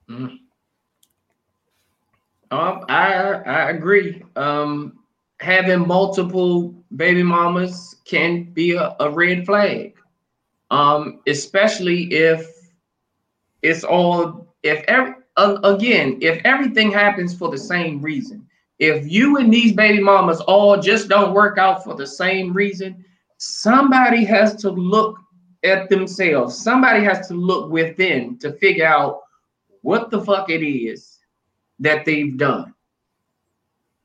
Mm. 0.09 0.39
Um, 2.51 2.85
I 2.89 3.13
I 3.13 3.71
agree. 3.71 4.23
Um, 4.37 4.99
having 5.41 5.87
multiple 5.87 6.75
baby 6.95 7.23
mamas 7.23 7.97
can 8.05 8.45
be 8.53 8.73
a, 8.75 8.95
a 9.01 9.11
red 9.11 9.45
flag. 9.45 9.95
Um, 10.71 11.21
especially 11.27 12.05
if 12.13 12.47
it's 13.63 13.85
all 13.85 14.55
if 14.63 14.85
every 14.89 15.15
uh, 15.37 15.59
again 15.65 16.19
if 16.21 16.41
everything 16.45 16.91
happens 16.91 17.37
for 17.37 17.51
the 17.51 17.59
same 17.59 18.01
reason. 18.01 18.47
If 18.79 19.11
you 19.11 19.39
and 19.39 19.53
these 19.53 19.73
baby 19.73 20.03
mamas 20.03 20.41
all 20.43 20.79
just 20.81 21.09
don't 21.09 21.33
work 21.33 21.57
out 21.59 21.83
for 21.83 21.95
the 21.95 22.07
same 22.07 22.53
reason, 22.53 23.05
somebody 23.39 24.25
has 24.25 24.55
to 24.57 24.71
look 24.71 25.19
at 25.65 25.89
themselves. 25.89 26.63
Somebody 26.63 27.03
has 27.03 27.27
to 27.29 27.35
look 27.35 27.71
within 27.71 28.39
to 28.39 28.53
figure 28.53 28.87
out 28.87 29.23
what 29.81 30.11
the 30.11 30.21
fuck 30.21 30.51
it 30.51 30.63
is 30.65 31.16
that 31.81 32.05
they've 32.05 32.37
done, 32.37 32.75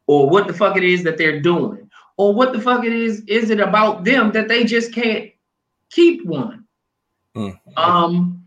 or 0.07 0.29
what 0.29 0.47
the 0.47 0.53
fuck 0.53 0.77
it 0.77 0.83
is 0.83 1.03
that 1.03 1.17
they're 1.17 1.41
doing, 1.41 1.89
or 2.17 2.33
what 2.33 2.53
the 2.53 2.61
fuck 2.61 2.85
it 2.85 2.93
is 2.93 3.21
is 3.27 3.49
it 3.49 3.59
about 3.59 4.03
them 4.03 4.31
that 4.31 4.47
they 4.47 4.63
just 4.63 4.93
can't 4.93 5.31
keep 5.89 6.25
one. 6.25 6.65
Mm-hmm. 7.35 7.77
Um. 7.77 8.37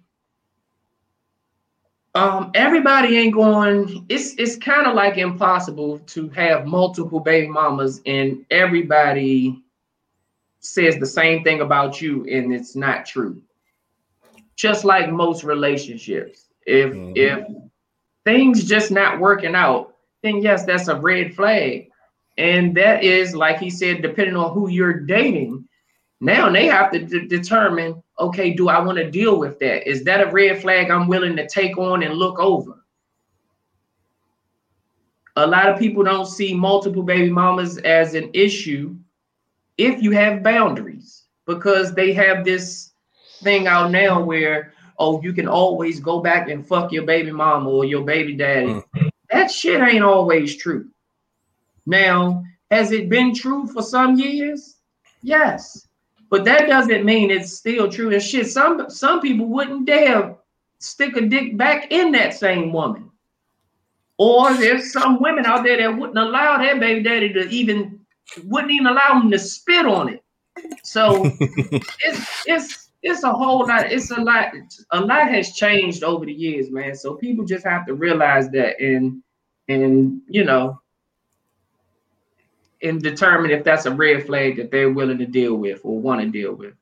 Um, 2.17 2.53
everybody 2.55 3.17
ain't 3.17 3.35
going. 3.35 4.07
It's 4.09 4.35
it's 4.39 4.57
kind 4.57 4.87
of 4.87 4.95
like 4.95 5.19
impossible 5.19 5.99
to 5.99 6.29
have 6.29 6.65
multiple 6.65 7.19
baby 7.19 7.49
mamas 7.49 8.01
and 8.07 8.47
everybody 8.53 9.61
says 10.65 10.97
the 10.97 11.07
same 11.07 11.45
thing 11.45 11.61
about 11.61 12.01
you 12.01 12.25
and 12.31 12.55
it's 12.55 12.75
not 12.75 13.05
true. 13.05 13.43
Just 14.57 14.85
like 14.85 15.11
most 15.11 15.45
relationships. 15.45 16.47
If 16.67 16.93
mm-hmm. 16.93 17.13
if 17.17 17.47
things 18.25 18.65
just 18.65 18.91
not 18.91 19.21
working 19.21 19.55
out, 19.55 19.95
then 20.23 20.43
yes, 20.43 20.65
that's 20.65 20.89
a 20.89 20.97
red 20.97 21.35
flag. 21.35 21.89
And 22.37 22.77
that 22.77 23.05
is 23.05 23.35
like 23.35 23.59
he 23.59 23.71
said, 23.71 24.03
depending 24.03 24.37
on 24.37 24.53
who 24.53 24.69
you're 24.69 25.01
dating, 25.01 25.69
now 26.21 26.51
they 26.51 26.67
have 26.67 26.91
to 26.93 26.99
d- 27.01 27.27
determine, 27.29 28.03
okay, 28.19 28.55
do 28.55 28.69
I 28.69 28.81
want 28.81 28.99
to 28.99 29.11
deal 29.11 29.39
with 29.39 29.59
that? 29.61 29.89
Is 29.89 30.05
that 30.05 30.27
a 30.27 30.31
red 30.31 30.61
flag 30.61 30.91
I'm 30.91 31.07
willing 31.07 31.37
to 31.37 31.47
take 31.47 31.77
on 31.79 32.03
and 32.03 32.15
look 32.15 32.39
over? 32.39 32.85
A 35.37 35.47
lot 35.47 35.69
of 35.69 35.79
people 35.79 36.05
don't 36.05 36.27
see 36.27 36.55
multiple 36.55 37.03
baby 37.03 37.31
mamas 37.31 37.79
as 37.79 38.15
an 38.15 38.31
issue 38.33 38.97
if 39.77 40.01
you 40.01 40.13
have 40.13 40.43
boundaries 40.43 41.25
because 41.47 41.93
they 41.95 42.13
have 42.13 42.45
this 42.45 42.93
thing 43.43 43.67
out 43.67 43.91
now 43.91 44.23
where 44.23 44.73
oh 44.99 45.21
you 45.23 45.33
can 45.33 45.49
always 45.49 46.01
go 46.01 46.21
back 46.21 46.49
and 46.49 46.67
fuck 46.67 46.93
your 46.93 47.05
baby 47.05 47.31
mama 47.31 47.69
or 47.69 47.85
your 47.85 48.05
baby 48.05 48.35
daddy. 48.35 48.67
Mm. 48.67 49.11
that 49.31 49.51
shit 49.51 49.81
ain't 49.81 50.05
always 50.05 50.57
true. 50.57 50.89
Now 51.87 52.45
has 52.71 52.93
it 52.93 53.09
been 53.09 53.35
true 53.35 53.67
for 53.67 53.83
some 53.83 54.19
years? 54.19 54.77
Yes. 55.23 55.87
But 56.31 56.45
that 56.45 56.67
doesn't 56.67 57.05
mean 57.05 57.31
it's 57.31 57.53
still 57.53 57.91
true. 57.91 58.13
And 58.13 58.23
shit 58.23 58.49
some 58.49 58.91
some 58.91 59.21
people 59.21 59.47
wouldn't 59.47 59.87
dare 59.87 60.37
stick 60.79 61.17
a 61.17 61.23
dick 61.23 61.57
back 61.57 61.91
in 61.91 62.13
that 62.13 62.35
same 62.35 62.73
woman. 62.73 63.11
Or 64.17 64.55
there's 64.55 64.93
some 64.93 65.21
women 65.21 65.45
out 65.45 65.65
there 65.65 65.77
that 65.79 65.99
wouldn't 65.99 66.19
allow 66.19 66.59
their 66.59 66.79
baby 66.79 67.03
daddy 67.03 67.33
to 67.33 67.49
even 67.49 68.01
wouldn't 68.45 68.73
even 68.73 68.87
allow 68.87 69.21
him 69.21 69.31
to 69.31 69.39
spit 69.39 69.87
on 69.87 70.09
it. 70.09 70.23
So 70.83 71.25
it's 71.41 72.45
it's 72.47 72.84
it's 73.05 73.23
a 73.23 73.33
whole 73.33 73.67
lot. 73.69 73.93
It's 73.93 74.11
a 74.11 74.21
lot. 74.21 74.55
A 74.91 75.01
lot 75.01 75.29
has 75.29 75.53
changed 75.53 76.03
over 76.03 76.25
the 76.25 76.33
years, 76.33 76.71
man. 76.71 76.95
So 76.95 77.15
people 77.15 77.45
just 77.45 77.65
have 77.67 77.87
to 77.87 77.95
realize 77.95 78.49
that 78.51 78.81
and 78.81 79.23
and 79.69 80.23
you 80.27 80.45
know 80.45 80.81
and 82.83 83.03
determine 83.03 83.51
if 83.51 83.63
that's 83.63 83.87
a 83.87 83.95
red 83.95 84.27
flag 84.27 84.57
that 84.57 84.71
they're 84.71 84.91
willing 84.91 85.19
to 85.19 85.27
deal 85.27 85.55
with 85.55 85.81
or 85.85 86.01
want 86.01 86.23
to 86.23 86.29
deal 86.29 86.55
with. 86.55 86.75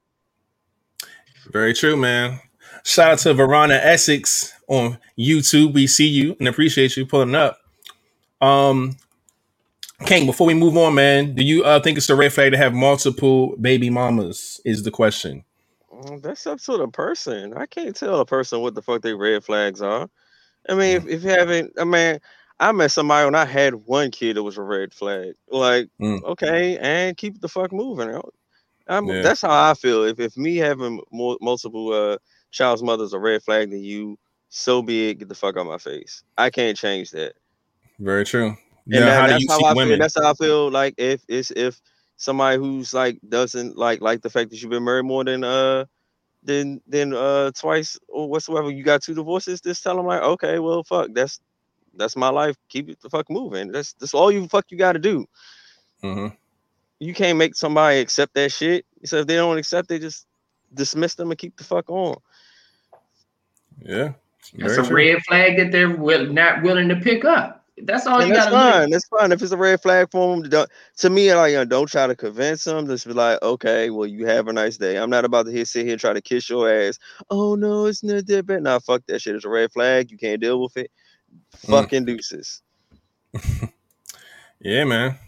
Very 1.50 1.74
true, 1.74 1.96
man. 1.96 2.40
Shout 2.84 3.12
out 3.12 3.18
to 3.18 3.34
Verona 3.34 3.74
Essex 3.74 4.52
on 4.68 4.98
YouTube. 5.18 5.74
We 5.74 5.88
see 5.88 6.08
you 6.08 6.36
and 6.38 6.48
appreciate 6.48 6.96
you 6.96 7.04
pulling 7.04 7.34
up. 7.34 7.58
Um, 8.40 8.96
King, 10.06 10.26
before 10.26 10.46
we 10.46 10.54
move 10.54 10.76
on, 10.76 10.94
man, 10.94 11.34
do 11.34 11.44
you 11.44 11.64
uh, 11.64 11.80
think 11.80 11.98
it's 11.98 12.10
a 12.10 12.16
red 12.16 12.32
flag 12.32 12.52
to 12.52 12.58
have 12.58 12.74
multiple 12.74 13.56
baby 13.56 13.90
mamas? 13.90 14.60
Is 14.64 14.82
the 14.82 14.90
question. 14.90 15.44
Mm, 16.02 16.22
that's 16.22 16.46
up 16.46 16.60
to 16.60 16.76
the 16.76 16.88
person. 16.88 17.54
I 17.56 17.66
can't 17.66 17.94
tell 17.94 18.20
a 18.20 18.26
person 18.26 18.60
what 18.60 18.74
the 18.74 18.82
fuck 18.82 19.02
their 19.02 19.16
red 19.16 19.44
flags 19.44 19.82
are. 19.82 20.08
I 20.68 20.74
mean, 20.74 20.96
if, 20.96 21.04
mm. 21.04 21.08
if 21.08 21.24
you 21.24 21.30
haven't, 21.30 21.72
I 21.78 21.84
mean, 21.84 22.18
I 22.60 22.72
met 22.72 22.92
somebody 22.92 23.24
when 23.24 23.34
I 23.34 23.44
had 23.44 23.74
one 23.74 24.10
kid 24.10 24.36
that 24.36 24.42
was 24.42 24.58
a 24.58 24.62
red 24.62 24.94
flag. 24.94 25.34
Like, 25.50 25.88
mm. 26.00 26.22
okay, 26.24 26.78
and 26.78 27.16
keep 27.16 27.40
the 27.40 27.48
fuck 27.48 27.72
moving. 27.72 28.20
I'm, 28.88 29.06
yeah. 29.06 29.22
That's 29.22 29.42
how 29.42 29.70
I 29.70 29.74
feel. 29.74 30.04
If 30.04 30.20
if 30.20 30.36
me 30.36 30.56
having 30.56 31.00
more, 31.10 31.38
multiple 31.40 31.92
uh, 31.92 32.18
child's 32.50 32.82
mothers 32.82 33.12
a 33.12 33.18
red 33.18 33.42
flag 33.42 33.70
than 33.70 33.82
you, 33.82 34.18
so 34.48 34.82
be 34.82 35.10
it. 35.10 35.14
Get 35.14 35.28
the 35.28 35.34
fuck 35.34 35.56
out 35.56 35.62
of 35.62 35.66
my 35.66 35.78
face. 35.78 36.22
I 36.36 36.50
can't 36.50 36.76
change 36.76 37.10
that. 37.12 37.34
Very 37.98 38.24
true. 38.24 38.56
Yeah, 38.86 39.00
that, 39.00 39.30
that's 39.30 39.48
how 39.48 39.64
I 39.64 39.74
women? 39.74 39.90
feel. 39.90 39.98
That's 39.98 40.14
how 40.20 40.30
I 40.30 40.34
feel. 40.34 40.70
Like 40.70 40.94
if 40.98 41.22
it's 41.28 41.50
if 41.52 41.80
somebody 42.22 42.56
who's 42.56 42.94
like 42.94 43.18
doesn't 43.28 43.76
like 43.76 44.00
like 44.00 44.22
the 44.22 44.30
fact 44.30 44.50
that 44.50 44.62
you've 44.62 44.70
been 44.70 44.84
married 44.84 45.04
more 45.04 45.24
than 45.24 45.42
uh 45.42 45.84
than 46.44 46.80
than 46.86 47.12
uh 47.12 47.50
twice 47.50 47.98
or 48.08 48.28
whatsoever, 48.28 48.70
you 48.70 48.84
got 48.84 49.02
two 49.02 49.14
divorces. 49.14 49.60
Just 49.60 49.82
tell 49.82 49.96
them 49.96 50.06
like, 50.06 50.22
okay, 50.22 50.60
well, 50.60 50.84
fuck, 50.84 51.08
that's 51.12 51.40
that's 51.94 52.14
my 52.14 52.28
life. 52.28 52.56
Keep 52.68 52.90
it 52.90 53.00
the 53.00 53.10
fuck 53.10 53.28
moving. 53.28 53.72
That's 53.72 53.94
that's 53.94 54.14
all 54.14 54.30
you 54.30 54.46
fuck 54.46 54.66
you 54.70 54.78
got 54.78 54.92
to 54.92 55.00
do. 55.00 55.26
Mm-hmm. 56.04 56.34
you 56.98 57.14
can't 57.14 57.38
make 57.38 57.54
somebody 57.54 57.98
accept 57.98 58.34
that 58.34 58.52
shit. 58.52 58.86
So 59.04 59.18
if 59.18 59.26
they 59.26 59.34
don't 59.34 59.58
accept 59.58 59.88
they 59.88 59.98
just 59.98 60.26
dismiss 60.74 61.14
them 61.16 61.30
and 61.30 61.38
keep 61.38 61.56
the 61.56 61.64
fuck 61.64 61.90
on. 61.90 62.16
Yeah. 63.80 64.12
That's 64.56 64.78
a 64.78 64.84
true. 64.84 64.96
red 64.96 65.22
flag 65.22 65.56
that 65.58 65.72
they're 65.72 65.96
will, 65.96 66.26
not 66.26 66.62
willing 66.62 66.88
to 66.88 66.96
pick 66.96 67.24
up. 67.24 67.61
That's 67.78 68.06
all 68.06 68.20
and 68.20 68.28
you 68.28 68.34
got. 68.34 68.50
That's 68.50 68.54
fine. 68.54 68.90
That's 68.90 69.08
fine. 69.08 69.32
If 69.32 69.42
it's 69.42 69.52
a 69.52 69.56
red 69.56 69.80
flag 69.80 70.10
for 70.10 70.36
them, 70.36 70.66
to 70.98 71.10
me, 71.10 71.34
like, 71.34 71.52
you 71.52 71.56
know, 71.56 71.64
don't 71.64 71.88
try 71.88 72.06
to 72.06 72.14
convince 72.14 72.64
them. 72.64 72.86
Just 72.86 73.06
be 73.06 73.14
like, 73.14 73.40
okay, 73.42 73.88
well, 73.88 74.06
you 74.06 74.26
have 74.26 74.48
a 74.48 74.52
nice 74.52 74.76
day. 74.76 74.98
I'm 74.98 75.08
not 75.08 75.24
about 75.24 75.46
to 75.46 75.52
here 75.52 75.64
sit 75.64 75.84
here 75.84 75.92
and 75.92 76.00
try 76.00 76.12
to 76.12 76.20
kiss 76.20 76.50
your 76.50 76.70
ass. 76.70 76.98
Oh 77.30 77.54
no, 77.54 77.86
it's 77.86 78.02
not 78.02 78.26
that 78.26 78.46
bad. 78.46 78.62
Nah, 78.62 78.78
fuck 78.78 79.02
that 79.06 79.20
shit. 79.20 79.34
It's 79.34 79.46
a 79.46 79.48
red 79.48 79.72
flag. 79.72 80.10
You 80.10 80.18
can't 80.18 80.40
deal 80.40 80.60
with 80.60 80.76
it. 80.76 80.90
Mm. 81.64 81.70
Fucking 81.70 82.04
deuces. 82.04 82.62
yeah, 84.60 84.84
man. 84.84 85.18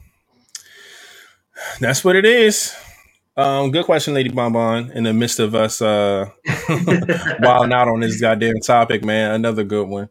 That's 1.81 2.05
what 2.05 2.17
it 2.17 2.27
is. 2.27 2.75
Um, 3.37 3.71
good 3.71 3.87
question, 3.87 4.15
Lady 4.15 4.29
Bonbon. 4.29 4.91
In 4.93 5.05
the 5.05 5.15
midst 5.15 5.41
of 5.41 5.55
us 5.55 5.81
uh 5.81 6.27
wilding 7.41 7.73
out 7.73 7.89
on 7.89 8.01
this 8.01 8.21
goddamn 8.21 8.61
topic, 8.61 9.03
man. 9.03 9.33
Another 9.33 9.65
good 9.65 9.89
one. 9.89 10.11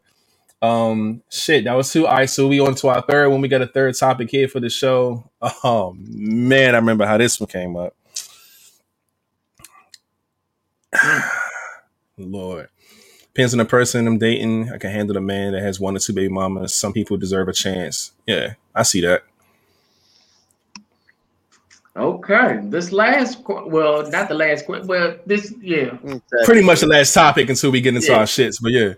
Um, 0.64 1.22
shit, 1.30 1.66
that 1.66 1.74
was 1.74 1.92
two. 1.92 2.08
All 2.08 2.16
right, 2.16 2.30
so 2.30 2.48
we 2.48 2.62
on 2.62 2.74
to 2.76 2.88
our 2.88 3.02
third 3.02 3.30
when 3.30 3.42
we 3.42 3.50
got 3.50 3.62
a 3.62 3.68
third 3.68 3.96
topic 3.96 4.32
here 4.32 4.48
for 4.48 4.62
the 4.62 4.70
show. 4.70 5.30
Oh 5.66 5.94
man, 5.98 6.74
I 6.74 6.78
remember 6.78 7.06
how 7.06 7.18
this 7.18 7.38
one 7.38 7.50
came 7.50 7.76
up. 7.76 7.94
Lord. 12.18 12.70
Depends 13.34 13.54
on 13.54 13.58
the 13.58 13.66
person 13.66 14.08
I'm 14.08 14.20
dating. 14.20 14.72
I 14.72 14.78
can 14.78 14.92
handle 14.92 15.18
a 15.18 15.22
man 15.22 15.52
that 15.52 15.64
has 15.64 15.82
one 15.82 15.98
or 15.98 16.00
two 16.00 16.14
baby 16.14 16.32
mamas. 16.32 16.74
Some 16.74 16.94
people 16.94 17.18
deserve 17.18 17.50
a 17.50 17.54
chance. 17.54 18.14
Yeah, 18.26 18.54
I 18.74 18.84
see 18.84 19.02
that. 19.02 19.24
Okay, 21.98 22.60
this 22.64 22.94
last 22.94 23.40
well, 23.48 24.10
not 24.10 24.30
the 24.30 24.36
last 24.36 24.66
question, 24.66 24.88
well, 24.88 25.18
this 25.26 25.54
yeah, 25.60 25.98
pretty 26.46 26.64
much 26.64 26.80
the 26.80 26.88
last 26.88 27.14
topic 27.14 27.50
until 27.50 27.72
we 27.72 27.82
get 27.82 27.96
into 27.96 28.08
yeah. 28.08 28.20
our 28.20 28.24
shits. 28.24 28.62
But 28.62 28.72
yeah, 28.72 28.94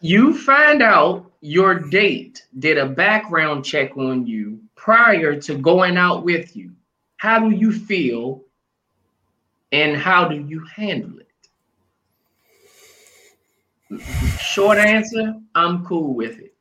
you 0.00 0.36
find 0.36 0.82
out 0.82 1.32
your 1.40 1.74
date 1.74 2.46
did 2.58 2.78
a 2.78 2.86
background 2.86 3.64
check 3.64 3.96
on 3.96 4.26
you 4.26 4.60
prior 4.74 5.40
to 5.40 5.56
going 5.56 5.96
out 5.96 6.24
with 6.24 6.56
you. 6.56 6.72
How 7.16 7.38
do 7.38 7.50
you 7.54 7.72
feel, 7.72 8.42
and 9.72 9.96
how 9.96 10.28
do 10.28 10.36
you 10.36 10.64
handle 10.64 11.18
it? 11.18 11.26
Short 14.38 14.78
answer: 14.78 15.34
I'm 15.54 15.84
cool 15.84 16.14
with 16.14 16.38
it. 16.38 16.52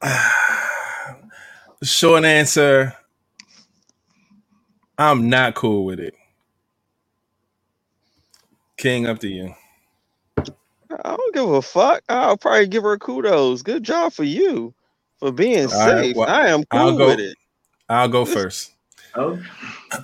Short 1.82 2.24
answer. 2.24 2.94
I'm 4.96 5.28
not 5.28 5.54
cool 5.54 5.84
with 5.84 5.98
it. 5.98 6.14
King, 8.84 9.06
up 9.06 9.18
to 9.20 9.28
you. 9.28 9.54
I 10.36 11.16
don't 11.16 11.34
give 11.34 11.48
a 11.48 11.62
fuck. 11.62 12.02
I'll 12.10 12.36
probably 12.36 12.66
give 12.66 12.82
her 12.82 12.98
kudos. 12.98 13.62
Good 13.62 13.82
job 13.82 14.12
for 14.12 14.24
you 14.24 14.74
for 15.18 15.32
being 15.32 15.68
safe. 15.68 16.14
well, 16.14 16.28
I 16.28 16.48
am 16.48 16.64
cool 16.64 16.98
go, 16.98 17.06
with 17.06 17.18
it. 17.18 17.34
I'll 17.88 18.10
go 18.10 18.26
first. 18.26 18.72
Oh. 19.14 19.42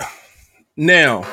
Now, 0.76 1.28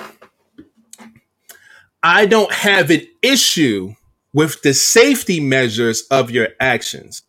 I 2.04 2.26
don't 2.26 2.52
have 2.52 2.90
an 2.90 3.08
issue 3.22 3.96
with 4.34 4.62
the 4.62 4.74
safety 4.74 5.40
measures 5.40 6.02
of 6.12 6.30
your 6.30 6.50
actions. 6.60 7.22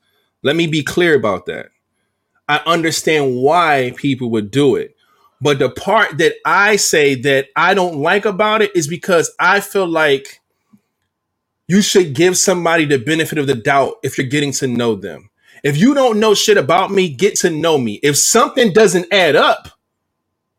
Let 0.43 0.57
me 0.57 0.67
be 0.67 0.83
clear 0.83 1.15
about 1.15 1.47
that. 1.47 1.69
I 2.49 2.57
understand 2.67 3.37
why 3.37 3.93
people 3.97 4.31
would 4.31 4.51
do 4.51 4.75
it. 4.75 4.97
But 5.41 5.61
the 5.61 5.71
part 5.71 6.19
that 6.19 6.35
I 6.45 6.77
say 6.77 7.15
that 7.23 7.49
I 7.57 7.75
don't 7.75 7.99
like 8.03 8.27
about 8.27 8.63
it 8.63 8.75
is 8.77 8.89
because 8.89 9.33
I 9.41 9.61
feel 9.61 9.87
like 9.89 10.41
you 11.69 11.83
should 11.83 12.15
give 12.15 12.39
somebody 12.39 12.87
the 12.87 12.99
benefit 12.99 13.39
of 13.39 13.49
the 13.49 13.57
doubt 13.57 13.97
if 14.05 14.19
you're 14.19 14.29
getting 14.29 14.53
to 14.55 14.69
know 14.69 14.97
them. 14.97 15.31
If 15.65 15.79
you 15.79 15.95
don't 15.95 16.21
know 16.21 16.35
shit 16.35 16.59
about 16.59 16.93
me, 16.93 17.11
get 17.11 17.37
to 17.41 17.51
know 17.51 17.79
me. 17.79 18.01
If 18.05 18.19
something 18.19 18.73
doesn't 18.73 19.13
add 19.13 19.37
up 19.37 19.69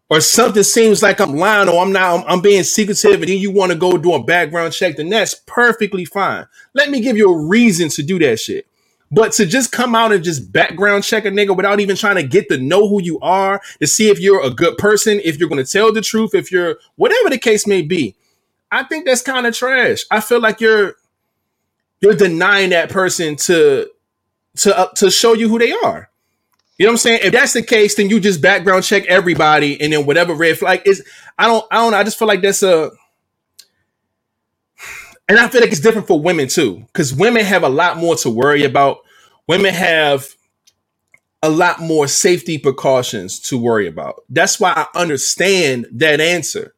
or 0.10 0.22
something 0.22 0.64
seems 0.64 1.04
like 1.04 1.22
I'm 1.22 1.36
lying 1.38 1.70
or 1.70 1.82
I'm 1.84 1.94
not, 1.94 2.22
I'm, 2.22 2.26
I'm 2.28 2.42
being 2.42 2.64
secretive 2.64 3.16
and 3.22 3.30
then 3.30 3.40
you 3.40 3.52
want 3.52 3.74
to 3.74 3.80
go 3.80 3.98
do 3.98 4.14
a 4.16 4.24
background 4.24 4.74
check, 4.74 4.98
then 4.98 5.10
that's 5.10 5.36
perfectly 5.48 6.06
fine. 6.06 6.48
Let 6.76 6.92
me 6.92 7.02
give 7.02 7.18
you 7.18 7.34
a 7.34 7.48
reason 7.48 7.90
to 7.92 8.04
do 8.04 8.20
that 8.22 8.40
shit. 8.40 8.68
But 9.12 9.32
to 9.34 9.46
just 9.46 9.72
come 9.72 9.96
out 9.96 10.12
and 10.12 10.24
just 10.24 10.52
background 10.52 11.04
check 11.04 11.26
a 11.26 11.32
nigga 11.32 11.56
without 11.56 11.80
even 11.80 11.96
trying 11.96 12.18
to 12.18 12.24
get 12.24 12.48
to 12.50 12.58
know 12.58 12.88
who 12.88 13.02
you 13.02 13.20
are, 13.22 13.60
to 13.80 13.88
see 13.88 14.10
if 14.10 14.20
you're 14.20 14.44
a 14.46 14.52
good 14.52 14.78
person, 14.78 15.20
if 15.24 15.40
you're 15.40 15.50
going 15.50 15.64
to 15.64 15.72
tell 15.72 15.92
the 15.92 16.02
truth, 16.02 16.36
if 16.36 16.52
you're 16.52 16.78
whatever 16.96 17.30
the 17.30 17.40
case 17.40 17.66
may 17.66 17.82
be, 17.82 18.16
I 18.72 18.84
think 18.84 19.06
that's 19.06 19.22
kind 19.22 19.48
of 19.48 19.56
trash. 19.56 20.06
I 20.12 20.22
feel 20.22 20.40
like 20.40 20.62
you're 20.62 20.96
you're 22.02 22.16
denying 22.16 22.70
that 22.70 22.90
person 22.90 23.36
to 23.38 23.90
to 24.58 24.78
uh, 24.78 24.88
to 24.96 25.10
show 25.10 25.34
you 25.34 25.50
who 25.50 25.60
they 25.60 25.72
are. 25.72 26.10
You 26.78 26.86
know 26.86 26.92
what 26.92 26.94
I'm 26.94 26.98
saying? 27.00 27.20
If 27.24 27.34
that's 27.34 27.54
the 27.54 27.62
case, 27.62 27.96
then 27.96 28.10
you 28.10 28.22
just 28.22 28.42
background 28.42 28.86
check 28.86 29.06
everybody, 29.08 29.80
and 29.82 29.92
then 29.92 30.06
whatever 30.06 30.34
red 30.34 30.58
flag 30.58 30.82
is, 30.86 31.04
I 31.38 31.48
don't, 31.48 31.66
I 31.72 31.76
don't, 31.76 31.94
I 31.94 32.04
just 32.04 32.18
feel 32.18 32.28
like 32.28 32.42
that's 32.42 32.64
a 32.64 32.92
and 35.30 35.40
I 35.40 35.48
feel 35.48 35.62
like 35.62 35.72
it's 35.72 35.80
different 35.80 36.08
for 36.08 36.20
women 36.20 36.50
too, 36.50 36.84
because 36.88 37.14
women 37.14 37.46
have 37.46 37.64
a 37.64 37.70
lot 37.70 37.98
more 37.98 38.16
to 38.18 38.30
worry 38.30 38.66
about. 38.66 38.98
Women 39.48 39.74
have 39.74 40.28
a 41.42 41.50
lot 41.50 41.80
more 41.80 42.08
safety 42.08 42.58
precautions 42.58 43.40
to 43.40 43.58
worry 43.58 43.88
about. 43.88 44.24
That's 44.30 44.60
why 44.60 44.74
I 44.76 44.88
understand 45.00 45.88
that 45.94 46.20
answer. 46.20 46.74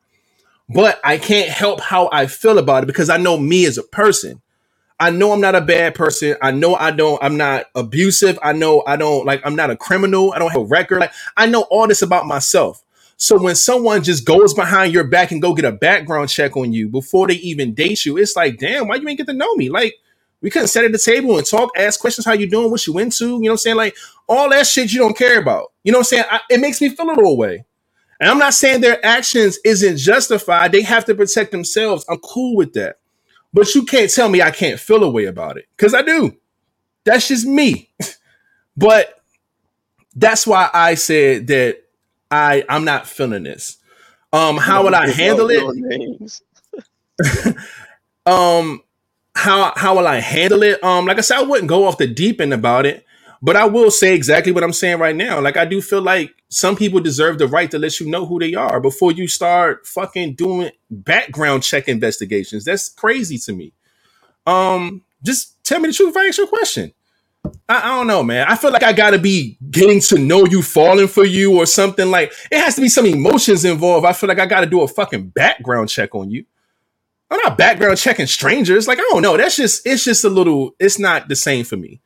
But 0.69 0.99
I 1.03 1.17
can't 1.17 1.49
help 1.49 1.81
how 1.81 2.09
I 2.13 2.27
feel 2.27 2.57
about 2.57 2.83
it 2.83 2.87
because 2.87 3.09
I 3.09 3.17
know 3.17 3.37
me 3.37 3.65
as 3.65 3.77
a 3.77 3.83
person. 3.83 4.41
I 4.99 5.09
know 5.09 5.31
I'm 5.31 5.41
not 5.41 5.55
a 5.55 5.61
bad 5.61 5.95
person. 5.95 6.35
I 6.41 6.51
know 6.51 6.75
I 6.75 6.91
don't, 6.91 7.21
I'm 7.23 7.35
not 7.35 7.65
abusive. 7.73 8.37
I 8.43 8.53
know 8.53 8.83
I 8.85 8.97
don't 8.97 9.25
like, 9.25 9.41
I'm 9.43 9.55
not 9.55 9.71
a 9.71 9.75
criminal. 9.75 10.31
I 10.31 10.39
don't 10.39 10.51
have 10.51 10.61
a 10.61 10.65
record. 10.65 10.99
Like, 10.99 11.13
I 11.35 11.47
know 11.47 11.63
all 11.71 11.87
this 11.87 12.03
about 12.03 12.27
myself. 12.27 12.83
So 13.21 13.39
when 13.39 13.53
someone 13.53 14.01
just 14.01 14.25
goes 14.25 14.51
behind 14.51 14.95
your 14.95 15.03
back 15.03 15.29
and 15.31 15.39
go 15.39 15.53
get 15.53 15.63
a 15.63 15.71
background 15.71 16.29
check 16.29 16.57
on 16.57 16.73
you 16.73 16.89
before 16.89 17.27
they 17.27 17.35
even 17.35 17.75
date 17.75 18.03
you, 18.03 18.17
it's 18.17 18.35
like, 18.35 18.57
damn, 18.57 18.87
why 18.87 18.95
you 18.95 19.07
ain't 19.07 19.19
get 19.19 19.27
to 19.27 19.33
know 19.33 19.53
me? 19.53 19.69
Like, 19.69 19.93
we 20.41 20.49
couldn't 20.49 20.69
sit 20.69 20.83
at 20.83 20.91
the 20.91 20.97
table 20.97 21.37
and 21.37 21.45
talk, 21.45 21.69
ask 21.77 21.99
questions, 21.99 22.25
how 22.25 22.33
you 22.33 22.49
doing, 22.49 22.71
what 22.71 22.87
you 22.87 22.97
into, 22.97 23.25
you 23.25 23.29
know 23.29 23.37
what 23.37 23.51
I'm 23.51 23.57
saying? 23.57 23.75
Like 23.75 23.95
all 24.27 24.49
that 24.49 24.65
shit 24.65 24.91
you 24.91 24.97
don't 24.97 25.15
care 25.15 25.39
about. 25.39 25.71
You 25.83 25.91
know 25.91 25.99
what 25.99 26.07
I'm 26.07 26.17
saying? 26.17 26.23
I, 26.31 26.39
it 26.49 26.59
makes 26.59 26.81
me 26.81 26.89
feel 26.89 27.05
a 27.05 27.13
little 27.13 27.37
way. 27.37 27.63
And 28.19 28.27
I'm 28.27 28.39
not 28.39 28.55
saying 28.55 28.81
their 28.81 29.05
actions 29.05 29.59
isn't 29.63 29.97
justified. 29.97 30.71
They 30.71 30.81
have 30.81 31.05
to 31.05 31.13
protect 31.13 31.51
themselves. 31.51 32.03
I'm 32.09 32.17
cool 32.17 32.55
with 32.55 32.73
that. 32.73 32.95
But 33.53 33.75
you 33.75 33.85
can't 33.85 34.09
tell 34.09 34.29
me 34.29 34.41
I 34.41 34.49
can't 34.49 34.79
feel 34.79 35.03
a 35.03 35.09
way 35.11 35.25
about 35.25 35.57
it. 35.57 35.67
Cause 35.77 35.93
I 35.93 36.01
do. 36.01 36.35
That's 37.03 37.27
just 37.27 37.45
me. 37.45 37.91
but 38.75 39.21
that's 40.15 40.47
why 40.47 40.71
I 40.73 40.95
said 40.95 41.45
that 41.47 41.83
I 42.31 42.63
I'm 42.69 42.85
not 42.85 43.07
feeling 43.07 43.43
this. 43.43 43.77
Um, 44.33 44.57
how 44.57 44.83
would 44.83 44.93
I 44.93 45.09
handle 45.09 45.49
it? 45.51 45.67
um, 48.25 48.81
how 49.35 49.73
how 49.75 49.97
will 49.97 50.07
I 50.07 50.19
handle 50.19 50.63
it? 50.63 50.83
Um, 50.83 51.05
like 51.05 51.17
I 51.17 51.21
said, 51.21 51.37
I 51.39 51.43
wouldn't 51.43 51.69
go 51.69 51.85
off 51.85 51.97
the 51.97 52.07
deep 52.07 52.39
end 52.41 52.53
about 52.53 52.85
it, 52.85 53.05
but 53.41 53.55
I 53.55 53.65
will 53.65 53.91
say 53.91 54.15
exactly 54.15 54.51
what 54.51 54.63
I'm 54.63 54.73
saying 54.73 54.99
right 54.99 55.15
now. 55.15 55.41
Like 55.41 55.57
I 55.57 55.65
do 55.65 55.81
feel 55.81 56.01
like 56.01 56.31
some 56.49 56.75
people 56.75 56.99
deserve 56.99 57.37
the 57.37 57.47
right 57.47 57.69
to 57.71 57.79
let 57.79 57.99
you 57.99 58.09
know 58.09 58.25
who 58.25 58.39
they 58.39 58.53
are 58.53 58.79
before 58.79 59.11
you 59.11 59.27
start 59.27 59.85
fucking 59.85 60.35
doing 60.35 60.71
background 60.89 61.63
check 61.63 61.87
investigations. 61.87 62.65
That's 62.65 62.89
crazy 62.89 63.37
to 63.39 63.53
me. 63.53 63.73
Um, 64.45 65.03
just 65.23 65.63
tell 65.63 65.79
me 65.79 65.87
the 65.87 65.93
truth 65.93 66.09
if 66.09 66.17
I 66.17 66.27
ask 66.27 66.37
you 66.37 66.45
a 66.45 66.47
question. 66.47 66.93
I, 67.45 67.51
I, 67.69 67.97
don't 67.97 68.07
know, 68.07 68.23
man. 68.23 68.47
I 68.47 68.55
feel 68.55 68.71
like 68.71 68.83
I 68.83 68.93
gotta 68.93 69.17
be 69.17 69.57
getting 69.69 69.99
to 70.01 70.19
know 70.19 70.45
you, 70.45 70.61
falling 70.61 71.07
for 71.07 71.25
you, 71.25 71.57
or 71.57 71.65
something 71.65 72.09
like 72.09 72.33
it 72.51 72.59
has 72.59 72.75
to 72.75 72.81
be 72.81 72.89
some 72.89 73.05
emotions 73.05 73.65
involved. 73.65 74.05
I 74.05 74.13
feel 74.13 74.27
like 74.27 74.39
I 74.39 74.45
gotta 74.45 74.67
do 74.67 74.81
a 74.81 74.87
fucking 74.87 75.29
background 75.29 75.89
check 75.89 76.13
on 76.13 76.29
you. 76.29 76.45
I'm 77.29 77.39
not 77.43 77.57
background 77.57 77.97
checking 77.97 78.27
strangers. 78.27 78.87
Like, 78.87 78.99
I 78.99 79.07
don't 79.09 79.21
know. 79.21 79.37
That's 79.37 79.55
just 79.55 79.87
it's 79.87 80.03
just 80.03 80.23
a 80.25 80.29
little, 80.29 80.75
it's 80.79 80.99
not 80.99 81.29
the 81.29 81.35
same 81.35 81.63
for 81.63 81.77
me. 81.77 82.01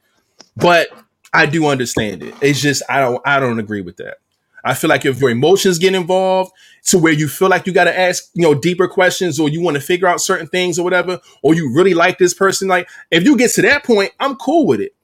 But 0.56 0.90
I 1.34 1.48
do 1.48 1.66
understand 1.68 2.24
it. 2.24 2.34
It's 2.42 2.62
just 2.62 2.84
I 2.90 3.02
don't 3.02 3.22
I 3.26 3.40
don't 3.40 3.60
agree 3.60 3.82
with 3.82 3.98
that. 3.98 4.18
I 4.64 4.74
feel 4.74 4.90
like 4.90 5.06
if 5.06 5.20
your 5.20 5.30
emotions 5.30 5.78
get 5.78 5.94
involved 5.94 6.52
to 6.88 6.98
where 6.98 7.14
you 7.14 7.28
feel 7.28 7.50
like 7.50 7.68
you 7.68 7.74
got 7.74 7.84
to 7.84 7.98
ask, 7.98 8.32
you 8.34 8.42
know, 8.42 8.56
deeper 8.56 8.88
questions 8.88 9.40
or 9.40 9.48
you 9.48 9.62
want 9.62 9.76
to 9.76 9.82
figure 9.82 10.08
out 10.08 10.22
certain 10.22 10.48
things 10.48 10.80
or 10.80 10.84
whatever, 10.84 11.20
or 11.44 11.54
you 11.54 11.72
really 11.72 11.94
like 11.94 12.18
this 12.18 12.34
person, 12.34 12.68
like 12.68 12.90
if 13.12 13.24
you 13.24 13.38
get 13.38 13.52
to 13.52 13.62
that 13.62 13.84
point, 13.84 14.12
I'm 14.20 14.36
cool 14.38 14.66
with 14.66 14.80
it. 14.82 14.96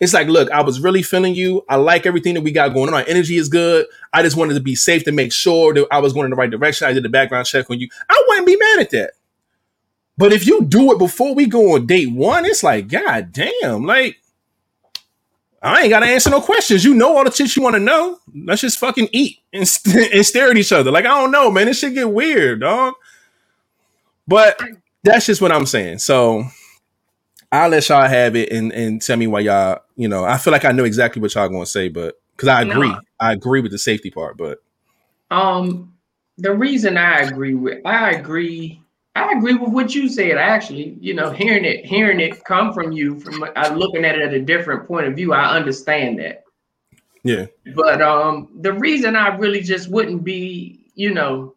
It's 0.00 0.14
like, 0.14 0.28
look, 0.28 0.50
I 0.50 0.62
was 0.62 0.80
really 0.80 1.02
feeling 1.02 1.34
you. 1.34 1.64
I 1.68 1.76
like 1.76 2.06
everything 2.06 2.34
that 2.34 2.42
we 2.42 2.52
got 2.52 2.72
going 2.72 2.88
on. 2.88 2.94
Our 2.94 3.04
energy 3.08 3.36
is 3.36 3.48
good. 3.48 3.86
I 4.12 4.22
just 4.22 4.36
wanted 4.36 4.54
to 4.54 4.60
be 4.60 4.76
safe 4.76 5.04
to 5.04 5.12
make 5.12 5.32
sure 5.32 5.74
that 5.74 5.86
I 5.90 5.98
was 5.98 6.12
going 6.12 6.26
in 6.26 6.30
the 6.30 6.36
right 6.36 6.50
direction. 6.50 6.86
I 6.86 6.92
did 6.92 7.02
the 7.02 7.08
background 7.08 7.46
check 7.46 7.68
on 7.68 7.80
you. 7.80 7.88
I 8.08 8.24
wouldn't 8.28 8.46
be 8.46 8.56
mad 8.56 8.80
at 8.80 8.90
that. 8.90 9.10
But 10.16 10.32
if 10.32 10.46
you 10.46 10.64
do 10.64 10.92
it 10.92 10.98
before 10.98 11.34
we 11.34 11.46
go 11.46 11.74
on 11.74 11.86
date 11.86 12.12
one, 12.12 12.44
it's 12.44 12.62
like, 12.62 12.88
God 12.88 13.32
damn, 13.32 13.84
like, 13.84 14.18
I 15.60 15.82
ain't 15.82 15.90
gotta 15.90 16.06
answer 16.06 16.30
no 16.30 16.40
questions. 16.40 16.84
You 16.84 16.94
know 16.94 17.16
all 17.16 17.24
the 17.24 17.32
shit 17.32 17.56
you 17.56 17.62
want 17.62 17.74
to 17.74 17.80
know. 17.80 18.18
Let's 18.32 18.60
just 18.60 18.78
fucking 18.78 19.08
eat 19.12 19.40
and, 19.52 19.66
st- 19.66 20.12
and 20.14 20.24
stare 20.24 20.50
at 20.50 20.56
each 20.56 20.72
other. 20.72 20.90
Like 20.90 21.04
I 21.04 21.20
don't 21.20 21.32
know, 21.32 21.50
man. 21.50 21.66
This 21.66 21.80
shit 21.80 21.94
get 21.94 22.10
weird, 22.10 22.60
dog. 22.60 22.94
But 24.26 24.60
that's 25.02 25.26
just 25.26 25.40
what 25.40 25.50
I'm 25.50 25.66
saying. 25.66 25.98
So 25.98 26.44
I'll 27.50 27.70
let 27.70 27.88
y'all 27.88 28.06
have 28.06 28.36
it 28.36 28.52
and, 28.52 28.72
and 28.72 29.00
tell 29.02 29.16
me 29.16 29.26
why 29.26 29.40
y'all, 29.40 29.80
you 29.98 30.08
know, 30.08 30.24
I 30.24 30.38
feel 30.38 30.52
like 30.52 30.64
I 30.64 30.72
know 30.72 30.84
exactly 30.84 31.20
what 31.20 31.34
y'all 31.34 31.48
gonna 31.48 31.66
say, 31.66 31.88
but 31.88 32.14
because 32.34 32.48
I 32.48 32.62
agree. 32.62 32.88
No. 32.88 33.00
I 33.20 33.32
agree 33.32 33.60
with 33.60 33.72
the 33.72 33.78
safety 33.78 34.10
part, 34.10 34.38
but 34.38 34.62
um 35.30 35.92
the 36.38 36.54
reason 36.54 36.96
I 36.96 37.22
agree 37.22 37.54
with 37.54 37.84
I 37.84 38.12
agree 38.12 38.80
I 39.16 39.32
agree 39.32 39.54
with 39.54 39.72
what 39.72 39.94
you 39.96 40.08
said. 40.08 40.38
Actually, 40.38 40.96
you 41.00 41.14
know, 41.14 41.30
hearing 41.30 41.64
it, 41.64 41.84
hearing 41.84 42.20
it 42.20 42.44
come 42.44 42.72
from 42.72 42.92
you, 42.92 43.18
from 43.18 43.44
uh, 43.56 43.74
looking 43.74 44.04
at 44.04 44.14
it 44.14 44.22
at 44.22 44.32
a 44.32 44.40
different 44.40 44.86
point 44.86 45.08
of 45.08 45.16
view, 45.16 45.32
I 45.32 45.56
understand 45.56 46.20
that. 46.20 46.44
Yeah. 47.24 47.46
But 47.74 48.00
um, 48.00 48.48
the 48.60 48.72
reason 48.72 49.16
I 49.16 49.36
really 49.36 49.60
just 49.60 49.90
wouldn't 49.90 50.22
be, 50.22 50.86
you 50.94 51.12
know, 51.12 51.56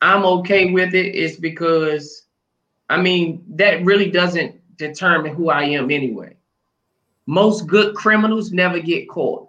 I'm 0.00 0.24
okay 0.24 0.72
with 0.72 0.94
it 0.94 1.14
is 1.14 1.36
because, 1.36 2.24
I 2.88 2.96
mean, 3.00 3.44
that 3.50 3.84
really 3.84 4.10
doesn't 4.10 4.58
determine 4.78 5.34
who 5.34 5.50
I 5.50 5.64
am 5.64 5.90
anyway. 5.90 6.36
Most 7.26 7.66
good 7.66 7.94
criminals 7.94 8.52
never 8.52 8.78
get 8.78 9.08
caught. 9.08 9.48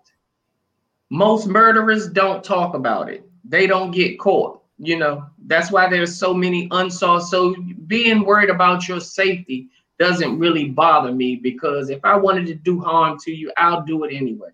Most 1.09 1.47
murderers 1.47 2.09
don't 2.09 2.43
talk 2.43 2.73
about 2.73 3.09
it. 3.09 3.27
They 3.43 3.67
don't 3.67 3.91
get 3.91 4.19
caught 4.19 4.61
you 4.77 4.97
know? 4.97 5.25
That's 5.45 5.71
why 5.71 5.89
there's 5.89 6.17
so 6.17 6.33
many 6.33 6.67
unsolved. 6.71 7.25
So 7.25 7.55
being 7.87 8.25
worried 8.25 8.49
about 8.49 8.87
your 8.87 8.99
safety 8.99 9.69
doesn't 9.97 10.37
really 10.37 10.65
bother 10.69 11.13
me 11.13 11.37
because 11.37 11.89
if 11.89 12.03
i 12.03 12.17
wanted 12.17 12.45
to 12.45 12.53
do 12.53 12.81
harm 12.81 13.17
to 13.17 13.31
you 13.31 13.49
i'll 13.55 13.81
do 13.83 14.03
it 14.03 14.13
anyway. 14.13 14.49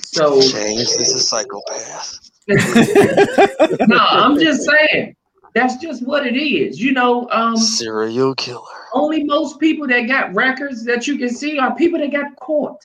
So 0.00 0.40
james 0.40 0.96
is 0.96 1.14
a 1.14 1.20
psychopath. 1.20 2.18
No 3.88 3.98
i'm 3.98 4.36
just 4.40 4.68
saying 4.68 5.14
that's 5.54 5.76
just 5.76 6.06
what 6.06 6.26
it 6.26 6.36
is 6.36 6.80
you 6.80 6.92
know 6.92 7.28
um 7.30 7.56
serial 7.56 8.34
killer 8.34 8.62
only 8.94 9.24
most 9.24 9.58
people 9.58 9.86
that 9.86 10.02
got 10.02 10.34
records 10.34 10.84
that 10.84 11.06
you 11.06 11.18
can 11.18 11.30
see 11.30 11.58
are 11.58 11.74
people 11.74 11.98
that 11.98 12.12
got 12.12 12.34
caught 12.36 12.84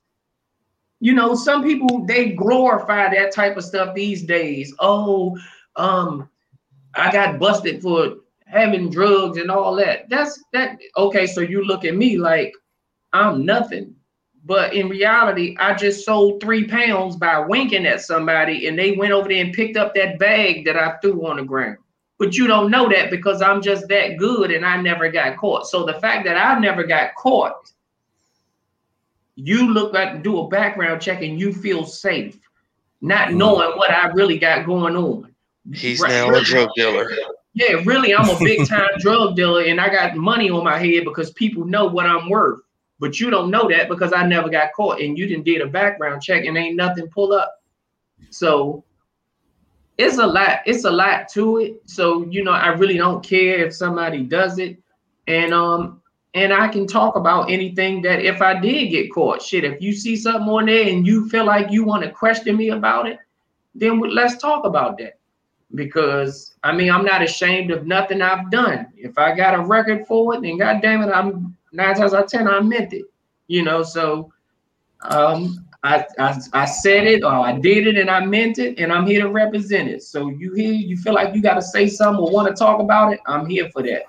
you 0.99 1.13
know 1.13 1.35
some 1.35 1.63
people 1.63 2.05
they 2.05 2.29
glorify 2.29 3.13
that 3.13 3.31
type 3.33 3.57
of 3.57 3.63
stuff 3.63 3.93
these 3.93 4.23
days 4.23 4.73
oh 4.79 5.37
um, 5.77 6.29
I 6.95 7.11
got 7.11 7.39
busted 7.39 7.81
for 7.81 8.15
having 8.45 8.89
drugs 8.89 9.37
and 9.37 9.51
all 9.51 9.75
that. 9.75 10.09
That's 10.09 10.43
that 10.53 10.79
okay. 10.97 11.27
So 11.27 11.41
you 11.41 11.63
look 11.63 11.85
at 11.85 11.95
me 11.95 12.17
like 12.17 12.53
I'm 13.13 13.45
nothing. 13.45 13.93
But 14.45 14.73
in 14.73 14.87
reality, 14.87 15.57
I 15.59 15.73
just 15.73 16.05
sold 16.05 16.41
three 16.41 16.67
pounds 16.67 17.17
by 17.17 17.39
winking 17.39 17.85
at 17.85 18.01
somebody, 18.01 18.67
and 18.67 18.79
they 18.79 18.93
went 18.93 19.11
over 19.11 19.27
there 19.27 19.43
and 19.43 19.53
picked 19.53 19.75
up 19.75 19.93
that 19.95 20.19
bag 20.19 20.63
that 20.65 20.77
I 20.77 20.97
threw 21.01 21.27
on 21.27 21.37
the 21.37 21.43
ground. 21.43 21.77
But 22.19 22.35
you 22.35 22.47
don't 22.47 22.71
know 22.71 22.89
that 22.89 23.11
because 23.11 23.41
I'm 23.41 23.61
just 23.61 23.87
that 23.89 24.17
good 24.17 24.51
and 24.51 24.65
I 24.65 24.81
never 24.81 25.09
got 25.09 25.37
caught. 25.37 25.67
So 25.67 25.85
the 25.85 25.93
fact 25.95 26.25
that 26.25 26.35
I 26.35 26.59
never 26.59 26.83
got 26.83 27.13
caught, 27.15 27.71
you 29.35 29.71
look 29.71 29.93
at 29.93 30.23
do 30.23 30.39
a 30.39 30.47
background 30.47 31.01
check 31.01 31.21
and 31.21 31.39
you 31.39 31.53
feel 31.53 31.85
safe, 31.85 32.39
not 33.01 33.29
mm. 33.29 33.35
knowing 33.35 33.77
what 33.77 33.91
I 33.91 34.07
really 34.07 34.39
got 34.39 34.65
going 34.65 34.95
on. 34.95 35.33
He's 35.73 35.99
right. 35.99 36.09
now 36.09 36.33
a 36.33 36.41
drug 36.41 36.69
dealer. 36.75 37.11
Yeah, 37.53 37.81
really, 37.85 38.15
I'm 38.15 38.29
a 38.29 38.39
big 38.39 38.67
time 38.67 38.89
drug 38.99 39.35
dealer 39.35 39.63
and 39.63 39.79
I 39.79 39.89
got 39.89 40.15
money 40.15 40.49
on 40.49 40.63
my 40.63 40.77
head 40.77 41.03
because 41.03 41.31
people 41.31 41.65
know 41.65 41.85
what 41.85 42.05
I'm 42.05 42.29
worth. 42.29 42.61
But 42.99 43.19
you 43.19 43.29
don't 43.29 43.51
know 43.51 43.67
that 43.69 43.89
because 43.89 44.11
I 44.11 44.25
never 44.25 44.49
got 44.49 44.73
caught 44.73 45.01
and 45.01 45.17
you 45.17 45.27
didn't 45.27 45.43
did 45.43 45.61
a 45.61 45.67
background 45.67 46.23
check 46.23 46.45
and 46.45 46.57
ain't 46.57 46.75
nothing 46.75 47.07
pull 47.09 47.31
up. 47.31 47.61
So 48.31 48.83
it's 49.97 50.17
a 50.17 50.27
lot, 50.27 50.59
it's 50.65 50.85
a 50.85 50.91
lot 50.91 51.27
to 51.29 51.57
it. 51.57 51.81
So, 51.85 52.25
you 52.29 52.43
know, 52.43 52.51
I 52.51 52.67
really 52.67 52.97
don't 52.97 53.23
care 53.23 53.65
if 53.65 53.73
somebody 53.73 54.23
does 54.23 54.59
it. 54.59 54.77
And 55.27 55.53
um, 55.53 56.01
and 56.33 56.53
I 56.53 56.67
can 56.67 56.85
talk 56.85 57.15
about 57.15 57.49
anything 57.49 58.01
that 58.03 58.21
if 58.21 58.41
I 58.41 58.59
did 58.59 58.89
get 58.89 59.11
caught, 59.11 59.41
shit, 59.41 59.63
if 59.63 59.81
you 59.81 59.91
see 59.93 60.15
something 60.15 60.47
on 60.47 60.67
there 60.67 60.87
and 60.87 61.05
you 61.05 61.27
feel 61.29 61.45
like 61.45 61.71
you 61.71 61.83
want 61.83 62.03
to 62.03 62.11
question 62.11 62.55
me 62.55 62.69
about 62.69 63.07
it, 63.07 63.17
then 63.73 63.99
let's 63.99 64.37
talk 64.37 64.65
about 64.65 64.97
that 64.99 65.17
because 65.75 66.55
I 66.63 66.73
mean 66.73 66.91
I'm 66.91 67.03
not 67.03 67.23
ashamed 67.23 67.71
of 67.71 67.85
nothing 67.85 68.21
I've 68.21 68.51
done. 68.51 68.87
If 68.95 69.17
I 69.17 69.35
got 69.35 69.55
a 69.55 69.65
record 69.65 70.05
for 70.07 70.35
it, 70.35 70.41
then 70.41 70.57
God 70.57 70.81
damn 70.81 71.01
it, 71.01 71.11
I'm 71.11 71.57
nine 71.71 71.95
times 71.95 72.13
out 72.13 72.25
of 72.25 72.29
ten 72.29 72.47
I 72.47 72.59
meant 72.59 72.93
it. 72.93 73.05
You 73.47 73.63
know, 73.63 73.83
so 73.83 74.31
um 75.01 75.66
I, 75.83 76.05
I 76.19 76.39
I 76.53 76.65
said 76.65 77.05
it 77.05 77.23
or 77.23 77.31
I 77.31 77.53
did 77.53 77.87
it 77.87 77.97
and 77.97 78.09
I 78.09 78.25
meant 78.25 78.57
it 78.57 78.79
and 78.79 78.91
I'm 78.91 79.05
here 79.05 79.21
to 79.21 79.29
represent 79.29 79.87
it. 79.89 80.03
So 80.03 80.29
you 80.29 80.53
hear 80.53 80.71
you 80.73 80.97
feel 80.97 81.13
like 81.13 81.35
you 81.35 81.41
got 81.41 81.55
to 81.55 81.61
say 81.61 81.87
something 81.87 82.23
or 82.23 82.31
want 82.31 82.47
to 82.47 82.53
talk 82.53 82.79
about 82.79 83.13
it, 83.13 83.19
I'm 83.27 83.45
here 83.45 83.69
for 83.71 83.83
that. 83.83 84.03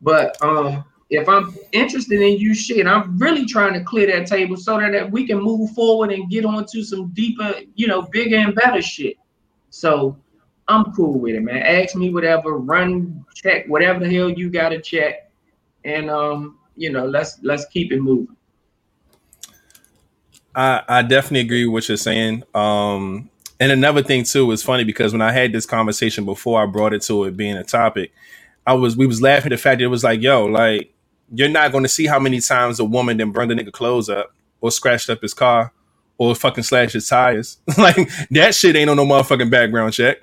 But 0.00 0.40
um 0.42 0.84
if 1.08 1.28
I'm 1.28 1.56
interested 1.72 2.20
in 2.20 2.38
you 2.38 2.52
shit, 2.52 2.86
I'm 2.86 3.16
really 3.16 3.46
trying 3.46 3.74
to 3.74 3.84
clear 3.84 4.08
that 4.08 4.26
table 4.26 4.56
so 4.56 4.78
that, 4.80 4.90
that 4.92 5.10
we 5.10 5.26
can 5.26 5.38
move 5.38 5.70
forward 5.70 6.10
and 6.10 6.28
get 6.28 6.44
on 6.44 6.66
to 6.66 6.82
some 6.82 7.08
deeper, 7.10 7.54
you 7.76 7.86
know, 7.86 8.02
bigger 8.02 8.36
and 8.36 8.54
better 8.54 8.82
shit. 8.82 9.16
So 9.70 10.16
I'm 10.68 10.92
cool 10.92 11.18
with 11.18 11.36
it, 11.36 11.42
man. 11.42 11.62
Ask 11.62 11.94
me 11.94 12.12
whatever, 12.12 12.58
run, 12.58 13.24
check 13.34 13.66
whatever 13.68 14.00
the 14.00 14.12
hell 14.12 14.28
you 14.28 14.50
gotta 14.50 14.80
check, 14.80 15.30
and 15.84 16.10
um, 16.10 16.58
you 16.76 16.90
know, 16.90 17.06
let's 17.06 17.38
let's 17.42 17.66
keep 17.66 17.92
it 17.92 18.00
moving. 18.00 18.35
I 20.56 21.02
definitely 21.02 21.40
agree 21.40 21.66
with 21.66 21.72
what 21.72 21.88
you're 21.88 21.96
saying. 21.96 22.42
Um, 22.54 23.30
and 23.60 23.72
another 23.72 24.02
thing 24.02 24.24
too 24.24 24.50
is 24.52 24.62
funny 24.62 24.84
because 24.84 25.12
when 25.12 25.22
I 25.22 25.32
had 25.32 25.52
this 25.52 25.66
conversation 25.66 26.24
before 26.24 26.62
I 26.62 26.66
brought 26.66 26.94
it 26.94 27.02
to 27.02 27.24
it 27.24 27.36
being 27.36 27.56
a 27.56 27.64
topic, 27.64 28.12
I 28.66 28.74
was 28.74 28.96
we 28.96 29.06
was 29.06 29.22
laughing 29.22 29.52
at 29.52 29.56
the 29.56 29.62
fact 29.62 29.78
that 29.78 29.84
it 29.84 29.88
was 29.88 30.04
like, 30.04 30.20
yo, 30.22 30.44
like 30.46 30.92
you're 31.32 31.48
not 31.48 31.72
going 31.72 31.84
to 31.84 31.88
see 31.88 32.06
how 32.06 32.18
many 32.18 32.40
times 32.40 32.80
a 32.80 32.84
woman 32.84 33.16
then 33.16 33.32
burned 33.32 33.50
the 33.50 33.54
nigga 33.54 33.72
clothes 33.72 34.08
up 34.08 34.34
or 34.60 34.70
scratched 34.70 35.10
up 35.10 35.22
his 35.22 35.34
car 35.34 35.72
or 36.18 36.34
fucking 36.34 36.64
slashed 36.64 36.94
his 36.94 37.08
tires. 37.08 37.58
like 37.78 37.96
that 38.30 38.54
shit 38.54 38.76
ain't 38.76 38.90
on 38.90 38.96
no 38.96 39.04
motherfucking 39.04 39.50
background 39.50 39.92
check. 39.92 40.18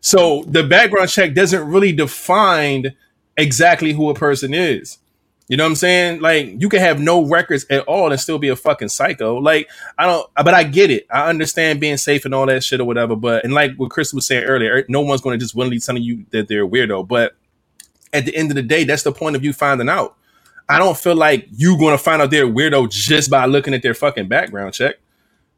So 0.00 0.44
the 0.46 0.64
background 0.64 1.08
check 1.08 1.34
doesn't 1.34 1.66
really 1.66 1.92
define 1.92 2.94
exactly 3.36 3.92
who 3.92 4.10
a 4.10 4.14
person 4.14 4.54
is. 4.54 4.98
You 5.48 5.56
know 5.56 5.64
what 5.64 5.70
I'm 5.70 5.76
saying? 5.76 6.20
Like 6.20 6.60
you 6.60 6.68
can 6.68 6.80
have 6.80 7.00
no 7.00 7.24
records 7.24 7.64
at 7.70 7.84
all 7.84 8.12
and 8.12 8.20
still 8.20 8.38
be 8.38 8.50
a 8.50 8.56
fucking 8.56 8.90
psycho. 8.90 9.38
Like 9.38 9.68
I 9.96 10.06
don't, 10.06 10.30
but 10.36 10.52
I 10.52 10.62
get 10.64 10.90
it. 10.90 11.06
I 11.10 11.28
understand 11.28 11.80
being 11.80 11.96
safe 11.96 12.26
and 12.26 12.34
all 12.34 12.46
that 12.46 12.62
shit 12.62 12.80
or 12.80 12.84
whatever. 12.84 13.16
But 13.16 13.44
and 13.44 13.54
like 13.54 13.74
what 13.76 13.90
Chris 13.90 14.12
was 14.12 14.26
saying 14.26 14.44
earlier, 14.44 14.74
er, 14.74 14.84
no 14.88 15.00
one's 15.00 15.22
going 15.22 15.38
to 15.38 15.42
just 15.42 15.54
willingly 15.54 15.80
tell 15.80 15.96
you 15.96 16.26
that 16.30 16.48
they're 16.48 16.66
weirdo. 16.66 17.08
But 17.08 17.34
at 18.12 18.26
the 18.26 18.36
end 18.36 18.50
of 18.50 18.56
the 18.56 18.62
day, 18.62 18.84
that's 18.84 19.02
the 19.02 19.12
point 19.12 19.36
of 19.36 19.44
you 19.44 19.54
finding 19.54 19.88
out. 19.88 20.16
I 20.68 20.78
don't 20.78 20.98
feel 20.98 21.16
like 21.16 21.48
you 21.50 21.78
going 21.78 21.96
to 21.96 22.02
find 22.02 22.20
out 22.20 22.30
they're 22.30 22.46
weirdo 22.46 22.90
just 22.90 23.30
by 23.30 23.46
looking 23.46 23.72
at 23.72 23.82
their 23.82 23.94
fucking 23.94 24.28
background 24.28 24.74
check. 24.74 24.96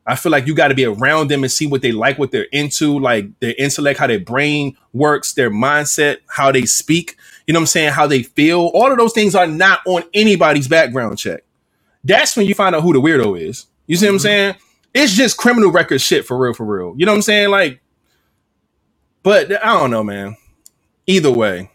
I 0.07 0.15
feel 0.17 0.33
like 0.33 0.47
you 0.47 0.55
got 0.55 0.69
to 0.69 0.75
be 0.75 0.85
around 0.85 1.31
them 1.31 1.43
and 1.43 1.53
see 1.53 1.67
what 1.67 1.83
they 1.83 1.93
like, 1.93 2.19
what 2.19 2.31
they're 2.31 2.47
into, 2.53 2.99
like 2.99 3.39
their 3.41 3.55
intellect, 3.59 3.99
how 3.99 4.07
their 4.07 4.21
brain 4.21 4.77
works, 4.93 5.35
their 5.35 5.51
mindset, 5.51 6.19
how 6.29 6.51
they 6.53 6.65
speak, 6.65 7.17
you 7.51 7.53
know 7.53 7.59
what 7.59 7.63
I'm 7.63 7.67
saying, 7.67 7.91
how 7.91 8.07
they 8.07 8.23
feel. 8.23 8.67
All 8.75 8.93
of 8.93 8.97
those 8.97 9.13
things 9.13 9.35
are 9.35 9.45
not 9.45 9.81
on 9.85 10.05
anybody's 10.15 10.69
background 10.69 11.19
check. 11.19 11.43
That's 12.05 12.37
when 12.37 12.47
you 12.47 12.55
find 12.55 12.77
out 12.77 12.85
who 12.85 12.93
the 12.93 13.01
weirdo 13.01 13.41
is. 13.41 13.67
You 13.89 13.97
see 13.97 14.07
mm-hmm. 14.07 14.13
what 14.13 14.13
I'm 14.13 14.17
mm-hmm. 14.19 14.23
saying? 14.23 14.55
It's 14.95 15.13
just 15.15 15.37
criminal 15.37 15.73
record 15.73 16.01
shit 16.01 16.25
for 16.25 16.39
real, 16.39 16.55
for 16.55 16.65
real. 16.65 16.95
You 16.97 17.07
know 17.07 17.11
what 17.11 17.17
I'm 17.17 17.23
saying? 17.23 17.51
Like, 17.51 17.81
but 19.25 19.53
I 19.65 19.77
don't 19.81 19.91
know, 19.91 20.05
man. 20.05 20.37
Either 21.09 21.33
way, 21.33 21.69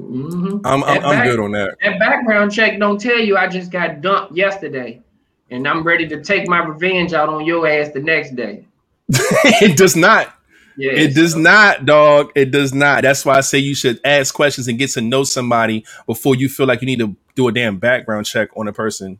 mm-hmm. 0.00 0.64
I'm, 0.64 0.84
I'm, 0.84 1.04
I'm 1.04 1.24
good 1.24 1.40
on 1.40 1.50
that. 1.50 1.76
That 1.82 1.98
background 1.98 2.52
check 2.52 2.78
don't 2.78 3.00
tell 3.00 3.18
you 3.18 3.36
I 3.36 3.48
just 3.48 3.72
got 3.72 4.00
dumped 4.00 4.36
yesterday 4.36 5.02
and 5.50 5.66
I'm 5.66 5.82
ready 5.82 6.06
to 6.10 6.22
take 6.22 6.46
my 6.46 6.64
revenge 6.64 7.12
out 7.12 7.28
on 7.28 7.44
your 7.44 7.66
ass 7.66 7.88
the 7.88 7.98
next 7.98 8.36
day. 8.36 8.64
it 9.08 9.76
does 9.76 9.96
not. 9.96 10.32
Yeah, 10.78 10.92
it 10.92 11.14
does 11.14 11.32
so. 11.32 11.40
not, 11.40 11.84
dog. 11.84 12.30
It 12.34 12.50
does 12.50 12.72
not. 12.72 13.02
That's 13.02 13.24
why 13.24 13.36
I 13.36 13.40
say 13.40 13.58
you 13.58 13.74
should 13.74 14.00
ask 14.04 14.32
questions 14.32 14.68
and 14.68 14.78
get 14.78 14.90
to 14.90 15.00
know 15.00 15.24
somebody 15.24 15.84
before 16.06 16.36
you 16.36 16.48
feel 16.48 16.66
like 16.66 16.80
you 16.80 16.86
need 16.86 17.00
to 17.00 17.16
do 17.34 17.48
a 17.48 17.52
damn 17.52 17.78
background 17.78 18.26
check 18.26 18.50
on 18.56 18.68
a 18.68 18.72
person. 18.72 19.18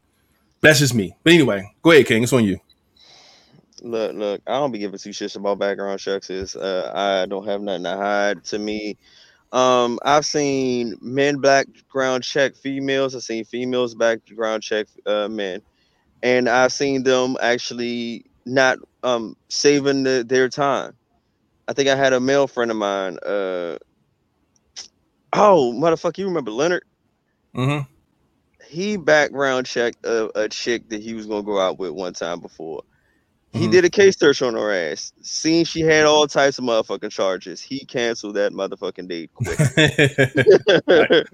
That's 0.61 0.79
just 0.79 0.95
me. 0.95 1.17
But 1.23 1.33
anyway, 1.33 1.71
go 1.83 1.91
ahead, 1.91 2.07
King. 2.07 2.23
It's 2.23 2.33
on 2.33 2.45
you. 2.45 2.59
Look, 3.83 4.15
look. 4.15 4.41
I 4.47 4.53
don't 4.59 4.73
be 4.73 4.79
giving 4.79 4.99
two 4.99 5.11
shits 5.11 5.37
about 5.37 5.59
background 5.59 6.01
checks. 6.01 6.31
Is 6.31 6.57
uh, 6.57 6.93
I 6.95 7.27
don't 7.27 7.47
have 7.47 7.61
nothing 7.61 7.85
to 7.85 7.97
hide. 7.97 8.45
To 8.45 8.59
me, 8.59 8.97
um, 9.53 9.99
I've 10.05 10.27
seen 10.27 10.97
men 11.01 11.41
background 11.41 12.25
check 12.25 12.55
females. 12.57 13.15
I've 13.15 13.23
seen 13.23 13.45
females 13.45 13.95
background 13.95 14.63
check 14.63 14.87
uh, 15.07 15.29
men 15.29 15.61
and 16.23 16.49
I've 16.49 16.73
seen 16.73 17.03
them 17.03 17.37
actually 17.41 18.25
not 18.47 18.79
um 19.03 19.37
saving 19.49 20.05
the, 20.05 20.25
their 20.27 20.49
time. 20.49 20.95
I 21.69 21.75
think 21.75 21.89
I 21.89 21.95
had 21.95 22.15
a 22.15 22.21
male 22.21 22.47
friend 22.47 22.71
of 22.71 22.79
mine. 22.79 23.19
Uh, 23.19 23.77
oh, 25.35 25.75
motherfucker, 25.77 26.19
you 26.19 26.27
remember 26.27 26.51
Leonard? 26.51 26.85
Mm-hmm. 27.55 27.85
He 28.67 28.97
background 28.97 29.67
checked 29.67 30.05
a, 30.05 30.31
a 30.39 30.49
chick 30.49 30.89
that 30.89 31.03
he 31.03 31.13
was 31.15 31.27
gonna 31.27 31.43
go 31.43 31.61
out 31.61 31.79
with 31.79 31.91
one 31.91 32.15
time 32.15 32.41
before, 32.41 32.83
He 33.53 33.61
mm-hmm. 33.61 33.71
did 33.71 33.85
a 33.85 33.91
case 33.91 34.19
search 34.19 34.43
on 34.43 34.55
her 34.55 34.73
ass. 34.73 35.13
Seen 35.23 35.65
she 35.65 35.81
had 35.83 36.07
all 36.07 36.27
types 36.27 36.59
of 36.59 36.65
motherfucking 36.65 37.11
charges. 37.11 37.61
He 37.61 37.85
canceled 37.85 38.37
that 38.37 38.53
motherfucking 38.53 39.09
date 39.09 39.31
quick. 39.35 39.59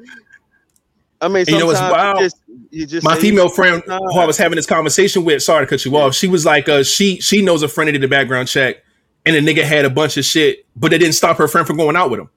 I 1.21 1.29
mean, 1.29 1.45
you 1.49 1.59
know 1.59 1.67
what's 1.67 1.81
wild? 1.81 2.19
You 2.19 2.25
just, 2.25 2.37
you 2.71 2.87
just 2.87 3.05
My 3.05 3.17
female 3.17 3.49
friend 3.49 3.83
who 3.87 4.19
I 4.19 4.27
was 4.27 4.37
having 4.37 4.57
this 4.57 4.67
conversation 4.67 5.25
with, 5.25 5.43
sorry 5.43 5.65
to 5.65 5.71
cut 5.71 5.85
you 5.85 5.93
yeah. 5.93 6.01
off. 6.01 6.15
She 6.15 6.27
was 6.27 6.45
like, 6.45 6.69
uh, 6.69 6.83
she 6.83 7.21
she 7.21 7.41
knows 7.41 7.63
a 7.63 7.69
friend 7.69 7.89
that 7.89 7.93
did 7.93 8.03
the 8.03 8.09
background 8.09 8.49
check, 8.49 8.84
and 9.27 9.35
the 9.35 9.41
nigga 9.41 9.63
had 9.65 9.85
a 9.85 9.91
bunch 9.91 10.17
of 10.17 10.25
shit, 10.25 10.67
but 10.77 10.93
it 10.93 10.99
didn't 10.99 11.15
stop 11.15 11.37
her 11.39 11.49
friend 11.49 11.67
from 11.67 11.77
going 11.77 11.97
out 11.97 12.11
with 12.11 12.21
him. 12.21 12.31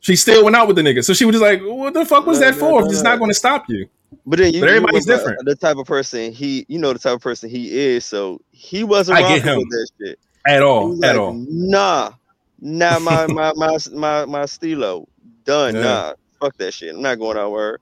She 0.00 0.16
still 0.16 0.44
went 0.44 0.56
out 0.56 0.66
with 0.66 0.76
the 0.76 0.82
nigga, 0.82 1.04
so 1.04 1.12
she 1.12 1.26
was 1.26 1.34
just 1.34 1.42
like, 1.42 1.60
"What 1.62 1.92
the 1.92 2.06
fuck 2.06 2.24
was 2.26 2.40
that 2.40 2.54
for? 2.54 2.86
It's 2.86 3.02
not 3.02 3.18
going 3.18 3.30
to 3.30 3.34
stop 3.34 3.68
you." 3.68 3.88
But 4.26 4.38
then 4.38 4.52
you, 4.52 4.60
but 4.60 4.70
everybody's 4.70 5.06
you 5.06 5.14
different. 5.14 5.38
The, 5.44 5.54
the 5.54 5.56
type 5.56 5.76
of 5.76 5.86
person 5.86 6.32
he, 6.32 6.64
you 6.68 6.78
know, 6.78 6.92
the 6.92 6.98
type 6.98 7.14
of 7.14 7.20
person 7.20 7.50
he 7.50 7.78
is. 7.78 8.04
So 8.04 8.40
he 8.50 8.82
wasn't 8.82 9.18
I 9.18 9.22
get 9.22 9.42
him 9.42 9.58
with 9.58 9.68
that 9.70 9.88
shit 9.98 10.18
at 10.46 10.62
all. 10.62 10.92
At 11.04 11.16
like, 11.16 11.18
all. 11.18 11.34
Nah, 11.34 12.12
nah, 12.60 12.98
my 12.98 13.26
my 13.28 13.52
my 13.54 13.76
my 13.92 14.24
my 14.24 14.46
stilo 14.46 15.06
done. 15.44 15.74
Yeah. 15.74 15.82
Nah, 15.82 16.14
fuck 16.40 16.56
that 16.56 16.72
shit. 16.72 16.94
I'm 16.94 17.02
not 17.02 17.18
going 17.18 17.36
out 17.36 17.50
with 17.50 17.60
her. 17.60 17.80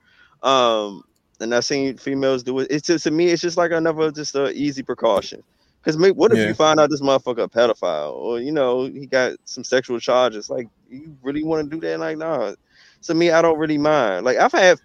Um, 0.48 1.04
and 1.40 1.54
I've 1.54 1.64
seen 1.64 1.96
females 1.96 2.42
do 2.42 2.58
it. 2.58 2.68
It's 2.70 2.86
just 2.86 3.04
to 3.04 3.10
me, 3.10 3.28
it's 3.28 3.42
just 3.42 3.56
like 3.56 3.70
another 3.70 4.10
just 4.10 4.34
a 4.34 4.50
easy 4.52 4.82
precaution. 4.82 5.42
Because 5.88 6.12
what 6.12 6.32
if 6.32 6.38
yeah. 6.38 6.48
you 6.48 6.54
find 6.54 6.78
out 6.78 6.90
this 6.90 7.00
motherfucker 7.00 7.44
a 7.44 7.48
pedophile, 7.48 8.12
or 8.12 8.40
you 8.40 8.52
know 8.52 8.84
he 8.84 9.06
got 9.06 9.38
some 9.44 9.64
sexual 9.64 9.98
charges? 9.98 10.50
Like, 10.50 10.68
you 10.90 11.16
really 11.22 11.42
want 11.42 11.70
to 11.70 11.74
do 11.74 11.80
that? 11.86 11.98
Like, 11.98 12.18
nah. 12.18 12.54
To 13.04 13.14
me, 13.14 13.30
I 13.30 13.40
don't 13.40 13.58
really 13.58 13.78
mind. 13.78 14.26
Like, 14.26 14.36
I've 14.36 14.52
had 14.52 14.78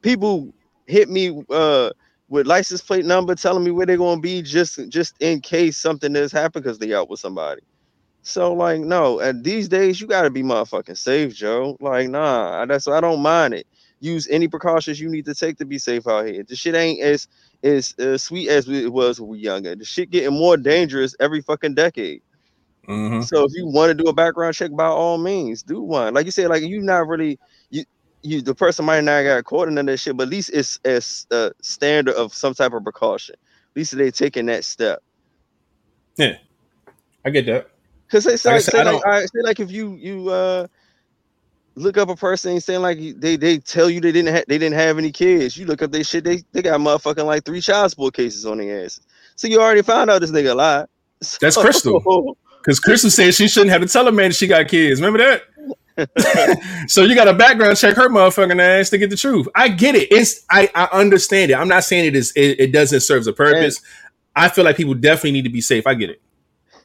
people 0.00 0.54
hit 0.86 1.10
me 1.10 1.44
uh 1.50 1.90
with 2.30 2.46
license 2.46 2.80
plate 2.80 3.04
number 3.04 3.34
telling 3.34 3.62
me 3.62 3.70
where 3.70 3.84
they're 3.84 3.98
gonna 3.98 4.22
be 4.22 4.40
just 4.40 4.88
just 4.88 5.14
in 5.20 5.42
case 5.42 5.76
something 5.76 6.14
does 6.14 6.32
happen 6.32 6.62
because 6.62 6.78
they 6.78 6.94
out 6.94 7.10
with 7.10 7.20
somebody. 7.20 7.60
So 8.22 8.54
like 8.54 8.80
no, 8.80 9.18
and 9.18 9.44
these 9.44 9.68
days 9.68 10.00
you 10.00 10.06
gotta 10.06 10.30
be 10.30 10.42
motherfucking 10.42 10.96
safe, 10.96 11.34
Joe. 11.34 11.76
Like 11.78 12.08
nah, 12.08 12.64
that's 12.64 12.88
I 12.88 13.02
don't 13.02 13.20
mind 13.20 13.52
it. 13.52 13.66
Use 14.00 14.26
any 14.30 14.48
precautions 14.48 14.98
you 14.98 15.10
need 15.10 15.26
to 15.26 15.34
take 15.34 15.58
to 15.58 15.66
be 15.66 15.78
safe 15.78 16.06
out 16.06 16.26
here. 16.26 16.42
The 16.42 16.56
shit 16.56 16.74
ain't 16.74 17.02
as 17.02 17.28
as 17.62 17.94
uh, 17.98 18.16
sweet 18.16 18.48
as 18.48 18.68
it 18.68 18.92
was 18.92 19.20
when 19.20 19.30
we 19.30 19.38
younger. 19.38 19.74
The 19.74 19.84
shit 19.84 20.10
getting 20.10 20.38
more 20.38 20.56
dangerous 20.56 21.14
every 21.20 21.40
fucking 21.40 21.74
decade. 21.74 22.22
Mm-hmm. 22.88 23.22
So 23.22 23.44
if 23.44 23.52
you 23.54 23.66
want 23.66 23.90
to 23.90 24.02
do 24.02 24.08
a 24.08 24.14
background 24.14 24.54
check, 24.54 24.70
by 24.74 24.86
all 24.86 25.18
means, 25.18 25.62
do 25.62 25.82
one. 25.82 26.14
Like 26.14 26.24
you 26.24 26.32
said, 26.32 26.48
like 26.48 26.62
you 26.62 26.80
not 26.80 27.06
really 27.06 27.38
you 27.70 27.84
you 28.22 28.40
the 28.40 28.54
person 28.54 28.84
might 28.84 29.04
not 29.04 29.24
got 29.24 29.44
caught 29.44 29.68
in 29.68 29.74
that 29.74 29.96
shit, 29.98 30.16
but 30.16 30.24
at 30.24 30.28
least 30.30 30.50
it's 30.54 30.78
as 30.84 31.26
a 31.30 31.52
standard 31.60 32.14
of 32.14 32.32
some 32.32 32.54
type 32.54 32.72
of 32.72 32.82
precaution. 32.82 33.34
At 33.34 33.76
least 33.76 33.96
they 33.96 34.10
taking 34.10 34.46
that 34.46 34.64
step. 34.64 35.02
Yeah, 36.16 36.38
I 37.24 37.30
get 37.30 37.46
that. 37.46 37.70
Cause 38.10 38.24
they 38.24 38.38
say, 38.38 38.54
like, 38.54 38.62
say, 38.62 38.82
like, 38.82 39.06
I 39.06 39.20
say 39.20 39.42
like 39.42 39.60
if 39.60 39.70
you 39.70 39.94
you 39.96 40.30
uh 40.30 40.66
look 41.78 41.96
up 41.96 42.08
a 42.08 42.16
person 42.16 42.60
saying 42.60 42.82
like 42.82 42.98
they 43.16 43.36
they 43.36 43.58
tell 43.58 43.88
you 43.88 44.00
they 44.00 44.12
didn't 44.12 44.34
ha- 44.34 44.44
they 44.48 44.58
didn't 44.58 44.78
have 44.78 44.98
any 44.98 45.12
kids, 45.12 45.56
you 45.56 45.66
look 45.66 45.82
up 45.82 45.92
their 45.92 46.04
shit, 46.04 46.24
they 46.24 46.42
they 46.52 46.62
got 46.62 46.80
motherfucking 46.80 47.24
like 47.24 47.44
three 47.44 47.60
child 47.60 47.90
support 47.90 48.14
cases 48.14 48.46
on 48.46 48.58
their 48.58 48.84
asses. 48.84 49.06
So 49.36 49.48
you 49.48 49.60
already 49.60 49.82
found 49.82 50.10
out 50.10 50.20
this 50.20 50.30
nigga 50.30 50.54
lied. 50.54 50.86
So, 51.22 51.38
That's 51.40 51.56
Crystal. 51.56 52.36
Because 52.58 52.80
Crystal 52.80 53.08
said 53.08 53.32
she 53.34 53.46
shouldn't 53.46 53.70
have 53.70 53.80
to 53.80 53.86
tell 53.86 54.06
a 54.08 54.12
man 54.12 54.32
she 54.32 54.48
got 54.48 54.66
kids. 54.66 55.00
Remember 55.00 55.18
that? 55.96 56.84
so 56.88 57.02
you 57.02 57.14
got 57.14 57.28
a 57.28 57.32
background 57.32 57.76
check 57.76 57.96
her 57.96 58.08
motherfucking 58.08 58.60
ass 58.60 58.90
to 58.90 58.98
get 58.98 59.10
the 59.10 59.16
truth. 59.16 59.48
I 59.54 59.68
get 59.68 59.94
it. 59.94 60.08
It's 60.10 60.44
I, 60.50 60.68
I 60.74 60.88
understand 60.92 61.50
it. 61.50 61.54
I'm 61.54 61.68
not 61.68 61.84
saying 61.84 62.06
it 62.06 62.16
is 62.16 62.32
it, 62.36 62.60
it 62.60 62.72
doesn't 62.72 63.00
serve 63.00 63.26
a 63.26 63.32
purpose. 63.32 63.80
I 64.36 64.48
feel 64.48 64.64
like 64.64 64.76
people 64.76 64.94
definitely 64.94 65.32
need 65.32 65.44
to 65.44 65.50
be 65.50 65.60
safe. 65.60 65.86
I 65.86 65.94
get 65.94 66.10
it. 66.10 66.20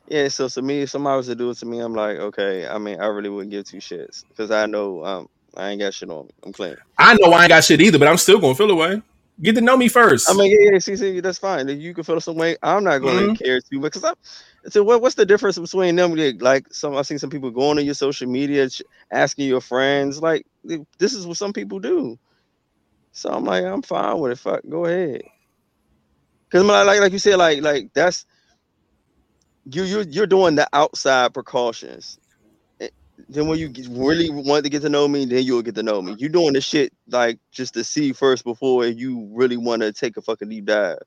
Yeah, 0.08 0.28
so 0.28 0.50
to 0.50 0.62
me, 0.62 0.82
if 0.82 0.90
somebody 0.90 1.18
was 1.18 1.28
to 1.28 1.36
do 1.36 1.50
it 1.50 1.58
to 1.58 1.66
me, 1.66 1.80
I'm 1.80 1.94
like, 1.94 2.18
okay. 2.18 2.68
I 2.68 2.78
mean, 2.78 3.00
I 3.00 3.06
really 3.06 3.30
wouldn't 3.30 3.52
give 3.52 3.66
two 3.66 3.78
shits 3.78 4.26
because 4.28 4.52
I 4.52 4.66
know 4.66 5.04
um 5.06 5.30
I 5.56 5.70
ain't 5.70 5.80
got 5.80 5.94
shit 5.94 6.10
on 6.10 6.26
me. 6.26 6.32
I'm 6.44 6.54
clean. 6.54 6.76
I 6.98 7.16
know 7.16 7.32
I 7.32 7.44
ain't 7.44 7.50
got 7.50 7.64
shit 7.64 7.82
either, 7.82 8.00
but 8.00 8.08
I'm 8.08 8.18
still 8.18 8.40
gonna 8.40 8.56
feel 8.56 8.72
away. 8.72 9.02
Get 9.42 9.56
to 9.56 9.62
know 9.62 9.76
me 9.76 9.88
first. 9.88 10.30
I 10.30 10.34
mean, 10.34 10.52
yeah, 10.52 10.74
yeah, 10.74 10.80
see, 10.80 10.96
see, 10.96 11.20
that's 11.20 11.40
fine. 11.40 11.68
You 11.68 11.94
can 11.94 12.04
feel 12.04 12.20
some 12.22 12.36
way. 12.36 12.56
I'm 12.62 12.84
not 12.84 13.00
gonna 13.00 13.22
mm-hmm. 13.22 13.44
care 13.44 13.60
too 13.62 13.80
much 13.80 13.94
because 13.94 14.04
I'm 14.04 14.16
so 14.72 14.84
what, 14.84 15.02
what's 15.02 15.16
the 15.16 15.26
difference 15.26 15.58
between 15.58 15.96
them? 15.96 16.16
Like 16.40 16.72
some 16.72 16.96
I've 16.96 17.08
seen 17.08 17.20
some 17.20 17.30
people 17.30 17.50
going 17.50 17.78
on 17.78 17.86
your 17.86 17.96
social 17.96 18.28
media 18.28 18.70
asking 19.12 19.48
your 19.48 19.62
friends. 19.62 20.22
Like 20.22 20.46
this 20.98 21.14
is 21.14 21.26
what 21.26 21.38
some 21.38 21.54
people 21.54 21.80
do. 21.80 22.18
So 23.12 23.30
I'm 23.32 23.44
like, 23.44 23.64
I'm 23.64 23.82
fine 23.82 24.20
with 24.20 24.34
it. 24.34 24.40
Fuck, 24.40 24.62
go 24.70 24.86
ahead. 24.86 25.24
Cause 26.50 26.64
like 26.64 27.00
like 27.00 27.12
you 27.12 27.20
said, 27.20 27.38
like 27.38 27.62
like 27.62 27.92
that's 27.94 28.26
you 29.66 29.84
you're 29.84 30.04
you're 30.04 30.28
doing 30.28 30.56
the 30.56 30.68
outside 30.74 31.34
precautions. 31.34 32.20
Eh, 32.80 32.90
then 33.30 33.48
when 33.48 33.60
you 33.60 33.72
really 33.92 34.30
want 34.30 34.64
to 34.64 34.70
get 34.70 34.82
to 34.82 34.90
know 34.90 35.08
me, 35.08 35.26
then 35.26 35.44
you'll 35.44 35.62
get 35.62 35.76
to 35.76 35.84
know 35.84 36.02
me. 36.02 36.16
You're 36.18 36.30
doing 36.30 36.54
the 36.54 36.62
shit 36.62 36.94
like 37.10 37.40
just 37.52 37.74
to 37.76 37.84
see 37.84 38.14
first 38.14 38.44
before 38.44 38.86
you 38.86 39.30
really 39.32 39.58
want 39.58 39.82
to 39.82 39.94
take 39.94 40.18
a 40.18 40.22
fucking 40.22 40.50
deep 40.50 40.66
dive. 40.66 41.00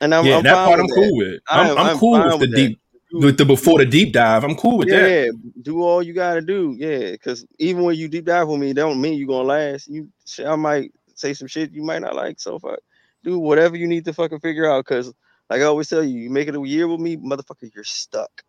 And 0.00 0.14
I'm, 0.14 0.24
yeah, 0.24 0.38
I'm 0.38 0.42
that 0.42 0.66
part 0.66 0.80
I'm 0.80 0.88
cool 0.88 1.16
with. 1.16 1.40
I'm, 1.48 1.78
I'm, 1.78 1.86
I'm 1.86 1.98
cool 1.98 2.12
with 2.12 2.30
the 2.30 2.36
with 2.38 2.54
deep 2.54 2.80
with 3.12 3.38
the 3.38 3.44
before 3.44 3.78
the 3.78 3.86
deep 3.86 4.12
dive. 4.12 4.42
I'm 4.42 4.56
cool 4.56 4.78
with 4.78 4.88
yeah, 4.88 5.00
that. 5.00 5.24
Yeah, 5.26 5.50
do 5.62 5.82
all 5.82 6.02
you 6.02 6.12
gotta 6.12 6.40
do. 6.40 6.74
Yeah, 6.78 7.12
because 7.12 7.46
even 7.58 7.84
when 7.84 7.96
you 7.96 8.08
deep 8.08 8.24
dive 8.24 8.48
with 8.48 8.58
me, 8.58 8.68
that 8.68 8.80
don't 8.80 9.00
mean 9.00 9.14
you're 9.14 9.28
gonna 9.28 9.48
last. 9.48 9.88
You, 9.88 10.08
I 10.44 10.56
might 10.56 10.92
say 11.14 11.34
some 11.34 11.46
shit 11.46 11.72
you 11.72 11.82
might 11.82 12.00
not 12.00 12.16
like. 12.16 12.40
So 12.40 12.58
fuck, 12.58 12.80
do 13.22 13.38
whatever 13.38 13.76
you 13.76 13.86
need 13.86 14.04
to 14.06 14.12
fucking 14.12 14.40
figure 14.40 14.68
out. 14.68 14.84
Because 14.84 15.12
like 15.52 15.60
I 15.60 15.64
always 15.64 15.88
tell 15.88 16.02
you, 16.02 16.18
you 16.18 16.30
make 16.30 16.48
it 16.48 16.56
a 16.56 16.66
year 16.66 16.88
with 16.88 16.98
me, 16.98 17.18
motherfucker, 17.18 17.70
you're 17.74 17.84
stuck. 17.84 18.42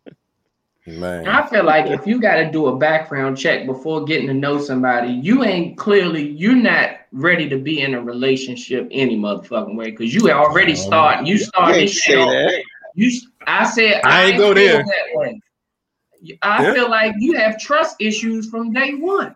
Man. 0.87 1.27
I 1.27 1.45
feel 1.49 1.65
like 1.65 1.87
if 1.87 2.07
you 2.07 2.21
got 2.21 2.37
to 2.37 2.51
do 2.51 2.67
a 2.67 2.77
background 2.77 3.39
check 3.39 3.67
before 3.67 4.05
getting 4.05 4.27
to 4.29 4.35
know 4.35 4.61
somebody, 4.61 5.09
you 5.09 5.43
ain't 5.43 5.79
clearly 5.79 6.29
you're 6.29 6.55
not 6.55 6.91
ready 7.13 7.49
to 7.49 7.59
be 7.59 7.81
in 7.81 7.95
a 7.95 8.01
relationship 8.01 8.87
any 8.91 9.17
motherfucking 9.17 9.75
way 9.75 9.91
because 9.91 10.15
you 10.15 10.31
already 10.31 10.73
oh, 10.73 10.77
start 10.77 11.27
you 11.27 11.39
started 11.39 11.89
shit. 11.89 12.63
You, 12.95 13.21
I 13.47 13.69
said 13.69 14.03
I, 14.05 14.23
I 14.23 14.25
ain't 14.27 14.39
go 14.39 14.55
there. 14.55 14.85
That 14.85 15.07
way. 15.15 15.41
I 16.43 16.63
yeah. 16.63 16.75
feel 16.75 16.91
like 16.91 17.15
you 17.19 17.37
have 17.39 17.59
trust 17.59 17.97
issues 17.99 18.49
from 18.49 18.73
day 18.73 18.95
one. 18.95 19.35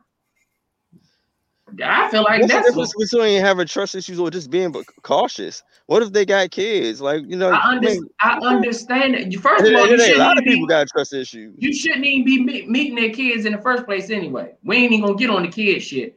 I 1.83 2.11
feel 2.11 2.23
like 2.23 2.41
What's 2.41 2.53
that's 2.53 2.67
the 2.67 2.71
difference 2.71 2.95
what, 2.97 3.11
between 3.11 3.41
having 3.41 3.67
trust 3.67 3.95
issues 3.95 4.19
or 4.19 4.31
just 4.31 4.51
being 4.51 4.75
cautious. 5.03 5.63
What 5.87 6.03
if 6.03 6.13
they 6.13 6.25
got 6.25 6.51
kids? 6.51 7.01
Like 7.01 7.23
you 7.27 7.37
know, 7.37 7.51
I, 7.51 7.71
under, 7.71 7.89
I, 7.89 7.93
mean, 7.93 8.09
I 8.21 8.39
understand 8.39 9.15
that. 9.15 9.35
First 9.41 9.65
of 9.65 9.75
all, 9.75 9.87
a 9.87 10.17
lot 10.17 10.39
of 10.39 10.45
people 10.45 10.67
got 10.67 10.89
trust 10.89 11.13
issues. 11.13 11.55
You 11.59 11.73
shouldn't 11.73 12.05
even 12.05 12.47
be 12.47 12.67
meeting 12.67 12.95
their 12.95 13.11
kids 13.11 13.45
in 13.45 13.53
the 13.53 13.63
first 13.63 13.85
place 13.85 14.11
anyway. 14.11 14.53
We 14.65 14.77
ain't 14.77 14.93
even 14.93 15.07
gonna 15.07 15.19
get 15.19 15.31
on 15.31 15.43
the 15.43 15.49
kid 15.49 15.81
shit. 15.81 16.17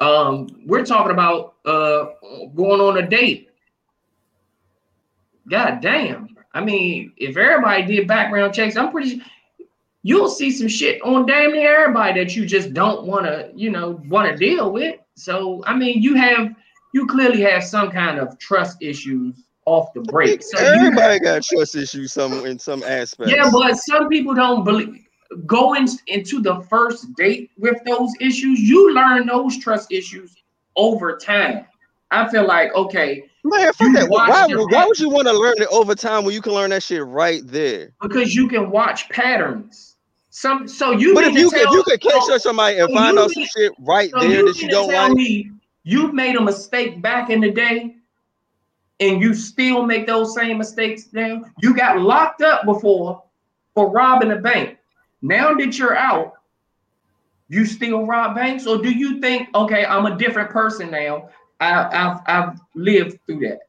Um, 0.00 0.48
we're 0.66 0.84
talking 0.84 1.12
about 1.12 1.54
uh 1.64 2.06
going 2.54 2.80
on 2.80 2.98
a 2.98 3.08
date. 3.08 3.50
God 5.48 5.80
damn. 5.80 6.28
I 6.52 6.64
mean, 6.64 7.12
if 7.16 7.36
everybody 7.36 7.84
did 7.84 8.06
background 8.06 8.54
checks, 8.54 8.76
I'm 8.76 8.90
pretty 8.90 9.22
you'll 10.04 10.28
see 10.28 10.52
some 10.52 10.68
shit 10.68 11.02
on 11.02 11.26
damn 11.26 11.52
near 11.52 11.82
everybody 11.82 12.22
that 12.22 12.36
you 12.36 12.46
just 12.46 12.72
don't 12.72 13.06
want 13.06 13.24
to, 13.24 13.50
you 13.56 13.70
know, 13.70 14.00
want 14.06 14.30
to 14.30 14.36
deal 14.36 14.70
with. 14.70 15.00
So, 15.16 15.64
I 15.66 15.74
mean, 15.74 16.00
you 16.00 16.14
have 16.14 16.54
you 16.92 17.06
clearly 17.08 17.40
have 17.40 17.64
some 17.64 17.90
kind 17.90 18.20
of 18.20 18.38
trust 18.38 18.76
issues 18.80 19.42
off 19.66 19.92
the 19.94 20.02
break. 20.02 20.42
So 20.42 20.58
everybody 20.58 21.14
have, 21.14 21.22
got 21.22 21.42
trust 21.42 21.74
issues 21.74 22.12
some 22.12 22.46
in 22.46 22.58
some 22.58 22.84
aspects. 22.84 23.32
Yeah, 23.32 23.50
but 23.50 23.76
some 23.76 24.08
people 24.08 24.34
don't 24.34 24.62
believe 24.62 25.00
going 25.46 25.88
into 26.06 26.40
the 26.40 26.60
first 26.68 27.12
date 27.16 27.50
with 27.58 27.78
those 27.86 28.12
issues. 28.20 28.60
You 28.60 28.94
learn 28.94 29.26
those 29.26 29.58
trust 29.58 29.90
issues 29.90 30.36
over 30.76 31.16
time. 31.16 31.64
I 32.10 32.28
feel 32.28 32.46
like 32.46 32.72
okay. 32.74 33.24
Man, 33.42 33.72
fuck 33.72 33.92
that. 33.94 34.08
Why, 34.08 34.28
why 34.28 34.86
would 34.86 34.98
you 34.98 35.08
want 35.08 35.26
to 35.28 35.32
learn 35.32 35.54
it 35.58 35.68
over 35.72 35.94
time 35.94 36.24
when 36.24 36.34
you 36.34 36.42
can 36.42 36.52
learn 36.52 36.70
that 36.70 36.82
shit 36.82 37.04
right 37.04 37.40
there? 37.44 37.92
Because 38.00 38.34
you 38.34 38.48
can 38.48 38.70
watch 38.70 39.08
patterns. 39.08 39.93
Some 40.36 40.66
so 40.66 40.90
you. 40.90 41.14
But 41.14 41.24
if 41.24 41.34
you, 41.34 41.48
tell, 41.48 41.60
if 41.60 41.70
you 41.70 41.82
could 41.84 42.00
catch 42.00 42.24
so, 42.24 42.38
somebody 42.38 42.78
and 42.78 42.88
so 42.88 42.94
find 42.96 43.16
out 43.16 43.30
some 43.30 43.44
shit 43.44 43.72
right 43.78 44.10
so 44.10 44.18
there 44.18 44.44
that 44.44 44.60
you 44.60 44.68
don't 44.68 44.92
like, 44.92 45.12
me 45.12 45.52
you 45.84 46.10
made 46.12 46.34
a 46.34 46.40
mistake 46.40 47.00
back 47.00 47.30
in 47.30 47.40
the 47.40 47.50
day, 47.50 47.96
and 49.00 49.22
you 49.22 49.34
still 49.34 49.84
make 49.84 50.06
those 50.06 50.34
same 50.34 50.58
mistakes 50.58 51.08
now. 51.12 51.44
You 51.60 51.74
got 51.74 52.00
locked 52.00 52.42
up 52.42 52.64
before 52.64 53.22
for 53.74 53.90
robbing 53.90 54.32
a 54.32 54.36
bank. 54.36 54.78
Now 55.22 55.54
that 55.54 55.78
you're 55.78 55.96
out, 55.96 56.34
you 57.48 57.66
still 57.66 58.06
rob 58.06 58.34
banks, 58.34 58.66
or 58.66 58.78
do 58.78 58.90
you 58.90 59.20
think, 59.20 59.48
okay, 59.54 59.84
I'm 59.84 60.06
a 60.06 60.16
different 60.16 60.50
person 60.50 60.90
now? 60.90 61.28
I, 61.60 61.70
I, 61.70 61.96
have 61.96 62.22
I've 62.26 62.60
lived 62.74 63.18
through 63.26 63.40
that. 63.40 63.60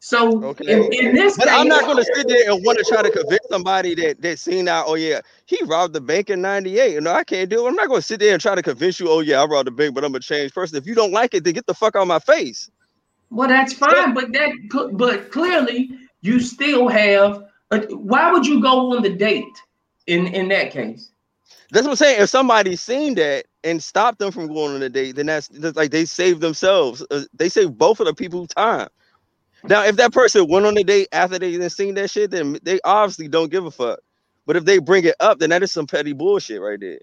So 0.00 0.44
okay. 0.44 0.72
in, 0.72 0.92
in, 0.92 1.14
this 1.14 1.36
but 1.36 1.48
case, 1.48 1.54
I'm 1.58 1.66
not 1.66 1.84
gonna 1.84 2.04
sit 2.04 2.28
there 2.28 2.50
and 2.50 2.64
want 2.64 2.78
to 2.78 2.84
try 2.84 3.02
to 3.02 3.10
convince 3.10 3.44
somebody 3.50 3.96
that 3.96 4.22
that 4.22 4.38
seen 4.38 4.68
out, 4.68 4.84
oh 4.86 4.94
yeah, 4.94 5.20
he 5.46 5.58
robbed 5.64 5.92
the 5.92 6.00
bank 6.00 6.30
in 6.30 6.40
98. 6.40 6.92
You 6.92 7.00
know, 7.00 7.12
I 7.12 7.24
can't 7.24 7.50
do 7.50 7.66
it. 7.66 7.68
I'm 7.68 7.74
not 7.74 7.88
gonna 7.88 8.02
sit 8.02 8.20
there 8.20 8.32
and 8.32 8.40
try 8.40 8.54
to 8.54 8.62
convince 8.62 9.00
you, 9.00 9.10
oh 9.10 9.20
yeah, 9.20 9.42
I 9.42 9.46
robbed 9.46 9.66
the 9.66 9.72
bank, 9.72 9.94
but 9.94 10.04
I'm 10.04 10.14
a 10.14 10.20
changed 10.20 10.54
person. 10.54 10.78
If 10.78 10.86
you 10.86 10.94
don't 10.94 11.12
like 11.12 11.34
it, 11.34 11.42
then 11.42 11.52
get 11.52 11.66
the 11.66 11.74
fuck 11.74 11.96
out 11.96 12.02
of 12.02 12.08
my 12.08 12.20
face. 12.20 12.70
Well, 13.30 13.48
that's 13.48 13.72
fine, 13.72 14.14
but 14.14 14.32
that 14.32 14.52
but 14.92 15.32
clearly 15.32 15.90
you 16.20 16.40
still 16.40 16.88
have. 16.88 17.44
A, 17.70 17.80
why 17.94 18.32
would 18.32 18.46
you 18.46 18.62
go 18.62 18.92
on 18.96 19.02
the 19.02 19.10
date 19.10 19.44
in 20.06 20.28
in 20.28 20.48
that 20.48 20.70
case? 20.70 21.10
That's 21.70 21.84
what 21.84 21.92
I'm 21.92 21.96
saying. 21.96 22.22
If 22.22 22.30
somebody's 22.30 22.80
seen 22.80 23.14
that 23.16 23.46
and 23.64 23.82
stopped 23.82 24.20
them 24.20 24.30
from 24.30 24.46
going 24.46 24.76
on 24.76 24.82
a 24.82 24.88
date, 24.88 25.16
then 25.16 25.26
that's, 25.26 25.48
that's 25.48 25.76
like 25.76 25.90
they 25.90 26.06
saved 26.06 26.40
themselves. 26.40 27.04
Uh, 27.10 27.24
they 27.34 27.48
saved 27.48 27.76
both 27.76 28.00
of 28.00 28.06
the 28.06 28.14
people 28.14 28.46
time. 28.46 28.88
Now, 29.68 29.84
if 29.84 29.96
that 29.96 30.12
person 30.12 30.48
went 30.48 30.66
on 30.66 30.76
a 30.78 30.82
date 30.82 31.08
after 31.12 31.38
they 31.38 31.56
then 31.56 31.70
seen 31.70 31.94
that 31.94 32.10
shit, 32.10 32.30
then 32.30 32.58
they 32.62 32.80
obviously 32.84 33.28
don't 33.28 33.50
give 33.50 33.66
a 33.66 33.70
fuck. 33.70 34.00
But 34.46 34.56
if 34.56 34.64
they 34.64 34.78
bring 34.78 35.04
it 35.04 35.14
up, 35.20 35.38
then 35.38 35.50
that 35.50 35.62
is 35.62 35.72
some 35.72 35.86
petty 35.86 36.14
bullshit 36.14 36.60
right 36.60 36.80
there. 36.80 37.00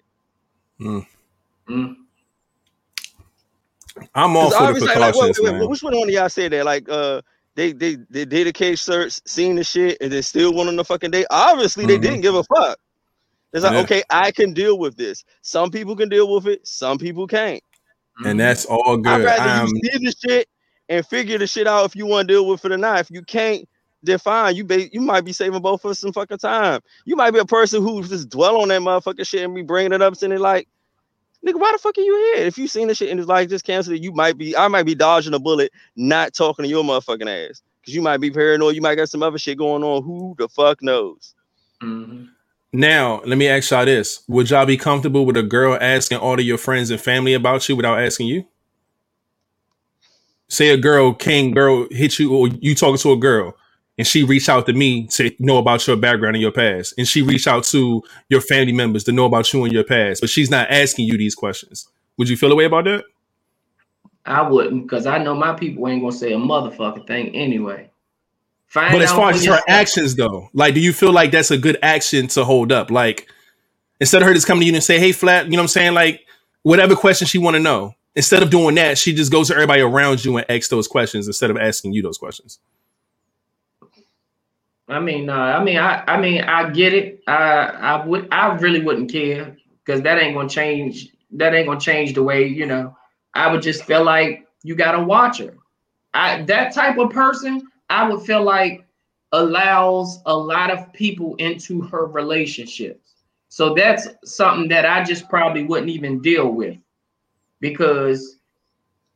Mm. 0.80 1.06
Mm. 1.68 1.96
I'm 4.14 4.36
all 4.36 4.50
for 4.50 4.72
the 4.72 4.84
precautions, 4.84 4.96
like, 4.96 5.14
wait, 5.14 5.36
wait, 5.38 5.60
wait, 5.60 5.68
which 5.70 5.82
one 5.82 5.94
of 5.94 6.08
y'all 6.08 6.28
said 6.28 6.52
that? 6.52 6.64
Like, 6.64 6.88
uh, 6.88 7.22
they 7.54 7.72
they 7.72 7.96
they 8.10 8.24
did 8.24 8.46
a 8.46 8.52
case 8.52 8.82
search, 8.82 9.20
seen 9.26 9.56
the 9.56 9.64
shit, 9.64 9.96
and 10.00 10.12
they 10.12 10.20
still 10.22 10.52
went 10.52 10.68
on 10.68 10.76
the 10.76 10.84
fucking 10.84 11.12
date. 11.12 11.26
Obviously, 11.30 11.84
mm-hmm. 11.84 11.92
they 11.92 11.98
didn't 11.98 12.20
give 12.20 12.34
a 12.34 12.44
fuck. 12.44 12.78
It's 13.52 13.64
like, 13.64 13.72
yeah. 13.72 13.80
okay, 13.80 14.02
I 14.10 14.32
can 14.32 14.52
deal 14.52 14.78
with 14.78 14.96
this. 14.96 15.24
Some 15.40 15.70
people 15.70 15.96
can 15.96 16.10
deal 16.10 16.32
with 16.34 16.46
it, 16.46 16.66
some 16.66 16.98
people 16.98 17.26
can't. 17.26 17.62
And 18.24 18.38
that's 18.38 18.66
all 18.66 18.96
good. 18.96 19.06
I'd 19.06 19.24
rather 19.24 19.62
um, 19.62 19.70
you 19.74 19.90
see 19.92 20.04
the 20.04 20.14
shit 20.28 20.48
and 20.88 21.06
figure 21.06 21.38
the 21.38 21.46
shit 21.46 21.66
out 21.66 21.84
if 21.84 21.96
you 21.96 22.06
want 22.06 22.28
to 22.28 22.34
deal 22.34 22.46
with 22.46 22.64
it 22.64 22.72
or 22.72 22.78
not. 22.78 23.00
If 23.00 23.10
you 23.10 23.22
can't, 23.22 23.68
then 24.02 24.18
fine. 24.18 24.54
You 24.54 24.64
be, 24.64 24.88
you 24.92 25.00
might 25.00 25.24
be 25.24 25.32
saving 25.32 25.60
both 25.60 25.84
of 25.84 25.90
us 25.90 25.98
some 25.98 26.12
fucking 26.12 26.38
time. 26.38 26.80
You 27.04 27.16
might 27.16 27.32
be 27.32 27.38
a 27.38 27.44
person 27.44 27.82
who 27.82 28.02
just 28.02 28.28
dwell 28.28 28.60
on 28.60 28.68
that 28.68 28.80
motherfucking 28.80 29.26
shit 29.26 29.42
and 29.42 29.54
be 29.54 29.62
bringing 29.62 29.92
it 29.92 30.02
up 30.02 30.14
and 30.22 30.32
it 30.32 30.40
like, 30.40 30.68
nigga, 31.44 31.58
why 31.58 31.72
the 31.72 31.78
fuck 31.78 31.98
are 31.98 32.02
you 32.02 32.34
here? 32.34 32.46
If 32.46 32.58
you 32.58 32.68
seen 32.68 32.88
the 32.88 32.94
shit 32.94 33.10
and 33.10 33.18
it's 33.18 33.28
like 33.28 33.48
just 33.48 33.64
cancel 33.64 33.94
it, 33.94 34.02
you 34.02 34.12
might 34.12 34.38
be, 34.38 34.56
I 34.56 34.68
might 34.68 34.84
be 34.86 34.94
dodging 34.94 35.34
a 35.34 35.38
bullet, 35.38 35.72
not 35.96 36.34
talking 36.34 36.64
to 36.64 36.68
your 36.68 36.84
motherfucking 36.84 37.48
ass. 37.50 37.62
Cause 37.84 37.94
you 37.94 38.02
might 38.02 38.18
be 38.18 38.30
paranoid, 38.30 38.74
you 38.74 38.82
might 38.82 38.96
got 38.96 39.08
some 39.08 39.22
other 39.22 39.38
shit 39.38 39.58
going 39.58 39.84
on. 39.84 40.02
Who 40.02 40.34
the 40.38 40.48
fuck 40.48 40.82
knows? 40.82 41.34
Mm-hmm. 41.82 42.24
Now, 42.72 43.22
let 43.24 43.38
me 43.38 43.48
ask 43.48 43.70
y'all 43.70 43.84
this. 43.84 44.22
Would 44.28 44.50
y'all 44.50 44.66
be 44.66 44.76
comfortable 44.76 45.24
with 45.24 45.36
a 45.36 45.42
girl 45.42 45.78
asking 45.80 46.18
all 46.18 46.34
of 46.34 46.44
your 46.44 46.58
friends 46.58 46.90
and 46.90 47.00
family 47.00 47.32
about 47.32 47.68
you 47.68 47.76
without 47.76 48.00
asking 48.00 48.26
you? 48.26 48.44
Say 50.48 50.68
a 50.68 50.76
girl, 50.76 51.12
king 51.12 51.50
girl, 51.52 51.86
hit 51.90 52.18
you, 52.18 52.34
or 52.34 52.48
you 52.48 52.74
talking 52.74 52.98
to 52.98 53.12
a 53.12 53.16
girl, 53.16 53.56
and 53.98 54.06
she 54.06 54.22
reach 54.22 54.48
out 54.48 54.66
to 54.66 54.72
me 54.72 55.06
to 55.08 55.32
know 55.40 55.58
about 55.58 55.86
your 55.86 55.96
background 55.96 56.36
and 56.36 56.42
your 56.42 56.52
past, 56.52 56.94
and 56.96 57.08
she 57.08 57.22
reach 57.22 57.48
out 57.48 57.64
to 57.64 58.02
your 58.28 58.40
family 58.40 58.72
members 58.72 59.04
to 59.04 59.12
know 59.12 59.24
about 59.24 59.52
you 59.52 59.64
and 59.64 59.72
your 59.72 59.84
past, 59.84 60.20
but 60.20 60.30
she's 60.30 60.50
not 60.50 60.70
asking 60.70 61.06
you 61.06 61.18
these 61.18 61.34
questions. 61.34 61.88
Would 62.16 62.28
you 62.28 62.36
feel 62.36 62.52
a 62.52 62.54
way 62.54 62.64
about 62.64 62.84
that? 62.84 63.04
I 64.24 64.48
wouldn't, 64.48 64.82
because 64.82 65.06
I 65.06 65.18
know 65.18 65.34
my 65.34 65.52
people 65.54 65.88
ain't 65.88 66.02
gonna 66.02 66.12
say 66.12 66.32
a 66.32 66.36
motherfucking 66.36 67.06
thing 67.06 67.34
anyway. 67.34 67.90
Find 68.66 68.92
but 68.92 69.02
as 69.02 69.12
far 69.12 69.30
as 69.30 69.44
her 69.44 69.60
actions, 69.68 70.16
though, 70.16 70.48
like, 70.52 70.74
do 70.74 70.80
you 70.80 70.92
feel 70.92 71.12
like 71.12 71.30
that's 71.30 71.50
a 71.50 71.58
good 71.58 71.78
action 71.82 72.26
to 72.28 72.44
hold 72.44 72.72
up? 72.72 72.90
Like, 72.90 73.28
instead 74.00 74.22
of 74.22 74.28
her 74.28 74.34
just 74.34 74.46
coming 74.46 74.62
to 74.62 74.66
you 74.66 74.74
and 74.74 74.82
say, 74.82 74.98
"Hey, 74.98 75.12
flat," 75.12 75.46
you 75.46 75.52
know 75.52 75.58
what 75.58 75.62
I'm 75.62 75.68
saying? 75.68 75.94
Like, 75.94 76.26
whatever 76.62 76.96
question 76.96 77.26
she 77.26 77.38
want 77.38 77.54
to 77.54 77.60
know. 77.60 77.94
Instead 78.16 78.42
of 78.42 78.48
doing 78.48 78.74
that, 78.76 78.96
she 78.96 79.14
just 79.14 79.30
goes 79.30 79.48
to 79.48 79.54
everybody 79.54 79.82
around 79.82 80.24
you 80.24 80.38
and 80.38 80.50
asks 80.50 80.68
those 80.68 80.88
questions 80.88 81.26
instead 81.26 81.50
of 81.50 81.58
asking 81.58 81.92
you 81.92 82.00
those 82.00 82.16
questions. 82.16 82.58
I 84.88 85.00
mean, 85.00 85.28
uh, 85.28 85.34
I 85.34 85.62
mean, 85.62 85.76
I, 85.76 86.02
I 86.06 86.18
mean, 86.18 86.42
I 86.42 86.70
get 86.70 86.94
it. 86.94 87.22
I, 87.26 87.34
I 87.34 88.06
would, 88.06 88.28
I 88.32 88.54
really 88.54 88.82
wouldn't 88.82 89.12
care 89.12 89.54
because 89.84 90.00
that 90.02 90.18
ain't 90.18 90.34
gonna 90.34 90.48
change. 90.48 91.10
That 91.32 91.54
ain't 91.54 91.66
gonna 91.66 91.78
change 91.78 92.14
the 92.14 92.22
way 92.22 92.46
you 92.46 92.64
know. 92.64 92.96
I 93.34 93.52
would 93.52 93.60
just 93.60 93.84
feel 93.84 94.02
like 94.02 94.46
you 94.62 94.74
gotta 94.74 95.02
watch 95.02 95.38
her. 95.38 95.54
I 96.14 96.42
that 96.42 96.72
type 96.72 96.96
of 96.96 97.10
person, 97.10 97.68
I 97.90 98.08
would 98.08 98.24
feel 98.24 98.42
like 98.42 98.86
allows 99.32 100.20
a 100.24 100.34
lot 100.34 100.70
of 100.70 100.90
people 100.94 101.34
into 101.36 101.82
her 101.82 102.06
relationships. 102.06 103.24
So 103.48 103.74
that's 103.74 104.08
something 104.24 104.68
that 104.68 104.86
I 104.86 105.04
just 105.04 105.28
probably 105.28 105.64
wouldn't 105.64 105.90
even 105.90 106.22
deal 106.22 106.48
with 106.48 106.78
because 107.60 108.38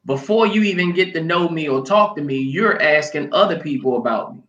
before 0.07 0.47
you 0.47 0.63
even 0.63 0.93
get 0.93 1.13
to 1.15 1.23
know 1.23 1.49
me 1.49 1.69
or 1.69 1.85
talk 1.85 2.17
to 2.17 2.23
me, 2.23 2.39
you're 2.39 2.81
asking 2.81 3.33
other 3.33 3.59
people 3.59 3.97
about 3.97 4.35
me. 4.35 4.43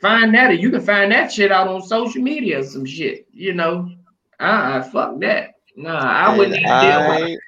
Find 0.00 0.34
that, 0.34 0.50
or 0.50 0.54
you 0.54 0.70
can 0.70 0.82
find 0.82 1.10
that 1.12 1.32
shit 1.32 1.52
out 1.52 1.68
on 1.68 1.80
social 1.82 2.22
media 2.22 2.60
or 2.60 2.64
some 2.64 2.84
shit, 2.84 3.26
you 3.32 3.54
know. 3.54 3.90
Uh, 4.40 4.42
uh 4.42 4.82
fuck 4.82 5.18
that. 5.20 5.54
Nah, 5.76 5.98
I 5.98 6.28
and 6.28 6.38
wouldn't 6.38 6.56
even 6.56 6.70
I 6.70 6.90
deal 6.90 7.08
with 7.08 7.30
it. 7.30 7.40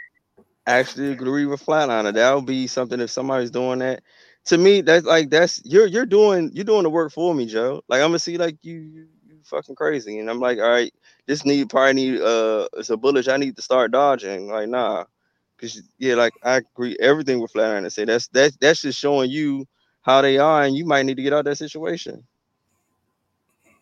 Actually, 0.66 1.12
agree 1.12 1.46
with 1.46 1.64
Flatliner. 1.64 2.12
That 2.12 2.34
would 2.34 2.46
be 2.46 2.66
something 2.66 3.00
if 3.00 3.10
somebody's 3.10 3.50
doing 3.50 3.80
that 3.80 4.02
to 4.46 4.58
me, 4.58 4.80
that's 4.80 5.04
like 5.04 5.28
that's 5.28 5.60
you're 5.64 5.86
you're 5.86 6.06
doing 6.06 6.50
you're 6.54 6.64
doing 6.64 6.84
the 6.84 6.90
work 6.90 7.12
for 7.12 7.34
me, 7.34 7.46
Joe. 7.46 7.82
Like 7.88 8.00
I'm 8.00 8.08
gonna 8.08 8.18
see 8.18 8.38
like 8.38 8.56
you 8.62 8.78
you, 8.78 9.06
you 9.26 9.38
fucking 9.44 9.74
crazy, 9.74 10.18
and 10.18 10.30
I'm 10.30 10.40
like, 10.40 10.58
all 10.58 10.70
right, 10.70 10.94
this 11.26 11.44
need 11.44 11.68
probably 11.68 11.94
need 11.94 12.20
uh 12.20 12.68
it's 12.74 12.90
a 12.90 12.96
bullet 12.96 13.28
I 13.28 13.36
need 13.36 13.56
to 13.56 13.62
start 13.62 13.90
dodging. 13.90 14.48
Like 14.48 14.68
nah, 14.68 15.04
cause 15.60 15.82
yeah, 15.98 16.14
like 16.14 16.32
I 16.42 16.56
agree 16.56 16.96
everything 17.00 17.40
with 17.40 17.52
Flatliner 17.52 17.82
to 17.82 17.90
say 17.90 18.04
that's 18.04 18.28
that's 18.28 18.56
that's 18.56 18.82
just 18.82 18.98
showing 18.98 19.30
you 19.30 19.66
how 20.02 20.22
they 20.22 20.38
are, 20.38 20.62
and 20.62 20.76
you 20.76 20.86
might 20.86 21.04
need 21.04 21.16
to 21.16 21.22
get 21.22 21.32
out 21.32 21.40
of 21.40 21.44
that 21.46 21.56
situation. 21.56 22.24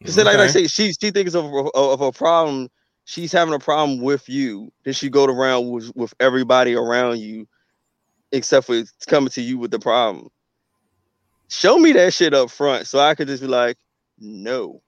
Cause 0.04 0.18
okay. 0.18 0.26
like 0.26 0.38
I 0.38 0.46
say, 0.48 0.66
she 0.66 0.92
she 0.92 1.10
thinks 1.10 1.34
of, 1.34 1.46
of 1.46 1.70
of 1.74 2.00
a 2.00 2.12
problem. 2.12 2.68
She's 3.06 3.32
having 3.32 3.52
a 3.52 3.58
problem 3.58 4.00
with 4.00 4.28
you. 4.28 4.72
Then 4.84 4.94
she 4.94 5.10
go 5.10 5.24
around 5.26 5.68
with 5.68 5.94
with 5.94 6.14
everybody 6.20 6.74
around 6.74 7.18
you, 7.18 7.46
except 8.32 8.66
for 8.66 8.82
coming 9.06 9.30
to 9.30 9.42
you 9.42 9.58
with 9.58 9.70
the 9.70 9.78
problem 9.78 10.30
show 11.48 11.78
me 11.78 11.92
that 11.92 12.12
shit 12.12 12.34
up 12.34 12.50
front 12.50 12.86
so 12.86 12.98
I 12.98 13.14
could 13.14 13.28
just 13.28 13.42
be 13.42 13.48
like, 13.48 13.76
no. 14.18 14.82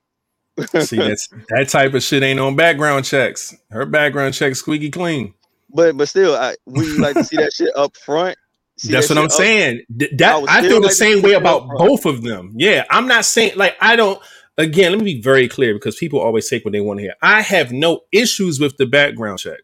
See, 0.80 0.96
that's 0.96 1.28
that 1.48 1.68
type 1.68 1.94
of 1.94 2.02
shit 2.02 2.22
ain't 2.22 2.40
on 2.40 2.56
background 2.56 3.04
checks. 3.04 3.54
Her 3.70 3.84
background 3.84 4.34
check 4.34 4.56
squeaky 4.56 4.90
clean. 4.90 5.34
But 5.70 5.96
but 5.96 6.08
still, 6.08 6.34
I 6.34 6.56
we 6.64 6.86
like 6.98 7.14
to 7.14 7.24
see 7.24 7.36
that 7.36 7.52
shit 7.52 7.76
up 7.76 7.96
front. 7.96 8.36
See 8.78 8.92
that's 8.92 9.08
that 9.08 9.14
what 9.14 9.20
I'm 9.20 9.26
up. 9.26 9.32
saying. 9.32 9.82
That 9.90 10.22
I, 10.22 10.58
I 10.58 10.62
feel 10.62 10.80
the 10.80 10.90
same 10.90 11.22
way 11.22 11.32
about 11.32 11.68
both 11.68 12.04
of 12.06 12.22
them. 12.22 12.52
Yeah, 12.56 12.84
I'm 12.90 13.06
not 13.06 13.24
saying 13.24 13.52
like 13.56 13.76
I 13.80 13.96
don't. 13.96 14.20
Again, 14.58 14.92
let 14.92 14.98
me 14.98 15.04
be 15.16 15.20
very 15.20 15.48
clear 15.48 15.74
because 15.74 15.96
people 15.96 16.18
always 16.18 16.48
take 16.48 16.64
what 16.64 16.72
they 16.72 16.80
want 16.80 16.98
to 16.98 17.02
hear. 17.02 17.14
I 17.20 17.42
have 17.42 17.72
no 17.72 18.00
issues 18.10 18.58
with 18.58 18.78
the 18.78 18.86
background 18.86 19.38
check. 19.38 19.60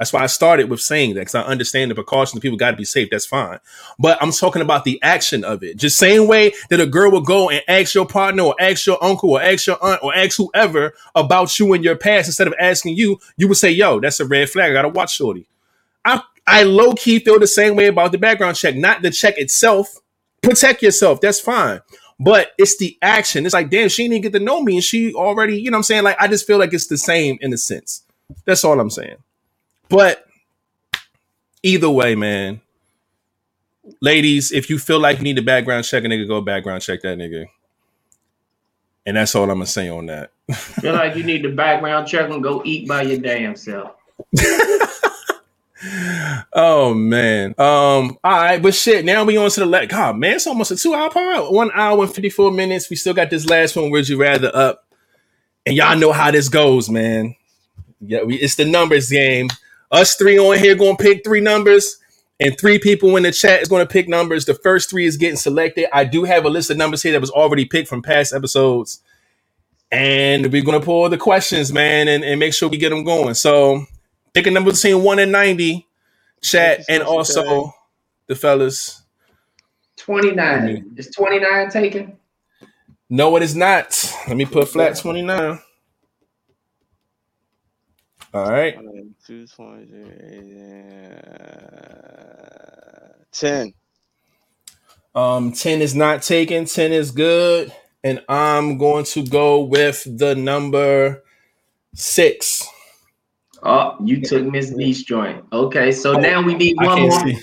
That's 0.00 0.14
why 0.14 0.22
I 0.22 0.28
started 0.28 0.70
with 0.70 0.80
saying 0.80 1.12
that 1.14 1.20
because 1.20 1.34
I 1.34 1.42
understand 1.42 1.90
the 1.90 1.94
precautions. 1.94 2.40
People 2.40 2.56
got 2.56 2.70
to 2.70 2.76
be 2.78 2.86
safe. 2.86 3.10
That's 3.10 3.26
fine. 3.26 3.58
But 3.98 4.16
I'm 4.22 4.32
talking 4.32 4.62
about 4.62 4.84
the 4.84 4.98
action 5.02 5.44
of 5.44 5.62
it. 5.62 5.76
Just 5.76 5.98
same 5.98 6.26
way 6.26 6.54
that 6.70 6.80
a 6.80 6.86
girl 6.86 7.10
would 7.10 7.26
go 7.26 7.50
and 7.50 7.62
ask 7.68 7.94
your 7.94 8.06
partner 8.06 8.44
or 8.44 8.54
ask 8.58 8.86
your 8.86 8.96
uncle 9.04 9.32
or 9.32 9.42
ask 9.42 9.66
your 9.66 9.76
aunt 9.84 10.02
or 10.02 10.16
ask 10.16 10.38
whoever 10.38 10.94
about 11.14 11.58
you 11.58 11.70
and 11.74 11.84
your 11.84 11.96
past 11.96 12.28
instead 12.28 12.46
of 12.46 12.54
asking 12.58 12.96
you, 12.96 13.20
you 13.36 13.46
would 13.46 13.58
say, 13.58 13.70
yo, 13.70 14.00
that's 14.00 14.20
a 14.20 14.24
red 14.24 14.48
flag. 14.48 14.70
I 14.70 14.72
got 14.72 14.82
to 14.82 14.88
watch 14.88 15.16
shorty. 15.16 15.46
I, 16.02 16.22
I 16.46 16.62
low 16.62 16.94
key 16.94 17.18
feel 17.18 17.38
the 17.38 17.46
same 17.46 17.76
way 17.76 17.88
about 17.88 18.12
the 18.12 18.18
background 18.18 18.56
check, 18.56 18.76
not 18.76 19.02
the 19.02 19.10
check 19.10 19.36
itself. 19.36 19.98
Protect 20.40 20.82
yourself. 20.82 21.20
That's 21.20 21.40
fine. 21.40 21.82
But 22.18 22.52
it's 22.56 22.78
the 22.78 22.96
action. 23.02 23.44
It's 23.44 23.52
like, 23.52 23.68
damn, 23.68 23.90
she 23.90 24.08
didn't 24.08 24.22
get 24.22 24.32
to 24.32 24.40
know 24.40 24.62
me 24.62 24.76
and 24.76 24.84
she 24.84 25.12
already, 25.12 25.60
you 25.60 25.70
know 25.70 25.74
what 25.74 25.80
I'm 25.80 25.82
saying? 25.82 26.04
Like, 26.04 26.16
I 26.18 26.26
just 26.26 26.46
feel 26.46 26.56
like 26.56 26.72
it's 26.72 26.86
the 26.86 26.96
same 26.96 27.36
in 27.42 27.52
a 27.52 27.58
sense. 27.58 28.02
That's 28.46 28.64
all 28.64 28.80
I'm 28.80 28.88
saying. 28.88 29.16
But 29.90 30.24
either 31.62 31.90
way, 31.90 32.14
man, 32.14 32.60
ladies, 34.00 34.52
if 34.52 34.70
you 34.70 34.78
feel 34.78 35.00
like 35.00 35.18
you 35.18 35.24
need 35.24 35.38
a 35.38 35.42
background 35.42 35.84
check, 35.84 36.04
a 36.04 36.06
nigga 36.06 36.26
go 36.26 36.40
background 36.40 36.80
check 36.82 37.02
that 37.02 37.18
nigga. 37.18 37.46
And 39.04 39.16
that's 39.16 39.34
all 39.34 39.44
I'm 39.44 39.56
gonna 39.56 39.66
say 39.66 39.88
on 39.88 40.06
that. 40.06 40.30
feel 40.52 40.94
like 40.94 41.16
you 41.16 41.24
need 41.24 41.42
the 41.42 41.50
background 41.50 42.06
check 42.06 42.30
and 42.30 42.42
go 42.42 42.62
eat 42.64 42.86
by 42.88 43.02
your 43.02 43.18
damn 43.18 43.56
self. 43.56 43.92
oh 46.52 46.94
man. 46.94 47.50
Um, 47.58 48.18
all 48.22 48.36
right, 48.36 48.62
but 48.62 48.74
shit, 48.74 49.04
now 49.04 49.24
we 49.24 49.36
on 49.36 49.50
to 49.50 49.60
the 49.60 49.66
last 49.66 49.88
God, 49.88 50.16
man, 50.18 50.34
it's 50.36 50.46
almost 50.46 50.70
a 50.70 50.76
two 50.76 50.94
hour 50.94 51.10
part. 51.10 51.52
One 51.52 51.70
hour 51.74 52.04
and 52.04 52.14
54 52.14 52.52
minutes. 52.52 52.88
We 52.88 52.96
still 52.96 53.14
got 53.14 53.30
this 53.30 53.46
last 53.46 53.74
one, 53.74 53.90
would 53.90 54.08
you 54.08 54.20
rather 54.20 54.54
up? 54.54 54.86
And 55.66 55.74
y'all 55.76 55.98
know 55.98 56.12
how 56.12 56.30
this 56.30 56.48
goes, 56.48 56.88
man. 56.88 57.34
Yeah, 58.00 58.22
we, 58.22 58.36
it's 58.36 58.54
the 58.54 58.64
numbers 58.64 59.10
game. 59.10 59.48
Us 59.90 60.14
three 60.14 60.38
on 60.38 60.58
here 60.58 60.74
going 60.74 60.96
to 60.96 61.02
pick 61.02 61.24
three 61.24 61.40
numbers, 61.40 61.98
and 62.38 62.58
three 62.58 62.78
people 62.78 63.16
in 63.16 63.24
the 63.24 63.32
chat 63.32 63.60
is 63.60 63.68
going 63.68 63.86
to 63.86 63.92
pick 63.92 64.08
numbers. 64.08 64.44
The 64.44 64.54
first 64.54 64.88
three 64.88 65.04
is 65.04 65.16
getting 65.16 65.36
selected. 65.36 65.88
I 65.92 66.04
do 66.04 66.24
have 66.24 66.44
a 66.44 66.48
list 66.48 66.70
of 66.70 66.76
numbers 66.76 67.02
here 67.02 67.12
that 67.12 67.20
was 67.20 67.30
already 67.30 67.64
picked 67.64 67.88
from 67.88 68.02
past 68.02 68.32
episodes. 68.32 69.02
And 69.92 70.52
we're 70.52 70.62
going 70.62 70.78
to 70.78 70.84
pull 70.84 71.08
the 71.08 71.18
questions, 71.18 71.72
man, 71.72 72.06
and, 72.06 72.22
and 72.22 72.38
make 72.38 72.54
sure 72.54 72.68
we 72.68 72.78
get 72.78 72.90
them 72.90 73.02
going. 73.02 73.34
So 73.34 73.84
pick 74.32 74.46
a 74.46 74.50
number 74.50 74.70
between 74.70 75.02
1 75.02 75.18
and 75.18 75.32
90, 75.32 75.86
chat, 76.40 76.84
and 76.88 77.02
also 77.02 77.74
the 78.28 78.36
fellas. 78.36 79.02
29. 79.96 80.94
Is 80.96 81.10
29 81.10 81.70
taken? 81.70 82.16
No, 83.10 83.36
it 83.36 83.42
is 83.42 83.56
not. 83.56 84.14
Let 84.28 84.36
me 84.36 84.46
put 84.46 84.68
flat 84.68 84.96
29. 84.96 85.58
All 88.32 88.50
right. 88.50 88.78
Ten. 93.32 93.74
Um, 95.14 95.52
10 95.52 95.82
is 95.82 95.94
not 95.94 96.22
taken, 96.22 96.66
10 96.66 96.92
is 96.92 97.10
good. 97.10 97.72
And 98.04 98.22
I'm 98.28 98.78
going 98.78 99.04
to 99.06 99.26
go 99.26 99.64
with 99.64 100.04
the 100.18 100.34
number 100.34 101.22
six. 101.94 102.66
Oh, 103.62 103.96
you 104.02 104.22
took 104.22 104.46
Miss 104.46 104.72
Lee's 104.72 105.02
joint. 105.04 105.44
Okay, 105.52 105.92
so 105.92 106.16
oh, 106.16 106.20
now 106.20 106.40
we 106.40 106.54
need 106.54 106.76
one 106.76 107.02
more. 107.02 107.20
See. 107.20 107.38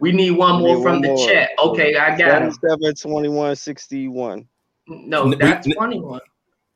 We 0.00 0.10
need 0.10 0.32
one 0.32 0.60
more 0.60 0.82
from 0.82 0.94
one 0.94 1.02
the 1.02 1.08
more. 1.08 1.28
chat. 1.28 1.50
Okay, 1.62 1.94
I 1.94 2.16
got 2.16 2.42
it. 2.42 2.54
7, 2.54 2.94
21, 2.94 3.54
61. 3.54 4.48
No, 4.88 5.32
that's 5.34 5.68
21. 5.68 6.20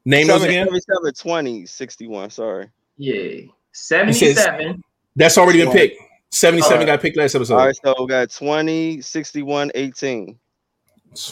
Name 0.05 0.29
those 0.29 0.45
again? 0.45 0.67
77, 0.67 1.15
20, 1.15 1.67
61. 1.67 2.31
Sorry. 2.31 2.71
Yeah. 2.97 3.47
77. 3.73 4.83
That's 5.15 5.39
already 5.39 5.65
been 5.65 5.73
picked. 5.73 6.01
77 6.31 6.79
right. 6.79 6.87
got 6.87 7.01
picked 7.01 7.17
last 7.17 7.35
episode. 7.35 7.55
All 7.55 7.67
right, 7.67 7.77
so 7.83 7.95
we 7.99 8.07
got 8.09 8.31
20, 8.31 9.01
61, 9.01 9.71
18. 9.75 10.39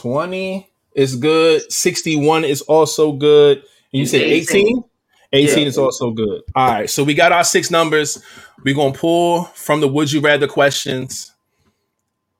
20 0.01 0.71
is 0.95 1.17
good. 1.17 1.71
61 1.71 2.45
is 2.45 2.63
also 2.63 3.13
good. 3.13 3.59
And 3.59 4.01
you 4.01 4.07
said 4.07 4.23
18? 4.23 4.83
18 5.33 5.59
yeah. 5.59 5.65
is 5.67 5.79
also 5.79 6.11
good. 6.13 6.43
All 6.55 6.69
right, 6.69 6.89
so 6.89 7.03
we 7.03 7.15
got 7.15 7.33
our 7.33 7.45
six 7.45 7.71
numbers. 7.71 8.23
We're 8.65 8.75
going 8.75 8.93
to 8.93 8.99
pull 8.99 9.45
from 9.45 9.81
the 9.81 9.89
Would 9.89 10.13
You 10.13 10.21
Rather 10.21 10.47
questions 10.47 11.33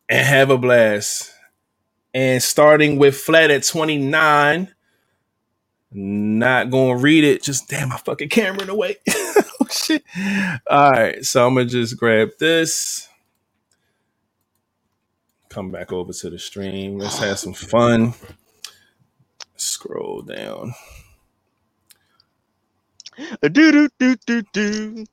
and 0.09 0.25
have 0.25 0.51
a 0.51 0.59
blast. 0.59 1.33
And 2.13 2.43
starting 2.43 2.99
with 2.99 3.17
flat 3.17 3.51
at 3.51 3.65
29, 3.65 4.74
not 5.95 6.71
to 6.99 7.03
read 7.03 7.25
it. 7.25 7.43
Just 7.43 7.69
damn, 7.69 7.89
my 7.89 7.97
fucking 7.97 8.29
camera 8.29 8.63
in 8.63 8.67
the 8.67 8.75
way. 8.75 8.97
oh, 9.09 9.67
shit. 9.71 10.03
All 10.69 10.91
right, 10.91 11.25
so 11.25 11.47
I'm 11.47 11.55
to 11.55 11.65
just 11.65 11.97
grab 11.97 12.31
this. 12.39 13.09
Come 15.49 15.71
back 15.71 15.93
over 15.93 16.13
to 16.13 16.31
the 16.31 16.39
stream. 16.39 16.99
Let's 16.99 17.19
have 17.19 17.39
some 17.39 17.53
fun. 17.53 18.15
Scroll 19.55 20.23
down. 20.23 20.75
Do 23.41 23.49
do 23.49 23.89
do 23.99 24.17
do 24.27 24.43
do. 24.53 25.05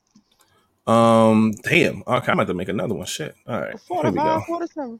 Um, 0.91 1.53
damn. 1.63 2.01
Okay, 2.07 2.31
I'm 2.31 2.39
about 2.39 2.47
to 2.47 2.55
make 2.55 2.69
another 2.69 2.95
one. 2.95 3.05
Shit. 3.05 3.35
All 3.47 3.61
right. 3.61 3.75
Here 3.87 4.11
we 4.11 4.17
go. 4.17 4.99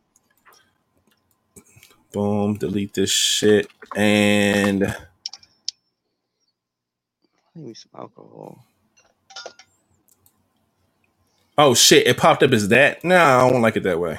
Boom. 2.13 2.55
Delete 2.57 2.93
this 2.93 3.09
shit 3.09 3.67
and. 3.95 4.95
Need 7.55 7.77
some 7.77 7.91
alcohol. 7.97 8.65
Oh 11.57 11.73
shit! 11.73 12.07
It 12.07 12.17
popped 12.17 12.43
up 12.43 12.51
as 12.51 12.69
that. 12.69 13.03
No, 13.03 13.17
I 13.17 13.49
don't 13.49 13.61
like 13.61 13.75
it 13.75 13.83
that 13.83 13.99
way. 13.99 14.17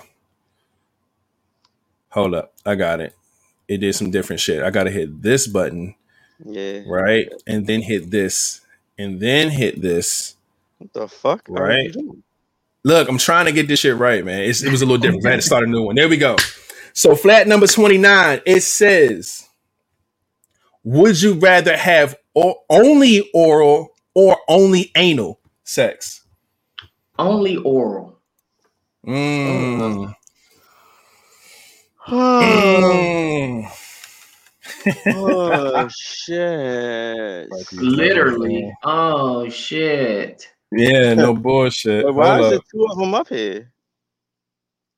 Hold 2.10 2.34
up, 2.34 2.52
I 2.66 2.74
got 2.74 3.00
it. 3.00 3.14
It 3.68 3.78
did 3.78 3.94
some 3.94 4.10
different 4.10 4.40
shit. 4.40 4.62
I 4.62 4.70
gotta 4.70 4.90
hit 4.90 5.22
this 5.22 5.46
button. 5.46 5.94
Yeah. 6.44 6.82
Right, 6.86 7.28
and 7.46 7.66
then 7.66 7.82
hit 7.82 8.10
this, 8.10 8.60
and 8.98 9.18
then 9.18 9.48
hit 9.48 9.80
this 9.80 10.36
what 10.82 10.92
the 10.94 11.06
fuck? 11.06 11.46
Right. 11.48 11.94
Look, 12.82 13.09
I'm 13.09 13.18
trying 13.18 13.46
to 13.46 13.52
get 13.52 13.68
this 13.68 13.78
shit 13.78 13.96
right, 13.96 14.24
man. 14.24 14.42
It's, 14.42 14.64
it 14.64 14.72
was 14.72 14.82
a 14.82 14.84
little 14.84 15.00
different. 15.00 15.24
I 15.24 15.30
had 15.30 15.36
to 15.36 15.42
start 15.46 15.62
a 15.62 15.66
new 15.68 15.82
one. 15.82 15.94
There 15.94 16.09
we 16.09 16.16
go. 16.16 16.36
So 16.92 17.14
flat 17.14 17.46
number 17.46 17.68
29, 17.68 18.40
it 18.44 18.62
says, 18.62 19.48
would 20.82 21.22
you 21.22 21.34
rather 21.34 21.76
have 21.76 22.16
o- 22.34 22.62
only 22.70 23.30
oral 23.34 23.90
or 24.14 24.38
only 24.48 24.90
anal 24.96 25.40
sex? 25.64 26.24
Only 27.18 27.56
oral. 27.56 28.18
Mm. 29.06 30.14
mm. 32.09 33.72
oh 35.14 35.88
shit! 35.88 37.48
Literally. 37.72 38.72
Oh 38.84 39.48
shit. 39.48 40.48
Yeah, 40.72 41.14
no 41.14 41.34
bullshit. 41.34 42.04
But 42.04 42.14
why 42.14 42.36
Hold 42.36 42.40
is 42.40 42.46
up. 42.46 42.52
it 42.54 42.62
two 42.70 42.86
of 42.90 42.98
them 42.98 43.14
up 43.14 43.28
here? 43.28 43.72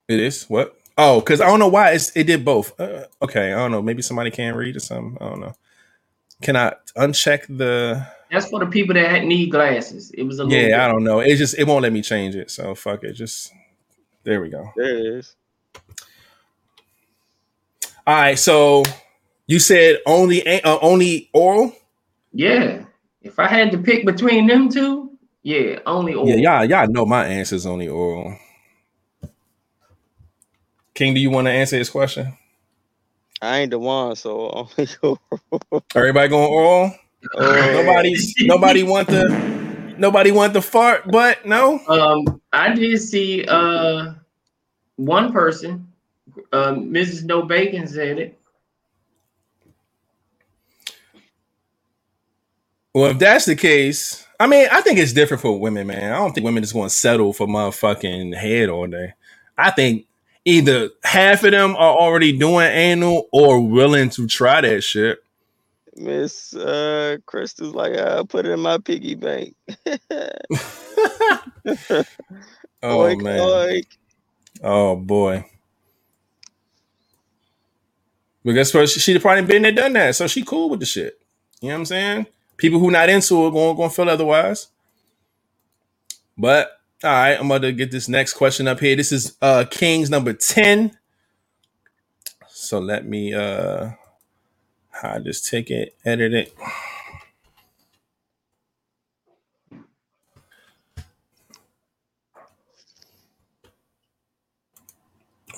It 0.09 0.20
is 0.20 0.44
what? 0.44 0.78
Oh, 0.97 1.20
because 1.20 1.40
I 1.40 1.47
don't 1.47 1.59
know 1.59 1.69
why 1.69 1.90
it's, 1.90 2.16
it 2.16 2.24
did 2.24 2.44
both. 2.44 2.78
Uh, 2.78 3.06
okay, 3.23 3.52
I 3.52 3.56
don't 3.56 3.73
know. 3.73 3.82
Maybe 3.82 4.02
somebody 4.02 4.31
can't 4.31 4.56
read 4.56 4.77
or 4.77 4.81
something. 4.81 5.16
I 5.20 5.28
don't 5.28 5.40
know. 5.40 5.55
Can 6.45 6.57
I 6.57 6.75
uncheck 6.97 7.47
the? 7.49 8.07
That's 8.31 8.49
for 8.49 8.61
the 8.61 8.66
people 8.66 8.95
that 8.95 9.25
need 9.25 9.51
glasses. 9.51 10.11
It 10.11 10.25
was 10.25 10.41
a 10.41 10.45
yeah. 10.45 10.66
Bit. 10.66 10.75
I 10.75 10.89
don't 10.89 11.03
know. 11.03 11.21
It 11.21 11.37
just 11.37 11.59
it 11.59 11.66
won't 11.66 11.83
let 11.83 11.93
me 11.93 12.03
change 12.03 12.37
it. 12.37 12.51
So 12.51 12.75
fuck 12.75 13.03
it. 13.03 13.15
Just 13.15 13.51
there 14.25 14.43
we 14.43 14.51
go. 14.51 14.71
There 14.77 14.99
it 14.99 15.07
is. 15.07 15.37
All 18.07 18.15
right. 18.15 18.39
So 18.39 18.83
you 19.47 19.59
said 19.59 20.01
only 20.05 20.62
uh, 20.62 20.79
only 20.83 21.31
oral. 21.33 21.75
Yeah. 22.33 22.85
If 23.23 23.39
I 23.39 23.49
had 23.49 23.73
to 23.73 23.79
pick 23.79 24.05
between 24.05 24.47
them 24.47 24.69
two, 24.69 25.19
yeah, 25.43 25.79
only 25.87 26.12
oral. 26.12 26.29
Yeah, 26.29 26.61
y'all, 26.61 26.65
y'all 26.66 26.89
know 26.89 27.07
my 27.07 27.25
answer 27.25 27.57
is 27.57 27.65
only 27.65 27.89
oral. 27.89 28.37
King, 30.93 31.15
do 31.15 31.21
you 31.21 31.31
want 31.31 31.47
to 31.47 31.51
answer 31.51 31.79
this 31.79 31.89
question? 31.89 32.37
I 33.45 33.59
ain't 33.59 33.71
the 33.71 33.79
one, 33.79 34.16
so. 34.16 34.69
Everybody 35.95 36.29
going 36.29 36.51
oral? 36.51 36.95
Uh, 37.37 37.55
Nobody's 37.73 38.35
nobody 38.41 38.83
want 38.83 39.09
the 39.09 39.29
nobody 39.99 40.31
want 40.31 40.53
the 40.53 40.61
fart, 40.61 41.11
but 41.11 41.45
no. 41.47 41.81
Um, 41.89 42.41
I 42.53 42.75
did 42.75 43.01
see 43.01 43.45
uh 43.47 44.15
one 44.97 45.33
person, 45.33 45.91
uh, 46.53 46.73
Mrs. 46.73 47.25
No 47.25 47.43
Bacon 47.43 47.87
said 47.87 48.19
it. 48.19 48.39
Well, 52.95 53.11
if 53.11 53.19
that's 53.19 53.45
the 53.45 53.57
case, 53.57 54.25
I 54.39 54.47
mean, 54.47 54.69
I 54.71 54.81
think 54.81 54.99
it's 54.99 55.12
different 55.12 55.41
for 55.41 55.59
women, 55.59 55.89
man. 55.89 56.12
I 56.12 56.16
don't 56.16 56.33
think 56.33 56.45
women 56.45 56.62
just 56.62 56.75
going 56.75 56.89
to 56.89 56.95
settle 56.95 57.33
for 57.33 57.47
motherfucking 57.49 58.37
head 58.37 58.69
all 58.69 58.87
day. 58.87 59.15
I 59.59 59.73
think 59.73 60.07
either 60.45 60.91
half 61.03 61.45
of 61.45 61.53
them 61.53 61.77
are 61.77 61.97
already 61.97 62.37
doing 62.37 62.66
anal 62.66 63.29
or 63.33 63.61
willing 63.61 64.11
to 64.11 64.27
try 64.27 64.61
that 64.61 64.83
shit. 64.83 65.21
Miss 65.97 66.55
uh, 66.55 67.19
Crystal's 67.27 67.75
like, 67.75 67.95
I'll 67.95 68.27
put 68.27 68.47
it 68.47 68.53
in 68.53 68.61
my 68.61 68.79
piggy 68.79 69.15
bank. 69.15 69.55
oh 69.87 70.05
oink, 72.83 73.23
man. 73.23 73.39
Oink. 73.39 73.87
Oh 74.62 74.97
boy. 74.97 75.45
But 78.45 78.53
guess 78.53 78.75
what? 78.75 78.89
She, 78.89 79.01
she 79.01 79.19
probably 79.19 79.45
been 79.45 79.62
there, 79.62 79.73
done 79.73 79.95
that, 79.95 80.16
so 80.16 80.27
she 80.27 80.45
cool 80.45 80.69
with 80.69 80.81
the 80.81 80.87
shit. 80.87 81.19
You 81.61 81.69
know 81.69 81.77
what 81.77 81.79
I'm 81.81 81.85
saying? 81.87 82.27
People 82.57 82.79
who 82.79 82.91
not 82.91 83.09
into 83.09 83.47
it 83.47 83.51
going 83.53 83.77
going 83.77 83.89
to 83.89 83.95
feel 83.95 84.09
otherwise. 84.09 84.69
But 86.37 86.79
all 87.05 87.10
right, 87.10 87.39
I'm 87.39 87.47
about 87.47 87.62
to 87.62 87.72
get 87.72 87.90
this 87.90 88.09
next 88.09 88.32
question 88.32 88.66
up 88.66 88.81
here. 88.81 88.97
This 88.97 89.12
is 89.12 89.36
uh 89.43 89.64
King's 89.70 90.09
number 90.09 90.32
10. 90.32 90.97
So 92.48 92.78
let 92.78 93.06
me 93.06 93.35
uh 93.35 93.90
I 95.02 95.18
just 95.18 95.47
take 95.47 95.70
it, 95.70 95.94
edit 96.06 96.32
it. 96.32 96.55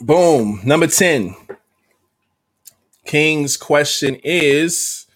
Boom. 0.00 0.60
Number 0.64 0.88
10. 0.88 1.36
King's 3.04 3.56
question 3.56 4.16
is 4.24 5.06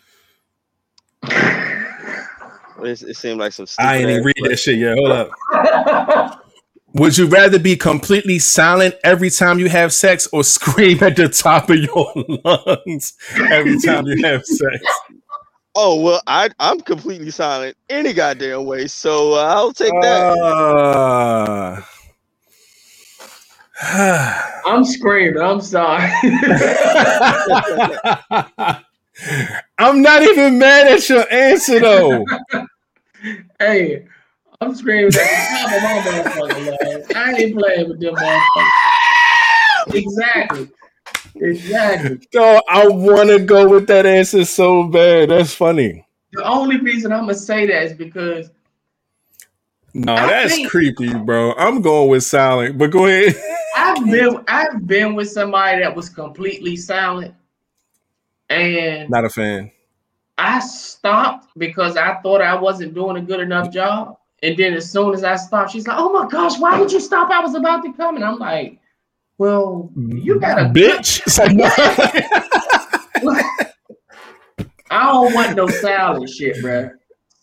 it, 2.84 3.02
it 3.02 3.16
seemed 3.16 3.40
like 3.40 3.52
some. 3.52 3.66
I 3.78 3.96
ain't 3.96 4.10
even 4.10 4.24
read 4.24 4.36
that 4.44 4.58
shit 4.58 4.78
yet. 4.78 4.96
Hold 4.96 5.10
up. 5.10 5.30
Would 6.94 7.16
you 7.16 7.26
rather 7.26 7.58
be 7.58 7.76
completely 7.76 8.38
silent 8.38 8.96
every 9.04 9.30
time 9.30 9.58
you 9.58 9.68
have 9.68 9.92
sex 9.92 10.26
or 10.32 10.42
scream 10.44 11.02
at 11.02 11.16
the 11.16 11.28
top 11.28 11.70
of 11.70 11.76
your 11.76 12.12
lungs 12.44 13.14
every 13.50 13.80
time 13.80 14.06
you 14.06 14.22
have 14.24 14.44
sex? 14.44 14.84
Oh 15.74 16.00
well, 16.00 16.20
I 16.26 16.50
I'm 16.58 16.80
completely 16.80 17.30
silent 17.30 17.76
any 17.88 18.12
goddamn 18.12 18.64
way, 18.64 18.88
so 18.88 19.34
uh, 19.34 19.54
I'll 19.54 19.72
take 19.72 19.92
that. 20.02 20.36
Uh, 20.36 21.80
I'm 24.66 24.84
screaming. 24.84 25.40
I'm 25.40 25.60
sorry. 25.60 26.10
I'm 29.78 30.02
not 30.02 30.22
even 30.22 30.58
mad 30.58 30.88
at 30.88 31.08
your 31.08 31.32
answer 31.32 31.78
though. 31.78 32.24
hey, 33.60 34.06
I'm 34.62 34.74
screaming 34.74 35.06
at 35.06 35.12
the 35.12 35.20
top 35.50 35.72
of 35.72 35.82
my 35.82 36.52
motherfucking 36.52 37.16
I 37.16 37.32
ain't 37.32 37.56
playing 37.56 37.88
with 37.88 38.00
them 38.00 38.14
motherfuckers. 38.14 39.94
exactly. 39.94 40.68
Exactly. 41.36 42.20
So 42.32 42.60
I 42.68 42.86
want 42.86 43.30
to 43.30 43.38
go 43.38 43.68
with 43.68 43.86
that 43.86 44.04
answer 44.04 44.44
so 44.44 44.84
bad. 44.84 45.30
That's 45.30 45.54
funny. 45.54 46.06
The 46.32 46.44
only 46.44 46.78
reason 46.78 47.12
I'm 47.12 47.20
gonna 47.20 47.34
say 47.34 47.66
that 47.66 47.84
is 47.84 47.92
because. 47.94 48.50
No, 49.92 50.14
that's 50.14 50.54
think, 50.54 50.70
creepy, 50.70 51.12
bro. 51.14 51.52
I'm 51.54 51.82
going 51.82 52.10
with 52.10 52.22
silent, 52.22 52.78
but 52.78 52.90
go 52.90 53.06
ahead. 53.06 53.34
I've 53.76 54.04
been 54.04 54.44
I've 54.46 54.86
been 54.86 55.14
with 55.14 55.30
somebody 55.30 55.80
that 55.80 55.94
was 55.94 56.08
completely 56.08 56.76
silent, 56.76 57.34
and 58.48 59.10
not 59.10 59.24
a 59.24 59.30
fan. 59.30 59.72
I 60.38 60.60
stopped 60.60 61.48
because 61.56 61.96
I 61.96 62.20
thought 62.22 62.40
I 62.40 62.54
wasn't 62.54 62.94
doing 62.94 63.16
a 63.16 63.20
good 63.20 63.40
enough 63.40 63.72
job. 63.72 64.19
And 64.42 64.56
then 64.56 64.74
as 64.74 64.90
soon 64.90 65.14
as 65.14 65.22
I 65.22 65.36
stopped, 65.36 65.72
she's 65.72 65.86
like, 65.86 65.98
"Oh 65.98 66.12
my 66.12 66.26
gosh, 66.28 66.58
why 66.58 66.80
would 66.80 66.90
you 66.90 67.00
stop? 67.00 67.30
I 67.30 67.40
was 67.40 67.54
about 67.54 67.84
to 67.84 67.92
come." 67.92 68.16
And 68.16 68.24
I'm 68.24 68.38
like, 68.38 68.78
"Well, 69.38 69.90
you 69.96 70.40
got 70.40 70.58
a 70.58 70.64
bitch." 70.64 71.20
I 74.90 75.12
don't 75.12 75.34
want 75.34 75.56
no 75.56 75.68
silent 75.68 76.30
shit, 76.30 76.60
bro. 76.62 76.90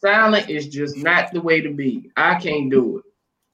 Silent 0.01 0.49
is 0.49 0.67
just 0.67 0.97
not 0.97 1.31
the 1.31 1.41
way 1.41 1.61
to 1.61 1.69
be. 1.69 2.11
I 2.17 2.35
can't 2.35 2.69
do 2.69 2.97
it. 2.97 3.03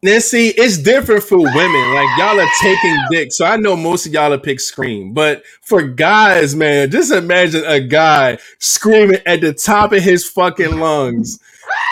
Now, 0.04 0.20
see, 0.20 0.50
it's 0.50 0.78
different 0.78 1.24
for 1.24 1.38
women. 1.38 1.94
Like 1.94 2.18
y'all 2.18 2.38
are 2.38 2.50
taking 2.62 2.98
dick, 3.10 3.32
so 3.32 3.46
I 3.46 3.56
know 3.56 3.78
most 3.78 4.06
of 4.06 4.12
y'all 4.12 4.34
are 4.34 4.38
pick 4.38 4.60
scream. 4.60 5.14
But 5.14 5.44
for 5.62 5.82
guys, 5.82 6.56
man, 6.56 6.92
just 6.92 7.14
imagine 7.14 7.64
a 7.66 7.80
guy 7.80 8.38
screaming 8.60 9.22
at 9.26 9.40
the 9.40 9.54
top 9.54 9.94
of 9.94 10.04
his 10.04 10.28
fucking 10.28 10.80
lungs 10.80 11.40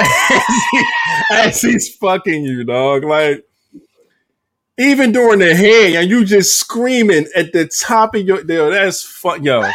as, 0.01 0.63
he, 0.71 0.83
as 1.31 1.61
he's 1.61 1.95
fucking 1.95 2.43
you, 2.43 2.63
dog. 2.63 3.03
Like 3.03 3.45
even 4.77 5.11
during 5.11 5.39
the 5.39 5.55
head, 5.55 5.95
and 5.95 6.09
you 6.09 6.25
just 6.25 6.57
screaming 6.57 7.27
at 7.35 7.53
the 7.53 7.67
top 7.67 8.15
of 8.15 8.21
your. 8.21 8.45
Yo, 8.45 8.71
that's 8.71 9.03
fuck, 9.03 9.41
yo. 9.43 9.61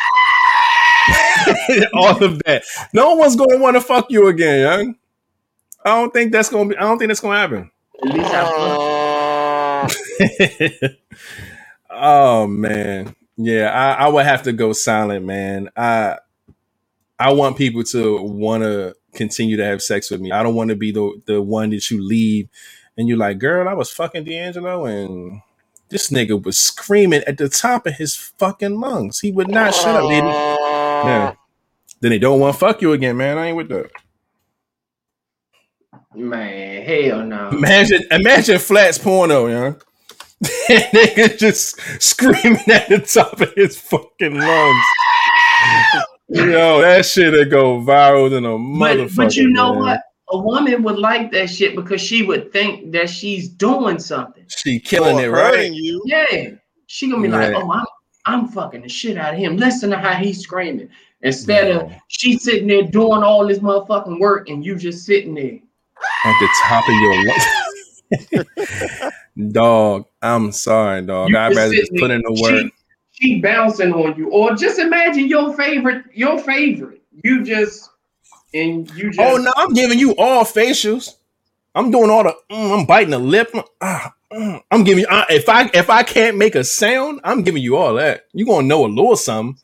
All 1.95 2.23
of 2.23 2.41
that. 2.45 2.65
No 2.93 3.15
one's 3.15 3.37
gonna 3.37 3.59
want 3.59 3.77
to 3.77 3.81
fuck 3.81 4.07
you 4.11 4.27
again, 4.29 4.61
young. 4.61 4.95
I 5.85 6.01
don't 6.01 6.13
think 6.13 6.33
that's 6.33 6.49
gonna 6.49 6.71
be. 6.71 6.77
I 6.77 6.83
don't 6.83 6.99
think 6.99 7.09
that's 7.09 7.21
gonna 7.21 7.39
happen. 7.39 7.71
At 8.03 8.09
least 8.09 8.31
I 8.33 9.89
Oh 11.91 12.47
man. 12.47 13.15
Yeah, 13.37 13.71
I, 13.71 14.07
I 14.07 14.09
would 14.09 14.25
have 14.25 14.43
to 14.45 14.53
go 14.53 14.73
silent, 14.73 15.25
man. 15.25 15.71
I 15.77 16.17
I 17.19 17.33
want 17.33 17.57
people 17.57 17.83
to 17.85 18.21
want 18.23 18.63
to 18.63 18.95
continue 19.17 19.57
to 19.57 19.65
have 19.65 19.83
sex 19.83 20.11
with 20.11 20.21
me. 20.21 20.31
I 20.31 20.43
don't 20.43 20.55
want 20.55 20.71
to 20.71 20.77
be 20.77 20.93
the 20.93 21.21
the 21.27 21.43
one 21.43 21.71
that 21.71 21.91
you 21.91 22.03
leave 22.03 22.49
and 22.97 23.09
you're 23.09 23.19
like, 23.19 23.39
girl, 23.39 23.69
I 23.69 23.75
was 23.75 23.91
fucking 23.91 24.25
D'Angelo 24.25 24.85
and 24.87 25.43
this 25.89 26.11
nigga 26.11 26.43
was 26.43 26.59
screaming 26.59 27.23
at 27.27 27.39
the 27.39 27.49
top 27.49 27.87
of 27.87 27.95
his 27.95 28.17
fucking 28.17 28.81
lungs. 28.81 29.21
He 29.21 29.31
would 29.31 29.49
not 29.49 29.75
shut 29.75 29.97
up. 29.97 30.09
Then, 30.09 30.25
yeah. 30.25 31.35
Then 32.01 32.11
they 32.11 32.19
don't 32.19 32.41
want 32.41 32.55
to 32.55 32.59
fuck 32.59 32.83
you 32.83 32.93
again, 32.93 33.17
man. 33.17 33.39
I 33.39 33.47
ain't 33.47 33.57
with 33.57 33.69
that. 33.69 33.91
Man, 36.15 36.83
hell 36.83 37.23
no. 37.25 37.51
Imagine, 37.51 38.03
imagine 38.11 38.59
flats 38.59 38.99
porno, 38.99 39.47
yeah. 39.47 39.75
Nigga 40.69 41.39
just 41.39 41.79
screaming 42.03 42.69
at 42.69 42.89
the 42.89 42.99
top 43.01 43.41
of 43.41 43.53
his 43.55 43.79
fucking 43.79 44.39
lungs. 44.39 44.85
Yo, 46.29 46.81
that 46.81 47.07
shit 47.07 47.33
would 47.33 47.51
go 47.51 47.81
viral 47.81 48.29
than 48.29 48.45
a 48.45 48.51
motherfucker. 48.51 49.17
But, 49.17 49.25
but 49.25 49.37
you 49.37 49.49
know 49.51 49.75
man. 49.75 49.83
what? 49.83 50.03
A 50.31 50.39
woman 50.39 50.83
would 50.83 50.99
like 50.99 51.31
that 51.33 51.49
shit 51.49 51.77
because 51.77 52.01
she 52.01 52.25
would 52.25 52.53
think 52.53 52.91
that 52.91 53.09
she's 53.09 53.49
doing 53.49 54.01
something. 54.01 54.45
She 54.49 54.81
killing 54.81 55.21
it, 55.21 55.29
right? 55.29 55.73
You. 55.73 56.03
Yeah. 56.05 56.51
She 56.89 57.09
gonna 57.09 57.23
be 57.23 57.29
like, 57.29 57.55
oh, 57.55 57.71
I'm 57.71 57.87
I'm 58.27 58.49
fucking 58.49 58.83
the 58.83 58.89
shit 58.89 59.17
out 59.17 59.35
of 59.35 59.41
him. 59.41 59.57
Listen 59.57 59.91
to 59.91 59.99
how 59.99 60.15
he's 60.15 60.41
screaming. 60.41 60.89
Instead 61.23 61.69
yeah. 61.69 61.75
of 61.77 61.93
she 62.09 62.39
sitting 62.39 62.67
there 62.67 62.83
doing 62.83 63.23
all 63.23 63.47
this 63.47 63.61
motherfucking 63.61 64.19
work 64.19 64.49
and 64.49 64.65
you 64.65 64.77
just 64.77 65.07
sitting 65.07 65.35
there 65.35 65.61
at 66.25 66.41
the 66.41 66.49
top 66.65 66.85
of 66.89 66.95
your 66.95 67.25
lungs. 67.25 69.13
dog, 69.53 70.07
I'm 70.23 70.51
sorry, 70.53 71.03
dog. 71.03 71.31
You 71.31 71.39
I'd 71.39 71.55
rather 71.55 71.73
just 71.73 71.95
put 71.97 72.11
in 72.11 72.23
the 72.23 72.41
work. 72.43 72.73
She, 73.19 73.35
she 73.35 73.41
bouncing 73.41 73.93
on 73.93 74.17
you, 74.17 74.31
or 74.31 74.55
just 74.55 74.79
imagine 74.79 75.29
your 75.29 75.55
favorite, 75.55 76.05
your 76.13 76.39
favorite. 76.39 77.03
You 77.25 77.45
just 77.45 77.91
and 78.55 78.89
you 78.95 79.11
just. 79.11 79.21
Oh 79.21 79.37
no, 79.37 79.53
I'm 79.57 79.73
giving 79.73 79.99
you 79.99 80.15
all 80.17 80.45
facials. 80.45 81.15
I'm 81.75 81.91
doing 81.91 82.11
all 82.11 82.25
the. 82.25 82.37
Mm, 82.51 82.81
I'm 82.81 82.87
biting 82.87 83.11
the 83.11 83.19
lip. 83.19 83.55
Uh, 83.81 84.09
mm, 84.33 84.63
I'm 84.71 84.85
giving 84.85 85.03
you. 85.03 85.09
Uh, 85.09 85.25
if 85.31 85.49
I 85.49 85.71
if 85.75 85.91
I 85.91 86.03
can't 86.03 86.37
make 86.37 86.55
a 86.55 86.65
sound, 86.65 87.21
I'm 87.25 87.43
giving 87.43 87.63
you 87.63 87.77
all 87.77 87.95
that. 87.95 88.27
You 88.33 88.47
gonna 88.47 88.67
know 88.67 88.87
a 88.87 88.89
little 88.89 89.17
something. 89.17 89.61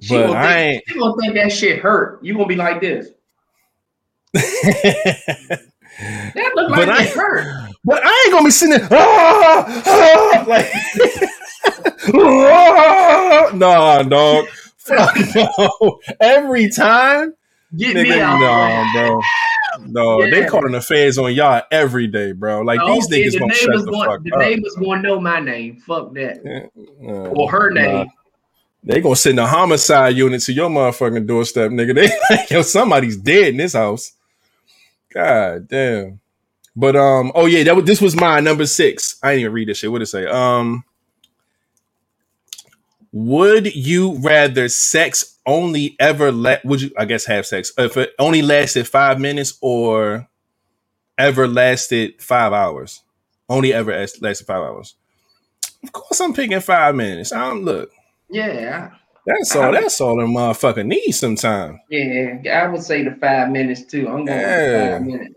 She 0.00 0.14
but 0.14 0.30
I 0.30 0.42
think, 0.42 0.74
ain't. 0.74 0.84
You 0.88 1.00
gonna 1.00 1.20
think 1.20 1.34
that 1.34 1.52
shit 1.52 1.80
hurt? 1.80 2.22
You 2.22 2.34
gonna 2.34 2.46
be 2.46 2.56
like 2.56 2.80
this 2.80 3.08
that 4.36 5.60
looked 6.54 6.70
like 6.70 6.86
but 6.86 6.88
it 6.88 6.88
I, 6.88 7.04
hurt. 7.04 7.70
But 7.84 8.02
I 8.04 8.22
ain't 8.26 8.32
gonna 8.32 8.44
be 8.44 8.50
sitting 8.50 8.78
there 8.78 8.88
ah, 8.90 9.82
ah, 9.86 10.44
like 10.46 10.70
ah, 10.74 11.26
nah, 13.54 14.02
dog. 14.02 14.46
Fuck 14.76 15.16
no. 15.34 16.00
Every 16.20 16.70
time. 16.70 17.34
Get 17.76 17.96
nigga, 17.96 18.02
me 18.04 18.20
out, 18.20 18.38
no, 18.94 19.00
bro. 19.08 19.20
No, 19.86 20.22
yeah. 20.22 20.30
they 20.30 20.46
calling 20.46 20.72
the 20.72 20.80
feds 20.80 21.18
on 21.18 21.34
y'all 21.34 21.62
every 21.70 22.06
day, 22.06 22.32
bro. 22.32 22.62
Like 22.62 22.80
oh, 22.82 22.94
these 22.94 23.08
niggas 23.08 23.32
the 23.32 23.38
gonna 23.40 23.54
shut 23.54 23.84
the 23.84 23.90
going, 23.90 24.08
fuck 24.08 24.22
the 24.22 24.32
up. 24.32 24.38
The 24.38 24.44
neighbors 24.44 24.76
gonna 24.80 25.02
know 25.02 25.20
my 25.20 25.40
name. 25.40 25.80
Fuck 25.80 26.14
that. 26.14 26.70
Uh, 27.02 27.08
or 27.08 27.50
her 27.50 27.70
name. 27.70 28.06
Nah. 28.06 28.12
They 28.84 29.00
gonna 29.00 29.16
send 29.16 29.40
a 29.40 29.46
homicide 29.46 30.16
unit 30.16 30.42
to 30.42 30.52
your 30.52 30.70
motherfucking 30.70 31.26
doorstep, 31.26 31.72
nigga. 31.72 31.94
They 31.94 32.36
like, 32.36 32.50
yo, 32.50 32.62
somebody's 32.62 33.16
dead 33.16 33.48
in 33.48 33.56
this 33.56 33.72
house. 33.72 34.12
God 35.12 35.66
damn. 35.68 36.20
But 36.76 36.94
um, 36.94 37.32
oh 37.34 37.46
yeah, 37.46 37.64
that 37.64 37.74
was 37.76 37.84
this 37.84 38.00
was 38.00 38.14
my 38.14 38.38
number 38.40 38.66
six. 38.66 39.18
I 39.22 39.32
didn't 39.32 39.40
even 39.40 39.52
read 39.52 39.68
this 39.68 39.78
shit. 39.78 39.90
What 39.90 39.98
did 39.98 40.04
it 40.04 40.08
say? 40.08 40.26
Um, 40.26 40.84
would 43.16 43.74
you 43.74 44.18
rather 44.18 44.68
sex 44.68 45.38
only 45.46 45.96
ever 45.98 46.30
let? 46.30 46.62
Would 46.66 46.82
you? 46.82 46.90
I 46.98 47.06
guess 47.06 47.24
have 47.24 47.46
sex 47.46 47.72
uh, 47.78 47.84
if 47.84 47.96
it 47.96 48.12
only 48.18 48.42
lasted 48.42 48.86
five 48.86 49.18
minutes 49.18 49.56
or 49.62 50.28
ever 51.16 51.48
lasted 51.48 52.20
five 52.20 52.52
hours? 52.52 53.02
Only 53.48 53.72
ever 53.72 53.90
lasted 54.20 54.46
five 54.46 54.62
hours. 54.62 54.96
Of 55.82 55.92
course, 55.92 56.20
I'm 56.20 56.34
picking 56.34 56.60
five 56.60 56.94
minutes. 56.94 57.32
I 57.32 57.48
don't 57.48 57.64
look. 57.64 57.90
Yeah. 58.28 58.90
That's 59.26 59.56
all. 59.56 59.72
That's 59.72 59.98
all 59.98 60.20
a 60.20 60.24
motherfucker 60.24 60.84
needs 60.84 61.18
sometimes. 61.18 61.78
Yeah, 61.88 62.64
I 62.64 62.68
would 62.68 62.82
say 62.82 63.02
the 63.02 63.12
five 63.12 63.48
minutes 63.50 63.86
too. 63.86 64.08
I'm 64.08 64.26
going 64.26 64.40
yeah. 64.40 64.98
five 64.98 65.06
minutes. 65.06 65.35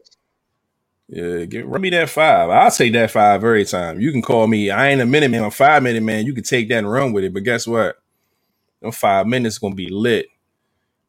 Yeah, 1.09 1.45
give 1.45 1.65
run 1.65 1.81
me 1.81 1.89
that 1.89 2.09
five. 2.09 2.49
I'll 2.49 2.71
take 2.71 2.93
that 2.93 3.11
five 3.11 3.43
every 3.43 3.65
time. 3.65 3.99
You 3.99 4.11
can 4.11 4.21
call 4.21 4.45
me. 4.47 4.69
I 4.69 4.89
ain't 4.89 5.01
a 5.01 5.05
minute 5.05 5.31
man. 5.31 5.41
I'm 5.41 5.47
a 5.47 5.51
five 5.51 5.81
minute 5.81 6.03
man. 6.03 6.25
You 6.25 6.33
can 6.33 6.43
take 6.43 6.69
that 6.69 6.77
and 6.77 6.91
run 6.91 7.13
with 7.13 7.23
it. 7.23 7.33
But 7.33 7.43
guess 7.43 7.65
what? 7.65 7.97
Them 8.81 8.91
five 8.91 9.25
minutes 9.25 9.57
gonna 9.57 9.75
be 9.75 9.89
lit, 9.89 10.27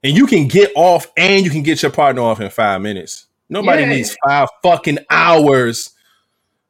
and 0.03 0.17
you 0.17 0.27
can 0.27 0.49
get 0.49 0.73
off 0.75 1.07
and 1.17 1.45
you 1.45 1.51
can 1.51 1.63
get 1.63 1.83
your 1.83 1.93
partner 1.93 2.23
off 2.23 2.41
in 2.41 2.51
five 2.51 2.81
minutes. 2.81 3.27
Nobody 3.49 3.83
yeah. 3.83 3.91
needs 3.91 4.17
five 4.27 4.49
fucking 4.63 5.01
hours. 5.11 5.91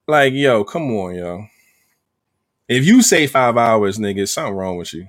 Like, 0.08 0.32
yo, 0.32 0.64
come 0.64 0.90
on, 0.90 1.14
yo. 1.14 1.46
If 2.68 2.84
you 2.84 3.02
say 3.02 3.26
five 3.26 3.56
hours, 3.56 3.98
nigga, 3.98 4.28
something 4.28 4.54
wrong 4.54 4.76
with 4.76 4.92
you 4.92 5.08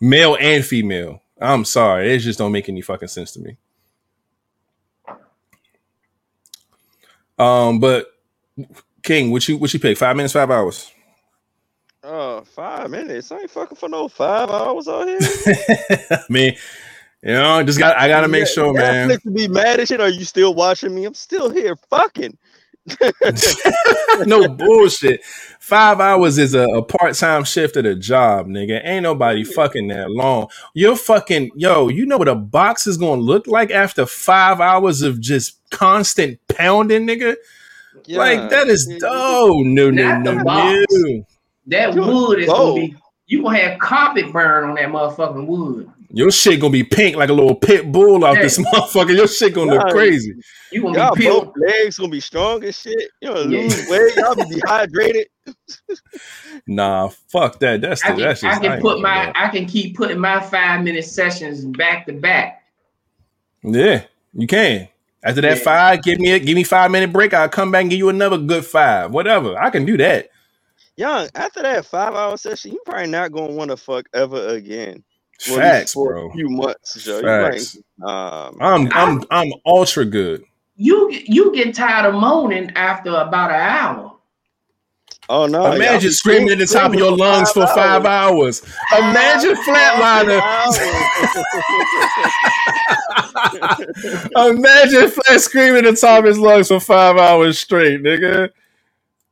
male 0.00 0.36
and 0.40 0.64
female. 0.64 1.22
I'm 1.40 1.64
sorry, 1.64 2.14
it 2.14 2.18
just 2.20 2.38
don't 2.38 2.52
make 2.52 2.68
any 2.68 2.80
fucking 2.80 3.08
sense 3.08 3.32
to 3.32 3.40
me. 3.40 3.56
Um, 7.38 7.80
but 7.80 8.06
King, 9.02 9.30
what 9.30 9.46
you 9.48 9.56
what 9.58 9.72
you 9.72 9.80
pick? 9.80 9.98
Five 9.98 10.16
minutes, 10.16 10.32
five 10.32 10.50
hours. 10.50 10.90
Uh, 12.02 12.42
five 12.42 12.90
minutes. 12.90 13.32
I 13.32 13.40
ain't 13.40 13.50
fucking 13.50 13.76
for 13.76 13.88
no 13.88 14.08
five 14.08 14.48
hours 14.48 14.86
out 14.88 15.08
here. 15.08 15.18
I 16.10 16.18
mean, 16.28 16.56
you 17.22 17.32
know, 17.32 17.62
just 17.64 17.78
got 17.78 17.96
I 17.96 18.08
gotta 18.08 18.28
make 18.28 18.46
yeah, 18.46 18.52
sure, 18.52 18.72
man. 18.72 19.18
Be 19.32 19.48
mad 19.48 19.80
at 19.80 19.88
shit? 19.88 20.00
Are 20.00 20.08
you 20.08 20.24
still 20.24 20.54
watching 20.54 20.94
me? 20.94 21.04
I'm 21.04 21.14
still 21.14 21.50
here, 21.50 21.76
fucking. 21.90 22.38
no 24.26 24.48
bullshit. 24.48 25.24
Five 25.24 26.00
hours 26.00 26.38
is 26.38 26.54
a, 26.54 26.62
a 26.62 26.82
part 26.82 27.14
time 27.14 27.44
shift 27.44 27.76
at 27.76 27.86
a 27.86 27.94
job, 27.94 28.46
nigga. 28.46 28.80
Ain't 28.84 29.02
nobody 29.02 29.42
fucking 29.44 29.88
that 29.88 30.10
long. 30.10 30.48
You're 30.74 30.96
fucking 30.96 31.50
yo. 31.56 31.88
You 31.88 32.06
know 32.06 32.18
what 32.18 32.28
a 32.28 32.34
box 32.34 32.86
is 32.86 32.96
gonna 32.96 33.20
look 33.20 33.46
like 33.46 33.70
after 33.70 34.06
five 34.06 34.60
hours 34.60 35.02
of 35.02 35.20
just 35.20 35.58
constant 35.70 36.38
pounding, 36.48 37.06
nigga. 37.06 37.36
Yeah. 38.04 38.18
Like 38.18 38.50
that 38.50 38.68
is 38.68 39.00
oh 39.02 39.62
no 39.64 39.90
no 39.90 40.18
no 40.18 40.34
no. 40.34 41.24
That 41.66 41.94
wood 41.94 42.40
is 42.40 42.46
gonna 42.46 42.74
be. 42.74 42.96
You 43.26 43.42
gonna 43.42 43.58
have 43.58 43.80
carpet 43.80 44.32
burn 44.32 44.70
on 44.70 44.76
that 44.76 44.88
motherfucking 44.88 45.46
wood. 45.46 45.90
Your 46.10 46.30
shit 46.30 46.60
gonna 46.60 46.72
be 46.72 46.84
pink 46.84 47.16
like 47.16 47.28
a 47.28 47.32
little 47.32 47.54
pit 47.54 47.90
bull 47.90 48.24
out 48.24 48.36
this 48.36 48.58
motherfucker. 48.72 49.16
Your 49.16 49.28
shit 49.28 49.54
gonna 49.54 49.72
look 49.74 49.88
crazy. 49.88 50.34
You 50.70 50.82
gonna 50.82 50.98
y'all 50.98 51.14
be 51.14 51.26
both 51.26 51.52
legs 51.56 51.98
gonna 51.98 52.10
be 52.10 52.20
strong 52.20 52.62
as 52.64 52.78
shit. 52.78 53.10
You 53.20 53.34
know, 53.34 53.40
yeah. 53.42 53.60
lose 53.60 53.88
weight. 53.88 54.16
Y'all 54.16 54.34
be 54.34 54.44
dehydrated. 54.44 55.28
nah, 56.66 57.08
fuck 57.08 57.58
that. 57.60 57.80
That's 57.80 58.02
the, 58.02 58.08
I 58.08 58.10
can, 58.10 58.20
that's 58.20 58.40
just, 58.40 58.58
I 58.58 58.60
can 58.60 58.80
put 58.80 59.00
my 59.00 59.32
I 59.34 59.48
can 59.48 59.66
keep 59.66 59.96
putting 59.96 60.18
my 60.18 60.40
five 60.40 60.82
minute 60.82 61.04
sessions 61.04 61.64
back 61.64 62.06
to 62.06 62.12
back. 62.12 62.62
Yeah, 63.62 64.04
you 64.32 64.46
can. 64.46 64.88
After 65.22 65.40
that 65.40 65.58
yeah. 65.58 65.64
five, 65.64 66.02
give 66.02 66.20
me 66.20 66.32
a 66.32 66.38
give 66.38 66.54
me 66.54 66.62
five 66.62 66.90
minute 66.90 67.12
break. 67.12 67.34
I'll 67.34 67.48
come 67.48 67.70
back 67.72 67.82
and 67.82 67.90
give 67.90 67.98
you 67.98 68.08
another 68.10 68.38
good 68.38 68.64
five. 68.64 69.10
Whatever. 69.10 69.58
I 69.58 69.70
can 69.70 69.84
do 69.84 69.96
that. 69.96 70.30
Young, 70.96 71.28
after 71.34 71.62
that 71.62 71.84
five 71.84 72.14
hour 72.14 72.36
session, 72.36 72.72
you 72.72 72.80
probably 72.86 73.08
not 73.08 73.32
gonna 73.32 73.52
want 73.52 73.70
to 73.70 73.76
fuck 73.76 74.08
ever 74.14 74.48
again. 74.48 75.02
Facts, 75.38 75.94
bro. 75.94 76.28
A 76.28 76.32
few 76.32 76.48
months, 76.48 77.04
Joe. 77.04 77.20
Facts. 77.20 77.78
Um, 78.02 78.56
I'm 78.60 78.92
I'm 78.92 79.22
I'm 79.30 79.52
ultra 79.64 80.04
good. 80.04 80.44
You 80.76 81.10
you 81.10 81.54
get 81.54 81.74
tired 81.74 82.06
of 82.06 82.20
moaning 82.20 82.70
after 82.76 83.10
about 83.10 83.50
an 83.50 83.60
hour. 83.60 84.12
Oh 85.28 85.46
no! 85.46 85.72
Imagine 85.72 86.12
screaming 86.12 86.50
at 86.50 86.58
the 86.58 86.66
top 86.66 86.92
of 86.92 86.98
your 86.98 87.16
lungs 87.16 87.50
for 87.50 87.66
five 87.66 88.04
hours. 88.04 88.62
Imagine 88.96 89.56
flatliner. 89.56 90.40
Imagine 94.50 95.10
flat 95.10 95.40
screaming 95.40 95.84
at 95.84 95.94
the 95.94 96.00
top 96.00 96.20
of 96.20 96.26
his 96.26 96.38
lungs 96.38 96.68
for 96.68 96.78
five 96.78 97.16
hours 97.16 97.58
straight, 97.58 98.02
nigga. 98.02 98.50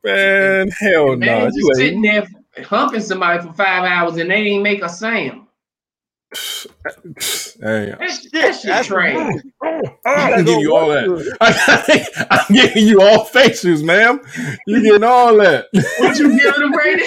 Man, 0.03 0.69
hell 0.69 1.15
no. 1.15 1.45
Nah. 1.45 1.49
You 1.53 1.71
sitting 1.75 2.01
there 2.01 2.27
humping 2.63 3.01
somebody 3.01 3.41
for 3.41 3.53
five 3.53 3.83
hours 3.83 4.17
and 4.17 4.29
they 4.29 4.35
ain't 4.35 4.63
make 4.63 4.83
a 4.83 4.89
sound. 4.89 5.47
Hey, 7.61 7.93
that, 8.33 8.59
shit 8.59 8.85
trash. 8.85 9.25
I'm 10.05 10.45
give 10.45 10.59
you 10.59 10.75
all 10.75 10.89
that. 10.89 11.37
I'm 12.31 12.55
giving 12.55 12.87
you 12.87 13.01
all 13.01 13.25
facials, 13.25 13.83
ma'am. 13.83 14.21
You 14.67 14.81
getting 14.81 15.03
all 15.03 15.35
that. 15.37 15.67
What 15.99 16.17
you 16.17 16.37
giving 16.37 16.61
them, 16.61 16.71
Brady? 16.71 17.05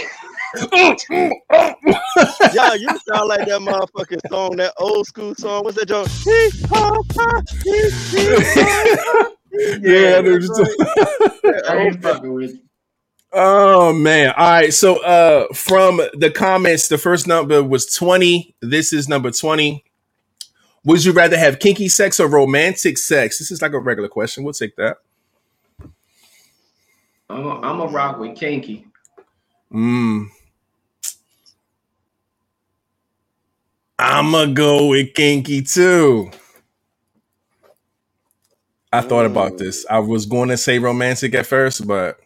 yeah, 2.55 2.75
you 2.75 2.89
sound 3.07 3.29
like 3.29 3.47
that 3.47 3.61
motherfucking 3.61 4.29
song, 4.31 4.57
that 4.57 4.73
old 4.79 5.07
school 5.07 5.35
song. 5.35 5.65
What's 5.65 5.77
that 5.77 5.89
joke? 5.89 6.09
yeah, 9.83 10.21
yeah 10.21 10.23
I 11.69 11.77
ain't 11.77 12.03
fucking 12.03 12.33
with 12.33 12.53
you. 12.53 12.68
Oh 13.33 13.93
man. 13.93 14.33
All 14.37 14.49
right. 14.49 14.73
So 14.73 15.03
uh 15.05 15.53
from 15.55 16.01
the 16.15 16.31
comments, 16.31 16.89
the 16.89 16.99
first 16.99 17.27
number 17.27 17.63
was 17.63 17.87
20. 17.87 18.55
This 18.61 18.93
is 18.93 19.09
number 19.09 19.31
20. 19.31 19.85
Would 20.85 21.05
you 21.05 21.13
rather 21.13 21.37
have 21.37 21.59
kinky 21.59 21.89
sex 21.89 22.19
or 22.21 22.29
romantic 22.29 22.97
sex? 22.97 23.39
This 23.39 23.51
is 23.51 23.61
like 23.61 23.73
a 23.73 23.79
regular 23.79 24.09
question. 24.09 24.45
We'll 24.45 24.55
take 24.55 24.77
that. 24.77 24.99
I'm 27.29 27.45
a, 27.45 27.61
I'm 27.61 27.81
a 27.81 27.87
rock 27.87 28.19
with 28.19 28.37
kinky. 28.37 28.87
Mm. 29.73 30.29
I'ma 33.99 34.47
go 34.47 34.87
with 34.87 35.13
kinky 35.15 35.63
too. 35.63 36.31
I 38.93 39.03
thought 39.03 39.27
about 39.27 39.59
this. 39.59 39.85
I 39.91 39.99
was 39.99 40.25
going 40.25 40.49
to 40.49 40.57
say 40.57 40.79
romantic 40.79 41.35
at 41.35 41.45
first, 41.45 41.87
but 41.87 42.19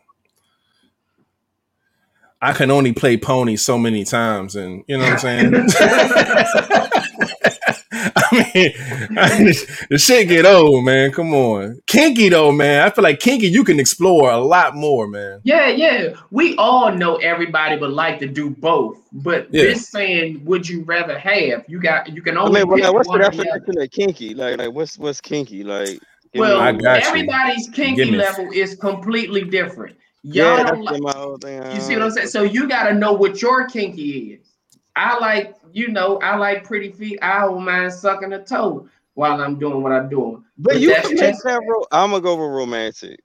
I 2.43 2.52
can 2.52 2.73
only 2.73 2.93
play 2.93 3.16
pony 3.16 3.55
so 3.55 3.78
many 3.78 4.05
times, 4.05 4.56
and 4.56 4.82
you 4.89 4.98
know 4.98 5.05
what 5.05 5.12
I'm 5.12 5.19
saying. 5.19 5.52
I 8.14 8.51
mean, 8.55 8.73
I 9.16 9.39
mean, 9.39 9.55
the 9.90 9.98
shit 9.98 10.27
get 10.27 10.44
old, 10.44 10.85
man. 10.85 11.12
Come 11.12 11.32
on, 11.35 11.81
kinky 11.86 12.31
though, 12.31 12.51
man. 12.51 12.85
I 12.85 12.90
feel 12.90 13.05
like 13.05 13.20
kinky, 13.20 13.47
you 13.47 13.62
can 13.62 13.78
explore 13.78 14.28
a 14.32 14.39
lot 14.39 14.74
more, 14.74 15.06
man. 15.06 15.40
Yeah, 15.44 15.69
yeah. 15.69 16.14
We 16.32 16.56
all 16.56 16.90
know 16.90 17.14
everybody 17.16 17.77
would 17.77 17.93
like 17.93 18.19
to 18.19 18.27
do 18.27 18.51
both, 18.51 18.98
but 19.12 19.47
yeah. 19.52 19.62
this 19.62 19.89
saying, 19.89 20.44
would 20.44 20.69
you 20.69 20.82
rather 20.82 21.16
have? 21.16 21.64
You 21.69 21.81
got, 21.81 22.12
you 22.12 22.23
can 22.23 22.36
only. 22.36 22.60
I 22.60 22.64
mean, 22.64 22.81
well, 22.81 22.94
what's 22.94 23.09
the 23.09 23.19
definition 23.19 23.78
of 23.78 23.90
kinky? 23.93 24.35
Like, 24.35 24.59
like 24.59 24.73
what's 24.73 24.98
what's 24.98 25.20
kinky? 25.20 25.62
Like, 25.62 26.01
well, 26.35 26.60
everybody's 26.60 27.69
kinky 27.70 28.10
level 28.10 28.51
is 28.52 28.74
completely 28.74 29.44
different. 29.44 29.97
Y'all 30.23 30.59
yeah, 30.59 30.65
don't 30.65 30.85
like, 30.85 31.03
you 31.74 31.81
see 31.81 31.94
uh, 31.94 31.99
what 31.99 32.03
I'm 32.05 32.11
saying? 32.12 32.28
So 32.28 32.43
you 32.43 32.69
got 32.69 32.89
to 32.89 32.94
know 32.94 33.12
what 33.12 33.43
your 33.43 33.66
kinky 33.66 34.35
is. 34.35 34.49
I 34.94 35.19
like, 35.19 35.57
you 35.73 35.89
know, 35.89 36.19
I 36.19 36.36
like 36.36 36.65
pretty 36.65 36.93
feet. 36.93 37.19
I 37.23 37.40
don't 37.40 37.65
mind 37.65 37.93
sucking 37.93 38.32
a 38.32 38.44
toe 38.44 38.89
while 39.15 39.40
I'm 39.40 39.59
doing 39.59 39.82
what 39.82 39.93
I'm 39.93 40.09
doing. 40.09 40.44
But, 40.59 40.74
but 40.74 40.81
you 40.81 40.94
can 40.94 41.15
make 41.15 41.35
that. 41.43 41.62
Ro- 41.66 41.86
I'm 41.90 42.11
gonna 42.11 42.23
go 42.23 42.36
with 42.36 42.55
romantic. 42.55 43.20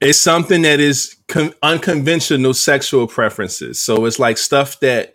It's 0.00 0.20
something 0.20 0.62
that 0.62 0.78
is 0.78 1.16
con- 1.26 1.54
unconventional 1.62 2.52
sexual 2.52 3.06
preferences. 3.06 3.82
So 3.82 4.04
it's 4.04 4.18
like 4.18 4.36
stuff 4.36 4.78
that 4.80 5.14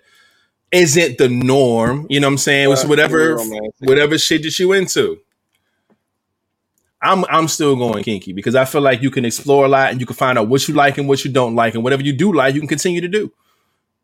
isn't 0.72 1.18
the 1.20 1.30
norm. 1.30 2.08
You 2.10 2.20
know 2.20 2.28
what 2.28 2.34
I'm 2.34 2.38
saying? 2.40 2.72
It's 2.72 2.86
whatever, 2.86 3.38
whatever 3.80 4.18
shit 4.18 4.44
that 4.44 4.58
you 4.58 4.74
into. 4.74 5.20
I'm 7.02 7.26
I'm 7.30 7.48
still 7.48 7.76
going 7.76 8.04
kinky 8.04 8.34
because 8.34 8.56
I 8.56 8.66
feel 8.66 8.82
like 8.82 9.02
you 9.02 9.10
can 9.10 9.26
explore 9.26 9.66
a 9.66 9.68
lot 9.68 9.92
and 9.92 10.00
you 10.00 10.06
can 10.06 10.16
find 10.16 10.38
out 10.38 10.48
what 10.48 10.68
you 10.68 10.76
like 10.76 10.98
and 10.98 11.08
what 11.08 11.26
you 11.26 11.32
don't 11.32 11.56
like 11.56 11.74
and 11.74 11.84
whatever 11.84 12.04
you 12.04 12.14
do 12.14 12.32
like 12.32 12.54
you 12.54 12.62
can 12.62 12.68
continue 12.68 13.02
to 13.02 13.08
do. 13.08 13.32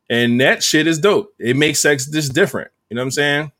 And 0.09 0.39
that 0.41 0.63
shit 0.63 0.87
is 0.87 0.99
dope. 0.99 1.33
It 1.37 1.55
makes 1.55 1.81
sex 1.81 2.05
just 2.07 2.33
different. 2.33 2.71
You 2.89 2.95
know 2.95 3.01
what 3.01 3.07
I'm 3.07 3.11
saying? 3.11 3.51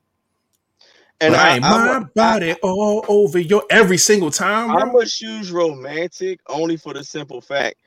And 1.20 1.36
I, 1.36 1.60
my 1.60 1.68
I'm, 1.68 2.12
body 2.16 2.52
I, 2.52 2.58
all 2.64 3.04
over 3.08 3.40
your 3.40 3.64
every 3.70 3.98
single 3.98 4.32
time. 4.32 4.72
I'm 4.72 4.92
gonna 4.92 5.06
choose 5.06 5.52
romantic 5.52 6.40
only 6.48 6.78
for 6.78 6.94
the 6.94 7.04
simple 7.04 7.42
fact 7.42 7.78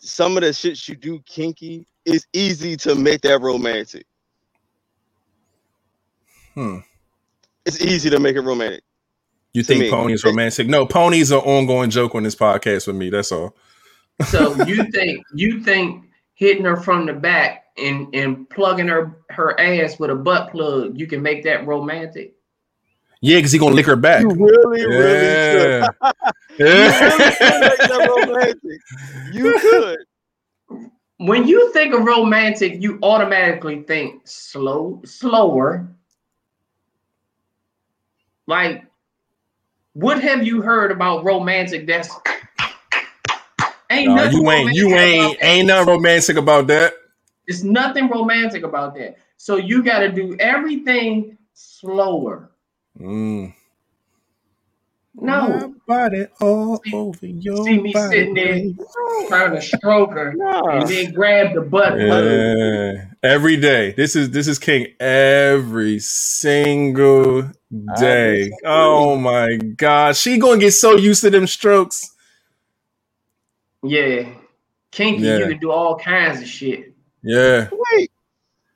some 0.00 0.36
of 0.36 0.42
the 0.42 0.52
shit 0.52 0.88
you 0.88 0.96
do 0.96 1.20
kinky 1.20 1.86
is 2.04 2.26
easy 2.32 2.76
to 2.78 2.94
make 2.94 3.20
that 3.20 3.40
romantic. 3.40 4.06
Hmm. 6.54 6.78
It's 7.66 7.80
easy 7.80 8.10
to 8.10 8.18
make 8.18 8.36
it 8.36 8.40
romantic. 8.40 8.82
You 9.52 9.62
think 9.62 9.80
me. 9.80 9.90
ponies 9.90 10.24
romantic? 10.24 10.68
No, 10.68 10.86
ponies 10.86 11.32
are 11.32 11.42
ongoing 11.42 11.90
joke 11.90 12.14
on 12.14 12.22
this 12.22 12.36
podcast 12.36 12.86
with 12.86 12.96
me. 12.96 13.10
That's 13.10 13.32
all. 13.32 13.56
so 14.26 14.54
you 14.66 14.84
think 14.90 15.24
you 15.34 15.62
think 15.62 16.04
hitting 16.34 16.64
her 16.64 16.76
from 16.76 17.06
the 17.06 17.12
back 17.12 17.64
and 17.76 18.14
and 18.14 18.48
plugging 18.48 18.88
her 18.88 19.18
her 19.30 19.58
ass 19.58 19.98
with 19.98 20.10
a 20.10 20.14
butt 20.14 20.52
plug, 20.52 20.98
you 20.98 21.06
can 21.06 21.20
make 21.22 21.42
that 21.44 21.66
romantic? 21.66 22.34
Yeah, 23.22 23.38
because 23.38 23.52
he 23.52 23.58
gonna 23.58 23.74
lick 23.74 23.86
her 23.86 23.96
back. 23.96 24.22
You 24.22 24.30
really, 24.30 24.80
yeah. 24.80 24.86
really 24.86 25.88
could. 25.98 26.08
yeah. 26.58 26.58
you 26.58 26.66
really 26.66 27.36
could 27.36 27.60
make 27.60 27.78
that 27.78 28.08
romantic. 28.08 28.80
You 29.32 29.58
could. 29.60 29.98
When 31.18 31.46
you 31.46 31.70
think 31.72 31.92
of 31.92 32.04
romantic, 32.04 32.80
you 32.80 32.98
automatically 33.02 33.82
think 33.82 34.22
slow, 34.24 35.02
slower. 35.04 35.86
Like 38.46 38.89
what 39.94 40.22
have 40.22 40.46
you 40.46 40.62
heard 40.62 40.92
about 40.92 41.24
romantic? 41.24 41.86
That's 41.86 42.10
ain't 43.90 44.08
no, 44.08 44.16
nothing. 44.16 44.38
You 44.38 44.50
ain't. 44.50 44.74
You 44.74 44.94
ain't. 44.94 45.38
Ain't 45.42 45.66
nothing 45.66 45.88
romantic 45.88 46.36
about 46.36 46.66
that. 46.68 46.94
It's 47.46 47.62
nothing 47.62 48.08
romantic 48.08 48.62
about 48.62 48.94
that. 48.96 49.16
So 49.36 49.56
you 49.56 49.82
got 49.82 50.00
to 50.00 50.12
do 50.12 50.36
everything 50.38 51.36
slower. 51.54 52.50
Mm. 52.98 53.54
No. 55.14 55.48
My 55.48 55.68
body 55.86 56.26
all 56.40 56.80
see, 56.84 56.94
over 56.94 57.26
your 57.26 57.64
See 57.64 57.80
me 57.80 57.92
body. 57.92 58.16
sitting 58.16 58.34
there 58.34 59.28
trying 59.28 59.54
to 59.54 59.60
stroke 59.60 60.12
her 60.12 60.32
no. 60.34 60.62
and 60.68 60.88
then 60.88 61.12
grab 61.12 61.54
the 61.54 61.62
butt. 61.62 61.98
Yeah. 61.98 63.06
Every 63.22 63.56
day. 63.56 63.92
This 63.92 64.14
is 64.14 64.30
this 64.30 64.46
is 64.46 64.58
King 64.58 64.86
every 65.00 65.98
single 65.98 67.50
day. 67.98 68.50
Oh 68.64 69.16
my 69.16 69.56
god. 69.56 70.16
She 70.16 70.38
gonna 70.38 70.60
get 70.60 70.72
so 70.72 70.96
used 70.96 71.22
to 71.22 71.30
them 71.30 71.46
strokes. 71.46 72.14
Yeah. 73.82 74.28
Kinky, 74.90 75.22
yeah. 75.22 75.38
you 75.38 75.46
can 75.48 75.58
do 75.58 75.70
all 75.70 75.96
kinds 75.96 76.40
of 76.40 76.48
shit. 76.48 76.94
Yeah. 77.22 77.68
Wait. 77.72 78.10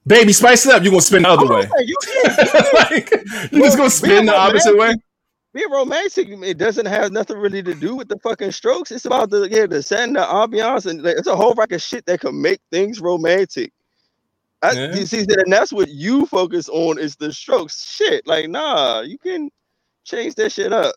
Baby, 0.07 0.33
spice 0.33 0.67
it 0.67 0.73
up. 0.73 0.83
You're 0.83 0.91
gonna 0.91 1.03
spin 1.03 1.23
the 1.23 1.31
other 1.31 1.47
oh, 1.47 1.57
way. 1.57 1.69
You, 1.81 1.97
like, 2.75 3.11
you 3.51 3.63
just 3.63 3.77
gonna 3.77 3.91
spin 3.91 4.27
the 4.27 4.37
opposite 4.37 4.77
way 4.77 4.95
being 5.55 5.71
romantic, 5.71 6.29
it 6.29 6.59
doesn't 6.59 6.87
have 6.87 7.13
nothing 7.13 7.39
really 7.39 7.63
to 7.63 7.75
do 7.75 7.95
with 7.95 8.09
the 8.09 8.19
fucking 8.19 8.51
strokes. 8.51 8.91
It's 8.91 9.05
about 9.05 9.31
the 9.31 9.49
yeah, 9.49 9.67
the 9.67 9.83
setting, 9.83 10.15
the 10.15 10.21
ambiance, 10.21 10.87
and 10.87 11.07
it's 11.07 11.29
a 11.29 11.37
whole 11.37 11.55
rack 11.55 11.71
of 11.71 11.81
shit 11.81 12.05
that 12.07 12.21
can 12.21 12.43
make 12.43 12.61
things 12.73 13.01
romantic. 13.01 13.73
I, 14.65 14.73
yeah. 14.73 14.95
You 14.95 15.07
see, 15.07 15.27
and 15.29 15.53
that's 15.53 15.73
what 15.73 15.89
you 15.91 16.25
focus 16.27 16.69
on 16.71 16.99
is 16.99 17.17
the 17.17 17.33
strokes. 17.33 17.85
Shit, 17.85 18.27
like 18.27 18.49
nah, 18.49 19.01
you 19.01 19.19
can 19.19 19.51
change 20.05 20.35
that 20.37 20.53
shit 20.53 20.73
up. 20.73 20.95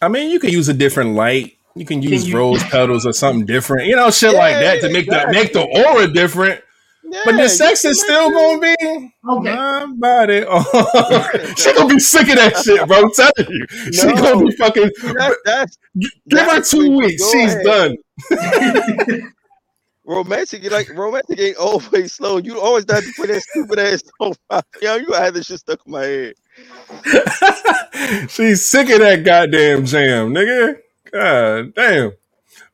I 0.00 0.08
mean, 0.08 0.30
you 0.30 0.38
can 0.38 0.50
use 0.50 0.68
a 0.68 0.74
different 0.74 1.14
light. 1.14 1.56
You 1.74 1.84
can 1.84 2.00
use 2.02 2.22
can 2.22 2.30
you, 2.30 2.36
rose 2.36 2.62
petals 2.64 3.06
or 3.06 3.12
something 3.12 3.46
different, 3.46 3.86
you 3.88 3.96
know, 3.96 4.10
shit 4.10 4.32
yeah, 4.32 4.38
like 4.38 4.54
that 4.56 4.80
to 4.82 4.92
make 4.92 5.06
exactly. 5.06 5.34
the 5.34 5.40
make 5.40 5.52
the 5.52 5.88
aura 5.88 6.06
different. 6.06 6.62
Yeah, 7.04 7.20
but 7.24 7.36
the 7.36 7.48
sex 7.48 7.84
is 7.84 8.00
still 8.00 8.30
gonna 8.30 8.60
be 8.60 9.10
okay. 9.28 9.54
my 9.54 9.86
body. 9.96 10.44
She 11.56 11.72
gonna 11.74 11.92
be 11.92 11.98
sick 11.98 12.28
of 12.28 12.36
that 12.36 12.56
shit, 12.64 12.86
bro. 12.86 13.02
I'm 13.02 13.10
telling 13.12 13.52
you, 13.52 13.66
no. 13.70 13.90
she 13.90 14.22
gonna 14.22 14.44
be 14.44 14.52
fucking. 14.52 14.90
That's, 15.02 15.36
that's, 15.44 15.78
give 15.96 16.10
that's 16.28 16.70
her 16.70 16.78
two 16.78 16.96
weeks. 16.98 17.30
She's 17.32 17.54
ahead. 17.54 17.96
done. 18.30 19.32
romantic, 20.04 20.62
you 20.62 20.70
like 20.70 20.88
romantic 20.90 21.38
ain't 21.40 21.56
always 21.56 22.14
slow. 22.14 22.38
You 22.38 22.60
always 22.60 22.84
have 22.90 23.04
to 23.04 23.12
put 23.16 23.28
that 23.28 23.42
stupid 23.42 23.78
ass 23.78 24.02
on. 24.20 24.34
Yo, 24.80 24.96
you 24.96 25.12
had 25.12 25.34
this 25.34 25.46
shit 25.46 25.60
stuck 25.60 25.80
in 25.86 25.92
my 25.92 26.04
head. 26.04 26.34
She's 28.30 28.66
sick 28.66 28.90
of 28.90 29.00
that 29.00 29.22
goddamn 29.24 29.86
jam, 29.86 30.34
nigga. 30.34 30.78
God 31.12 31.74
damn. 31.74 32.12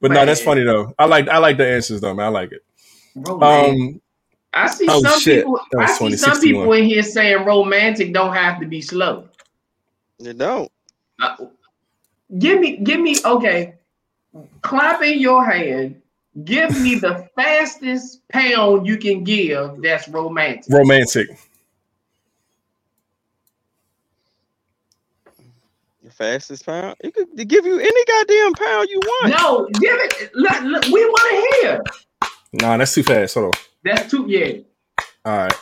But 0.00 0.10
man. 0.10 0.20
no, 0.20 0.26
that's 0.26 0.42
funny 0.42 0.62
though. 0.62 0.94
I 0.98 1.06
like 1.06 1.28
I 1.28 1.38
like 1.38 1.56
the 1.56 1.66
answers 1.66 2.00
though, 2.00 2.14
man. 2.14 2.26
I 2.26 2.28
like 2.30 2.52
it. 2.52 2.64
Bro, 3.16 3.40
um, 3.42 4.00
I 4.54 4.68
see 4.68 4.86
oh, 4.88 5.02
some 5.02 5.20
shit. 5.20 5.44
people. 5.44 5.60
I 5.78 5.86
see 5.86 6.16
some 6.16 6.40
people 6.40 6.72
in 6.72 6.84
here 6.84 7.02
saying 7.02 7.44
romantic 7.44 8.12
don't 8.12 8.34
have 8.34 8.60
to 8.60 8.66
be 8.66 8.80
slow. 8.80 9.28
You 10.18 10.32
don't. 10.34 10.70
Uh, 11.20 11.36
give 12.38 12.60
me, 12.60 12.76
give 12.78 13.00
me. 13.00 13.16
Okay, 13.24 13.74
clap 14.62 15.02
in 15.02 15.20
your 15.20 15.44
hand. 15.44 16.00
Give 16.44 16.80
me 16.80 16.96
the 16.96 17.28
fastest 17.34 18.20
pound 18.28 18.86
you 18.86 18.98
can 18.98 19.24
give. 19.24 19.80
That's 19.82 20.08
romantic. 20.08 20.72
Romantic. 20.72 21.28
The 26.04 26.10
fastest 26.10 26.66
pound. 26.66 26.96
It 27.00 27.14
could 27.14 27.48
give 27.48 27.64
you 27.64 27.78
any 27.78 28.04
goddamn 28.04 28.52
pound 28.52 28.88
you 28.90 29.00
want. 29.00 29.34
No, 29.38 29.68
give 29.80 29.98
it. 29.98 30.30
Look, 30.34 30.60
look, 30.62 30.84
we 30.86 31.04
want 31.04 31.30
to 31.30 31.58
hear. 31.60 31.82
Nah, 32.52 32.76
that's 32.76 32.94
too 32.94 33.02
fast. 33.02 33.34
Hold 33.34 33.46
on. 33.46 33.52
That's 33.84 34.10
too 34.10 34.26
yeah. 34.28 34.58
All 35.24 35.38
right. 35.38 35.54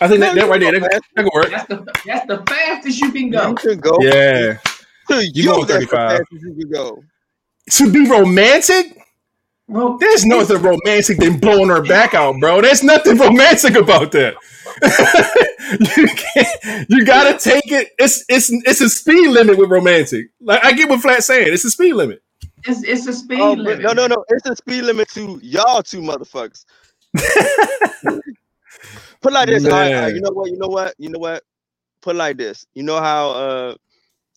I 0.00 0.08
think 0.08 0.20
no, 0.20 0.26
that, 0.26 0.34
that 0.34 0.48
right 0.48 0.60
there, 0.60 0.72
that, 0.78 0.90
that 0.90 1.02
can 1.16 1.28
work. 1.34 1.50
That's 1.50 1.66
the 1.66 2.00
that's 2.06 2.26
the 2.26 2.44
fastest 2.46 3.00
you 3.00 3.10
can 3.10 3.30
go. 3.30 3.48
You 3.48 3.54
can 3.56 3.80
go. 3.80 3.98
Yeah. 4.00 4.58
you, 5.10 5.30
you 5.34 5.44
going 5.44 5.66
35. 5.66 6.20
You 6.30 6.54
can 6.54 6.70
go. 6.70 7.02
To 7.70 7.92
be 7.92 8.08
romantic? 8.08 8.97
Well, 9.68 9.98
There's 9.98 10.24
nothing 10.24 10.62
romantic 10.62 11.18
than 11.18 11.38
blowing 11.38 11.68
her 11.68 11.82
back 11.82 12.14
out, 12.14 12.40
bro. 12.40 12.62
There's 12.62 12.82
nothing 12.82 13.18
romantic 13.18 13.74
about 13.74 14.12
that. 14.12 14.34
you 15.96 16.08
can't, 16.08 16.88
you 16.90 17.04
gotta 17.04 17.38
take 17.38 17.70
it. 17.70 17.88
It's 17.98 18.24
it's 18.30 18.50
it's 18.50 18.80
a 18.80 18.88
speed 18.88 19.28
limit 19.28 19.58
with 19.58 19.70
romantic. 19.70 20.30
Like 20.40 20.64
I 20.64 20.72
get 20.72 20.88
what 20.88 21.02
Flat 21.02 21.22
saying. 21.22 21.52
It's 21.52 21.66
a 21.66 21.70
speed 21.70 21.92
limit. 21.92 22.22
It's 22.64 22.82
it's 22.82 23.06
a 23.06 23.12
speed 23.12 23.40
oh, 23.40 23.52
limit. 23.52 23.82
No, 23.82 23.92
no, 23.92 24.06
no. 24.06 24.24
It's 24.28 24.48
a 24.48 24.56
speed 24.56 24.84
limit 24.84 25.10
to 25.10 25.38
y'all 25.42 25.82
two 25.82 26.00
motherfuckers. 26.00 26.64
Put 29.20 29.32
like 29.32 29.48
this. 29.48 29.64
All 29.66 29.70
right, 29.72 29.92
all 29.94 30.02
right, 30.02 30.14
you 30.14 30.20
know 30.22 30.30
what? 30.30 30.50
You 30.50 30.56
know 30.58 30.68
what? 30.68 30.94
You 30.98 31.08
know 31.10 31.18
what? 31.18 31.42
Put 32.00 32.16
like 32.16 32.38
this. 32.38 32.66
You 32.74 32.84
know 32.84 33.00
how 33.00 33.30
uh 33.30 33.74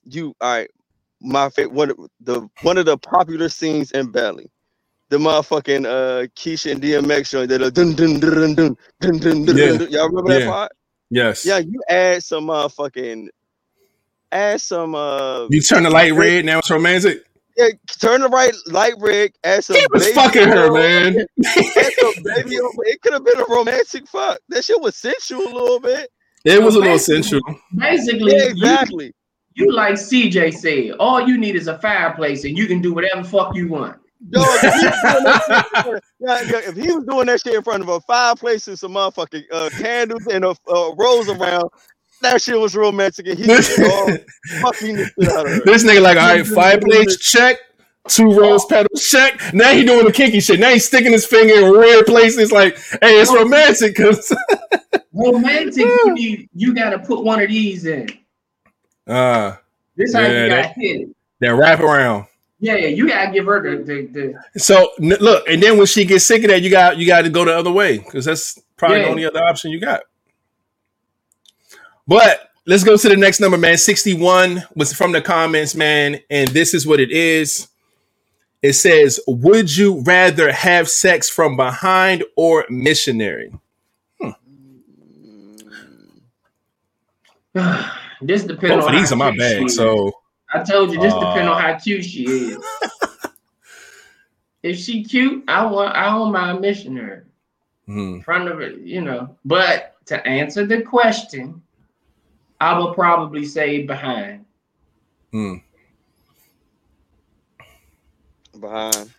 you 0.04 0.36
all 0.42 0.56
right. 0.56 0.70
My 1.22 1.50
favorite 1.50 1.74
one 1.74 1.92
of 1.92 1.98
the 2.20 2.50
one 2.64 2.78
of 2.78 2.86
the 2.86 2.98
popular 2.98 3.48
scenes 3.48 3.92
in 3.92 4.12
Belly. 4.12 4.50
The 5.12 5.18
motherfucking 5.18 5.86
uh 5.86 6.28
Keisha 6.38 6.72
and 6.72 6.82
DMX 6.82 7.28
show 7.28 7.46
that 7.46 7.74
dun 7.74 7.96
dun 7.96 8.18
dun 8.22 8.56
dun 8.56 8.56
dun 8.56 8.78
dun 9.02 9.20
dun 9.20 9.46
dun. 9.46 9.58
Yeah. 9.58 9.88
Y'all 9.90 10.08
remember 10.08 10.32
yeah. 10.32 10.40
that 10.40 10.50
part? 10.50 10.72
Yes. 11.10 11.46
Yeah, 11.46 11.58
you 11.58 11.82
add 11.90 12.24
some 12.24 12.46
motherfucking 12.46 13.28
add 14.32 14.62
some 14.62 14.96
uh 14.96 15.48
You 15.50 15.62
turn 15.62 15.84
the 15.84 15.90
light 15.90 16.14
red, 16.14 16.46
now 16.46 16.60
it's 16.60 16.72
romantic. 16.72 17.26
Yeah, 17.58 17.68
turn 18.00 18.22
the 18.22 18.30
right 18.30 18.54
light 18.68 18.94
rig. 19.00 19.34
Add 19.44 19.66
some 19.66 19.76
he 19.76 19.86
was 19.92 20.08
fucking 20.14 20.48
her, 20.48 20.72
man. 20.72 21.14
baby 21.14 21.26
it 21.36 23.02
could 23.02 23.12
have 23.12 23.26
been 23.26 23.38
a 23.38 23.46
romantic 23.50 24.08
fuck. 24.08 24.40
That 24.48 24.64
shit 24.64 24.82
was 24.82 24.96
sensual 24.96 25.42
a 25.42 25.54
little 25.54 25.82
bit. 25.82 26.10
It 26.46 26.64
was 26.64 26.76
a 26.76 26.80
little 26.80 26.98
sensual. 26.98 27.42
Basically, 27.76 28.32
yeah, 28.32 28.46
exactly. 28.46 29.14
You, 29.56 29.66
you, 29.66 29.72
like 29.74 29.96
CJ 29.96 30.54
said, 30.54 30.96
all 31.00 31.28
you 31.28 31.38
need 31.38 31.58
is 31.58 31.68
a 31.68 31.78
fireplace, 31.80 32.46
and 32.46 32.58
you 32.58 32.68
can 32.68 32.82
do 32.82 32.94
whatever 32.94 33.26
fuck 33.26 33.54
you 33.58 33.68
want. 33.68 33.98
Yo, 34.30 34.42
if, 34.44 34.62
he 34.62 35.96
yeah, 36.20 36.60
if 36.70 36.76
he 36.76 36.92
was 36.92 37.04
doing 37.06 37.26
that 37.26 37.42
shit 37.42 37.56
in 37.56 37.64
front 37.64 37.82
of 37.82 37.90
a 37.90 38.00
fireplace 38.02 38.68
and 38.68 38.78
some 38.78 38.94
motherfucking 38.94 39.44
uh, 39.52 39.70
candles 39.72 40.28
and 40.28 40.46
a, 40.46 40.56
a 40.70 40.96
rose 40.96 41.28
around, 41.28 41.70
that 42.22 42.42
shit 42.42 42.60
was 42.60 42.76
romantic, 42.76 43.28
and 43.28 43.40
he 43.40 43.48
was 43.50 43.80
all 43.80 44.10
fucking 44.62 44.96
the 44.96 45.12
shit 45.20 45.30
out 45.30 45.46
of 45.48 45.52
her. 45.52 45.62
This 45.66 45.84
nigga 45.84 46.02
like, 46.02 46.18
all 46.18 46.36
right, 46.36 46.46
fireplace 46.46 47.18
check, 47.18 47.58
two 48.08 48.32
rose 48.32 48.66
petals 48.66 49.04
check. 49.10 49.54
Now 49.54 49.72
he 49.74 49.84
doing 49.84 50.06
the 50.06 50.12
kinky 50.12 50.40
shit. 50.40 50.60
Now 50.60 50.70
he's 50.70 50.86
sticking 50.86 51.12
his 51.12 51.26
finger 51.26 51.54
in 51.66 51.72
weird 51.72 52.06
places. 52.06 52.52
Like, 52.52 52.78
hey, 53.02 53.20
it's 53.20 53.34
romantic 53.34 53.96
because 53.96 54.34
romantic. 55.14 55.78
You 55.78 56.14
need, 56.14 56.50
you 56.54 56.76
got 56.76 56.92
to 56.92 57.00
put 57.00 57.24
one 57.24 57.42
of 57.42 57.50
these 57.50 57.86
in. 57.86 58.08
Uh, 59.08 59.56
this 59.96 60.14
how 60.14 60.22
yeah, 60.22 60.44
you 60.44 60.50
got 60.50 60.74
hit. 60.78 61.10
That 61.40 61.56
wrap 61.56 61.80
around. 61.80 62.28
Yeah, 62.64 62.76
yeah, 62.76 62.88
you 62.90 63.08
gotta 63.08 63.32
give 63.32 63.48
her 63.48 63.60
the, 63.60 63.84
the, 63.84 64.36
the, 64.54 64.60
So 64.60 64.92
look, 65.00 65.48
and 65.48 65.62
then 65.62 65.78
when 65.78 65.88
she 65.88 66.06
gets 66.06 66.26
sick 66.26 66.44
of 66.44 66.52
that, 66.52 66.62
you 66.62 66.70
got 66.70 66.96
you 66.96 67.08
got 67.08 67.24
to 67.24 67.30
go 67.30 67.44
the 67.44 67.58
other 67.58 67.72
way 67.72 67.98
because 67.98 68.24
that's 68.24 68.62
probably 68.78 68.98
yeah. 68.98 69.06
the 69.06 69.10
only 69.10 69.26
other 69.26 69.44
option 69.44 69.72
you 69.72 69.80
got. 69.80 70.02
But 72.08 72.52
let's 72.68 72.84
go 72.84 72.98
to 72.98 73.10
the 73.10 73.18
next 73.18 73.40
number, 73.40 73.58
man. 73.58 73.80
61 73.80 74.64
was 74.76 74.94
from 74.94 75.12
the 75.12 75.22
comments, 75.24 75.74
man. 75.74 76.20
And 76.30 76.50
this 76.50 76.76
is 76.76 76.86
what 76.86 77.00
it 77.00 77.10
is. 77.12 77.68
It 78.62 78.74
says, 78.74 79.20
Would 79.26 79.76
you 79.76 80.04
rather 80.04 80.52
have 80.52 80.88
sex 80.88 81.32
from 81.32 81.58
behind 81.58 82.24
or 82.36 82.66
missionary? 82.70 83.52
Hmm. 84.22 84.30
this 88.22 88.44
depends 88.44 88.76
Both 88.76 88.84
on 88.86 88.94
of 88.94 89.02
these 89.02 89.12
are 89.12 89.16
my 89.16 89.36
bag. 89.36 89.68
So 89.72 90.21
I 90.54 90.64
told 90.64 90.92
you 90.92 91.00
this 91.00 91.14
uh, 91.14 91.20
depends 91.20 91.50
on 91.50 91.62
how 91.62 91.78
cute 91.80 92.04
she 92.04 92.24
is. 92.26 92.58
if 94.64 94.78
she 94.78 95.04
cute, 95.04 95.44
I 95.48 95.66
want 95.66 95.96
I 95.96 96.10
don't 96.10 96.32
mind 96.32 96.62
missionary. 96.62 97.24
Hmm. 97.86 98.20
Front 98.20 98.50
of 98.50 98.62
it, 98.62 98.80
you 98.80 99.02
know. 99.02 99.36
But 99.46 99.96
to 100.06 100.26
answer 100.28 100.66
the 100.66 100.82
question, 100.82 101.62
I 102.60 102.78
will 102.78 102.94
probably 102.94 103.46
say 103.46 103.84
behind. 103.84 104.46
Hmm. 105.32 105.56
Behind. 108.60 109.12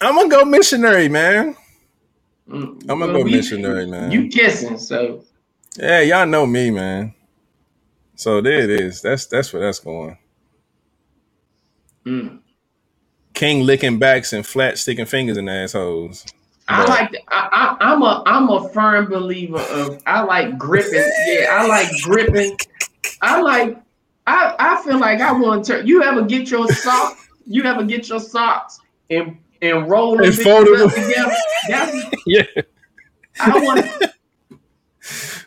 I'm 0.00 0.16
gonna 0.16 0.28
go 0.28 0.44
missionary, 0.44 1.08
man. 1.08 1.56
Mm, 2.48 2.82
I'm 2.82 2.98
gonna 2.98 3.06
well, 3.06 3.18
go 3.18 3.22
we, 3.22 3.32
missionary, 3.32 3.86
man. 3.86 4.10
You 4.10 4.28
kissing, 4.28 4.76
so 4.76 5.24
yeah, 5.76 6.00
y'all 6.00 6.26
know 6.26 6.46
me, 6.46 6.70
man. 6.70 7.14
So 8.14 8.40
there 8.40 8.60
it 8.60 8.70
is. 8.70 9.02
That's 9.02 9.26
that's 9.26 9.52
where 9.52 9.62
that's 9.62 9.78
going. 9.78 10.18
Mm. 12.04 12.40
King 13.34 13.64
licking 13.64 13.98
backs 13.98 14.32
and 14.32 14.46
flat 14.46 14.78
sticking 14.78 15.06
fingers 15.06 15.36
in 15.36 15.48
assholes. 15.48 16.26
I 16.68 16.84
like. 16.84 17.14
I, 17.28 17.76
I, 17.80 17.92
am 17.92 18.02
a. 18.02 18.22
I'm 18.26 18.48
a 18.48 18.68
firm 18.68 19.06
believer 19.08 19.58
of. 19.58 20.00
I 20.06 20.22
like 20.22 20.58
gripping. 20.58 21.10
Yeah, 21.26 21.48
I 21.50 21.66
like 21.66 21.88
gripping. 22.02 22.56
I 23.20 23.40
like. 23.40 23.78
I 24.26 24.54
I 24.58 24.82
feel 24.84 24.98
like 24.98 25.20
I 25.20 25.32
want 25.32 25.64
to. 25.66 25.84
You 25.84 26.02
ever 26.02 26.22
get 26.22 26.50
your 26.50 26.68
socks? 26.68 27.28
You 27.46 27.64
ever 27.64 27.84
get 27.84 28.08
your 28.08 28.20
socks 28.20 28.78
and 29.10 29.36
and 29.60 29.88
roll 29.90 30.16
them 30.16 30.26
and 30.26 30.34
fold 30.34 30.66
them 30.66 30.90
together? 30.90 31.34
That's, 31.68 32.06
yeah. 32.26 32.42
I 33.40 33.58
want. 33.58 34.12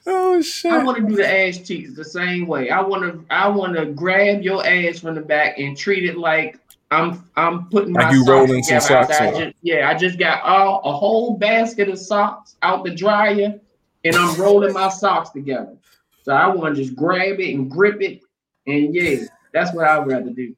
Oh 0.07 0.41
shit! 0.41 0.71
I 0.71 0.83
want 0.83 0.97
to 0.97 1.03
do 1.03 1.15
the 1.15 1.27
ass 1.27 1.57
cheeks 1.57 1.93
the 1.93 2.05
same 2.05 2.45
way. 2.47 2.69
I 2.69 2.81
want 2.81 3.03
to. 3.03 3.25
I 3.33 3.47
want 3.47 3.75
to 3.75 3.87
grab 3.87 4.41
your 4.41 4.65
ass 4.65 4.99
from 4.99 5.15
the 5.15 5.21
back 5.21 5.57
and 5.57 5.75
treat 5.75 6.07
it 6.07 6.17
like 6.17 6.59
I'm 6.91 7.23
I'm 7.35 7.67
putting 7.69 7.93
my 7.93 8.11
you 8.11 8.25
rolling 8.25 8.63
some 8.63 8.79
socks 8.79 9.19
I 9.19 9.31
just, 9.31 9.55
yeah, 9.61 9.89
I 9.89 9.95
just 9.95 10.19
got 10.19 10.43
all 10.43 10.81
a 10.83 10.93
whole 10.95 11.37
basket 11.37 11.89
of 11.89 11.97
socks 11.97 12.55
out 12.61 12.83
the 12.83 12.93
dryer, 12.93 13.59
and 14.03 14.15
I'm 14.15 14.39
rolling 14.39 14.73
my 14.73 14.89
socks 14.89 15.31
together. 15.31 15.75
So 16.23 16.33
I 16.33 16.47
want 16.47 16.75
to 16.75 16.83
just 16.83 16.95
grab 16.95 17.39
it 17.39 17.53
and 17.53 17.69
grip 17.69 18.01
it, 18.01 18.21
and 18.67 18.93
yeah, 18.93 19.25
that's 19.53 19.73
what 19.73 19.87
I'd 19.87 20.05
rather 20.05 20.29
do. 20.29 20.55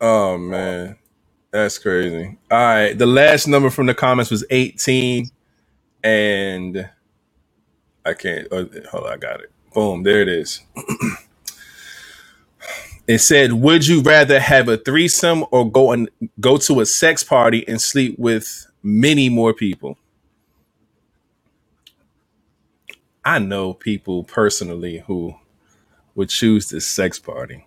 Oh 0.00 0.36
man, 0.36 0.98
that's 1.50 1.78
crazy. 1.78 2.38
All 2.50 2.58
right, 2.58 2.92
the 2.92 3.06
last 3.06 3.48
number 3.48 3.70
from 3.70 3.86
the 3.86 3.94
comments 3.94 4.30
was 4.30 4.44
18, 4.50 5.30
and 6.04 6.88
I 8.04 8.14
can't. 8.14 8.48
Oh, 8.50 8.68
hold 8.90 9.06
on, 9.06 9.12
I 9.12 9.16
got 9.16 9.40
it. 9.40 9.52
Boom, 9.74 10.02
there 10.02 10.22
it 10.22 10.28
is. 10.28 10.60
It 13.08 13.18
said, 13.18 13.52
"Would 13.52 13.86
you 13.86 14.00
rather 14.00 14.38
have 14.38 14.68
a 14.68 14.76
threesome 14.76 15.44
or 15.50 15.68
go 15.68 15.90
and 15.90 16.08
go 16.38 16.56
to 16.58 16.80
a 16.80 16.86
sex 16.86 17.24
party 17.24 17.66
and 17.66 17.80
sleep 17.80 18.16
with 18.18 18.66
many 18.82 19.28
more 19.28 19.52
people?" 19.52 19.98
I 23.24 23.38
know 23.38 23.74
people 23.74 24.24
personally 24.24 24.98
who 25.06 25.34
would 26.14 26.28
choose 26.28 26.68
this 26.68 26.86
sex 26.86 27.18
party 27.18 27.66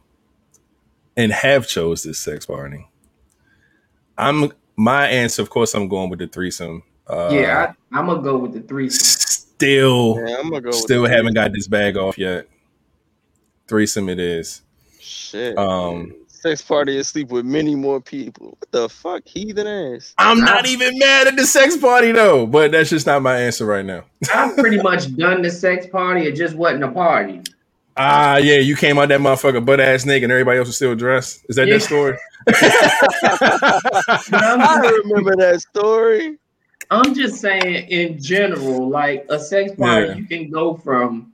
and 1.15 1.31
have 1.31 1.67
chose 1.67 2.03
this 2.03 2.19
sex 2.19 2.45
party. 2.45 2.87
I'm 4.17 4.51
my 4.77 5.07
answer, 5.07 5.41
of 5.41 5.49
course, 5.49 5.73
I'm 5.73 5.87
going 5.87 6.09
with 6.09 6.19
the 6.19 6.27
threesome. 6.27 6.83
Uh, 7.07 7.29
yeah, 7.31 7.73
I, 7.91 7.99
am 7.99 8.07
gonna 8.07 8.21
go 8.21 8.37
with 8.37 8.53
the 8.53 8.61
threesome. 8.61 9.44
Still, 9.57 10.17
yeah, 10.27 10.37
I'm 10.39 10.49
gonna 10.49 10.61
go. 10.61 10.71
Still 10.71 11.05
haven't 11.05 11.33
got 11.33 11.53
this 11.53 11.67
bag 11.67 11.97
off 11.97 12.17
yet. 12.17 12.47
Threesome, 13.67 14.09
it 14.09 14.19
is. 14.19 14.61
Shit. 14.99 15.57
Um, 15.57 16.13
sex 16.27 16.61
party 16.61 16.97
and 16.97 17.05
sleep 17.05 17.29
with 17.29 17.45
many 17.45 17.75
more 17.75 17.99
people. 18.01 18.57
What 18.59 18.71
the 18.71 18.89
fuck, 18.89 19.23
heathen 19.27 19.65
ass? 19.65 20.13
I'm 20.17 20.39
not 20.41 20.67
even 20.67 20.97
mad 20.99 21.27
at 21.27 21.35
the 21.37 21.45
sex 21.45 21.77
party 21.77 22.11
though, 22.11 22.45
but 22.45 22.71
that's 22.71 22.89
just 22.89 23.07
not 23.07 23.21
my 23.21 23.37
answer 23.39 23.65
right 23.65 23.85
now. 23.85 24.03
I'm 24.33 24.55
pretty 24.55 24.81
much 24.81 25.15
done 25.15 25.41
the 25.41 25.49
sex 25.51 25.87
party. 25.87 26.27
It 26.27 26.35
just 26.35 26.55
wasn't 26.55 26.83
a 26.83 26.91
party. 26.91 27.41
Ah, 27.97 28.37
yeah, 28.37 28.57
you 28.57 28.75
came 28.75 28.99
out 28.99 29.09
that 29.09 29.21
motherfucker 29.21 29.65
butt 29.65 29.79
ass 29.79 30.03
nigga, 30.05 30.23
and 30.23 30.31
everybody 30.31 30.59
else 30.59 30.67
was 30.67 30.75
still 30.75 30.95
dressed. 30.95 31.45
Is 31.49 31.55
that 31.55 31.67
Yeah. 31.67 31.75
that 31.75 31.81
story? 31.81 32.17
I 34.33 35.01
remember 35.03 35.35
that 35.37 35.61
story. 35.61 36.37
I'm 36.91 37.13
just 37.13 37.41
saying, 37.41 37.87
in 37.89 38.21
general, 38.21 38.89
like 38.89 39.25
a 39.29 39.39
sex 39.39 39.73
partner, 39.75 40.07
Yeah. 40.07 40.15
you 40.15 40.25
can 40.25 40.49
go 40.49 40.75
from 40.75 41.31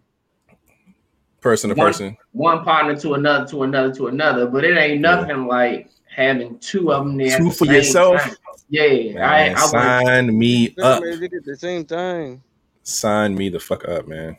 person 1.41 1.69
to 1.69 1.75
One- 1.75 1.87
person. 1.87 2.17
one 2.33 2.63
partner 2.63 2.95
to 2.97 3.13
another 3.15 3.47
to 3.47 3.63
another 3.63 3.93
to 3.95 4.07
another, 4.07 4.45
but 4.47 4.63
it 4.63 4.77
ain't 4.77 5.01
nothing 5.01 5.47
like 5.47 5.89
having 6.13 6.57
two 6.59 6.91
of 6.91 7.05
them 7.05 7.17
there. 7.17 7.37
Two 7.37 7.45
the 7.45 7.51
for 7.51 7.65
same 7.65 7.73
yourself? 7.75 8.21
time. 8.21 8.35
Yeah, 8.69 8.83
I, 8.83 9.49
Man, 9.49 9.55
I 9.57 9.61
would, 9.61 9.69
sign 9.69 10.37
me 10.39 10.75
up. 10.81 11.03
Everybody 11.03 11.27
did 11.29 11.45
the 11.45 11.57
same 11.57 11.83
time. 11.83 12.41
Sign 12.83 13.35
me 13.35 13.49
the 13.49 13.59
fuck 13.59 13.87
up, 13.87 14.07
man. 14.07 14.37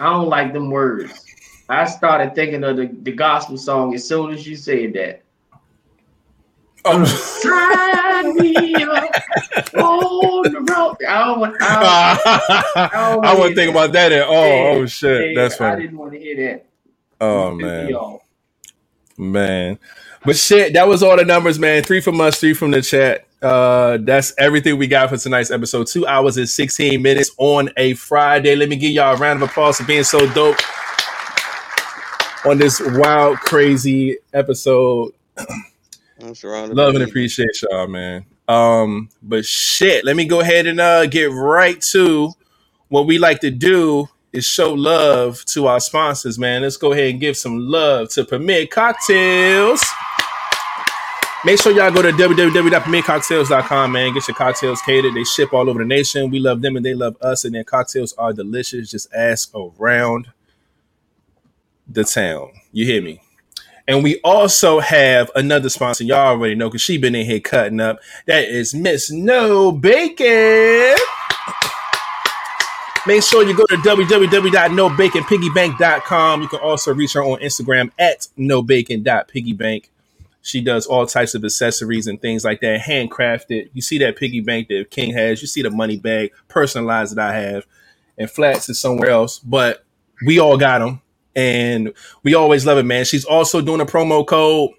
I 0.00 0.10
don't 0.10 0.28
like 0.28 0.52
them 0.52 0.70
words. 0.70 1.24
I 1.68 1.84
started 1.84 2.34
thinking 2.34 2.64
of 2.64 2.76
the, 2.76 2.86
the 3.02 3.12
gospel 3.12 3.58
song 3.58 3.94
as 3.94 4.06
soon 4.06 4.32
as 4.32 4.46
you 4.46 4.56
said 4.56 4.94
that. 4.94 5.22
Oh. 6.90 7.04
Sign 7.04 8.34
me 8.36 8.74
up 8.84 9.10
on 9.74 10.42
the 10.52 10.60
road. 10.60 10.96
I 11.06 11.24
don't 11.26 11.40
want. 11.40 11.56
I, 11.60 12.18
I 12.92 13.30
don't 13.32 13.38
wasn't 13.38 13.56
thinking 13.56 13.74
that. 13.74 13.80
about 13.84 13.92
that 13.92 14.12
at 14.12 14.26
all. 14.26 14.46
Yeah. 14.46 14.70
Oh 14.72 14.86
shit, 14.86 15.32
Yeah, 15.34 15.42
that's 15.42 15.54
I 15.56 15.58
funny. 15.70 15.82
didn't 15.82 15.98
want 15.98 16.12
to 16.12 16.18
hear 16.18 16.36
that. 16.48 16.64
Oh 17.20 17.52
man. 17.54 18.18
Man. 19.16 19.78
But 20.24 20.36
shit, 20.36 20.72
that 20.74 20.86
was 20.88 21.02
all 21.02 21.16
the 21.16 21.24
numbers, 21.24 21.58
man. 21.58 21.82
Three 21.82 22.00
from 22.00 22.20
us, 22.20 22.38
three 22.40 22.54
from 22.54 22.70
the 22.70 22.82
chat. 22.82 23.26
Uh 23.42 23.98
that's 24.00 24.32
everything 24.38 24.78
we 24.78 24.86
got 24.88 25.10
for 25.10 25.16
tonight's 25.16 25.50
episode. 25.50 25.86
Two 25.86 26.06
hours 26.06 26.36
and 26.38 26.48
16 26.48 27.00
minutes 27.00 27.30
on 27.38 27.70
a 27.76 27.94
Friday. 27.94 28.56
Let 28.56 28.68
me 28.68 28.76
give 28.76 28.90
y'all 28.92 29.14
a 29.14 29.18
round 29.18 29.42
of 29.42 29.48
applause 29.48 29.76
for 29.78 29.84
being 29.84 30.04
so 30.04 30.18
dope 30.32 30.56
on 32.44 32.58
this 32.58 32.80
wild, 32.84 33.38
crazy 33.38 34.16
episode. 34.32 35.12
Love 36.74 36.94
and 36.94 37.04
appreciate 37.04 37.62
y'all, 37.62 37.86
man. 37.86 38.24
Um, 38.48 39.08
but 39.22 39.44
shit, 39.44 40.04
let 40.04 40.16
me 40.16 40.24
go 40.24 40.40
ahead 40.40 40.66
and 40.66 40.80
uh 40.80 41.06
get 41.06 41.30
right 41.30 41.80
to 41.92 42.32
what 42.88 43.06
we 43.06 43.18
like 43.18 43.40
to 43.40 43.50
do 43.50 44.08
is 44.32 44.44
show 44.44 44.72
love 44.72 45.44
to 45.46 45.66
our 45.66 45.80
sponsors, 45.80 46.38
man. 46.38 46.62
Let's 46.62 46.76
go 46.76 46.92
ahead 46.92 47.10
and 47.10 47.20
give 47.20 47.36
some 47.36 47.58
love 47.58 48.10
to 48.10 48.24
Premier 48.24 48.66
Cocktails. 48.66 49.84
Make 51.44 51.62
sure 51.62 51.72
y'all 51.72 51.92
go 51.92 52.02
to 52.02 52.10
www.premiercocktails.com, 52.10 53.92
man. 53.92 54.12
Get 54.12 54.26
your 54.26 54.34
cocktails 54.34 54.82
catered. 54.82 55.14
They 55.14 55.22
ship 55.22 55.52
all 55.52 55.70
over 55.70 55.78
the 55.78 55.84
nation. 55.84 56.30
We 56.30 56.40
love 56.40 56.62
them 56.62 56.76
and 56.76 56.84
they 56.84 56.94
love 56.94 57.16
us, 57.22 57.44
and 57.44 57.54
their 57.54 57.62
cocktails 57.62 58.12
are 58.14 58.32
delicious. 58.32 58.90
Just 58.90 59.12
ask 59.14 59.52
around 59.54 60.28
the 61.86 62.02
town. 62.02 62.50
You 62.72 62.86
hear 62.86 63.02
me? 63.02 63.20
And 63.88 64.04
we 64.04 64.20
also 64.22 64.78
have 64.80 65.30
another 65.34 65.70
sponsor. 65.70 66.04
Y'all 66.04 66.18
already 66.18 66.54
know 66.54 66.68
because 66.68 66.82
she 66.82 66.98
been 66.98 67.14
in 67.14 67.24
here 67.24 67.40
cutting 67.40 67.80
up. 67.80 68.00
That 68.26 68.44
is 68.44 68.74
Miss 68.74 69.10
No 69.10 69.72
Bacon. 69.72 70.94
Make 73.06 73.22
sure 73.22 73.42
you 73.42 73.56
go 73.56 73.64
to 73.64 73.76
www.nobaconpiggybank.com. 73.76 76.42
You 76.42 76.48
can 76.48 76.60
also 76.60 76.92
reach 76.92 77.14
her 77.14 77.22
on 77.22 77.40
Instagram 77.40 77.90
at 77.98 78.28
nobacon.piggybank. 78.38 79.88
She 80.42 80.60
does 80.60 80.86
all 80.86 81.06
types 81.06 81.34
of 81.34 81.42
accessories 81.42 82.06
and 82.06 82.20
things 82.20 82.44
like 82.44 82.60
that, 82.60 82.80
handcrafted. 82.80 83.70
You 83.72 83.80
see 83.80 83.96
that 83.98 84.16
piggy 84.16 84.40
bank 84.40 84.68
that 84.68 84.90
King 84.90 85.14
has. 85.14 85.40
You 85.40 85.48
see 85.48 85.62
the 85.62 85.70
money 85.70 85.96
bag, 85.96 86.32
personalized 86.48 87.16
that 87.16 87.30
I 87.30 87.34
have, 87.38 87.64
and 88.18 88.30
Flats 88.30 88.68
is 88.68 88.78
somewhere 88.78 89.08
else. 89.08 89.38
But 89.38 89.86
we 90.26 90.38
all 90.38 90.58
got 90.58 90.80
them, 90.80 91.00
and 91.38 91.94
we 92.24 92.34
always 92.34 92.66
love 92.66 92.78
it, 92.78 92.82
man. 92.82 93.04
She's 93.04 93.24
also 93.24 93.60
doing 93.60 93.80
a 93.80 93.86
promo 93.86 94.26
code. 94.26 94.72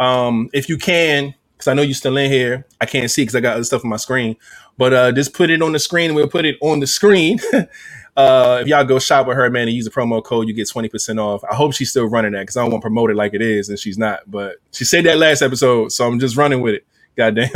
Um, 0.00 0.50
if 0.52 0.68
you 0.68 0.76
can, 0.76 1.34
because 1.52 1.68
I 1.68 1.74
know 1.74 1.82
you're 1.82 1.94
still 1.94 2.16
in 2.16 2.32
here, 2.32 2.66
I 2.80 2.86
can't 2.86 3.08
see 3.08 3.22
because 3.22 3.36
I 3.36 3.40
got 3.40 3.54
other 3.54 3.64
stuff 3.64 3.84
on 3.84 3.90
my 3.90 3.96
screen. 3.96 4.34
But 4.76 4.92
uh, 4.92 5.12
just 5.12 5.34
put 5.34 5.50
it 5.50 5.62
on 5.62 5.70
the 5.70 5.78
screen. 5.78 6.14
We'll 6.14 6.26
put 6.26 6.46
it 6.46 6.56
on 6.60 6.80
the 6.80 6.88
screen. 6.88 7.38
uh, 8.16 8.58
if 8.60 8.66
y'all 8.66 8.84
go 8.84 8.98
shop 8.98 9.28
with 9.28 9.36
her, 9.36 9.48
man, 9.50 9.68
and 9.68 9.76
use 9.76 9.84
the 9.84 9.92
promo 9.92 10.22
code, 10.22 10.48
you 10.48 10.54
get 10.54 10.68
20% 10.68 11.20
off. 11.20 11.44
I 11.44 11.54
hope 11.54 11.74
she's 11.74 11.90
still 11.90 12.06
running 12.06 12.32
that 12.32 12.40
because 12.40 12.56
I 12.56 12.62
don't 12.62 12.72
want 12.72 12.82
to 12.82 12.86
promote 12.86 13.12
it 13.12 13.16
like 13.16 13.32
it 13.32 13.40
is, 13.40 13.68
and 13.68 13.78
she's 13.78 13.96
not. 13.96 14.28
But 14.28 14.56
she 14.72 14.84
said 14.84 15.04
that 15.04 15.18
last 15.18 15.42
episode, 15.42 15.92
so 15.92 16.08
I'm 16.08 16.18
just 16.18 16.36
running 16.36 16.60
with 16.60 16.74
it. 16.74 16.86
Goddamn. 17.16 17.50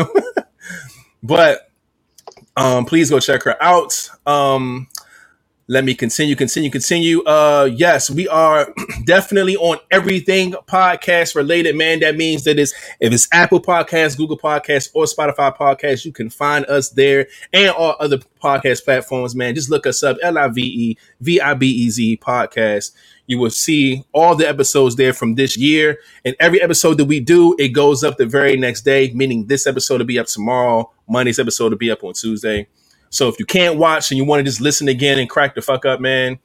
but 1.25 1.73
um, 2.57 2.85
please 2.85 3.11
go 3.11 3.19
check 3.19 3.43
her 3.43 3.61
out. 3.61 4.09
Um, 4.27 4.87
let 5.71 5.85
me 5.85 5.95
continue, 5.95 6.35
continue, 6.35 6.71
continue. 6.71 7.23
Uh, 7.25 7.69
yes, 7.71 8.09
we 8.11 8.27
are 8.27 8.73
definitely 9.05 9.55
on 9.57 9.77
everything 9.91 10.53
podcast 10.67 11.35
related, 11.35 11.77
man. 11.77 12.01
That 12.01 12.17
means 12.17 12.45
that 12.45 12.59
it's 12.59 12.73
if 13.01 13.13
it's 13.13 13.29
Apple 13.33 13.61
Podcasts, 13.61 14.17
Google 14.17 14.39
Podcasts, 14.39 14.89
or 14.95 15.05
Spotify 15.05 15.55
Podcasts, 15.55 16.07
you 16.07 16.13
can 16.13 16.31
find 16.31 16.65
us 16.67 16.89
there 16.89 17.29
and 17.53 17.71
all 17.71 17.97
other 18.01 18.17
podcast 18.43 18.85
platforms, 18.85 19.35
man. 19.35 19.55
Just 19.55 19.69
look 19.69 19.87
us 19.87 20.03
up, 20.03 20.17
L 20.23 20.39
I 20.39 20.49
V 20.49 20.63
E 20.63 20.99
V 21.21 21.39
I 21.39 21.53
B 21.53 21.67
E 21.67 21.91
Z 21.91 22.17
podcast. 22.17 22.93
You 23.27 23.39
will 23.39 23.51
see 23.51 24.05
all 24.15 24.35
the 24.35 24.49
episodes 24.49 24.97
there 24.97 25.13
from 25.13 25.35
this 25.35 25.55
year. 25.55 25.99
And 26.25 26.35
every 26.41 26.63
episode 26.63 26.95
that 26.95 27.05
we 27.05 27.21
do, 27.21 27.55
it 27.59 27.69
goes 27.69 28.03
up 28.03 28.17
the 28.17 28.25
very 28.25 28.57
next 28.57 28.87
day, 28.87 29.13
meaning 29.13 29.49
this 29.49 29.67
episode 29.67 29.99
will 29.99 30.07
be 30.07 30.19
up 30.19 30.29
tomorrow, 30.29 30.91
Monday's 31.07 31.39
episode 31.39 31.73
will 31.73 31.79
be 31.79 31.91
up 31.91 32.03
on 32.03 32.15
Tuesday. 32.15 32.69
So 33.11 33.29
if 33.29 33.39
you 33.39 33.47
can't 33.47 33.79
watch 33.79 34.11
and 34.11 34.19
you 34.19 34.25
want 34.25 34.41
to 34.41 34.45
just 34.45 34.61
listen 34.61 34.89
again 34.89 35.19
and 35.19 35.29
crack 35.29 35.55
the 35.55 35.63
fuck 35.63 35.85
up, 35.85 36.01
man, 36.01 36.39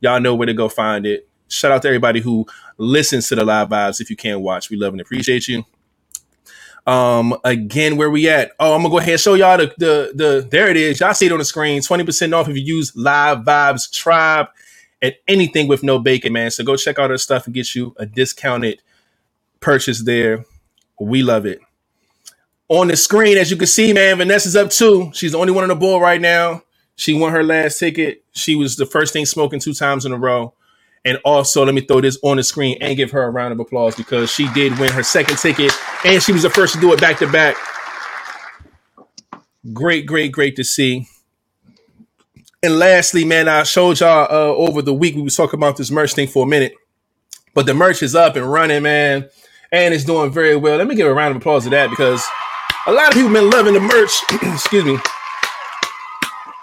y'all 0.00 0.20
know 0.20 0.34
where 0.34 0.46
to 0.46 0.54
go 0.54 0.68
find 0.68 1.06
it. 1.06 1.28
Shout 1.48 1.72
out 1.72 1.82
to 1.82 1.88
everybody 1.88 2.20
who 2.20 2.46
listens 2.78 3.28
to 3.28 3.36
the 3.36 3.44
live 3.44 3.68
vibes. 3.68 4.00
If 4.00 4.10
you 4.10 4.16
can't 4.16 4.40
watch, 4.40 4.70
we 4.70 4.76
love 4.76 4.92
and 4.92 5.00
appreciate 5.00 5.46
you. 5.48 5.64
Um, 6.86 7.36
again, 7.44 7.96
where 7.96 8.10
we 8.10 8.28
at? 8.28 8.52
Oh, 8.60 8.74
I'm 8.74 8.82
gonna 8.82 8.90
go 8.90 8.98
ahead 8.98 9.12
and 9.14 9.20
show 9.20 9.34
y'all 9.34 9.58
the 9.58 9.72
the 9.78 10.12
the 10.14 10.48
there 10.50 10.68
it 10.68 10.76
is. 10.76 11.00
Y'all 11.00 11.14
see 11.14 11.26
it 11.26 11.32
on 11.32 11.38
the 11.38 11.44
screen. 11.44 11.80
20% 11.80 12.32
off 12.32 12.48
if 12.48 12.56
you 12.56 12.62
use 12.62 12.94
Live 12.94 13.38
Vibes 13.38 13.90
Tribe 13.92 14.46
at 15.02 15.16
anything 15.26 15.66
with 15.66 15.82
no 15.82 15.98
bacon, 15.98 16.32
man. 16.32 16.50
So 16.50 16.62
go 16.62 16.76
check 16.76 16.98
out 16.98 17.10
our 17.10 17.18
stuff 17.18 17.46
and 17.46 17.54
get 17.54 17.74
you 17.74 17.94
a 17.98 18.06
discounted 18.06 18.82
purchase 19.58 20.04
there. 20.04 20.44
We 21.00 21.22
love 21.22 21.44
it. 21.44 21.60
On 22.68 22.88
the 22.88 22.96
screen, 22.96 23.38
as 23.38 23.50
you 23.50 23.56
can 23.56 23.68
see, 23.68 23.92
man, 23.92 24.18
Vanessa's 24.18 24.56
up 24.56 24.70
too. 24.70 25.10
She's 25.14 25.32
the 25.32 25.38
only 25.38 25.52
one 25.52 25.62
on 25.62 25.68
the 25.68 25.76
board 25.76 26.02
right 26.02 26.20
now. 26.20 26.62
She 26.96 27.14
won 27.14 27.32
her 27.32 27.44
last 27.44 27.78
ticket. 27.78 28.24
She 28.32 28.56
was 28.56 28.76
the 28.76 28.86
first 28.86 29.12
thing 29.12 29.26
smoking 29.26 29.60
two 29.60 29.74
times 29.74 30.04
in 30.04 30.12
a 30.12 30.16
row. 30.18 30.54
And 31.04 31.18
also, 31.24 31.64
let 31.64 31.74
me 31.74 31.82
throw 31.82 32.00
this 32.00 32.18
on 32.24 32.38
the 32.38 32.42
screen 32.42 32.78
and 32.80 32.96
give 32.96 33.12
her 33.12 33.22
a 33.22 33.30
round 33.30 33.52
of 33.52 33.60
applause 33.60 33.94
because 33.94 34.30
she 34.32 34.48
did 34.52 34.76
win 34.80 34.90
her 34.92 35.04
second 35.04 35.38
ticket 35.38 35.72
and 36.04 36.20
she 36.20 36.32
was 36.32 36.42
the 36.42 36.50
first 36.50 36.74
to 36.74 36.80
do 36.80 36.92
it 36.92 37.00
back 37.00 37.18
to 37.18 37.30
back. 37.30 37.56
Great, 39.72 40.06
great, 40.06 40.32
great 40.32 40.56
to 40.56 40.64
see. 40.64 41.06
And 42.62 42.78
lastly, 42.78 43.24
man, 43.24 43.46
I 43.48 43.62
showed 43.62 44.00
y'all 44.00 44.26
uh, 44.28 44.54
over 44.56 44.82
the 44.82 44.94
week 44.94 45.14
we 45.14 45.22
was 45.22 45.36
talking 45.36 45.60
about 45.60 45.76
this 45.76 45.90
merch 45.92 46.14
thing 46.14 46.26
for 46.26 46.44
a 46.44 46.48
minute, 46.48 46.74
but 47.54 47.66
the 47.66 47.74
merch 47.74 48.02
is 48.02 48.16
up 48.16 48.34
and 48.34 48.50
running, 48.50 48.82
man, 48.82 49.28
and 49.70 49.94
it's 49.94 50.04
doing 50.04 50.32
very 50.32 50.56
well. 50.56 50.78
Let 50.78 50.88
me 50.88 50.96
give 50.96 51.06
a 51.06 51.14
round 51.14 51.32
of 51.32 51.36
applause 51.36 51.64
to 51.64 51.70
that 51.70 51.90
because 51.90 52.26
a 52.86 52.92
lot 52.92 53.08
of 53.08 53.14
people 53.14 53.32
been 53.32 53.50
loving 53.50 53.74
the 53.74 53.80
merch. 53.80 54.12
Excuse 54.54 54.84
me. 54.84 54.98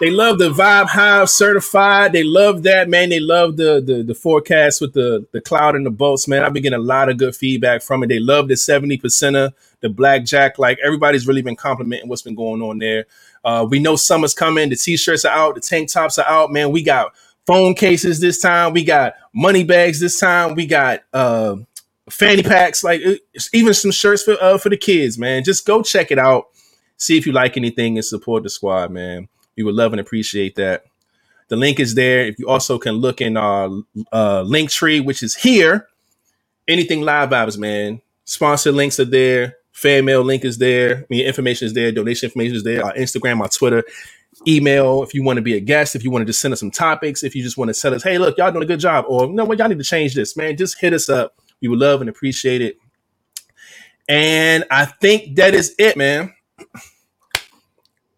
They 0.00 0.10
love 0.10 0.38
the 0.38 0.50
Vibe 0.50 0.88
Hive 0.88 1.30
certified. 1.30 2.12
They 2.12 2.24
love 2.24 2.62
that, 2.64 2.88
man. 2.88 3.10
They 3.10 3.20
love 3.20 3.56
the 3.56 3.80
the, 3.84 4.02
the 4.02 4.14
forecast 4.14 4.80
with 4.80 4.92
the, 4.92 5.26
the 5.32 5.40
cloud 5.40 5.76
and 5.76 5.86
the 5.86 5.90
bolts, 5.90 6.26
man. 6.26 6.42
I've 6.42 6.52
been 6.52 6.62
getting 6.62 6.78
a 6.78 6.82
lot 6.82 7.08
of 7.08 7.16
good 7.16 7.36
feedback 7.36 7.80
from 7.80 8.02
it. 8.02 8.08
They 8.08 8.18
love 8.18 8.48
the 8.48 8.56
70 8.56 8.98
percenter, 8.98 9.52
the 9.80 9.88
blackjack. 9.88 10.58
Like 10.58 10.78
everybody's 10.84 11.28
really 11.28 11.42
been 11.42 11.56
complimenting 11.56 12.08
what's 12.08 12.22
been 12.22 12.34
going 12.34 12.60
on 12.60 12.78
there. 12.78 13.06
Uh, 13.44 13.66
we 13.68 13.78
know 13.78 13.94
summer's 13.94 14.34
coming. 14.34 14.70
The 14.70 14.76
t-shirts 14.76 15.24
are 15.24 15.32
out. 15.32 15.54
The 15.54 15.60
tank 15.60 15.92
tops 15.92 16.18
are 16.18 16.26
out, 16.26 16.50
man. 16.50 16.72
We 16.72 16.82
got 16.82 17.12
phone 17.46 17.74
cases 17.74 18.18
this 18.18 18.40
time. 18.40 18.72
We 18.72 18.82
got 18.82 19.14
money 19.34 19.62
bags 19.62 20.00
this 20.00 20.18
time. 20.18 20.54
We 20.54 20.66
got 20.66 21.02
uh, 21.12 21.56
fanny 22.10 22.42
packs, 22.42 22.84
like 22.84 23.00
uh, 23.04 23.14
even 23.52 23.74
some 23.74 23.90
shirts 23.90 24.22
for 24.22 24.36
uh, 24.40 24.58
for 24.58 24.68
the 24.68 24.76
kids, 24.76 25.18
man. 25.18 25.44
Just 25.44 25.66
go 25.66 25.82
check 25.82 26.10
it 26.10 26.18
out. 26.18 26.46
See 26.96 27.18
if 27.18 27.26
you 27.26 27.32
like 27.32 27.56
anything 27.56 27.96
and 27.96 28.04
support 28.04 28.42
the 28.42 28.50
squad, 28.50 28.90
man. 28.90 29.28
We 29.56 29.62
would 29.62 29.74
love 29.74 29.92
and 29.92 30.00
appreciate 30.00 30.56
that. 30.56 30.84
The 31.48 31.56
link 31.56 31.78
is 31.78 31.94
there. 31.94 32.26
If 32.26 32.38
you 32.38 32.48
also 32.48 32.78
can 32.78 32.94
look 32.94 33.20
in 33.20 33.36
our 33.36 33.66
uh, 34.12 34.42
Linktree, 34.42 35.04
which 35.04 35.22
is 35.22 35.34
here. 35.34 35.88
Anything 36.66 37.02
live 37.02 37.28
vibes, 37.28 37.58
man. 37.58 38.00
Sponsor 38.24 38.72
links 38.72 38.98
are 38.98 39.04
there. 39.04 39.56
Fan 39.72 40.04
mail 40.04 40.22
link 40.22 40.44
is 40.44 40.56
there. 40.56 40.98
I 40.98 41.04
mean, 41.10 41.26
information 41.26 41.66
is 41.66 41.74
there. 41.74 41.92
Donation 41.92 42.28
information 42.28 42.56
is 42.56 42.64
there. 42.64 42.84
Our 42.84 42.94
Instagram, 42.94 43.40
our 43.40 43.48
Twitter, 43.48 43.82
email. 44.46 45.02
If 45.02 45.12
you 45.12 45.22
want 45.22 45.36
to 45.36 45.42
be 45.42 45.56
a 45.56 45.60
guest, 45.60 45.94
if 45.94 46.04
you 46.04 46.10
want 46.10 46.22
to 46.22 46.26
just 46.26 46.40
send 46.40 46.52
us 46.52 46.60
some 46.60 46.70
topics, 46.70 47.22
if 47.22 47.34
you 47.34 47.42
just 47.42 47.58
want 47.58 47.74
to 47.74 47.78
tell 47.78 47.92
us, 47.92 48.02
hey, 48.02 48.16
look, 48.16 48.38
y'all 48.38 48.50
doing 48.50 48.62
a 48.62 48.66
good 48.66 48.80
job, 48.80 49.04
or 49.08 49.26
know 49.26 49.44
what, 49.44 49.58
y'all 49.58 49.68
need 49.68 49.78
to 49.78 49.84
change 49.84 50.14
this, 50.14 50.36
man. 50.36 50.56
Just 50.56 50.80
hit 50.80 50.94
us 50.94 51.08
up. 51.08 51.34
We 51.62 51.68
would 51.68 51.78
love 51.80 52.00
and 52.00 52.10
appreciate 52.10 52.62
it. 52.62 52.78
And 54.08 54.64
I 54.70 54.86
think 54.86 55.36
that 55.36 55.54
is 55.54 55.74
it, 55.78 55.96
man. 55.96 56.34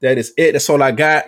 That 0.02 0.18
is 0.18 0.32
it. 0.36 0.52
That's 0.52 0.70
all 0.70 0.82
I 0.82 0.92
got. 0.92 1.26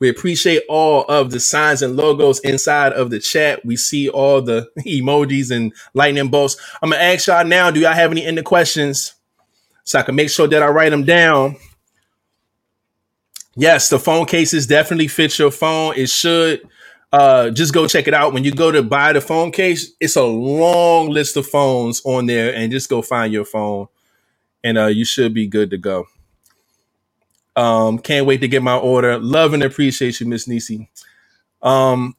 We 0.00 0.08
appreciate 0.08 0.62
all 0.68 1.04
of 1.04 1.30
the 1.30 1.40
signs 1.40 1.82
and 1.82 1.96
logos 1.96 2.40
inside 2.40 2.92
of 2.94 3.10
the 3.10 3.20
chat. 3.20 3.64
We 3.64 3.76
see 3.76 4.08
all 4.08 4.42
the 4.42 4.70
emojis 4.86 5.50
and 5.54 5.72
lightning 5.94 6.28
bolts. 6.28 6.56
I'm 6.82 6.90
gonna 6.90 7.02
ask 7.02 7.26
y'all 7.28 7.44
now. 7.46 7.70
Do 7.70 7.80
y'all 7.80 7.92
have 7.94 8.10
any 8.10 8.24
end 8.24 8.44
questions? 8.44 9.14
So 9.84 9.98
I 9.98 10.02
can 10.02 10.14
make 10.16 10.30
sure 10.30 10.48
that 10.48 10.62
I 10.62 10.68
write 10.68 10.90
them 10.90 11.04
down. 11.04 11.56
Yes, 13.56 13.88
the 13.90 13.98
phone 13.98 14.26
cases 14.26 14.66
definitely 14.66 15.08
fit 15.08 15.38
your 15.38 15.50
phone. 15.50 15.94
It 15.96 16.10
should. 16.10 16.62
Uh, 17.12 17.50
just 17.50 17.74
go 17.74 17.86
check 17.86 18.06
it 18.06 18.14
out. 18.14 18.32
When 18.32 18.44
you 18.44 18.52
go 18.52 18.70
to 18.70 18.82
buy 18.82 19.12
the 19.12 19.20
phone 19.20 19.50
case, 19.50 19.92
it's 20.00 20.16
a 20.16 20.22
long 20.22 21.10
list 21.10 21.36
of 21.36 21.46
phones 21.46 22.02
on 22.04 22.26
there, 22.26 22.54
and 22.54 22.70
just 22.70 22.88
go 22.88 23.02
find 23.02 23.32
your 23.32 23.44
phone, 23.44 23.88
and 24.62 24.78
uh, 24.78 24.86
you 24.86 25.04
should 25.04 25.34
be 25.34 25.46
good 25.46 25.70
to 25.70 25.78
go. 25.78 26.06
Um, 27.56 27.98
can't 27.98 28.26
wait 28.26 28.40
to 28.42 28.48
get 28.48 28.62
my 28.62 28.76
order. 28.76 29.18
Love 29.18 29.54
and 29.54 29.62
appreciate 29.62 30.20
you, 30.20 30.26
Miss 30.26 30.46
Nisi. 30.46 30.88
Um, 31.62 32.14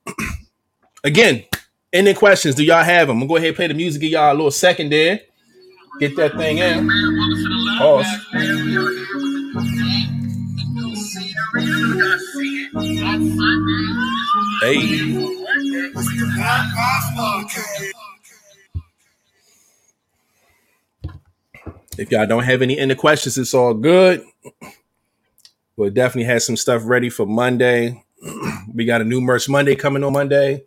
again, 1.04 1.46
any 1.94 2.14
questions? 2.14 2.56
Do 2.56 2.64
y'all 2.64 2.84
have 2.84 3.08
them? 3.08 3.18
I'm 3.18 3.22
gonna 3.22 3.30
go 3.30 3.36
ahead 3.38 3.48
and 3.50 3.56
play 3.56 3.68
the 3.68 3.74
music. 3.74 4.02
Give 4.02 4.12
y'all 4.12 4.32
a 4.32 4.36
little 4.36 4.52
second 4.52 4.92
there. 4.92 5.22
Get 6.00 6.16
that 6.16 6.36
thing 6.38 6.58
in. 6.58 6.90
Pause. 7.78 8.08
Hey. 14.62 14.78
If 21.98 22.12
y'all 22.12 22.28
don't 22.28 22.44
have 22.44 22.62
any 22.62 22.78
any 22.78 22.94
questions, 22.94 23.40
it's 23.40 23.56
all 23.56 23.74
good. 23.74 24.24
We'll 25.76 25.90
definitely 25.90 26.26
have 26.26 26.44
some 26.44 26.58
stuff 26.58 26.84
ready 26.86 27.10
for 27.10 27.26
Monday. 27.26 28.04
we 28.74 28.86
got 28.86 29.02
a 29.02 29.04
new 29.04 29.20
merch 29.20 29.50
Monday 29.50 29.74
coming 29.74 30.04
on 30.04 30.14
Monday. 30.14 30.64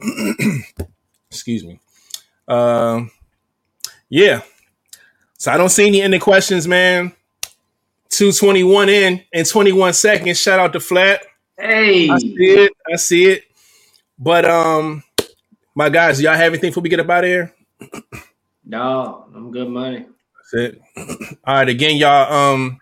Excuse 1.30 1.64
me. 1.64 1.78
Um, 2.48 3.10
yeah. 4.08 4.40
So 5.36 5.52
I 5.52 5.58
don't 5.58 5.68
see 5.68 5.86
any 5.86 6.00
any 6.00 6.18
questions, 6.18 6.66
man. 6.66 7.12
221 8.08 8.88
in 8.88 9.22
and 9.34 9.46
21 9.46 9.92
seconds. 9.92 10.40
Shout 10.40 10.58
out 10.58 10.72
to 10.72 10.80
Flat. 10.80 11.20
Hey. 11.58 12.10
I 12.10 12.18
see 12.18 12.34
it. 12.38 12.72
I 12.92 12.96
see 12.96 13.24
it. 13.26 13.44
But 14.18 14.44
um, 14.44 15.02
my 15.74 15.88
guys, 15.88 16.20
y'all 16.20 16.34
have 16.34 16.52
anything 16.52 16.70
before 16.70 16.82
we 16.82 16.88
get 16.88 17.00
up 17.00 17.10
out 17.10 17.24
of 17.24 17.28
here? 17.28 17.54
No, 18.64 19.26
I'm 19.34 19.50
good 19.50 19.68
money. 19.68 20.06
That's 20.52 20.76
it. 20.76 20.82
All 21.44 21.54
right, 21.56 21.68
again, 21.68 21.96
y'all. 21.96 22.32
Um, 22.32 22.80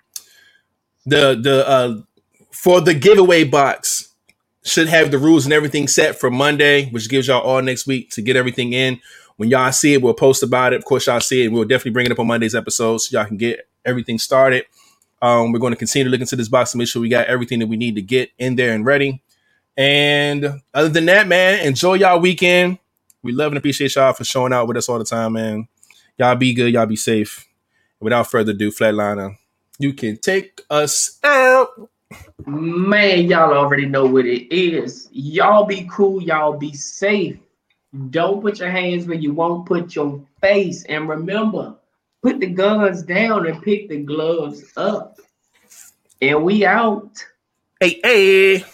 the 1.04 1.34
the 1.34 1.68
uh 1.68 2.00
for 2.52 2.80
the 2.80 2.94
giveaway 2.94 3.42
box 3.44 4.14
should 4.64 4.88
have 4.88 5.10
the 5.10 5.18
rules 5.18 5.44
and 5.44 5.52
everything 5.52 5.88
set 5.88 6.18
for 6.18 6.30
Monday, 6.30 6.88
which 6.90 7.08
gives 7.08 7.26
y'all 7.26 7.40
all 7.42 7.60
next 7.60 7.86
week 7.86 8.10
to 8.10 8.22
get 8.22 8.36
everything 8.36 8.72
in. 8.72 9.00
When 9.36 9.48
y'all 9.48 9.72
see 9.72 9.94
it, 9.94 10.02
we'll 10.02 10.14
post 10.14 10.44
about 10.44 10.72
it. 10.72 10.76
Of 10.76 10.84
course, 10.84 11.08
y'all 11.08 11.18
see 11.18 11.44
it. 11.44 11.48
We'll 11.48 11.64
definitely 11.64 11.90
bring 11.92 12.06
it 12.06 12.12
up 12.12 12.20
on 12.20 12.28
Monday's 12.28 12.54
episode 12.54 12.98
so 12.98 13.18
y'all 13.18 13.26
can 13.26 13.36
get 13.36 13.66
everything 13.84 14.18
started. 14.18 14.64
Um, 15.22 15.52
we're 15.52 15.60
going 15.60 15.72
to 15.72 15.78
continue 15.78 16.04
to 16.04 16.10
look 16.10 16.20
into 16.20 16.34
this 16.34 16.48
box 16.48 16.72
to 16.72 16.78
make 16.78 16.88
sure 16.88 17.00
we 17.00 17.08
got 17.08 17.28
everything 17.28 17.60
that 17.60 17.68
we 17.68 17.76
need 17.76 17.94
to 17.94 18.02
get 18.02 18.30
in 18.38 18.56
there 18.56 18.74
and 18.74 18.84
ready. 18.84 19.22
And 19.76 20.60
other 20.74 20.88
than 20.88 21.06
that, 21.06 21.28
man, 21.28 21.64
enjoy 21.64 21.94
y'all 21.94 22.20
weekend. 22.20 22.78
We 23.22 23.30
love 23.32 23.52
and 23.52 23.58
appreciate 23.58 23.94
y'all 23.94 24.12
for 24.12 24.24
showing 24.24 24.52
out 24.52 24.66
with 24.66 24.76
us 24.76 24.88
all 24.88 24.98
the 24.98 25.04
time, 25.04 25.34
man. 25.34 25.68
Y'all 26.18 26.34
be 26.34 26.52
good. 26.52 26.72
Y'all 26.74 26.86
be 26.86 26.96
safe. 26.96 27.46
Without 28.00 28.28
further 28.28 28.50
ado, 28.50 28.72
Flatliner, 28.72 29.36
you 29.78 29.92
can 29.94 30.16
take 30.16 30.60
us 30.68 31.20
out. 31.22 31.88
Man, 32.44 33.28
y'all 33.28 33.54
already 33.54 33.86
know 33.86 34.04
what 34.04 34.26
it 34.26 34.52
is. 34.52 35.08
Y'all 35.12 35.64
be 35.64 35.88
cool. 35.88 36.20
Y'all 36.20 36.58
be 36.58 36.72
safe. 36.72 37.38
Don't 38.10 38.42
put 38.42 38.58
your 38.58 38.70
hands 38.70 39.06
where 39.06 39.16
you 39.16 39.32
won't 39.32 39.66
put 39.66 39.94
your 39.94 40.20
face. 40.40 40.84
And 40.84 41.08
remember, 41.08 41.76
put 42.22 42.38
the 42.38 42.46
guns 42.46 43.02
down 43.02 43.46
and 43.46 43.60
pick 43.62 43.88
the 43.88 43.98
gloves 43.98 44.62
up. 44.76 45.18
And 46.20 46.44
we 46.44 46.64
out. 46.64 47.10
Hey, 47.80 48.00
hey. 48.04 48.58
Hey, 48.58 48.64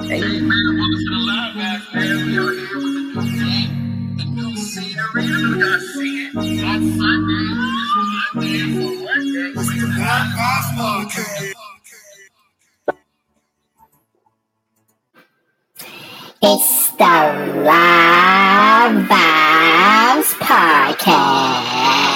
hey. 0.00 0.50
It's 16.42 16.90
the 16.92 17.04
Live 17.64 19.08
Vibes 19.08 20.32
Podcast. 20.38 22.15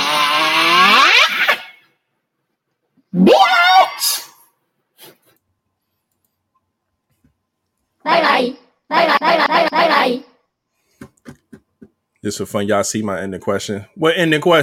Bitch! 3.14 4.28
Bye 8.04 8.20
bye. 8.22 8.56
Bye 8.88 9.06
bye. 9.06 9.18
Bye 9.20 9.46
bye. 9.46 9.68
Bye 9.70 9.88
bye. 9.88 10.24
Just 12.22 12.38
for 12.38 12.46
fun, 12.46 12.66
y'all 12.66 12.84
see 12.84 13.02
my 13.02 13.20
ending 13.20 13.40
question. 13.40 13.86
What 13.94 14.16
ending 14.16 14.40
question? 14.40 14.58